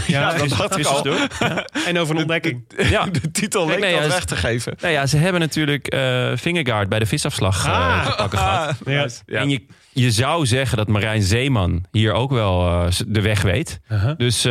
Ja, 0.06 0.32
dat 0.34 0.50
had 0.50 0.78
ik 0.78 0.86
al. 0.86 1.06
En 1.86 1.98
over 1.98 2.14
een 2.14 2.20
ontdekking. 2.20 2.64
Ja, 2.90 3.06
De 3.06 3.30
titel 3.30 3.66
leek 3.66 3.78
nee, 3.80 3.98
weg 4.00 4.24
te 4.24 4.36
geven. 4.36 4.74
nou 4.80 4.92
ja, 4.92 5.06
ze 5.06 5.16
hebben 5.16 5.40
natuurlijk 5.40 5.86
eh 5.86 6.32
Vingegaard 6.34 6.88
bij 6.88 6.98
de 6.98 7.06
visafslag 7.06 7.66
eh, 7.66 7.72
Ah. 7.72 8.06
te 8.06 8.14
pakken 8.16 8.38
gehad. 8.84 9.22
En 9.26 9.48
je, 9.48 9.64
je 9.92 10.10
zou 10.10 10.46
zeggen 10.46 10.76
dat 10.76 10.88
Marijn 10.88 11.22
Zeeman 11.22 11.84
hier 11.92 12.12
ook 12.12 12.30
wel 12.30 12.66
eh, 12.68 12.86
de 13.06 13.20
weg 13.20 13.42
weet. 13.42 13.80
Uh-huh. 13.92 14.16
Dus 14.18 14.42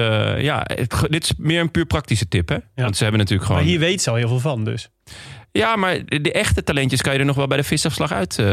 ja, 0.41 0.63
dit 1.09 1.23
is 1.23 1.33
meer 1.37 1.61
een 1.61 1.71
puur 1.71 1.85
praktische 1.85 2.27
tip, 2.27 2.49
hè? 2.49 2.57
Want 2.75 2.97
ze 2.97 3.03
hebben 3.03 3.21
natuurlijk 3.21 3.49
Maar 3.49 3.57
gewoon... 3.57 3.71
hier 3.73 3.81
weet 3.81 4.01
ze 4.01 4.09
al 4.09 4.15
heel 4.15 4.27
veel 4.27 4.39
van, 4.39 4.63
dus. 4.63 4.89
Ja, 5.59 5.75
maar 5.75 6.05
de, 6.05 6.31
echte 6.31 6.63
talentjes 6.63 7.01
kan 7.01 7.13
je 7.13 7.19
er 7.19 7.25
nog 7.25 7.35
wel 7.35 7.47
bij 7.47 7.57
de 7.57 7.63
visafslag 7.63 8.11
uit, 8.11 8.39
eh 8.39 8.45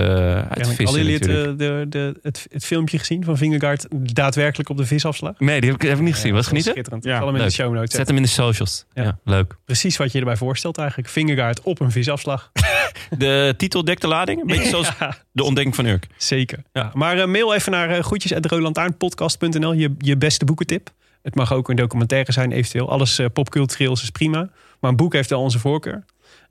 Hadden 0.48 0.74
jullie 0.76 1.14
het, 1.14 1.26
eh, 1.26 1.34
de, 1.34 1.86
de, 1.88 2.14
het, 2.22 2.46
het 2.50 2.64
filmpje 2.64 2.98
gezien 2.98 3.24
van 3.24 3.36
Vingegaard 3.36 3.86
daadwerkelijk 3.90 4.68
op 4.68 4.76
de 4.76 4.86
visafslag? 4.86 5.38
Nee, 5.38 5.60
die 5.60 5.70
heb 5.70 5.82
ik, 5.82 5.88
heb 5.88 5.98
ik 5.98 6.04
niet 6.04 6.14
gezien. 6.14 6.34
Was 6.34 6.46
genieten? 6.46 6.72
Schitterend. 6.72 7.04
Ja, 7.04 7.10
Ik 7.10 7.16
zal 7.16 7.26
hem 7.26 7.34
in 7.36 7.42
leuk. 7.42 7.50
de 7.50 7.56
show 7.56 7.74
notes 7.74 7.94
Zet 7.94 8.06
hem 8.06 8.16
in 8.16 8.22
de 8.22 8.28
socials. 8.28 8.84
Ja. 8.94 9.02
Ja, 9.02 9.18
leuk. 9.24 9.56
Precies 9.64 9.96
wat 9.96 10.12
je 10.12 10.18
erbij 10.18 10.36
voorstelt 10.36 10.78
eigenlijk. 10.78 11.08
Vingegaard 11.08 11.60
op 11.62 11.80
een 11.80 11.90
visafslag. 11.90 12.50
De 13.18 13.54
titel 13.56 13.84
dekt 13.84 14.00
de 14.00 14.08
lading. 14.08 14.40
Een 14.40 14.46
beetje 14.46 14.68
zoals 14.68 14.88
Ja, 14.98 15.16
de 15.32 15.42
ontdekking 15.42 15.74
van 15.74 15.86
Urk. 15.86 16.06
zeker. 16.16 16.62
Ja. 16.72 16.90
Maar 16.94 17.18
eh, 17.18 17.26
mail 17.26 17.54
even 17.54 17.72
naar 17.72 17.90
uh, 17.96 18.02
groetjes.rolantaarnpodcast.nl. 18.02 19.72
Je, 19.72 19.94
je 19.98 20.16
beste 20.16 20.44
boekentip. 20.44 20.90
Het 21.22 21.34
mag 21.34 21.52
ook 21.52 21.68
een 21.68 21.76
documentaire 21.76 22.32
zijn 22.32 22.52
eventueel. 22.52 22.90
Alles 22.90 23.18
eh 23.18 23.26
popcultureels 23.32 24.02
is 24.02 24.10
prima. 24.10 24.48
Maar 24.80 24.90
een 24.90 24.96
boek 24.96 25.12
heeft 25.12 25.30
wel 25.30 25.40
onze 25.40 25.58
voorkeur. 25.58 26.04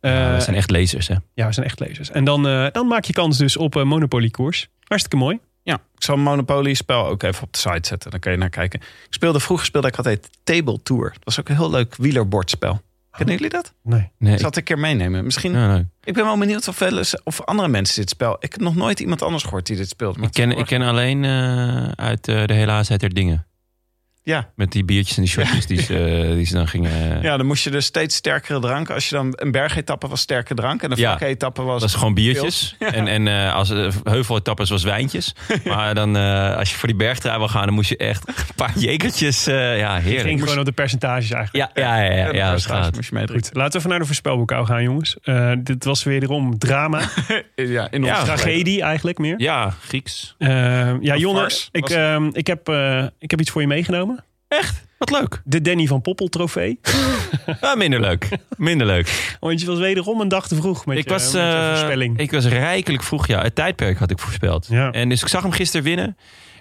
Eh, 0.06 0.12
Ja, 0.20 0.34
we 0.36 0.42
zijn 0.42 0.56
echt 0.56 0.70
lezers, 0.72 1.08
hè? 1.08 1.16
ja, 1.34 1.48
we 1.48 1.54
zijn 1.54 1.66
echt 1.66 1.80
lezers. 1.80 2.12
En 2.12 2.24
dan, 2.24 2.48
eh, 2.48 2.66
dan 2.72 2.88
maak 2.88 3.04
je 3.06 3.14
kans 3.14 3.38
dus 3.38 3.58
op 3.58 3.76
een 3.76 3.88
Monopoly 3.88 4.30
koers. 4.30 4.68
Hartstikke 4.84 5.18
mooi. 5.18 5.40
Ja, 5.64 5.74
ik 5.76 6.04
zal 6.04 6.18
Monopoly 6.18 6.74
spel 6.74 7.06
ook 7.08 7.24
even 7.24 7.44
op 7.44 7.54
de 7.54 7.60
site 7.60 7.88
zetten. 7.88 8.12
Dan 8.12 8.20
kan 8.20 8.32
je 8.32 8.38
naar 8.38 8.50
kijken. 8.50 8.80
Ik 8.80 8.88
speelde 9.10 9.40
vroeger 9.40 9.66
speelde 9.66 9.88
ik 9.88 9.96
altijd 9.98 10.30
Table 10.44 10.80
Tour. 10.84 11.10
Dat 11.14 11.24
was 11.24 11.40
ook 11.40 11.50
een 11.50 11.56
heel 11.56 11.70
leuk 11.70 11.96
wielerbordspel. 11.96 12.82
Kennen 13.12 13.36
jullie 13.36 13.50
dat? 13.50 13.74
Nee. 13.84 14.12
Nee, 14.18 14.34
Ik 14.34 14.40
zal 14.40 14.48
het 14.48 14.58
een 14.58 14.64
keer 14.64 14.80
meenemen. 14.80 15.24
Misschien. 15.24 15.52
ja, 15.54 15.74
leuk. 15.74 15.86
Ik 16.04 16.14
ben 16.14 16.24
wel 16.26 16.38
benieuwd 16.38 16.68
of, 16.68 16.80
wel 16.80 16.98
eens- 16.98 17.24
of 17.24 17.42
andere 17.42 17.68
mensen 17.68 17.96
dit 18.02 18.10
spel. 18.10 18.36
Ik 18.40 18.52
heb 18.52 18.62
nog 18.62 18.76
nooit 18.76 19.00
iemand 19.00 19.22
anders 19.22 19.44
gehoord 19.44 19.66
die 19.66 19.76
dit 19.76 19.90
speelt. 19.90 20.18
maar 20.18 20.26
ik, 20.28 20.32
ken, 20.34 20.52
ik 20.52 20.66
ken 20.66 20.82
alleen 20.82 21.24
eh, 21.24 21.88
uit 21.88 22.28
eh, 22.28 22.46
de 22.46 22.54
helaasheid 22.54 23.00
der 23.00 23.14
dingen. 23.14 23.46
Ja. 24.26 24.50
Met 24.56 24.72
die 24.72 24.86
biertjes 24.86 25.16
en 25.18 25.24
die 25.24 25.32
shotjes 25.32 25.66
die, 25.66 25.82
ze, 25.82 25.98
eh, 26.24 26.30
die 26.36 26.46
ze 26.46 26.54
dan 26.54 26.68
gingen... 26.68 26.92
eh, 27.18 27.22
Ja, 27.24 27.38
dan 27.38 27.46
moest 27.46 27.64
je 27.64 27.70
dus 27.70 27.86
steeds 27.86 28.16
sterkere 28.16 28.60
drank. 28.60 28.90
Als 28.90 29.10
je 29.10 29.16
dan 29.16 29.34
een 29.36 29.52
bergetappe 29.52 30.08
was 30.08 30.22
sterke 30.22 30.54
drank 30.56 30.84
en 30.84 30.92
een 30.92 30.98
Ja. 30.98 31.04
vlakke-etappe 31.08 31.62
was. 31.62 31.80
Dat 31.82 31.90
is 31.90 31.96
gewoon 31.96 32.14
biertjes. 32.14 32.76
En, 32.80 33.08
en 33.08 33.28
eh, 33.28 33.54
als 33.56 33.70
uh, 33.70 33.88
heuveletappes 34.04 34.70
was 34.70 34.84
wijntjes. 34.84 35.36
Maar 35.64 35.96
dan, 35.96 36.18
eh, 36.18 36.56
als 36.58 36.70
je 36.72 36.78
voor 36.78 36.88
die 36.88 36.98
bergtrui 36.98 37.38
wil 37.38 37.48
gaan, 37.48 37.66
dan 37.66 37.74
moest 37.74 37.90
je 37.90 37.98
echt 37.98 38.28
een 38.28 38.34
paar 38.56 38.78
jekertjes. 38.80 39.48
eh, 39.48 39.78
ja, 39.78 39.94
Het 39.96 40.04
heerlijk. 40.04 40.28
ging 40.28 40.40
gewoon 40.40 40.60
op 40.60 40.66
de 40.66 40.72
percentages 40.72 41.32
eigenlijk. 41.32 41.76
Ja, 41.78 41.84
ja, 41.84 42.04
ja, 42.04 42.12
ja, 42.26 42.34
ja, 42.34 42.52
dat 42.52 42.66
gaat. 42.66 42.96
moest 42.96 43.10
je. 43.10 43.28
Goed, 43.32 43.50
laten 43.54 43.72
we 43.72 43.78
even 43.78 43.90
naar 43.90 44.00
de 44.00 44.06
voorspelboekhouden 44.06 44.74
gaan, 44.74 44.84
jongens. 44.84 45.16
Eh, 45.24 45.52
dit 45.60 45.84
was 45.86 46.04
wederom 46.04 46.58
drama. 46.58 47.02
Ja, 47.56 47.92
in 47.92 48.04
Ja, 48.04 48.14
onze 48.14 48.26
Tragedie 48.26 48.82
eigenlijk 48.82 49.18
meer. 49.18 49.36
Ja, 49.38 49.74
Grieks. 49.82 50.36
Ja, 50.38 51.16
Jonne, 51.16 51.40
farce, 51.40 51.68
ik, 51.72 51.90
ehm, 51.90 52.30
ik, 52.32 52.48
heb, 52.48 52.70
eh, 52.70 53.04
ik 53.20 53.32
heb 53.32 53.40
iets 53.42 53.52
voor 53.52 53.62
je 53.62 53.68
meegenomen. 53.68 54.15
Echt? 54.58 54.84
Wat 54.98 55.12
leuk. 55.12 55.42
De 55.44 55.62
Danny 55.62 55.86
van 55.88 56.02
Poppel 56.02 56.28
trofee. 56.28 56.80
Ah, 57.62 57.76
minder 57.78 58.00
leuk. 58.00 58.30
Minder 58.58 58.88
leuk. 58.88 59.36
Want 59.40 59.62
je 59.62 59.68
was 59.68 59.78
wederom 59.80 60.22
een 60.22 60.28
dag 60.28 60.48
te 60.48 60.56
vroeg 60.56 60.86
met 60.86 60.98
Ik 60.98 61.04
je, 61.04 61.10
was, 61.10 61.24
met 61.24 61.42
je 61.42 61.48
eh, 61.48 61.68
voorspelling. 61.70 62.20
ik 62.20 62.32
was 62.32 62.46
rijkelijk 62.46 63.04
vroeg. 63.04 63.28
Ja, 63.28 63.42
het 63.42 63.56
tijdperk 63.56 63.98
had 63.98 64.12
ik 64.12 64.20
voorspeld. 64.20 64.68
Ja. 64.70 64.92
En 64.92 65.10
dus 65.10 65.22
ik 65.22 65.28
zag 65.28 65.42
hem 65.42 65.52
gisteren 65.52 65.86
winnen. 65.86 66.18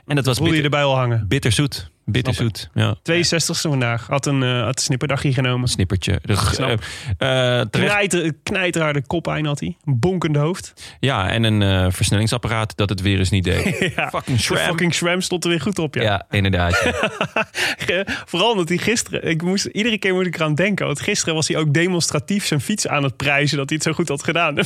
En 0.07 0.17
dat 0.17 0.25
was 0.27 0.37
Voelde 0.39 0.57
je 0.57 0.63
erbij 0.63 0.83
al 0.83 0.97
hangen. 0.97 1.25
bitterzoet. 1.29 1.91
Bitterzoet. 2.05 2.71
Ja. 2.75 2.97
62ste 3.13 3.61
vandaag. 3.61 4.07
Had 4.07 4.27
een, 4.27 4.43
had 4.43 4.77
een 4.77 4.83
snipperdagje 4.83 5.33
genomen. 5.33 5.69
Snippertje. 5.69 6.21
Dus, 6.25 6.39
Knijter, 7.71 8.33
knijterharde 8.43 9.03
koppijn 9.07 9.47
had 9.47 9.61
hij. 9.61 9.77
Een 9.85 9.99
bonkende 9.99 10.39
hoofd. 10.39 10.97
ja, 11.01 11.31
en 11.31 11.45
een 11.45 11.93
versnellingsapparaat 11.93 12.77
dat 12.77 12.89
het 12.89 13.01
weer 13.01 13.19
eens 13.19 13.31
niet 13.31 13.45
deed. 13.45 13.79
ja. 13.97 14.09
Fucking 14.11 14.41
shram. 14.41 14.59
fucking 14.59 14.95
Shram 14.95 15.21
stond 15.21 15.45
er 15.45 15.51
weer 15.51 15.61
goed 15.61 15.79
op, 15.79 15.95
ja. 15.95 16.03
Ja, 16.03 16.27
inderdaad. 16.31 16.93
ja. 17.87 18.05
Vooral 18.31 18.51
omdat 18.51 18.69
hij 18.69 18.79
gisteren... 18.79 19.29
Ik 19.29 19.43
moest, 19.43 19.65
iedere 19.65 19.99
keer 19.99 20.15
moet 20.15 20.27
ik 20.27 20.35
eraan 20.35 20.55
denken. 20.55 20.87
Want 20.87 21.01
gisteren 21.01 21.35
was 21.35 21.49
hij 21.49 21.57
ook 21.57 21.75
demonstratief 21.75 22.47
zijn 22.47 22.61
fiets 22.61 22.89
aan 22.89 23.03
het 23.03 23.17
prijzen... 23.17 23.57
dat 23.57 23.69
hij 23.69 23.79
het 23.79 23.87
zo 23.87 23.93
goed 23.93 24.09
had 24.09 24.25
gedaan. 24.25 24.59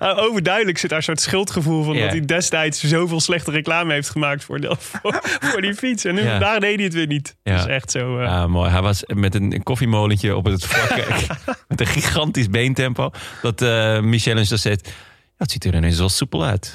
Overduidelijk 0.26 0.78
zit 0.78 0.88
daar 0.90 0.98
een 0.98 1.04
soort 1.04 1.20
schuldgevoel 1.20 1.82
van... 1.84 1.98
Dat 1.98 2.10
hij 2.10 2.24
destijds 2.24 2.80
zoveel 2.82 3.20
slechte 3.20 3.50
reclame 3.50 3.92
heeft 3.92 4.10
gemaakt... 4.10 4.44
voor, 4.44 4.60
de- 4.60 4.76
voor, 4.78 5.20
voor 5.52 5.60
die 5.60 5.74
fiets. 5.74 6.04
En 6.04 6.14
nu 6.14 6.22
Ja. 6.22 6.30
vandaag 6.30 6.58
deed 6.58 6.74
hij 6.74 6.84
het 6.84 6.94
weer 6.94 7.06
niet. 7.06 7.36
Ja. 7.42 7.56
Dat 7.56 7.66
is 7.66 7.72
echt 7.74 7.90
zo... 7.90 8.18
eh, 8.18 8.24
Ja, 8.24 8.46
mooi. 8.46 8.70
Hij 8.70 8.82
was 8.82 9.02
met 9.06 9.34
een 9.34 9.62
koffiemolentje 9.62 10.36
op 10.36 10.44
het 10.44 10.64
vlak. 10.66 11.06
met 11.68 11.80
een 11.80 11.86
gigantisch 11.86 12.48
beentempo. 12.50 13.10
Dat 13.42 13.62
eh 13.62 14.00
Michel 14.00 14.34
dat 14.34 14.46
zegt. 14.60 14.86
Ja, 14.86 14.92
het 15.36 15.50
ziet 15.50 15.64
er 15.64 15.74
ineens 15.74 15.98
wel 15.98 16.08
soepel 16.08 16.44
uit. 16.44 16.74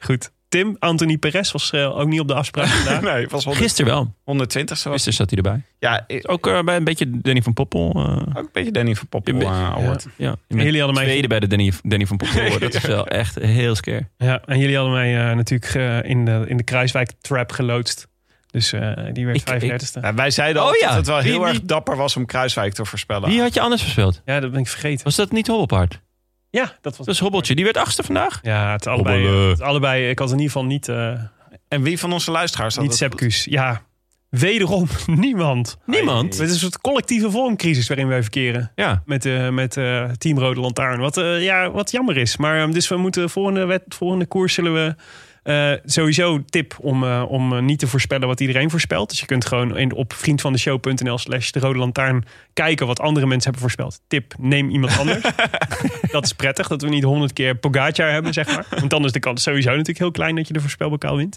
Goed. 0.00 0.30
Tim, 0.54 0.76
Anthony 0.78 1.16
Perez 1.18 1.52
was 1.52 1.70
eh, 1.70 1.98
ook 1.98 2.08
niet 2.08 2.20
op 2.20 2.28
de 2.28 2.34
afspraak 2.34 2.66
vandaag. 2.76 3.00
Nee, 3.00 3.22
het 3.22 3.30
was 3.30 3.44
100, 3.44 3.64
Gisteren 3.64 3.92
wel. 3.92 4.14
120 4.24 4.78
zo. 4.78 4.90
Gisteren 4.90 5.14
zat 5.14 5.30
hij 5.30 5.38
erbij. 5.38 5.62
Ja, 5.78 6.04
ik- 6.06 6.30
Ook 6.30 6.46
eh, 6.46 6.62
bij 6.62 6.76
een 6.76 6.84
beetje 6.84 7.20
Danny 7.20 7.42
van 7.42 7.52
Poppel. 7.52 7.92
eh, 7.94 8.02
ook 8.28 8.36
een 8.36 8.48
beetje 8.52 8.70
Danny 8.70 8.94
van 8.94 9.06
Poppel 9.08 9.34
Ja, 9.40 9.40
uh, 9.50 9.74
award. 9.76 10.06
ja. 10.16 10.36
En 10.48 10.56
jullie 10.56 10.78
hadden 10.78 10.94
mij- 10.94 11.04
tweede 11.04 11.28
bij 11.28 11.40
de 11.40 11.46
Danny, 11.46 11.72
Danny 11.82 12.06
van 12.06 12.16
Poppel. 12.16 12.58
Dat 12.58 12.74
is 12.74 12.82
wel 12.84 13.06
echt 13.06 13.34
heel 13.38 13.74
scare. 13.74 14.08
Ja, 14.18 14.42
en 14.46 14.58
jullie 14.58 14.76
hadden 14.76 14.94
mij 14.94 15.28
eh, 15.30 15.36
natuurlijk 15.36 15.74
eh, 15.74 16.10
in, 16.10 16.24
de, 16.24 16.44
in 16.46 16.56
de 16.56 16.62
Kruiswijk 16.62 17.10
trap 17.20 17.52
geloodst. 17.52 18.08
Dus 18.50 18.72
eh, 18.72 18.90
die 19.12 19.26
werd 19.26 19.36
Ik- 19.62 19.72
35ste. 19.72 20.00
Ja, 20.00 20.14
wij 20.14 20.30
zeiden 20.30 20.62
Oh 20.62 20.68
al 20.68 20.74
ja. 20.74 20.86
dat 20.86 20.96
het 20.96 21.06
wel 21.06 21.18
heel 21.18 21.38
wie- 21.38 21.48
erg 21.48 21.60
dapper 21.62 21.96
was 21.96 22.16
om 22.16 22.26
Kruiswijk 22.26 22.72
te 22.74 22.84
voorspellen. 22.84 23.28
Wie 23.28 23.40
had 23.40 23.54
je 23.54 23.60
anders 23.60 23.82
verspeeld? 23.82 24.22
Ja, 24.24 24.40
dat 24.40 24.50
ben 24.50 24.60
ik 24.60 24.68
vergeten. 24.68 25.04
Was 25.04 25.16
dat 25.16 25.32
niet 25.32 25.46
Hobbelpaard? 25.46 26.00
Ja, 26.54 26.72
dat 26.80 26.96
was... 26.96 27.06
Dat 27.06 27.14
is 27.14 27.20
Hobbeltje. 27.20 27.54
Die 27.54 27.64
werd 27.64 27.76
achtste 27.76 28.02
vandaag. 28.02 28.38
Ja, 28.42 28.72
het 28.72 28.86
allebei, 28.86 29.26
het 29.48 29.60
allebei. 29.60 30.08
Ik 30.08 30.18
had 30.18 30.28
in 30.28 30.34
ieder 30.38 30.50
geval 30.52 30.64
niet, 30.64 30.88
eh 30.88 31.12
En 31.68 31.82
wie 31.82 31.98
van 31.98 32.12
onze 32.12 32.30
luisteraars 32.30 32.74
had 32.74 32.84
niet 32.84 32.94
Sepkus. 32.94 33.44
Ja, 33.44 33.82
wederom 34.28 34.86
niemand. 35.26 35.78
Niemand? 35.86 36.38
Het 36.38 36.48
is 36.48 36.52
een 36.54 36.58
soort 36.58 36.80
collectieve 36.80 37.30
vormcrisis 37.30 37.88
waarin 37.88 38.08
wij 38.08 38.22
verkeren. 38.22 38.72
Ja. 38.74 39.02
Met, 39.04 39.24
eh 39.24 39.48
met 39.48 39.76
eh, 39.76 40.10
Team 40.10 40.38
Rode 40.38 40.60
Lantaarn. 40.60 41.00
Wat, 41.00 41.16
eh, 41.16 41.42
ja, 41.42 41.70
wat 41.70 41.90
jammer 41.90 42.16
is. 42.16 42.36
Maar 42.36 42.62
eh, 42.62 42.72
dus 42.72 42.88
we 42.88 42.96
moeten 42.96 43.30
volgende, 43.30 43.64
wet, 43.64 43.82
volgende 43.88 44.26
koers 44.26 44.54
zullen 44.54 44.74
we... 44.74 44.94
eh, 45.44 45.72
sowieso 45.84 46.44
tip 46.44 46.76
om, 46.80 47.04
eh, 47.04 47.24
om 47.28 47.52
eh, 47.52 47.62
niet 47.62 47.78
te 47.78 47.86
voorspellen 47.86 48.28
wat 48.28 48.40
iedereen 48.40 48.70
voorspelt. 48.70 49.08
Dus 49.08 49.20
je 49.20 49.26
kunt 49.26 49.46
gewoon 49.46 49.76
in, 49.76 49.94
op 49.94 50.12
vriendvandeshow.nl 50.12 51.18
slash 51.18 51.50
de 51.50 51.60
Rode 51.60 51.78
Lantaarn 51.78 52.24
kijken 52.52 52.86
wat 52.86 53.00
andere 53.00 53.26
mensen 53.26 53.50
hebben 53.50 53.60
voorspeld. 53.60 54.00
Tip, 54.08 54.34
neem 54.38 54.70
iemand 54.70 54.98
anders. 54.98 55.20
dat 56.12 56.24
is 56.24 56.32
prettig, 56.32 56.68
dat 56.68 56.82
we 56.82 56.88
niet 56.88 57.04
honderd 57.04 57.32
keer 57.32 57.56
Pogacar 57.56 58.10
hebben, 58.10 58.32
zeg 58.32 58.46
maar. 58.46 58.66
Want 58.70 58.90
dan 58.90 59.04
is 59.04 59.12
de 59.12 59.20
kans 59.20 59.42
sowieso 59.42 59.70
natuurlijk 59.70 59.98
heel 59.98 60.10
klein 60.10 60.34
dat 60.34 60.46
je 60.46 60.52
de 60.52 60.60
voorspelbokaal 60.60 61.16
wint. 61.16 61.36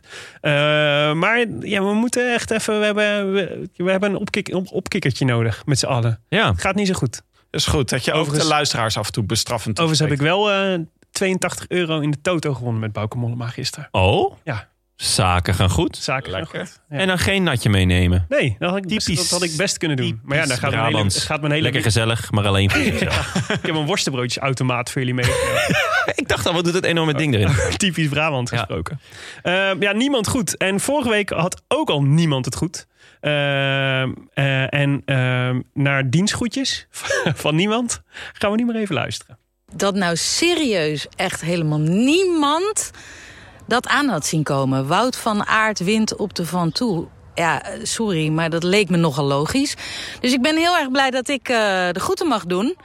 Maar 1.18 1.46
ja, 1.60 1.84
we 1.84 1.94
moeten 1.94 2.34
echt 2.34 2.52
even... 2.52 2.80
We 2.80 2.86
hebben, 2.86 3.34
we, 3.34 3.70
we 3.76 3.92
hebben 3.92 4.10
een 4.10 4.18
opkik, 4.18 4.54
op, 4.54 4.72
opkikkertje 4.72 5.26
nodig 5.26 5.66
met 5.66 5.80
z'n 5.80 5.86
allen. 5.86 6.20
Ja. 6.30 6.52
Het 6.52 6.62
gaat 6.62 6.76
niet 6.76 6.88
zo 6.88 6.94
goed. 6.94 7.22
is 7.52 7.66
goed 7.66 7.90
dat 7.90 8.06
je 8.06 8.12
Overigens- 8.12 8.44
de 8.44 8.50
luisteraars 8.50 8.98
af 8.98 9.06
en 9.06 9.12
toe 9.12 9.24
bestraffend 9.24 9.80
Overigens 9.80 10.10
heb 10.10 10.20
ik 10.20 10.26
wel 10.26 10.50
82 11.18 11.66
euro 11.68 12.00
in 12.00 12.12
de 12.12 12.22
toto 12.22 12.54
gewonnen 12.54 12.82
met 12.82 12.92
Bauke 12.94 13.18
Mollema 13.18 13.48
gisteren. 13.48 13.88
Oh? 13.92 14.36
Ja. 14.44 14.68
Zaken 14.96 15.54
gaan 15.54 15.70
goed. 15.70 15.98
Zaken 15.98 16.32
gaan 16.32 16.46
goed. 16.46 16.82
Ja. 16.90 16.98
En 16.98 17.08
dan 17.08 17.20
geen 17.20 17.44
natje 17.44 17.70
meenemen. 17.70 18.26
Nee, 18.30 18.56
dat 18.60 18.70
had, 18.70 18.78
ik 18.78 18.88
best, 18.88 19.06
Typisch- 19.06 19.30
dat 19.30 19.40
had 19.40 19.50
ik 19.50 19.58
best 19.58 19.78
kunnen 19.78 19.98
doen. 19.98 20.20
Maar 20.24 20.38
ja, 20.38 20.46
daar 20.46 20.58
gaat 20.58 20.72
mijn 20.72 20.96
hele, 20.96 21.10
gaat 21.10 21.40
mijn 21.40 21.52
hele 21.52 21.64
Lekker 21.64 21.82
gezellig, 21.82 22.32
maar 22.32 22.48
alleen 22.48 22.72
voor 22.72 22.82
jezelf. 22.92 23.36
Ik 23.50 23.66
heb 23.66 23.76
een 23.76 23.86
worstenbroodjesautomaat 23.86 24.92
voor 24.92 25.02
jullie 25.02 25.16
meegenomen. 25.16 25.62
Ik 26.16 26.28
dacht 26.28 26.46
al, 26.48 26.54
wat 26.54 26.64
doet 26.64 26.74
het 26.74 26.86
enorme 26.86 27.14
ding 27.14 27.34
erin? 27.34 27.56
Typisch 27.78 28.08
Brabant 28.08 28.50
gesproken. 28.50 29.00
Ja. 29.44 29.76
ja, 29.80 29.92
niemand 29.92 30.28
goed. 30.28 30.58
En 30.58 30.80
vorige 30.80 31.10
week 31.10 31.30
had 31.30 31.62
ook 31.68 31.90
al 31.90 32.04
niemand 32.04 32.46
het 32.46 32.56
goed. 32.56 32.88
Ehm, 33.20 34.12
eh, 34.34 34.74
en 34.74 35.02
ehm, 35.06 35.62
naar 35.74 36.10
dienstgoedjes 36.10 36.88
van 37.34 37.56
niemand 37.56 38.02
gaan 38.34 38.52
we 38.52 38.58
niet 38.58 38.66
meer 38.66 38.76
even 38.76 38.96
luisteren. 38.96 39.38
Dat 39.76 39.96
nou 39.96 40.16
serieus 40.16 41.08
echt 41.16 41.42
helemaal 41.42 41.80
niemand 41.80 42.92
dat 43.66 43.88
aan 43.88 44.08
had 44.08 44.26
zien 44.26 44.44
komen. 44.44 44.88
Wout 44.88 45.16
van 45.16 45.46
Aert 45.46 45.80
wint 45.80 46.16
op 46.16 46.36
de 46.36 46.46
Van 46.46 46.72
Toe. 46.72 47.08
ja, 47.36 47.64
sorry, 47.84 48.30
maar 48.30 48.50
dat 48.50 48.64
leek 48.64 48.90
me 48.90 48.98
nogal 48.98 49.26
logisch. 49.26 49.76
Dus 50.20 50.34
ik 50.34 50.42
ben 50.42 50.58
heel 50.58 50.78
erg 50.78 50.92
blij 50.92 51.10
dat 51.10 51.28
ik 51.28 51.50
eh, 51.50 51.58
de 51.92 52.00
groeten 52.00 52.28
mag 52.28 52.46
doen. 52.46 52.76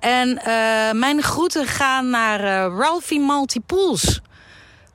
En 0.00 0.38
eh, 0.38 0.92
mijn 0.92 1.22
groeten 1.22 1.66
gaan 1.66 2.10
naar 2.10 2.40
eh, 2.40 2.78
Ralphie 2.78 3.20
Maltipools. 3.20 4.04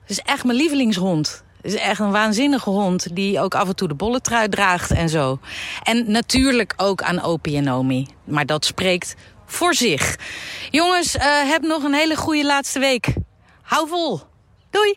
Dat 0.00 0.16
is 0.16 0.20
echt 0.20 0.44
mijn 0.44 0.58
lievelingshond. 0.58 1.42
Het 1.62 1.72
is 1.72 1.80
echt 1.80 2.00
een 2.00 2.10
waanzinnige 2.10 2.70
hond 2.70 3.14
die 3.16 3.40
ook 3.40 3.54
af 3.54 3.68
en 3.68 3.76
toe 3.76 3.88
de 3.88 3.94
bolletrui 3.94 4.48
draagt 4.48 4.90
en 4.90 5.08
zo. 5.08 5.38
En 5.82 6.10
natuurlijk 6.10 6.74
ook 6.76 7.02
aan 7.02 7.22
Opie 7.22 7.56
en 7.56 7.70
Omi. 7.70 8.06
Maar 8.24 8.46
dat 8.46 8.64
spreekt 8.64 9.14
voor 9.48 9.74
zich. 9.74 10.16
Jongens, 10.70 11.16
eh, 11.16 11.24
heb 11.50 11.62
nog 11.62 11.82
een 11.82 11.94
hele 11.94 12.16
goede 12.16 12.44
laatste 12.44 12.78
week. 12.78 13.14
Hou 13.62 13.88
vol. 13.88 14.20
Doei. 14.70 14.94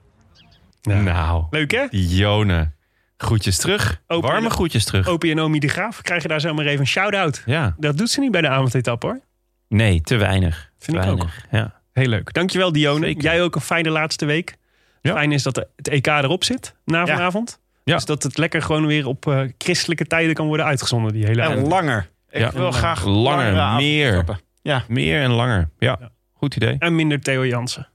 Nou, 1.03 1.45
Leuk 1.49 1.71
hè? 1.71 1.85
Jone. 1.91 2.71
Groetjes 3.17 3.57
terug. 3.57 4.01
Open- 4.07 4.29
Warme 4.29 4.49
groetjes 4.49 4.85
terug. 4.85 5.07
Opie 5.07 5.31
en 5.31 5.39
Omi 5.39 5.59
de 5.59 5.67
Graaf 5.67 6.01
krijgen 6.01 6.29
daar 6.29 6.41
zomaar 6.41 6.65
even 6.65 6.79
een 6.79 6.87
shout-out. 6.87 7.43
Ja. 7.45 7.75
Dat 7.77 7.97
doet 7.97 8.09
ze 8.09 8.19
niet 8.19 8.31
bij 8.31 8.41
de 8.41 8.49
avondetappe 8.49 9.05
hoor. 9.07 9.19
Nee, 9.67 10.01
te 10.01 10.15
weinig. 10.15 10.69
Vind 10.79 11.01
Te 11.01 11.03
ik 11.07 11.11
ook. 11.13 11.27
Ja. 11.51 11.79
Heel 11.93 12.07
leuk. 12.07 12.33
Dankjewel 12.33 12.71
Dione. 12.71 13.05
Zeker. 13.05 13.23
Jij 13.23 13.41
ook 13.43 13.55
een 13.55 13.61
fijne 13.61 13.89
laatste 13.89 14.25
week. 14.25 14.55
Ja. 15.01 15.13
Fijn 15.13 15.31
is 15.31 15.43
dat 15.43 15.55
het 15.75 15.87
EK 15.87 16.07
erop 16.07 16.43
zit 16.43 16.75
na 16.85 17.05
vanavond. 17.05 17.59
Ja. 17.83 17.95
Dus 17.95 18.05
dat 18.05 18.23
het 18.23 18.37
lekker 18.37 18.61
gewoon 18.61 18.85
weer 18.85 19.07
op 19.07 19.27
eh, 19.27 19.41
christelijke 19.57 20.05
tijden 20.05 20.33
kan 20.33 20.47
worden 20.47 20.65
uitgezonden. 20.65 21.13
Die 21.13 21.25
hele 21.25 21.41
En 21.41 21.49
avond. 21.51 21.67
langer. 21.67 22.09
Ik 22.31 22.39
Ja. 22.39 22.51
wil 22.51 22.71
graag 22.71 23.05
Langer, 23.05 23.51
langere 23.53 23.75
meer. 23.75 24.25
Ja. 24.61 24.83
Meer 24.87 25.21
en 25.21 25.31
langer. 25.31 25.69
Ja, 25.79 25.99
goed 26.33 26.55
idee. 26.55 26.75
En 26.79 26.95
minder 26.95 27.19
Theo 27.21 27.45
Jansen. 27.45 27.87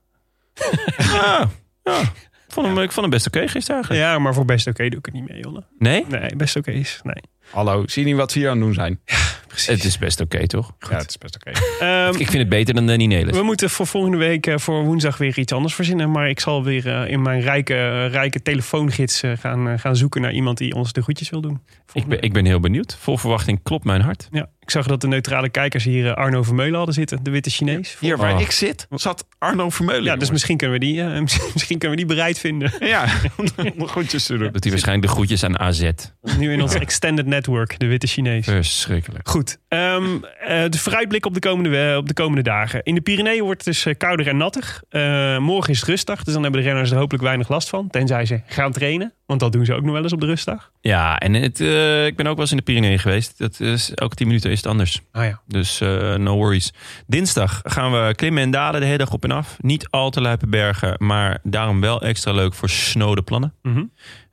Ja, 0.98 1.48
ja. 1.82 2.00
Ik, 2.00 2.62
vond 2.62 2.66
hem, 2.66 2.78
ik 2.78 2.92
vond 2.92 3.00
hem 3.06 3.10
best 3.10 3.26
oké 3.26 3.48
gisteren 3.48 3.74
eigenlijk. 3.74 4.04
Ja, 4.04 4.18
maar 4.18 4.34
voor 4.34 4.44
best 4.44 4.66
oké 4.66 4.88
doe 4.88 4.98
ik 4.98 5.04
het 5.04 5.14
niet 5.14 5.28
mee, 5.28 5.40
Jonne. 5.40 5.64
Nee? 5.78 6.04
Nee, 6.08 6.36
best 6.36 6.56
oké 6.56 6.70
is. 6.70 7.00
Nee. 7.02 7.22
Hallo, 7.50 7.82
zie 7.86 8.02
je 8.02 8.08
niet 8.08 8.18
wat 8.18 8.32
we 8.32 8.38
hier 8.40 8.48
aan 8.50 8.56
het 8.56 8.64
doen 8.64 8.74
zijn? 8.74 9.00
Precies. 9.56 9.74
Het 9.74 9.84
is 9.84 9.98
best 9.98 10.20
oké, 10.20 10.46
toch? 10.46 10.72
Ja, 10.90 10.96
het 10.96 11.08
is 11.08 11.18
best 11.18 11.34
oké. 11.36 11.50
Ehm, 11.80 12.08
Ik 12.10 12.26
vind 12.26 12.38
het 12.38 12.48
beter 12.48 12.74
dan 12.74 12.86
Danny 12.86 13.06
Nelis. 13.06 13.36
we 13.36 13.42
moeten 13.42 13.70
voor 13.70 13.86
volgende 13.86 14.16
week, 14.16 14.46
eh, 14.46 14.58
voor 14.58 14.84
woensdag, 14.84 15.16
weer 15.18 15.38
iets 15.38 15.52
anders 15.52 15.74
verzinnen. 15.74 16.10
Maar 16.10 16.28
ik 16.28 16.40
zal 16.40 16.64
weer 16.64 16.88
eh, 16.88 17.10
in 17.10 17.22
mijn 17.22 17.40
rijke, 17.40 17.74
eh, 17.74 18.08
rijke 18.10 18.42
telefoongids 18.42 19.22
eh, 19.22 19.32
gaan, 19.38 19.68
eh, 19.68 19.78
gaan 19.78 19.96
zoeken 19.96 20.20
naar 20.20 20.32
iemand 20.32 20.58
die 20.58 20.74
ons 20.74 20.92
de 20.92 21.02
groetjes 21.02 21.30
wil 21.30 21.40
doen. 21.40 21.60
Ik 21.92 22.06
ben, 22.06 22.22
ik 22.22 22.32
ben 22.32 22.44
heel 22.44 22.60
benieuwd. 22.60 22.96
Vol 23.00 23.16
verwachting 23.16 23.60
klopt 23.62 23.84
mijn 23.84 24.00
hart. 24.00 24.28
Ja, 24.30 24.48
ik 24.66 24.72
zag 24.72 24.86
dat 24.86 25.00
de 25.00 25.06
neutrale 25.06 25.48
kijkers 25.48 25.84
hier 25.84 26.06
eh, 26.06 26.14
Arno 26.14 26.42
Vermeulen 26.42 26.76
hadden 26.76 26.94
zitten, 26.94 27.22
de 27.22 27.30
witte 27.30 27.50
Chinees. 27.50 27.96
Hier 28.00 28.16
waar 28.16 28.34
Oh. 28.34 28.40
ik 28.40 28.50
zit, 28.50 28.86
zat 28.90 29.26
Arno 29.38 29.70
Vermeulen. 29.70 30.04
Ja, 30.04 30.16
dus 30.16 30.30
misschien 30.30 30.56
kunnen 30.56 30.78
we 30.78 30.84
die, 30.86 31.02
eh, 31.02 31.20
misschien 31.54 31.78
kunnen 31.78 31.90
we 31.90 31.96
die 31.96 32.14
bereid 32.14 32.38
vinden. 32.38 32.72
Ja, 32.80 33.06
om 33.78 33.88
goedjes 33.88 34.26
te 34.26 34.36
doen. 34.38 34.52
Dat 34.52 34.62
hij 34.62 34.72
waarschijnlijk 34.72 35.08
de 35.08 35.12
groetjes 35.14 35.44
aan 35.44 35.58
AZ. 35.58 35.90
Nu 36.38 36.52
in 36.52 36.62
ons 36.62 36.74
extended 36.74 37.26
network, 37.26 37.78
de 37.78 37.86
witte 37.86 38.06
Chinees. 38.06 38.44
Verschrikkelijk. 38.44 39.28
Goed, 39.28 39.58
ehm, 39.68 40.04
eh, 40.40 40.64
de 40.68 40.78
vooruitblik 40.78 41.26
op 41.26 41.34
de, 41.34 41.40
komende, 41.40 41.94
op 41.98 42.08
de 42.08 42.14
komende 42.14 42.42
dagen. 42.42 42.82
In 42.82 42.94
de 42.94 43.00
Pyreneeën 43.00 43.42
wordt 43.42 43.64
het 43.64 43.74
dus 43.82 43.94
kouder 43.98 44.28
en 44.28 44.36
nattig. 44.36 44.82
Eh, 44.88 45.38
morgen 45.38 45.72
is 45.72 45.80
het 45.80 45.88
rustdag, 45.88 46.22
dus 46.24 46.32
dan 46.34 46.42
hebben 46.42 46.60
de 46.60 46.66
renners 46.66 46.90
er 46.90 46.96
hopelijk 46.98 47.24
weinig 47.24 47.48
last 47.48 47.68
van. 47.68 47.88
Tenzij 47.90 48.26
ze 48.26 48.40
gaan 48.46 48.72
trainen, 48.72 49.12
want 49.26 49.40
dat 49.40 49.52
doen 49.52 49.64
ze 49.64 49.74
ook 49.74 49.82
nog 49.82 49.92
wel 49.92 50.02
eens 50.02 50.12
op 50.12 50.20
de 50.20 50.26
rustdag. 50.26 50.70
Ja, 50.80 51.18
en 51.18 51.34
het, 51.34 51.60
eh, 51.60 52.06
ik 52.06 52.16
ben 52.16 52.26
ook 52.26 52.32
wel 52.32 52.40
eens 52.42 52.50
in 52.50 52.56
de 52.56 52.62
Pyreneeën 52.62 52.98
geweest. 52.98 53.38
Dat 53.38 53.60
is, 53.60 53.94
elke 53.94 54.14
10 54.14 54.26
minuten 54.26 54.50
is 54.50 54.56
het 54.56 54.66
anders. 54.66 55.00
Ah 55.12 55.24
ja. 55.24 55.40
Dus 55.46 55.80
eh, 55.80 56.14
no 56.14 56.36
worries. 56.36 56.72
Dinsdag 57.06 57.60
gaan 57.64 57.92
we 57.92 58.14
klimmen 58.14 58.42
en 58.42 58.50
dalen 58.50 58.80
de 58.80 58.86
hele 58.86 58.98
dag 58.98 59.12
op 59.12 59.24
en 59.24 59.30
af. 59.30 59.56
Niet 59.60 59.90
al 59.90 60.10
te 60.10 60.20
luipe 60.20 60.46
bergen, 60.46 60.94
maar 60.98 61.38
daarom 61.42 61.80
wel 61.80 62.02
extra 62.02 62.32
leuk 62.32 62.54
voor 62.54 62.68
snode 62.68 63.22
plannen. 63.22 63.54
Mhm. 63.62 63.84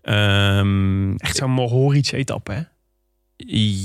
Ehm, 0.01 1.15
Echt 1.15 1.35
zo'n 1.35 1.51
Mohoric-etappe, 1.51 2.51
hè? 2.51 2.61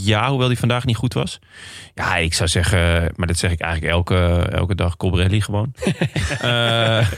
Ja, 0.04 0.28
hoewel 0.28 0.48
die 0.48 0.58
vandaag 0.58 0.84
niet 0.84 0.96
goed 0.96 1.14
was. 1.14 1.38
Ja, 1.94 2.16
ik 2.16 2.34
zou 2.34 2.48
zeggen, 2.48 3.12
maar 3.16 3.26
dat 3.26 3.36
zeg 3.36 3.50
ik 3.50 3.60
eigenlijk 3.60 3.92
elke, 3.92 4.48
elke 4.50 4.74
dag, 4.74 4.96
Colbrelli 4.96 5.40
gewoon. 5.40 5.74
Eh, 6.40 7.08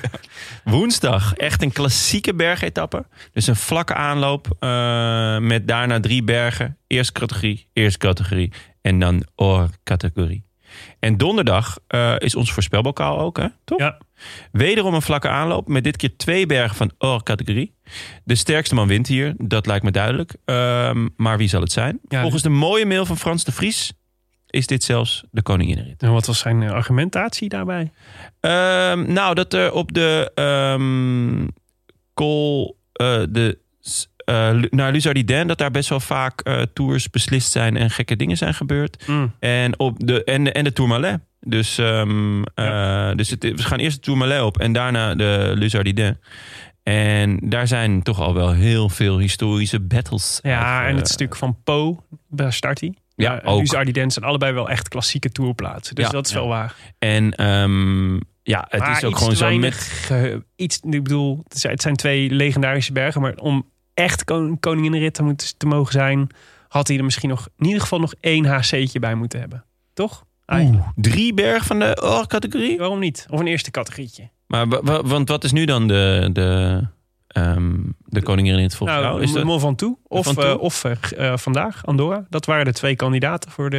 woensdag, 0.65 1.35
echt 1.35 1.63
een 1.63 1.73
klassieke 1.73 2.35
bergetappe. 2.35 3.07
Dus 3.33 3.47
een 3.47 3.57
vlakke 3.57 3.95
aanloop 3.95 4.57
eh, 4.59 5.39
met 5.39 5.69
daarna 5.69 6.01
drie 6.01 6.23
bergen. 6.23 6.77
Eerste 6.87 7.13
categorie, 7.13 7.67
eerste 7.73 7.99
categorie 7.99 8.53
en 8.83 8.99
dan 8.99 9.27
oor-categorie. 9.37 10.50
En 10.99 11.17
donderdag 11.17 11.79
eh, 11.87 12.15
is 12.19 12.35
ons 12.35 12.53
voorspelbokaal 12.53 13.19
ook, 13.19 13.37
hè? 13.37 13.47
toch? 13.65 13.79
Ja. 13.79 13.99
Wederom 14.53 14.95
een 14.95 15.03
vlakke 15.03 15.29
aanloop 15.29 15.69
met 15.69 15.85
dit 15.85 15.97
keer 15.97 16.17
twee 16.17 16.47
bergen 16.47 16.77
van 16.77 16.93
oor-categorie. 16.99 17.75
De 18.25 18.35
sterkste 18.35 18.75
man 18.75 18.89
wint 18.89 19.07
hier, 19.07 19.35
dat 19.37 19.67
lijkt 19.67 19.85
me 19.85 19.91
duidelijk. 19.91 20.35
Ehm, 20.45 21.09
maar 21.17 21.39
wie 21.39 21.49
zal 21.49 21.61
het 21.61 21.73
zijn? 21.73 22.01
Ja, 22.09 22.21
Volgens 22.21 22.43
de 22.43 22.49
mooie 22.49 22.87
mail 22.87 23.07
van 23.07 23.17
Frans 23.17 23.45
de 23.45 23.53
Vries 23.53 23.93
is 24.47 24.67
dit 24.67 24.85
zelfs 24.85 25.25
de 25.31 25.43
koninginrit. 25.43 26.03
En 26.03 26.13
wat 26.13 26.27
was 26.27 26.39
zijn 26.39 26.63
eh, 26.63 26.71
argumentatie 26.71 27.49
daarbij? 27.49 27.93
Ehm, 28.41 29.13
nou, 29.13 29.35
dat 29.35 29.53
er 29.53 29.73
op 29.73 29.93
de 29.93 30.31
ehm 30.35 31.47
col, 32.15 32.79
eh, 32.93 33.23
de, 33.31 33.59
s- 34.25 34.33
eh, 34.33 34.51
naar 34.71 34.93
Luzardiden, 34.93 35.47
dat 35.47 35.59
daar 35.59 35.71
best 35.71 35.89
wel 35.89 36.01
vaak 36.01 36.41
eh, 36.41 36.63
tours 36.75 37.11
beslist 37.11 37.51
zijn 37.51 37.77
en 37.77 37.91
gekke 37.91 38.17
dingen 38.17 38.37
zijn 38.37 38.55
gebeurd. 38.55 39.05
Mm. 39.07 39.33
En, 39.39 39.79
op 39.79 40.07
de, 40.07 40.25
en, 40.25 40.53
en 40.53 40.65
de 40.65 40.73
Tourmalet. 40.73 41.21
Dus, 41.41 41.79
ehm, 41.79 42.43
eh, 42.55 43.11
dus 43.15 43.31
het, 43.31 43.43
we 43.43 43.63
gaan 43.63 43.79
eerst 43.79 43.97
de 43.97 44.03
Tourmalet 44.03 44.43
op 44.43 44.59
en 44.59 44.73
daarna 44.73 45.15
de 45.15 45.53
Luzardiden. 45.57 46.21
En 46.83 47.39
daar 47.43 47.67
zijn 47.67 48.03
toch 48.03 48.21
al 48.21 48.35
wel 48.35 48.53
heel 48.53 48.89
veel 48.89 49.19
historische 49.19 49.81
battles. 49.81 50.39
Ja, 50.43 50.79
uit, 50.81 50.91
en 50.91 50.97
het 50.97 51.09
stuk 51.09 51.37
van 51.37 51.57
Po, 51.65 52.05
daar 52.29 52.53
start 52.53 52.81
hij. 52.81 52.95
Ja, 53.15 53.41
Ja, 53.45 53.63
Ardiden 53.77 54.11
zijn 54.11 54.25
allebei 54.25 54.53
wel 54.53 54.69
echt 54.71 54.89
klassieke 54.89 55.31
tourplaatsen. 55.31 55.95
Dus 55.95 56.05
Ja, 56.05 56.11
dat 56.11 56.27
is 56.27 56.33
wel 56.33 56.47
waar. 56.47 56.75
En 56.99 57.35
ehm, 57.35 58.15
ja, 58.43 58.67
het 58.69 58.81
Maar 58.81 58.97
is 58.97 59.05
ook 59.05 59.17
gewoon 59.17 59.37
zo 59.37 59.59
met... 59.59 60.11
iets, 60.57 60.79
ik 60.91 61.03
bedoel, 61.03 61.45
het 61.49 61.81
zijn 61.83 61.97
twee 61.97 62.31
legendarische 62.31 62.93
bergen. 62.93 63.21
Maar 63.21 63.35
om 63.35 63.70
echt 63.95 64.25
kon, 64.25 64.57
koninginrit 64.61 65.15
te, 65.15 65.23
moeten, 65.23 65.49
te 65.57 65.67
mogen 65.67 65.93
zijn... 65.93 66.29
had 66.69 66.89
hij 66.89 66.97
er 66.99 67.05
misschien 67.05 67.29
nog 67.29 67.49
in 67.59 67.67
ieder 67.67 67.81
geval 67.81 68.01
nog 68.01 68.15
één 68.21 68.45
HC'tje 68.45 68.99
bij 68.99 69.15
moeten 69.15 69.41
hebben. 69.41 69.65
Toch? 69.95 70.25
Eigenlijk. 70.45 70.87
Drie 70.95 71.35
bergen 71.35 71.67
van 71.67 71.79
de 71.79 72.01
oor-categorie? 72.03 72.79
Waarom 72.79 72.99
niet? 72.99 73.27
Of 73.31 73.41
een 73.41 73.47
eerste 73.47 73.71
categorietje. 73.71 74.29
Maar 74.47 74.69
wa- 74.69 74.83
wa- 74.83 75.03
want 75.03 75.29
wat 75.29 75.45
is 75.45 75.53
nu 75.53 75.65
dan 75.65 75.89
de, 75.89 76.31
de, 76.33 76.81
ehm 77.27 77.75
de 78.05 78.23
koningin 78.23 78.57
in 78.57 78.63
het 78.63 78.75
volgens 78.77 78.99
Nou, 78.99 79.11
jou? 79.13 79.25
Is 79.25 79.33
dat... 79.33 79.45
Mont 79.45 79.61
Ventoux 79.61 80.01
of, 80.09 80.37
eh, 80.37 80.55
of 80.59 80.85
eh, 80.85 80.93
g- 81.01 81.13
eh, 81.13 81.37
vandaag, 81.37 81.87
Andorra. 81.87 82.27
Dat 82.31 82.47
waren 82.47 82.65
de 82.65 82.73
twee 82.73 82.97
kandidaten 82.97 83.51
voor 83.51 83.71
de... 83.71 83.77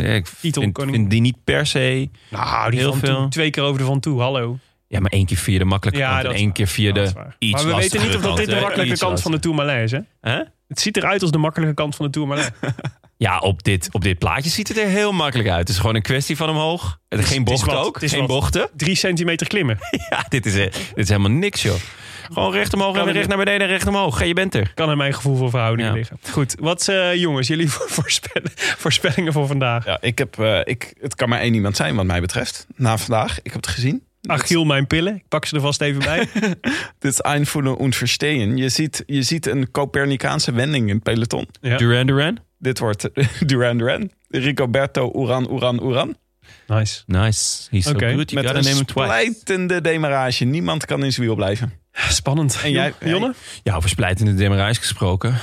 Ja, 0.00 0.12
ik 0.14 0.26
titel 0.40 0.62
vind, 0.62 0.74
koning- 0.74 0.96
vind 0.96 1.10
die 1.10 1.20
niet 1.20 1.36
per 1.44 1.66
se... 1.66 2.08
Nou, 2.30 2.70
die 2.70 2.78
Heel 2.80 2.90
van 2.90 2.98
veel. 3.00 3.16
toe, 3.16 3.28
twee 3.28 3.50
keer 3.50 3.62
over 3.62 3.78
de 3.78 3.84
Van 3.84 4.00
Toe, 4.00 4.20
hallo. 4.20 4.58
Ja, 4.94 5.00
maar 5.00 5.10
één 5.10 5.26
keer 5.26 5.36
via 5.36 5.58
de 5.58 5.64
makkelijke 5.64 6.00
Ja, 6.00 6.10
kant 6.10 6.22
dat 6.22 6.30
en 6.30 6.36
is 6.36 6.42
één 6.44 6.52
keer 6.52 6.66
via 6.66 6.92
de 6.92 7.12
iets 7.38 7.62
Maar 7.64 7.74
we 7.74 7.80
weten 7.80 8.02
niet 8.02 8.16
of 8.16 8.22
dat 8.22 8.36
dit 8.36 8.46
de 8.50 8.60
makkelijke 8.60 8.98
kant, 8.98 9.20
van 9.22 9.30
de 9.30 9.38
Tourmalet 9.38 9.82
is, 9.82 9.90
hè? 9.90 9.98
hè? 10.20 10.30
Hè? 10.30 10.42
Het 10.68 10.80
ziet 10.80 10.96
eruit 10.96 11.22
als 11.22 11.30
de 11.30 11.38
makkelijke 11.38 11.74
kant 11.74 11.96
van 11.96 12.04
de 12.06 12.12
Tourmalet. 12.12 12.52
Ja, 13.16 13.38
op 13.38 13.62
dit, 13.62 13.88
op 13.92 14.02
dit 14.02 14.18
plaatje 14.18 14.50
ziet 14.50 14.68
het 14.68 14.78
er 14.78 14.86
heel 14.86 15.12
makkelijk 15.12 15.48
uit. 15.48 15.58
Het 15.58 15.68
is 15.68 15.78
gewoon 15.78 15.94
een 15.94 16.02
kwestie 16.02 16.36
van 16.36 16.48
omhoog. 16.48 16.98
Het 17.08 17.18
is 17.18 17.26
geen 17.26 17.40
het 17.40 17.48
is 17.50 17.54
bochten 17.54 17.74
wat, 17.76 17.86
ook. 17.86 17.94
het 17.94 18.02
is 18.02 18.10
geen 18.10 18.18
wat. 18.18 18.28
bochten. 18.28 18.68
Drie 18.76 18.94
centimeter 18.94 19.46
klimmen. 19.46 19.78
Ja, 20.10 20.24
dit 20.28 20.46
is, 20.46 20.54
eh, 20.54 20.62
dit 20.72 20.92
is 20.94 21.08
helemaal 21.08 21.30
niks, 21.30 21.62
joh. 21.62 21.74
Gewoon 22.32 22.52
recht 22.52 22.74
omhoog 22.74 22.96
en 22.96 23.12
recht 23.12 23.28
naar 23.28 23.38
beneden 23.38 23.60
en 23.60 23.66
recht 23.66 23.86
omhoog. 23.86 24.18
Ga, 24.18 24.24
je 24.24 24.34
bent 24.34 24.54
er. 24.54 24.72
Kan 24.74 24.90
in 24.90 24.96
mijn 24.96 25.14
gevoel 25.14 25.36
voor 25.36 25.50
verhoudingen 25.50 25.90
Ja. 25.90 25.96
liggen. 25.96 26.18
Goed, 26.30 26.54
wat 26.60 26.88
eh, 26.88 27.14
jongens, 27.14 27.48
jullie 27.48 27.68
voorspellen, 27.96 28.50
voorspellingen 28.56 29.32
voor 29.32 29.46
vandaag? 29.46 29.84
Ja, 29.84 29.98
ik 30.00 30.18
heb, 30.18 30.38
eh, 30.38 30.60
ik, 30.64 30.94
het 31.00 31.14
kan 31.14 31.28
maar 31.28 31.40
één 31.40 31.54
iemand 31.54 31.76
zijn 31.76 31.94
wat 31.96 32.04
mij 32.04 32.20
betreft. 32.20 32.66
Na 32.76 32.98
vandaag, 32.98 33.38
ik 33.42 33.52
heb 33.52 33.62
het 33.62 33.66
gezien. 33.66 34.02
Achiel, 34.26 34.64
mijn 34.64 34.86
pillen. 34.86 35.14
Ik 35.14 35.24
pak 35.28 35.46
ze 35.46 35.54
er 35.54 35.60
vast 35.60 35.80
even 35.80 36.02
bij. 36.02 36.28
Dit 36.98 37.12
is 37.12 37.20
einvoelen 37.20 37.76
und 37.76 37.96
verstehen. 37.96 38.56
Je 38.56 38.68
ziet, 38.68 39.02
je 39.06 39.22
ziet 39.22 39.46
een 39.46 39.70
Copernicaanse 39.70 40.52
wending 40.52 40.88
in 40.88 40.94
het 40.94 41.02
peloton. 41.04 41.46
Ja. 41.60 41.76
Duran 41.76 42.06
Duran. 42.06 42.38
Dit 42.58 42.78
wordt 42.78 43.08
Duran 43.48 43.78
Duran. 43.78 44.10
Ricoberto 44.28 45.12
Uran 45.16 45.48
Uran 45.54 45.86
Uran. 45.88 46.16
Nice. 46.66 47.02
Nice. 47.06 47.66
He's 47.70 47.84
so 47.84 47.90
Oké. 47.90 48.12
good. 48.14 48.30
You 48.30 48.42
Met 48.42 48.44
gotta 48.44 48.58
een 48.58 48.64
name 48.64 48.76
him 48.76 48.84
twice. 48.86 49.06
splijtende 49.08 49.80
demarage. 49.80 50.44
Niemand 50.44 50.84
kan 50.86 51.04
in 51.04 51.12
zijn 51.12 51.26
wiel 51.26 51.34
blijven. 51.36 51.72
Spannend. 51.92 52.60
En 52.64 52.70
jij- 52.70 52.92
Jonne? 53.04 53.34
Ja, 53.62 53.76
over 53.76 53.88
splijtende 53.88 54.34
demarage 54.34 54.80
gesproken. 54.80 55.34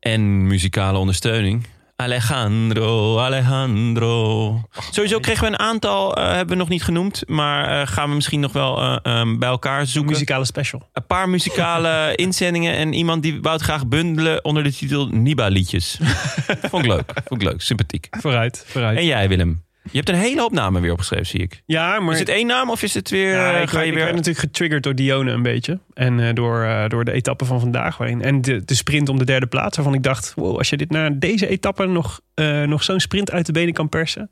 En 0.00 0.46
muzikale 0.46 0.98
ondersteuning. 0.98 1.66
Alejandro, 2.02 3.18
Alejandro. 3.18 4.60
Sowieso 4.90 5.18
kregen 5.18 5.44
we 5.44 5.50
een 5.50 5.58
aantal, 5.58 6.16
eh, 6.16 6.26
hebben 6.26 6.48
we 6.48 6.54
nog 6.54 6.68
niet 6.68 6.82
genoemd. 6.82 7.22
Maar 7.26 7.80
eh, 7.80 7.86
gaan 7.86 8.08
we 8.08 8.14
misschien 8.14 8.40
nog 8.40 8.52
wel 8.52 8.80
eh, 8.80 8.96
ehm, 9.02 9.38
bij 9.38 9.48
elkaar 9.48 9.86
zoeken. 9.86 10.12
Muzikale 10.12 10.44
special. 10.44 10.88
Een 10.92 11.06
paar 11.06 11.28
muzikale 11.28 12.12
inzendingen. 12.24 12.74
En 12.74 12.92
iemand 12.92 13.22
die 13.22 13.40
wou 13.40 13.54
het 13.54 13.64
graag 13.64 13.86
bundelen 13.86 14.44
onder 14.44 14.62
de 14.62 14.72
titel 14.72 15.06
Niba 15.06 15.46
liedjes. 15.46 15.98
Vond 16.70 16.84
ik 16.84 16.90
leuk. 16.90 17.12
Vond 17.24 17.42
ik 17.42 17.48
leuk. 17.48 17.60
Sympathiek. 17.60 18.06
Vooruit, 18.10 18.64
vooruit. 18.66 18.98
En 18.98 19.04
jij 19.04 19.28
Willem? 19.28 19.66
Je 19.90 19.96
hebt 19.96 20.08
een 20.08 20.14
hele 20.14 20.40
hoop 20.40 20.52
namen 20.52 20.82
weer 20.82 20.92
opgeschreven, 20.92 21.26
zie 21.26 21.40
ik. 21.40 21.62
Ja, 21.66 22.00
maar... 22.00 22.12
Is 22.14 22.18
het 22.18 22.28
één 22.28 22.46
naam 22.46 22.70
of 22.70 22.82
is 22.82 22.94
het 22.94 23.10
weer... 23.10 23.32
Ja, 23.32 23.54
eh, 23.54 23.62
ik, 23.62 23.68
ga 23.68 23.74
werd- 23.74 23.84
je 23.84 23.90
ik 23.90 23.94
weer... 23.94 24.04
werd 24.04 24.16
natuurlijk 24.16 24.44
getriggerd 24.44 24.82
door 24.82 24.94
Dione 24.94 25.30
een 25.30 25.42
beetje. 25.42 25.78
En 25.94 26.20
eh, 26.20 26.34
door, 26.34 26.62
eh, 26.62 26.88
door 26.88 27.04
de 27.04 27.12
etappe 27.12 27.44
van 27.44 27.60
vandaag. 27.60 27.96
Waarin, 27.96 28.22
en 28.22 28.42
de, 28.42 28.64
de 28.64 28.74
sprint 28.74 29.08
om 29.08 29.18
de 29.18 29.24
derde 29.24 29.46
plaats. 29.46 29.76
Waarvan 29.76 29.94
ik 29.94 30.02
dacht, 30.02 30.32
wow, 30.34 30.56
als 30.56 30.68
je 30.68 30.76
dit 30.76 30.90
na 30.90 31.10
deze 31.10 31.46
etappe 31.46 31.86
nog, 31.86 32.20
nog 32.66 32.82
zo'n 32.82 33.00
sprint 33.00 33.30
uit 33.30 33.46
de 33.46 33.52
benen 33.52 33.74
kan 33.74 33.88
persen. 33.88 34.30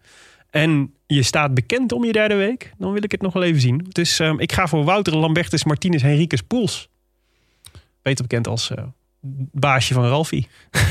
En 0.51 0.95
je 1.07 1.23
staat 1.23 1.55
bekend 1.55 1.93
om 1.93 2.05
je 2.05 2.13
derde 2.13 2.35
week. 2.35 2.73
Dan 2.79 2.93
wil 2.93 3.05
ik 3.05 3.11
het 3.11 3.23
nog 3.23 3.33
wel 3.33 3.43
even 3.43 3.61
zien. 3.61 3.87
Dus 3.89 4.19
ehm, 4.19 4.39
ik 4.39 4.53
ga 4.53 4.67
voor 4.67 4.85
Wouter 4.85 5.17
Lambertus 5.17 5.65
Martinez 5.65 6.03
Henriquez 6.03 6.41
Poels. 6.41 6.89
Beter 8.03 8.25
bekend 8.27 8.49
als 8.49 8.71
baasje 9.53 9.95
van 9.95 10.09
Ralfie. 10.09 10.49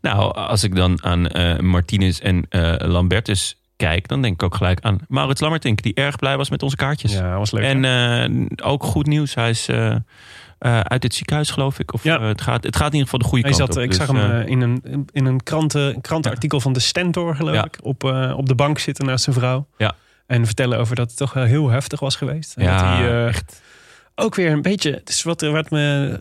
Nou, 0.00 0.34
als 0.34 0.64
ik 0.64 0.74
dan 0.74 1.04
aan 1.04 1.28
Martinez 1.66 2.18
en 2.18 2.46
Lambertus 2.78 3.56
kijk... 3.76 4.08
dan 4.08 4.22
denk 4.22 4.34
ik 4.34 4.42
ook 4.42 4.54
gelijk 4.54 4.80
aan 4.80 4.98
Maurits 5.08 5.40
Lammertink... 5.40 5.82
die 5.82 5.94
erg 5.94 6.16
blij 6.16 6.36
was 6.36 6.50
met 6.50 6.62
onze 6.62 6.76
kaartjes. 6.76 7.12
Ja, 7.12 7.38
was 7.38 7.50
leuk. 7.50 7.64
En 7.64 7.84
eh, 7.84 8.46
ook 8.68 8.82
goed 8.84 9.06
nieuws. 9.06 9.34
Hij 9.34 9.50
is 9.50 9.68
eh, 9.68 9.94
eh, 10.58 10.80
uit 10.80 11.02
het 11.02 11.14
ziekenhuis, 11.14 11.50
geloof 11.50 11.78
ik. 11.78 11.92
Of, 11.94 12.04
Ja. 12.04 12.20
het, 12.22 12.40
gaat, 12.40 12.64
het 12.64 12.76
gaat 12.76 12.86
in 12.86 12.92
ieder 12.98 13.04
geval 13.04 13.18
de 13.18 13.24
goede 13.24 13.48
Hij 13.48 13.56
kant 13.56 13.68
zat, 13.68 13.76
op. 13.76 13.82
ik 13.82 13.88
Dus, 13.88 13.98
zag 13.98 14.06
hem 14.06 14.16
eh, 14.16 14.40
eh, 14.40 14.46
in 14.48 14.60
een, 14.60 15.06
in 15.12 15.24
een 15.26 15.42
kranten, 15.42 16.00
krantenartikel 16.00 16.60
van 16.60 16.72
de 16.72 16.80
Stentor, 16.80 17.36
geloof 17.36 17.54
Ja. 17.54 17.64
ik. 17.64 17.78
Op, 17.82 18.04
op 18.36 18.46
de 18.48 18.54
bank 18.54 18.78
zitten 18.78 19.06
naast 19.06 19.24
zijn 19.24 19.36
vrouw. 19.36 19.66
Ja. 19.76 19.94
En 20.26 20.46
vertellen 20.46 20.78
over 20.78 20.96
dat 20.96 21.08
het 21.08 21.16
toch 21.16 21.32
wel 21.32 21.44
heel 21.44 21.68
heftig 21.68 22.00
was 22.00 22.16
geweest. 22.16 22.56
En 22.56 22.62
ja, 22.64 22.72
dat 22.72 22.80
hij 23.08 23.26
echt. 23.26 23.62
ook 24.14 24.34
weer 24.34 24.50
een 24.52 24.62
beetje... 24.62 25.00
Is 25.04 25.22
wat, 25.22 25.40
wat, 25.40 25.70
me, 25.70 26.20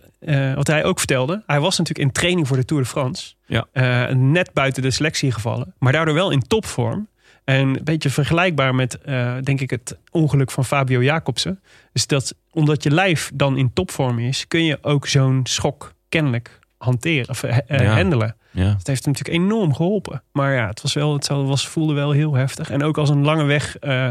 wat 0.55 0.67
hij 0.67 0.83
ook 0.83 0.97
vertelde. 0.97 1.43
Hij 1.45 1.59
was 1.59 1.77
natuurlijk 1.77 2.07
in 2.07 2.13
training 2.13 2.47
voor 2.47 2.57
de 2.57 2.65
Tour 2.65 2.83
de 2.83 2.89
France. 2.89 3.33
Ja. 3.45 3.65
Net 4.13 4.53
buiten 4.53 4.81
de 4.81 4.91
selectie 4.91 5.31
gevallen. 5.31 5.73
Maar 5.79 5.91
daardoor 5.91 6.13
wel 6.13 6.31
in 6.31 6.41
topvorm. 6.41 7.07
En 7.45 7.67
een 7.67 7.79
beetje 7.83 8.09
vergelijkbaar 8.09 8.75
met, 8.75 8.97
eh, 9.01 9.35
denk 9.41 9.61
ik, 9.61 9.69
het 9.69 9.97
ongeluk 10.11 10.51
van 10.51 10.65
Fabio 10.65 11.03
Jacobsen. 11.03 11.61
Dus 11.93 12.07
dat 12.07 12.35
omdat 12.51 12.83
je 12.83 12.91
lijf 12.91 13.31
dan 13.33 13.57
in 13.57 13.73
topvorm 13.73 14.19
is... 14.19 14.47
kun 14.47 14.63
je 14.63 14.77
ook 14.81 15.07
zo'n 15.07 15.39
schok 15.43 15.93
kennelijk 16.09 16.59
hanteren 16.77 17.29
of 17.29 17.41
Ja. 17.67 17.83
handelen. 17.85 18.35
Ja. 18.51 18.75
Het 18.77 18.87
heeft 18.87 19.05
hem 19.05 19.13
natuurlijk 19.13 19.43
enorm 19.43 19.73
geholpen. 19.73 20.23
Maar 20.31 20.53
ja, 20.53 20.67
het, 20.67 20.81
was 20.81 20.93
wel, 20.93 21.13
het 21.13 21.27
was, 21.27 21.67
voelde 21.67 21.93
wel 21.93 22.11
heel 22.11 22.33
heftig. 22.33 22.69
En 22.69 22.83
ook 22.83 22.97
als 22.97 23.09
een 23.09 23.23
lange 23.23 23.43
weg 23.43 23.77
eh, 23.77 24.09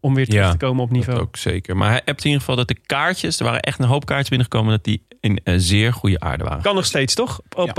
om 0.00 0.14
weer 0.14 0.26
terug 0.28 0.44
Ja, 0.44 0.50
te 0.50 0.56
komen 0.56 0.82
op 0.82 0.88
Dat 0.88 0.98
niveau. 0.98 1.20
ook 1.20 1.36
zeker. 1.36 1.76
Maar 1.76 1.88
hij 1.90 2.00
hebt 2.04 2.18
in 2.20 2.24
ieder 2.26 2.40
geval 2.40 2.56
dat 2.56 2.68
de 2.68 2.78
kaartjes... 2.86 3.38
er 3.38 3.44
waren 3.44 3.60
echt 3.60 3.78
een 3.78 3.84
hoop 3.86 4.06
kaartjes 4.06 4.28
binnengekomen... 4.28 4.70
dat 4.72 4.84
die 4.84 5.06
in 5.20 5.40
zeer 5.44 5.92
goede 5.92 6.20
aarde 6.20 6.44
waren. 6.44 6.62
Kan 6.62 6.74
nog 6.74 6.84
steeds, 6.84 7.14
toch? 7.14 7.40
Op 7.56 7.66
Ja. 7.66 7.72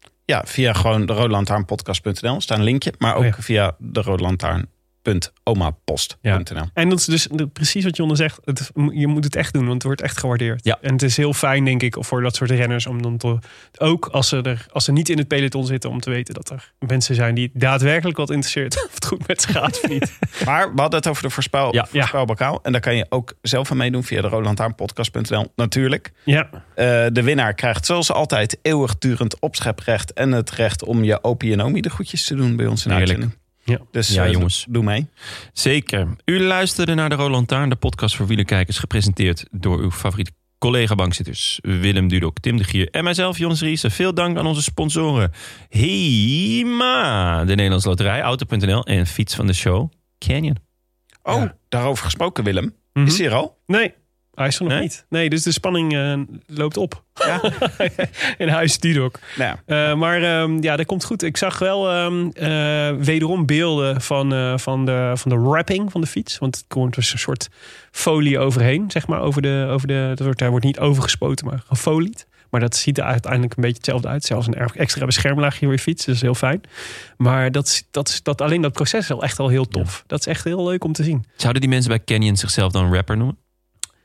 Ja. 0.00 0.01
Ja, 0.24 0.42
via 0.46 0.72
gewoon 0.72 1.06
de 1.06 1.12
roodlantaarnpodcast.nl 1.12 2.40
staat 2.40 2.58
een 2.58 2.64
linkje. 2.64 2.92
Maar 2.98 3.14
ook 3.14 3.20
Oh 3.22 3.26
ja. 3.26 3.34
via 3.38 3.76
de 3.78 4.02
roodlantaarn.omapost.nl. 5.02 6.64
En 6.74 6.88
dat 6.88 6.98
is 6.98 7.04
dus 7.04 7.28
precies 7.52 7.84
wat 7.84 7.96
Jonne 7.96 8.16
zegt. 8.16 8.38
Het, 8.44 8.70
je 8.92 9.06
moet 9.06 9.24
het 9.24 9.36
echt 9.36 9.52
doen, 9.52 9.62
want 9.62 9.74
het 9.74 9.82
wordt 9.82 10.00
echt 10.00 10.18
gewaardeerd. 10.18 10.64
Ja. 10.64 10.78
En 10.80 10.92
het 10.92 11.02
is 11.02 11.16
heel 11.16 11.32
fijn, 11.32 11.64
denk 11.64 11.82
ik, 11.82 11.96
voor 11.98 12.22
dat 12.22 12.36
soort 12.36 12.50
renners... 12.50 12.86
om 12.86 13.02
dan 13.02 13.16
te, 13.16 13.38
ook 13.78 14.06
als 14.06 14.28
ze, 14.28 14.42
er, 14.42 14.66
als 14.72 14.84
ze 14.84 14.92
niet 14.92 15.08
in 15.08 15.18
het 15.18 15.28
peloton 15.28 15.66
zitten... 15.66 15.90
om 15.90 16.00
te 16.00 16.10
weten 16.10 16.34
dat 16.34 16.50
er 16.50 16.72
mensen 16.78 17.14
zijn 17.14 17.34
die 17.34 17.50
daadwerkelijk 17.54 18.16
wat 18.16 18.30
interesseert... 18.30 18.76
of 18.86 18.94
het 18.94 19.06
goed 19.06 19.26
met 19.26 19.42
ze 19.42 19.48
gaat 19.48 19.80
of 19.82 19.88
niet. 19.88 20.12
Maar 20.44 20.74
we 20.74 20.80
hadden 20.80 20.98
het 20.98 21.08
over 21.08 21.22
de 21.22 21.30
voorspel, 21.30 21.74
Ja. 21.74 21.86
voorspelbokaal. 21.86 22.58
En 22.62 22.72
daar 22.72 22.80
kan 22.80 22.96
je 22.96 23.06
ook 23.08 23.32
zelf 23.42 23.70
aan 23.70 23.76
meedoen 23.76 24.04
via 24.04 24.20
de 24.22 24.28
roodlantaarnpodcast.nl. 24.28 25.52
Natuurlijk. 25.56 26.12
Ja, 26.24 26.48
Eh, 26.74 27.06
de 27.12 27.22
winnaar 27.22 27.54
krijgt 27.54 27.86
zoals 27.86 28.12
altijd 28.12 28.58
eeuwigdurend 28.62 29.38
opscheprecht... 29.40 30.12
en 30.12 30.32
het 30.32 30.50
recht 30.50 30.84
om 30.84 31.04
je 31.04 31.24
opie 31.24 31.56
en 31.56 31.72
de 31.72 31.90
goedjes 31.90 32.24
te 32.24 32.34
doen 32.34 32.56
bij 32.56 32.66
ons 32.66 32.84
in 32.84 32.90
de 32.90 32.96
uitzending. 32.96 33.40
Ja. 33.64 33.78
Dus 33.90 34.08
Ja, 34.08 34.24
eh, 34.24 34.32
jongens. 34.32 34.66
doe 34.68 34.82
mee. 34.84 35.06
Zeker. 35.52 36.08
U 36.24 36.40
luisterde 36.40 36.94
naar 36.94 37.08
de 37.08 37.14
Roland 37.14 37.32
Lantaarn, 37.34 37.68
de 37.68 37.76
podcast 37.76 38.16
voor 38.16 38.26
wielerkijkers... 38.26 38.78
gepresenteerd 38.78 39.44
door 39.50 39.78
uw 39.78 39.90
favoriete 39.90 40.32
collega-bankzitters... 40.58 41.58
Willem 41.62 42.08
Dudok, 42.08 42.38
Tim 42.40 42.56
de 42.56 42.64
Gier 42.64 42.88
en 42.90 43.04
mijzelf, 43.04 43.38
Jonas 43.38 43.60
Riese. 43.60 43.90
Veel 43.90 44.14
dank 44.14 44.36
aan 44.38 44.46
onze 44.46 44.62
sponsoren. 44.62 45.30
HEMA, 45.68 47.44
de 47.44 47.54
Nederlandse 47.54 47.88
Loterij, 47.88 48.20
Auto.nl 48.20 48.84
en 48.86 49.06
fiets 49.06 49.34
van 49.34 49.46
de 49.46 49.52
show, 49.52 49.90
Canyon. 50.18 50.56
Oh, 51.22 51.34
Ja. 51.34 51.56
daarover 51.68 52.04
gesproken, 52.04 52.44
Willem. 52.44 52.74
Mhm. 52.92 53.06
Is 53.06 53.18
hij 53.18 53.26
er 53.26 53.34
al? 53.34 53.58
Nee, 53.66 53.94
hij 54.34 54.46
is 54.46 54.56
er 54.56 54.62
nog 54.62 54.72
Nee? 54.72 54.80
niet. 54.82 55.04
Nee, 55.08 55.30
dus 55.30 55.42
de 55.42 55.52
spanning 55.52 55.94
eh, 55.96 56.18
loopt 56.46 56.76
op. 56.76 57.02
Ja. 57.14 57.40
in 58.38 58.48
huis 58.48 58.78
Dudok. 58.78 59.18
Nou 59.36 59.56
ja. 59.66 59.90
Eh, 59.90 59.96
maar 59.96 60.22
ehm, 60.22 60.62
ja, 60.62 60.76
dat 60.76 60.86
komt 60.86 61.04
goed. 61.04 61.22
Ik 61.22 61.36
zag 61.36 61.58
wel 61.58 61.90
ehm, 61.90 62.28
eh, 62.28 63.04
wederom 63.04 63.46
beelden 63.46 64.00
van, 64.00 64.32
eh, 64.34 64.58
van, 64.58 64.84
de, 64.84 65.12
van 65.14 65.30
de 65.30 65.38
wrapping 65.40 65.90
van 65.92 66.00
de 66.00 66.06
fiets. 66.06 66.38
Want 66.38 66.56
het 66.56 66.64
komt 66.68 66.94
dus 66.94 67.12
een 67.12 67.18
soort 67.18 67.48
folie 67.90 68.38
overheen, 68.38 68.90
zeg 68.90 69.06
maar. 69.06 69.20
Over 69.20 69.42
de, 69.42 69.66
over 69.70 69.86
de, 69.88 70.06
dat 70.14 70.24
wordt, 70.24 70.38
daar 70.38 70.50
wordt 70.50 70.64
niet 70.64 70.78
overgespoten, 70.78 71.46
maar 71.46 71.62
gefolied. 71.66 72.26
Maar 72.50 72.60
dat 72.60 72.76
ziet 72.76 72.98
er 72.98 73.04
uiteindelijk 73.04 73.56
een 73.56 73.62
beetje 73.62 73.76
hetzelfde 73.76 74.08
uit. 74.08 74.24
Zelfs 74.24 74.46
een 74.46 74.54
extra 74.54 75.04
beschermlaagje 75.06 75.64
voor 75.64 75.72
je 75.74 75.78
fiets. 75.78 76.04
Dat 76.04 76.14
is 76.14 76.20
heel 76.20 76.34
fijn. 76.34 76.60
Maar 77.16 77.52
dat, 77.52 77.84
dat, 77.90 78.08
is- 78.08 78.22
dat, 78.22 78.40
alleen 78.40 78.60
dat 78.62 78.72
proces 78.72 79.00
is 79.04 79.10
al 79.10 79.22
echt 79.22 79.38
al 79.38 79.48
heel 79.48 79.68
tof. 79.68 80.04
Dat 80.06 80.18
is 80.20 80.26
echt 80.26 80.44
heel 80.44 80.64
leuk 80.64 80.84
om 80.84 80.92
te 80.92 81.04
zien. 81.04 81.24
Zouden 81.36 81.60
die 81.62 81.70
mensen 81.70 81.88
bij 81.90 82.04
Canyon 82.04 82.36
zichzelf 82.36 82.72
dan 82.72 82.94
rapper 82.94 83.16
noemen? 83.16 83.36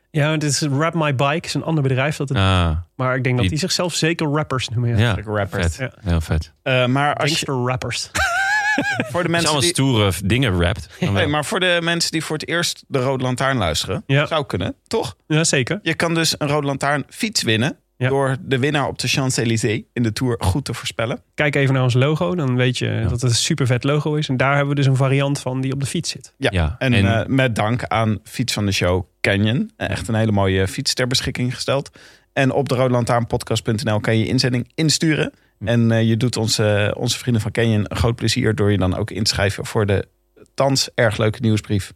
Ja, 0.09 0.31
het 0.31 0.43
is 0.43 0.61
Rap 0.61 0.93
My 0.93 1.15
Bike. 1.15 1.47
is 1.47 1.53
een 1.53 1.63
ander 1.63 1.83
bedrijf 1.83 2.15
dat 2.17 2.29
het 2.29 2.37
Ah, 2.37 2.71
Maar 2.95 3.15
ik 3.15 3.23
denk 3.23 3.33
dat 3.35 3.41
Die- 3.41 3.49
die 3.49 3.59
zichzelf 3.59 3.93
zeker 3.93 4.27
rappers 4.27 4.69
noemen. 4.69 4.89
Ja. 4.97 5.15
ja, 5.15 5.17
rappers. 5.25 5.75
vet. 5.75 5.91
Ja. 6.03 6.09
Heel 6.09 6.21
vet. 6.21 6.53
Eh, 6.63 6.85
maar 6.85 7.15
als 7.15 7.39
je, 7.39 7.45
rappers. 7.45 8.09
voor 9.11 9.23
de 9.23 9.29
mensen 9.29 9.49
allemaal 9.49 9.61
die, 9.61 9.69
stoere 9.73 10.11
dingen 10.23 10.61
rapt. 10.61 10.89
nee, 11.11 11.27
maar 11.27 11.45
voor 11.45 11.59
de 11.59 11.79
mensen 11.81 12.11
die 12.11 12.23
voor 12.23 12.37
het 12.37 12.47
eerst 12.47 12.83
de 12.87 12.99
Rode 12.99 13.23
Lantaarn 13.23 13.57
luisteren, 13.57 14.03
Ja. 14.07 14.25
zou 14.25 14.45
kunnen, 14.45 14.75
toch? 14.87 15.15
Ja, 15.27 15.43
zeker. 15.43 15.79
Je 15.81 15.93
kan 15.93 16.13
dus 16.13 16.35
een 16.37 16.47
Rode 16.47 16.67
Lantaarn 16.67 17.03
fiets 17.09 17.41
winnen 17.43 17.77
Ja. 17.97 18.09
door 18.09 18.35
de 18.41 18.59
winnaar 18.59 18.87
op 18.87 18.99
de 18.99 19.07
Champs-Élysées 19.07 19.81
in 19.93 20.03
de 20.03 20.13
Tour 20.13 20.35
goed 20.39 20.65
te 20.65 20.73
voorspellen. 20.73 21.21
Kijk 21.33 21.55
even 21.55 21.73
naar 21.73 21.83
ons 21.83 21.93
logo. 21.93 22.35
Dan 22.35 22.55
weet 22.55 22.77
je 22.77 22.99
dat 23.01 23.11
het 23.11 23.21
een 23.23 23.29
super 23.35 23.65
vet 23.67 23.83
logo 23.83 24.15
is. 24.15 24.29
En 24.29 24.37
daar 24.37 24.51
hebben 24.51 24.69
we 24.69 24.75
dus 24.75 24.85
een 24.85 24.95
variant 24.95 25.39
van 25.39 25.61
die 25.61 25.73
op 25.73 25.79
de 25.79 25.85
fiets 25.85 26.09
zit. 26.09 26.33
Ja, 26.37 26.49
Ja, 26.53 26.75
en, 26.79 26.93
en- 26.93 27.05
eh, 27.21 27.25
met 27.27 27.55
dank 27.55 27.83
aan 27.83 28.19
fiets 28.23 28.53
van 28.53 28.65
de 28.65 28.71
show 28.71 29.03
Canyon. 29.21 29.71
Echt 29.77 30.07
een 30.07 30.15
hele 30.15 30.31
mooie 30.31 30.67
fiets 30.67 30.93
ter 30.93 31.07
beschikking 31.07 31.53
gesteld. 31.53 31.89
En 32.33 32.51
op 32.51 32.69
de 32.69 32.75
roodlantaarnpodcast.nl 32.75 33.99
kan 33.99 34.17
je 34.17 34.23
je 34.23 34.27
inzending 34.29 34.71
insturen. 34.75 35.33
En 35.59 35.91
eh, 35.91 36.07
je 36.09 36.17
doet 36.17 36.37
onze, 36.37 36.93
onze 36.97 37.17
vrienden 37.17 37.41
van 37.41 37.51
Canyon 37.51 37.85
een 37.87 37.97
groot 37.97 38.15
plezier... 38.15 38.55
door 38.55 38.71
je 38.71 38.77
dan 38.77 38.95
ook 38.95 39.11
in 39.11 39.23
te 39.23 39.29
schrijven 39.33 39.65
voor 39.65 39.85
de 39.85 40.07
thans 40.53 40.89
erg 40.95 41.17
leuke 41.17 41.39
nieuwsbrief 41.41 41.93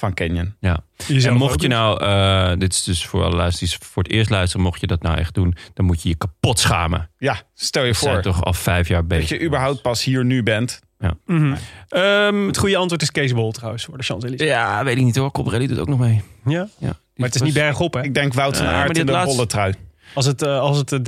van 0.00 0.14
Canyon. 0.14 0.54
Ja. 0.60 0.78
En 1.08 1.34
mocht 1.34 1.62
je 1.62 1.68
nou, 1.68 2.04
eh, 2.04 2.58
dit 2.58 2.72
is 2.72 2.82
dus 2.82 3.06
voor 3.06 3.24
alle 3.24 3.36
luisteraars 3.36 3.78
voor 3.82 4.02
het 4.02 4.12
eerst 4.12 4.30
luisteren, 4.30 4.64
mocht 4.64 4.80
je 4.80 4.86
dat 4.86 5.02
nou 5.02 5.18
echt 5.18 5.34
doen, 5.34 5.54
dan 5.74 5.84
moet 5.86 6.02
je 6.02 6.08
je 6.08 6.14
kapot 6.14 6.58
schamen. 6.58 7.10
Ja, 7.18 7.36
stel 7.54 7.84
je 7.84 7.92
zijn 7.92 8.12
voor 8.14 8.22
toch 8.22 8.44
al 8.44 8.52
vijf 8.52 8.88
jaar 8.88 9.06
bezig. 9.06 9.28
dat 9.28 9.38
je 9.38 9.46
überhaupt 9.46 9.82
pas 9.82 10.04
hier 10.04 10.24
nu 10.24 10.42
bent. 10.42 10.80
Mhm. 11.26 11.54
Ehm, 11.88 12.46
Het 12.46 12.58
goede 12.58 12.76
antwoord 12.76 13.02
is 13.02 13.10
Kees 13.10 13.32
Bol 13.32 13.52
trouwens 13.52 13.84
voor 13.84 13.96
de 13.98 14.04
Champs-Élysées. 14.04 14.48
ja, 14.48 14.84
weet 14.84 14.96
ik 14.96 15.02
niet 15.04 15.16
hoor. 15.16 15.30
Cobrelli 15.30 15.66
doet 15.66 15.78
ook 15.78 15.88
nog 15.88 15.98
mee. 15.98 16.22
Ja. 16.44 16.68
Ja, 16.78 16.92
Maar 17.16 17.26
het 17.26 17.34
is 17.34 17.42
niet 17.42 17.54
bergop 17.54 17.94
hè. 17.94 18.02
Ik 18.02 18.14
denk 18.14 18.34
Wout 18.34 18.56
van 18.56 18.64
Ja, 18.66 18.70
maar 18.72 18.80
Aert 18.80 18.88
dit 18.88 18.98
in 18.98 19.06
de 19.06 19.12
laatste- 19.12 19.34
bolle 19.36 19.46
trui. 19.48 19.74
Als 20.14 20.26
het, 20.26 20.42
eh, 20.42 20.58
als 20.58 20.76
het 20.78 20.92
eh, 20.92 20.98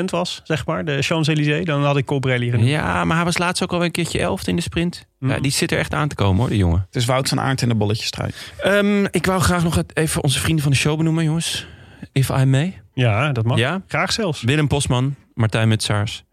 13% 0.00 0.10
was, 0.10 0.40
zeg 0.44 0.66
maar, 0.66 0.84
de 0.84 1.02
Champs-Élysées, 1.02 1.64
dan 1.64 1.84
had 1.84 1.96
ik 1.96 2.04
Colbrelli 2.06 2.50
genoemd. 2.50 2.68
Ja, 2.68 3.04
maar 3.04 3.16
hij 3.16 3.24
was 3.24 3.38
laatst 3.38 3.62
ook 3.62 3.72
al 3.72 3.84
een 3.84 3.90
keertje 3.90 4.18
elfde 4.20 4.50
in 4.50 4.56
de 4.56 4.62
sprint. 4.62 5.06
Ja, 5.20 5.26
Mhm. 5.26 5.40
die 5.42 5.50
zit 5.50 5.72
er 5.72 5.78
echt 5.78 5.94
aan 5.94 6.08
te 6.08 6.14
komen 6.14 6.40
hoor, 6.40 6.48
die 6.48 6.58
jongen. 6.58 6.82
Het 6.86 6.96
is 6.96 7.04
Wout 7.04 7.28
van 7.28 7.40
Aert 7.40 7.62
in 7.62 7.68
de 7.68 7.74
bolletjestrui. 7.74 8.30
Ehm, 8.58 9.04
ik 9.10 9.26
wou 9.26 9.40
graag 9.40 9.62
nog 9.62 9.74
het- 9.74 9.96
even 9.96 10.22
onze 10.22 10.38
vrienden 10.40 10.62
van 10.62 10.72
de 10.72 10.78
show 10.78 10.96
benoemen, 10.96 11.24
jongens. 11.24 11.66
If 12.12 12.28
I 12.28 12.44
may. 12.44 12.80
Ja, 12.94 13.32
dat 13.32 13.44
mag. 13.44 13.58
Ja? 13.58 13.82
Graag 13.88 14.12
zelfs. 14.12 14.42
Willem 14.42 14.68
Posman, 14.68 15.14
Martijn 15.34 15.68
Mutsaars, 15.68 16.24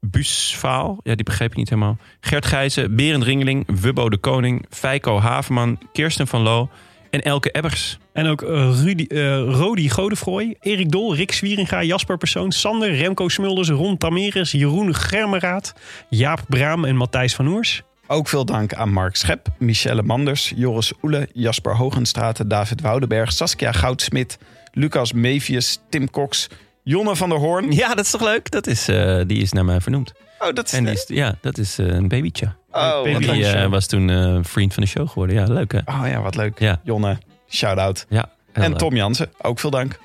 Busvaal, 0.00 1.00
ja 1.02 1.14
die 1.14 1.24
begreep 1.24 1.50
ik 1.50 1.56
niet 1.56 1.68
helemaal. 1.68 1.98
Gert 2.20 2.46
Gijzen, 2.46 2.96
Berend 2.96 3.22
Ringeling, 3.22 3.80
Wubbo 3.80 4.08
de 4.08 4.16
Koning, 4.18 4.66
Feiko 4.70 5.20
Haverman, 5.20 5.78
Kirsten 5.92 6.26
van 6.26 6.40
Loo 6.42 6.68
en 7.10 7.22
Elke 7.22 7.50
Ebbers. 7.50 7.98
En 8.12 8.26
ook 8.26 8.42
eh, 8.42 8.80
Rudy, 8.82 9.04
eh, 9.08 9.38
Rodi 9.38 9.90
Godefroy, 9.90 10.56
Erik 10.60 10.90
Dol, 10.90 11.14
Rick 11.14 11.32
Zwieringa, 11.32 11.82
Jasper 11.82 12.16
Persoon, 12.16 12.52
Sander, 12.52 12.94
Remco 12.94 13.28
Smulders, 13.28 13.68
Ron 13.68 13.96
Tameres, 13.96 14.52
Jeroen 14.52 14.94
Germeraat, 14.94 15.74
Jaap 16.08 16.40
Braam 16.48 16.84
en 16.84 16.96
Matthijs 16.96 17.34
van 17.34 17.46
Oers. 17.46 17.82
Ook 18.06 18.28
veel 18.28 18.44
dank 18.44 18.74
aan 18.74 18.92
Mark 18.92 19.16
Schep, 19.16 19.48
Michelle 19.58 20.02
Manders, 20.02 20.52
Joris 20.56 20.92
Oele, 21.02 21.28
Jasper 21.32 21.76
Hogenstraten, 21.76 22.48
David 22.48 22.80
Woudenberg, 22.80 23.32
Saskia 23.32 23.72
Goudsmit, 23.72 24.38
Lucas 24.72 25.12
Mevius, 25.12 25.78
Tim 25.90 26.10
Cox, 26.10 26.48
Jonne 26.88 27.16
van 27.16 27.28
der 27.28 27.38
Hoorn. 27.38 27.72
Ja, 27.72 27.94
dat 27.94 28.04
is 28.04 28.10
toch 28.10 28.20
leuk? 28.22 28.50
Dat 28.50 28.66
is, 28.66 28.88
eh, 28.88 29.20
die 29.26 29.42
is 29.42 29.52
naar 29.52 29.64
mij 29.64 29.80
vernoemd. 29.80 30.12
Oh, 30.38 30.52
dat 30.54 30.66
is, 30.66 30.72
En 30.72 30.84
die 30.84 30.92
is, 30.94 31.04
ja, 31.08 31.34
dat 31.40 31.58
is 31.58 31.78
eh, 31.78 31.86
een 31.86 32.08
babytje. 32.08 32.46
oh, 32.72 33.02
baby. 33.02 33.12
wat 33.12 33.20
En 33.22 33.26
leuk. 33.26 33.34
die 33.34 33.46
eh, 33.46 33.68
was 33.68 33.86
toen 33.86 34.10
eh, 34.10 34.38
vriend 34.42 34.74
van 34.74 34.82
de 34.82 34.88
show 34.88 35.08
geworden. 35.08 35.36
Ja, 35.36 35.44
leuk 35.44 35.72
hè? 35.72 35.78
oh 35.78 36.02
ja, 36.08 36.20
wat 36.20 36.36
leuk. 36.36 36.58
Ja. 36.58 36.80
Jonne, 36.84 37.18
shout-out. 37.48 38.06
Ja, 38.08 38.28
En 38.52 38.68
leuk. 38.68 38.78
Tom 38.78 38.96
Jansen, 38.96 39.30
ook 39.42 39.58
veel 39.58 39.70
dank. 39.70 39.98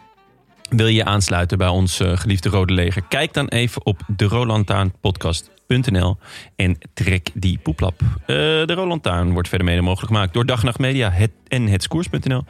Wil 0.69 0.87
je 0.87 1.05
aansluiten 1.05 1.57
bij 1.57 1.67
ons 1.67 1.99
eh, 1.99 2.17
geliefde 2.17 2.49
Rode 2.49 2.73
Leger? 2.73 3.01
Kijk 3.09 3.33
dan 3.33 3.47
even 3.47 3.85
op 3.85 4.01
de 4.07 4.27
rolandtaarn.nl 5.71 6.17
en 6.55 6.77
trek 6.93 7.29
die 7.33 7.57
poeplap. 7.57 8.01
Eh, 8.01 8.27
de 8.27 8.73
Roland 8.73 9.03
Taarn 9.03 9.31
wordt 9.31 9.49
verder 9.49 9.67
mede 9.67 9.81
mogelijk 9.81 10.11
gemaakt 10.11 10.33
door 10.33 10.45
Dag 10.45 10.63
Nacht 10.63 10.79
Media 10.79 11.09
het, 11.09 11.31
en 11.47 11.67
hetskoers.nl. 11.67 12.43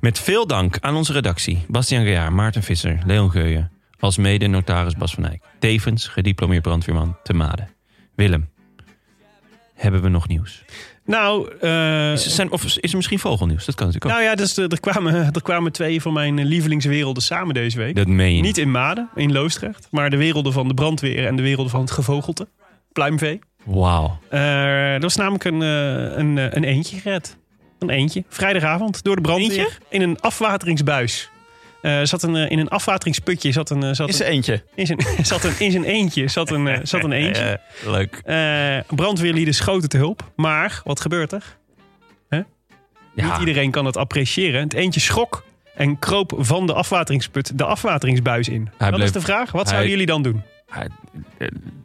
Met 0.00 0.18
veel 0.18 0.46
dank 0.46 0.78
aan 0.80 0.96
onze 0.96 1.12
redactie. 1.12 1.64
Bastiaan 1.68 2.04
Gejaar, 2.04 2.32
Maarten 2.32 2.62
Visser, 2.62 2.98
Leon 3.06 3.30
Geuyen. 3.30 3.70
Als 3.98 4.16
mede 4.16 4.46
notaris 4.46 4.94
Bas 4.94 5.14
van 5.14 5.26
Eyck. 5.26 5.42
Tevens 5.58 6.08
gediplomeerd 6.08 6.62
brandweerman 6.62 7.16
te 7.22 7.32
Maden. 7.32 7.68
Willem, 8.14 8.48
hebben 9.74 10.02
we 10.02 10.08
nog 10.08 10.28
nieuws? 10.28 10.64
Nou, 11.08 11.52
eh, 11.60 12.12
Is, 12.12 12.34
zijn, 12.34 12.50
of 12.50 12.64
is 12.64 12.90
er 12.90 12.96
misschien 12.96 13.18
vogelnieuws? 13.18 13.64
Dat 13.64 13.74
kan 13.74 13.86
natuurlijk 13.86 14.14
ook. 14.14 14.20
nou 14.20 14.30
ja, 14.30 14.36
dus, 14.36 14.56
er, 14.56 14.68
er, 14.68 14.80
kwamen, 14.80 15.14
er 15.34 15.42
kwamen 15.42 15.72
twee 15.72 16.02
van 16.02 16.12
mijn 16.12 16.44
lievelingswerelden 16.44 17.22
samen 17.22 17.54
deze 17.54 17.78
week. 17.78 17.96
dat 17.96 18.06
meen 18.06 18.36
je 18.36 18.42
Niet 18.42 18.58
in 18.58 18.70
Maden, 18.70 19.08
in 19.14 19.32
Loosdrecht, 19.32 19.88
maar 19.90 20.10
de 20.10 20.16
werelden 20.16 20.52
van 20.52 20.68
de 20.68 20.74
brandweer 20.74 21.26
en 21.26 21.36
de 21.36 21.42
werelden 21.42 21.70
van 21.70 21.80
het 21.80 21.90
gevogelte. 21.90 22.48
Pluimvee. 22.92 23.38
Wauw. 23.64 24.18
Eh, 24.28 24.94
er 24.94 25.00
was 25.00 25.16
namelijk 25.16 25.44
een, 25.44 25.62
eh, 25.62 26.18
een, 26.18 26.56
een 26.56 26.64
eentje 26.64 26.96
gered. 26.96 27.36
Een 27.78 27.90
eentje. 27.90 28.24
Vrijdagavond 28.28 29.02
door 29.02 29.16
de 29.16 29.22
brandweer. 29.22 29.58
Eentje? 29.58 29.78
In 29.88 30.02
een 30.02 30.20
afwateringsbuis. 30.20 31.30
Eh, 31.82 32.00
zat 32.02 32.22
een, 32.22 32.36
eh, 32.36 32.50
in 32.50 32.58
een 32.58 32.68
afwateringsputje 32.68 33.52
zat 33.52 33.70
een, 33.70 33.82
eh, 33.82 33.92
zat 33.92 34.08
een, 34.08 34.26
er 34.26 34.32
eentje? 34.32 34.62
in, 34.74 34.86
zijn, 34.86 34.98
zat 35.22 35.44
een, 35.44 35.54
in 35.58 35.70
zijn 35.70 35.84
eentje 35.84 36.28
zat 36.28 36.50
een, 36.50 36.86
zat 36.86 37.04
een 37.04 37.12
eentje. 37.12 37.60
Leuk. 37.84 38.22
Brandweerlieden 38.94 39.54
schoten 39.54 39.88
te 39.88 39.96
hulp. 39.96 40.30
Maar, 40.36 40.80
wat 40.84 41.00
gebeurt 41.00 41.32
er? 41.32 41.56
Ja, 43.14 43.24
Niet 43.24 43.38
iedereen 43.38 43.70
kan 43.70 43.84
het 43.84 43.96
appreciëren. 43.96 44.60
Het 44.60 44.74
eentje 44.74 45.00
schrok 45.00 45.44
en 45.74 45.98
kroop 45.98 46.32
van 46.36 46.66
de 46.66 46.72
afwateringsput 46.74 47.58
de 47.58 47.64
afwateringsbuis 47.64 48.48
in. 48.48 48.68
Hij 48.76 48.86
dat 48.88 48.94
bleef- 48.96 49.04
is 49.06 49.12
de 49.12 49.20
vraag. 49.20 49.52
Wat 49.52 49.60
hij- 49.60 49.70
zouden 49.70 49.90
jullie 49.90 50.06
dan 50.06 50.22
doen? 50.22 50.42
hij, 50.68 50.88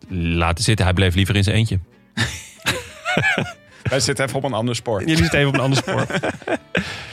laten 0.10 0.64
zitten. 0.64 0.86
Hij 0.86 0.94
bleef 0.94 1.15
liever 1.15 1.36
in 1.36 1.44
zijn 1.44 1.56
eentje. 1.56 1.80
Wij 3.89 3.99
zitten 3.99 4.26
even 4.26 4.38
op 4.38 4.43
een 4.43 4.53
ander 4.53 4.76
spoor. 4.76 4.99
Jullie 4.99 5.18
zitten 5.18 5.38
even 5.39 5.49
op 5.49 5.55
een 5.55 5.61
ander 5.61 5.77
spoor. 5.77 6.05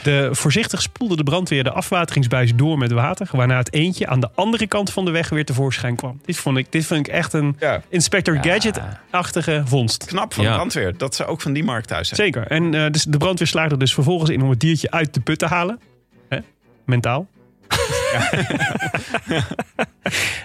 De, 0.02 0.28
voorzichtig 0.32 0.82
spoelde 0.82 1.16
de 1.16 1.22
brandweer 1.22 1.64
de 1.64 1.70
afwateringsbuis 1.70 2.54
door 2.54 2.78
met 2.78 2.92
water. 2.92 3.28
Waarna 3.32 3.56
het 3.56 3.72
eentje 3.72 4.06
aan 4.06 4.20
de 4.20 4.28
andere 4.34 4.66
kant 4.66 4.92
van 4.92 5.04
de 5.04 5.10
weg 5.10 5.28
weer 5.28 5.44
tevoorschijn 5.44 5.96
kwam. 5.96 6.20
Dit 6.24 6.36
vond 6.36 6.56
ik, 6.56 6.72
dit 6.72 6.86
vind 6.86 7.06
ik 7.06 7.12
echt 7.12 7.32
een 7.32 7.56
Ja, 7.58 7.82
Inspector 7.88 8.38
Gadget-achtige 8.40 9.62
vondst. 9.66 10.04
knap 10.04 10.34
van 10.34 10.44
Ja. 10.44 10.50
de 10.50 10.56
brandweer. 10.56 10.96
Dat 10.96 11.14
ze 11.14 11.24
ook 11.26 11.40
van 11.40 11.52
die 11.52 11.64
markt 11.64 11.88
thuis 11.88 12.08
zijn. 12.08 12.20
Zeker. 12.20 12.46
En 12.46 12.74
eh, 12.74 12.90
dus 12.90 13.04
de 13.04 13.16
brandweer 13.18 13.46
slaagde 13.48 13.72
er 13.72 13.78
dus 13.78 13.94
vervolgens 13.94 14.30
in 14.30 14.42
om 14.42 14.50
het 14.50 14.60
diertje 14.60 14.90
uit 14.90 15.14
de 15.14 15.20
put 15.20 15.38
te 15.38 15.46
halen. 15.46 15.80
Hè? 16.28 16.38
Mentaal. 16.86 17.26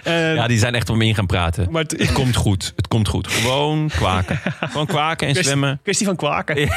Eh, 0.02 0.34
Ja, 0.34 0.46
die 0.46 0.58
zijn 0.58 0.74
echt 0.74 0.90
om 0.90 1.00
in 1.02 1.14
gaan 1.14 1.26
praten. 1.26 1.66
maar 1.70 1.82
het, 1.82 2.12
komt 2.12 2.36
goed. 2.36 2.72
Het 2.76 2.88
komt 2.88 3.08
goed. 3.08 3.26
Gewoon 3.28 3.88
kwaken. 3.88 4.40
Gewoon 4.60 4.86
kwaken 4.86 5.26
en 5.26 5.32
Kwestie- 5.32 5.44
zwemmen. 5.56 5.80
Kwestie 5.82 6.06
van 6.06 6.16
kwaken. 6.16 6.56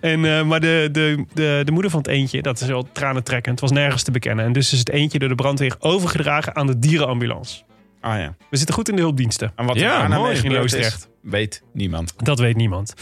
en, 0.00 0.24
eh, 0.24 0.42
maar 0.42 0.60
de, 0.60 0.88
de, 0.92 1.24
de, 1.34 1.62
de 1.64 1.72
moeder 1.72 1.90
van 1.90 2.00
het 2.00 2.08
eentje, 2.08 2.42
dat 2.42 2.60
is 2.60 2.66
wel 2.66 2.88
tranentrekkend, 2.92 3.60
was 3.60 3.70
nergens 3.70 4.02
te 4.02 4.10
bekennen. 4.10 4.44
En 4.44 4.52
dus 4.52 4.72
is 4.72 4.78
het 4.78 4.90
eentje 4.90 5.18
door 5.18 5.28
de 5.28 5.34
brandweer 5.34 5.74
overgedragen 5.78 6.56
aan 6.56 6.66
de 6.66 6.78
dierenambulance. 6.78 7.62
Ah 8.00 8.18
ja. 8.18 8.34
We 8.50 8.56
zitten 8.56 8.74
goed 8.74 8.88
in 8.88 8.96
de 8.96 9.02
hulpdiensten. 9.02 9.52
En 9.56 9.66
wat 9.66 9.76
er 9.76 9.82
Ja, 9.82 9.98
daarna 9.98 10.16
mooi. 10.18 10.40
In 10.42 10.52
Loosdrecht. 10.52 11.08
weet 11.22 11.62
niemand. 11.72 12.14
Dat 12.16 12.38
weet 12.38 12.56
niemand. 12.56 12.94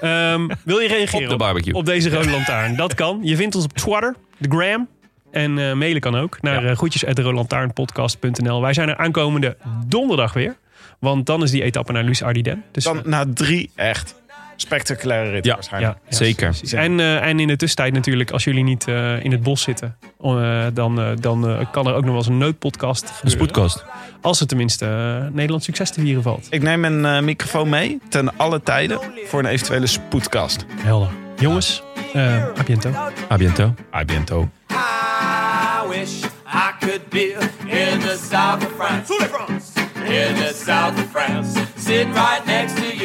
Ehm, 0.00 0.48
wil 0.64 0.78
je 0.78 0.88
reageren 0.88 1.24
Op 1.24 1.30
de 1.30 1.36
barbecue. 1.36 1.74
op 1.74 1.86
deze 1.86 2.10
rode 2.10 2.30
lantaarn? 2.30 2.76
Dat 2.76 2.94
kan. 2.94 3.20
Je 3.22 3.36
vindt 3.36 3.54
ons 3.54 3.64
op 3.64 3.72
Twitter, 3.72 4.16
de 4.38 4.48
Gram. 4.56 4.88
En 5.30 5.58
eh, 5.58 5.72
mailen 5.72 6.00
kan 6.00 6.14
ook 6.16 6.42
naar 6.42 6.64
Ja. 6.64 6.74
groetjes@roodlantaarnpodcast.nl. 6.74 8.60
Wij 8.60 8.72
zijn 8.72 8.88
er 8.88 8.96
aankomende 8.96 9.56
donderdag 9.86 10.32
weer. 10.32 10.56
Want 10.98 11.26
dan 11.26 11.42
is 11.42 11.50
die 11.50 11.62
etappe 11.62 11.92
naar 11.92 12.04
Luce 12.04 12.24
Ardiden. 12.24 12.64
Dus, 12.72 12.84
Dan 12.84 13.00
na 13.04 13.24
drie 13.34 13.70
echt 13.74 14.14
spectaculaire 14.56 15.30
ritten 15.30 15.50
Ja, 15.50 15.54
waarschijnlijk. 15.54 15.98
ja, 16.08 16.16
Zeker. 16.16 16.54
En, 16.72 17.00
eh, 17.00 17.26
en 17.26 17.40
in 17.40 17.46
de 17.48 17.56
tussentijd 17.56 17.92
natuurlijk, 17.92 18.30
als 18.30 18.44
jullie 18.44 18.64
niet 18.64 18.88
eh, 18.88 19.24
in 19.24 19.32
het 19.32 19.42
bos 19.42 19.62
zitten... 19.62 19.96
eh, 20.22 20.66
dan, 20.74 21.00
eh, 21.00 21.10
dan 21.20 21.48
eh, 21.48 21.70
kan 21.72 21.86
er 21.86 21.92
ook 21.94 22.00
nog 22.00 22.08
wel 22.10 22.16
eens 22.16 22.26
een 22.26 22.38
noodpodcast 22.38 23.02
Een 23.02 23.08
gebeuren. 23.08 23.30
spoedkast. 23.32 23.84
Als 24.20 24.38
het 24.40 24.48
tenminste 24.48 24.84
eh, 24.86 25.32
Nederlands 25.34 25.64
succes 25.64 25.90
te 25.90 26.00
vieren 26.00 26.22
valt. 26.22 26.46
Ik 26.50 26.62
neem 26.62 26.84
een 26.84 27.04
eh, 27.04 27.20
microfoon 27.20 27.68
mee 27.68 27.98
ten 28.08 28.36
alle 28.36 28.62
tijden 28.62 28.98
voor 29.26 29.38
een 29.38 29.46
eventuele 29.46 29.86
spoedcast. 29.86 30.64
Helder. 30.80 31.08
Jongens, 31.38 31.82
eh 32.12 32.42
a 32.58 32.62
biento. 32.64 32.90
A 33.30 33.36
biento. 33.36 33.74
A 33.94 34.04
biento. 34.04 34.48
Could 36.88 37.10
be 37.10 37.34
in 37.34 38.00
the 38.00 38.16
south 38.16 38.64
of 38.64 38.72
France. 38.72 39.10
In 39.10 40.36
the 40.36 40.54
south 40.54 40.98
of 40.98 41.10
France. 41.10 41.54
Sitting 41.76 42.14
right 42.14 42.42
next 42.46 42.78
to 42.78 42.96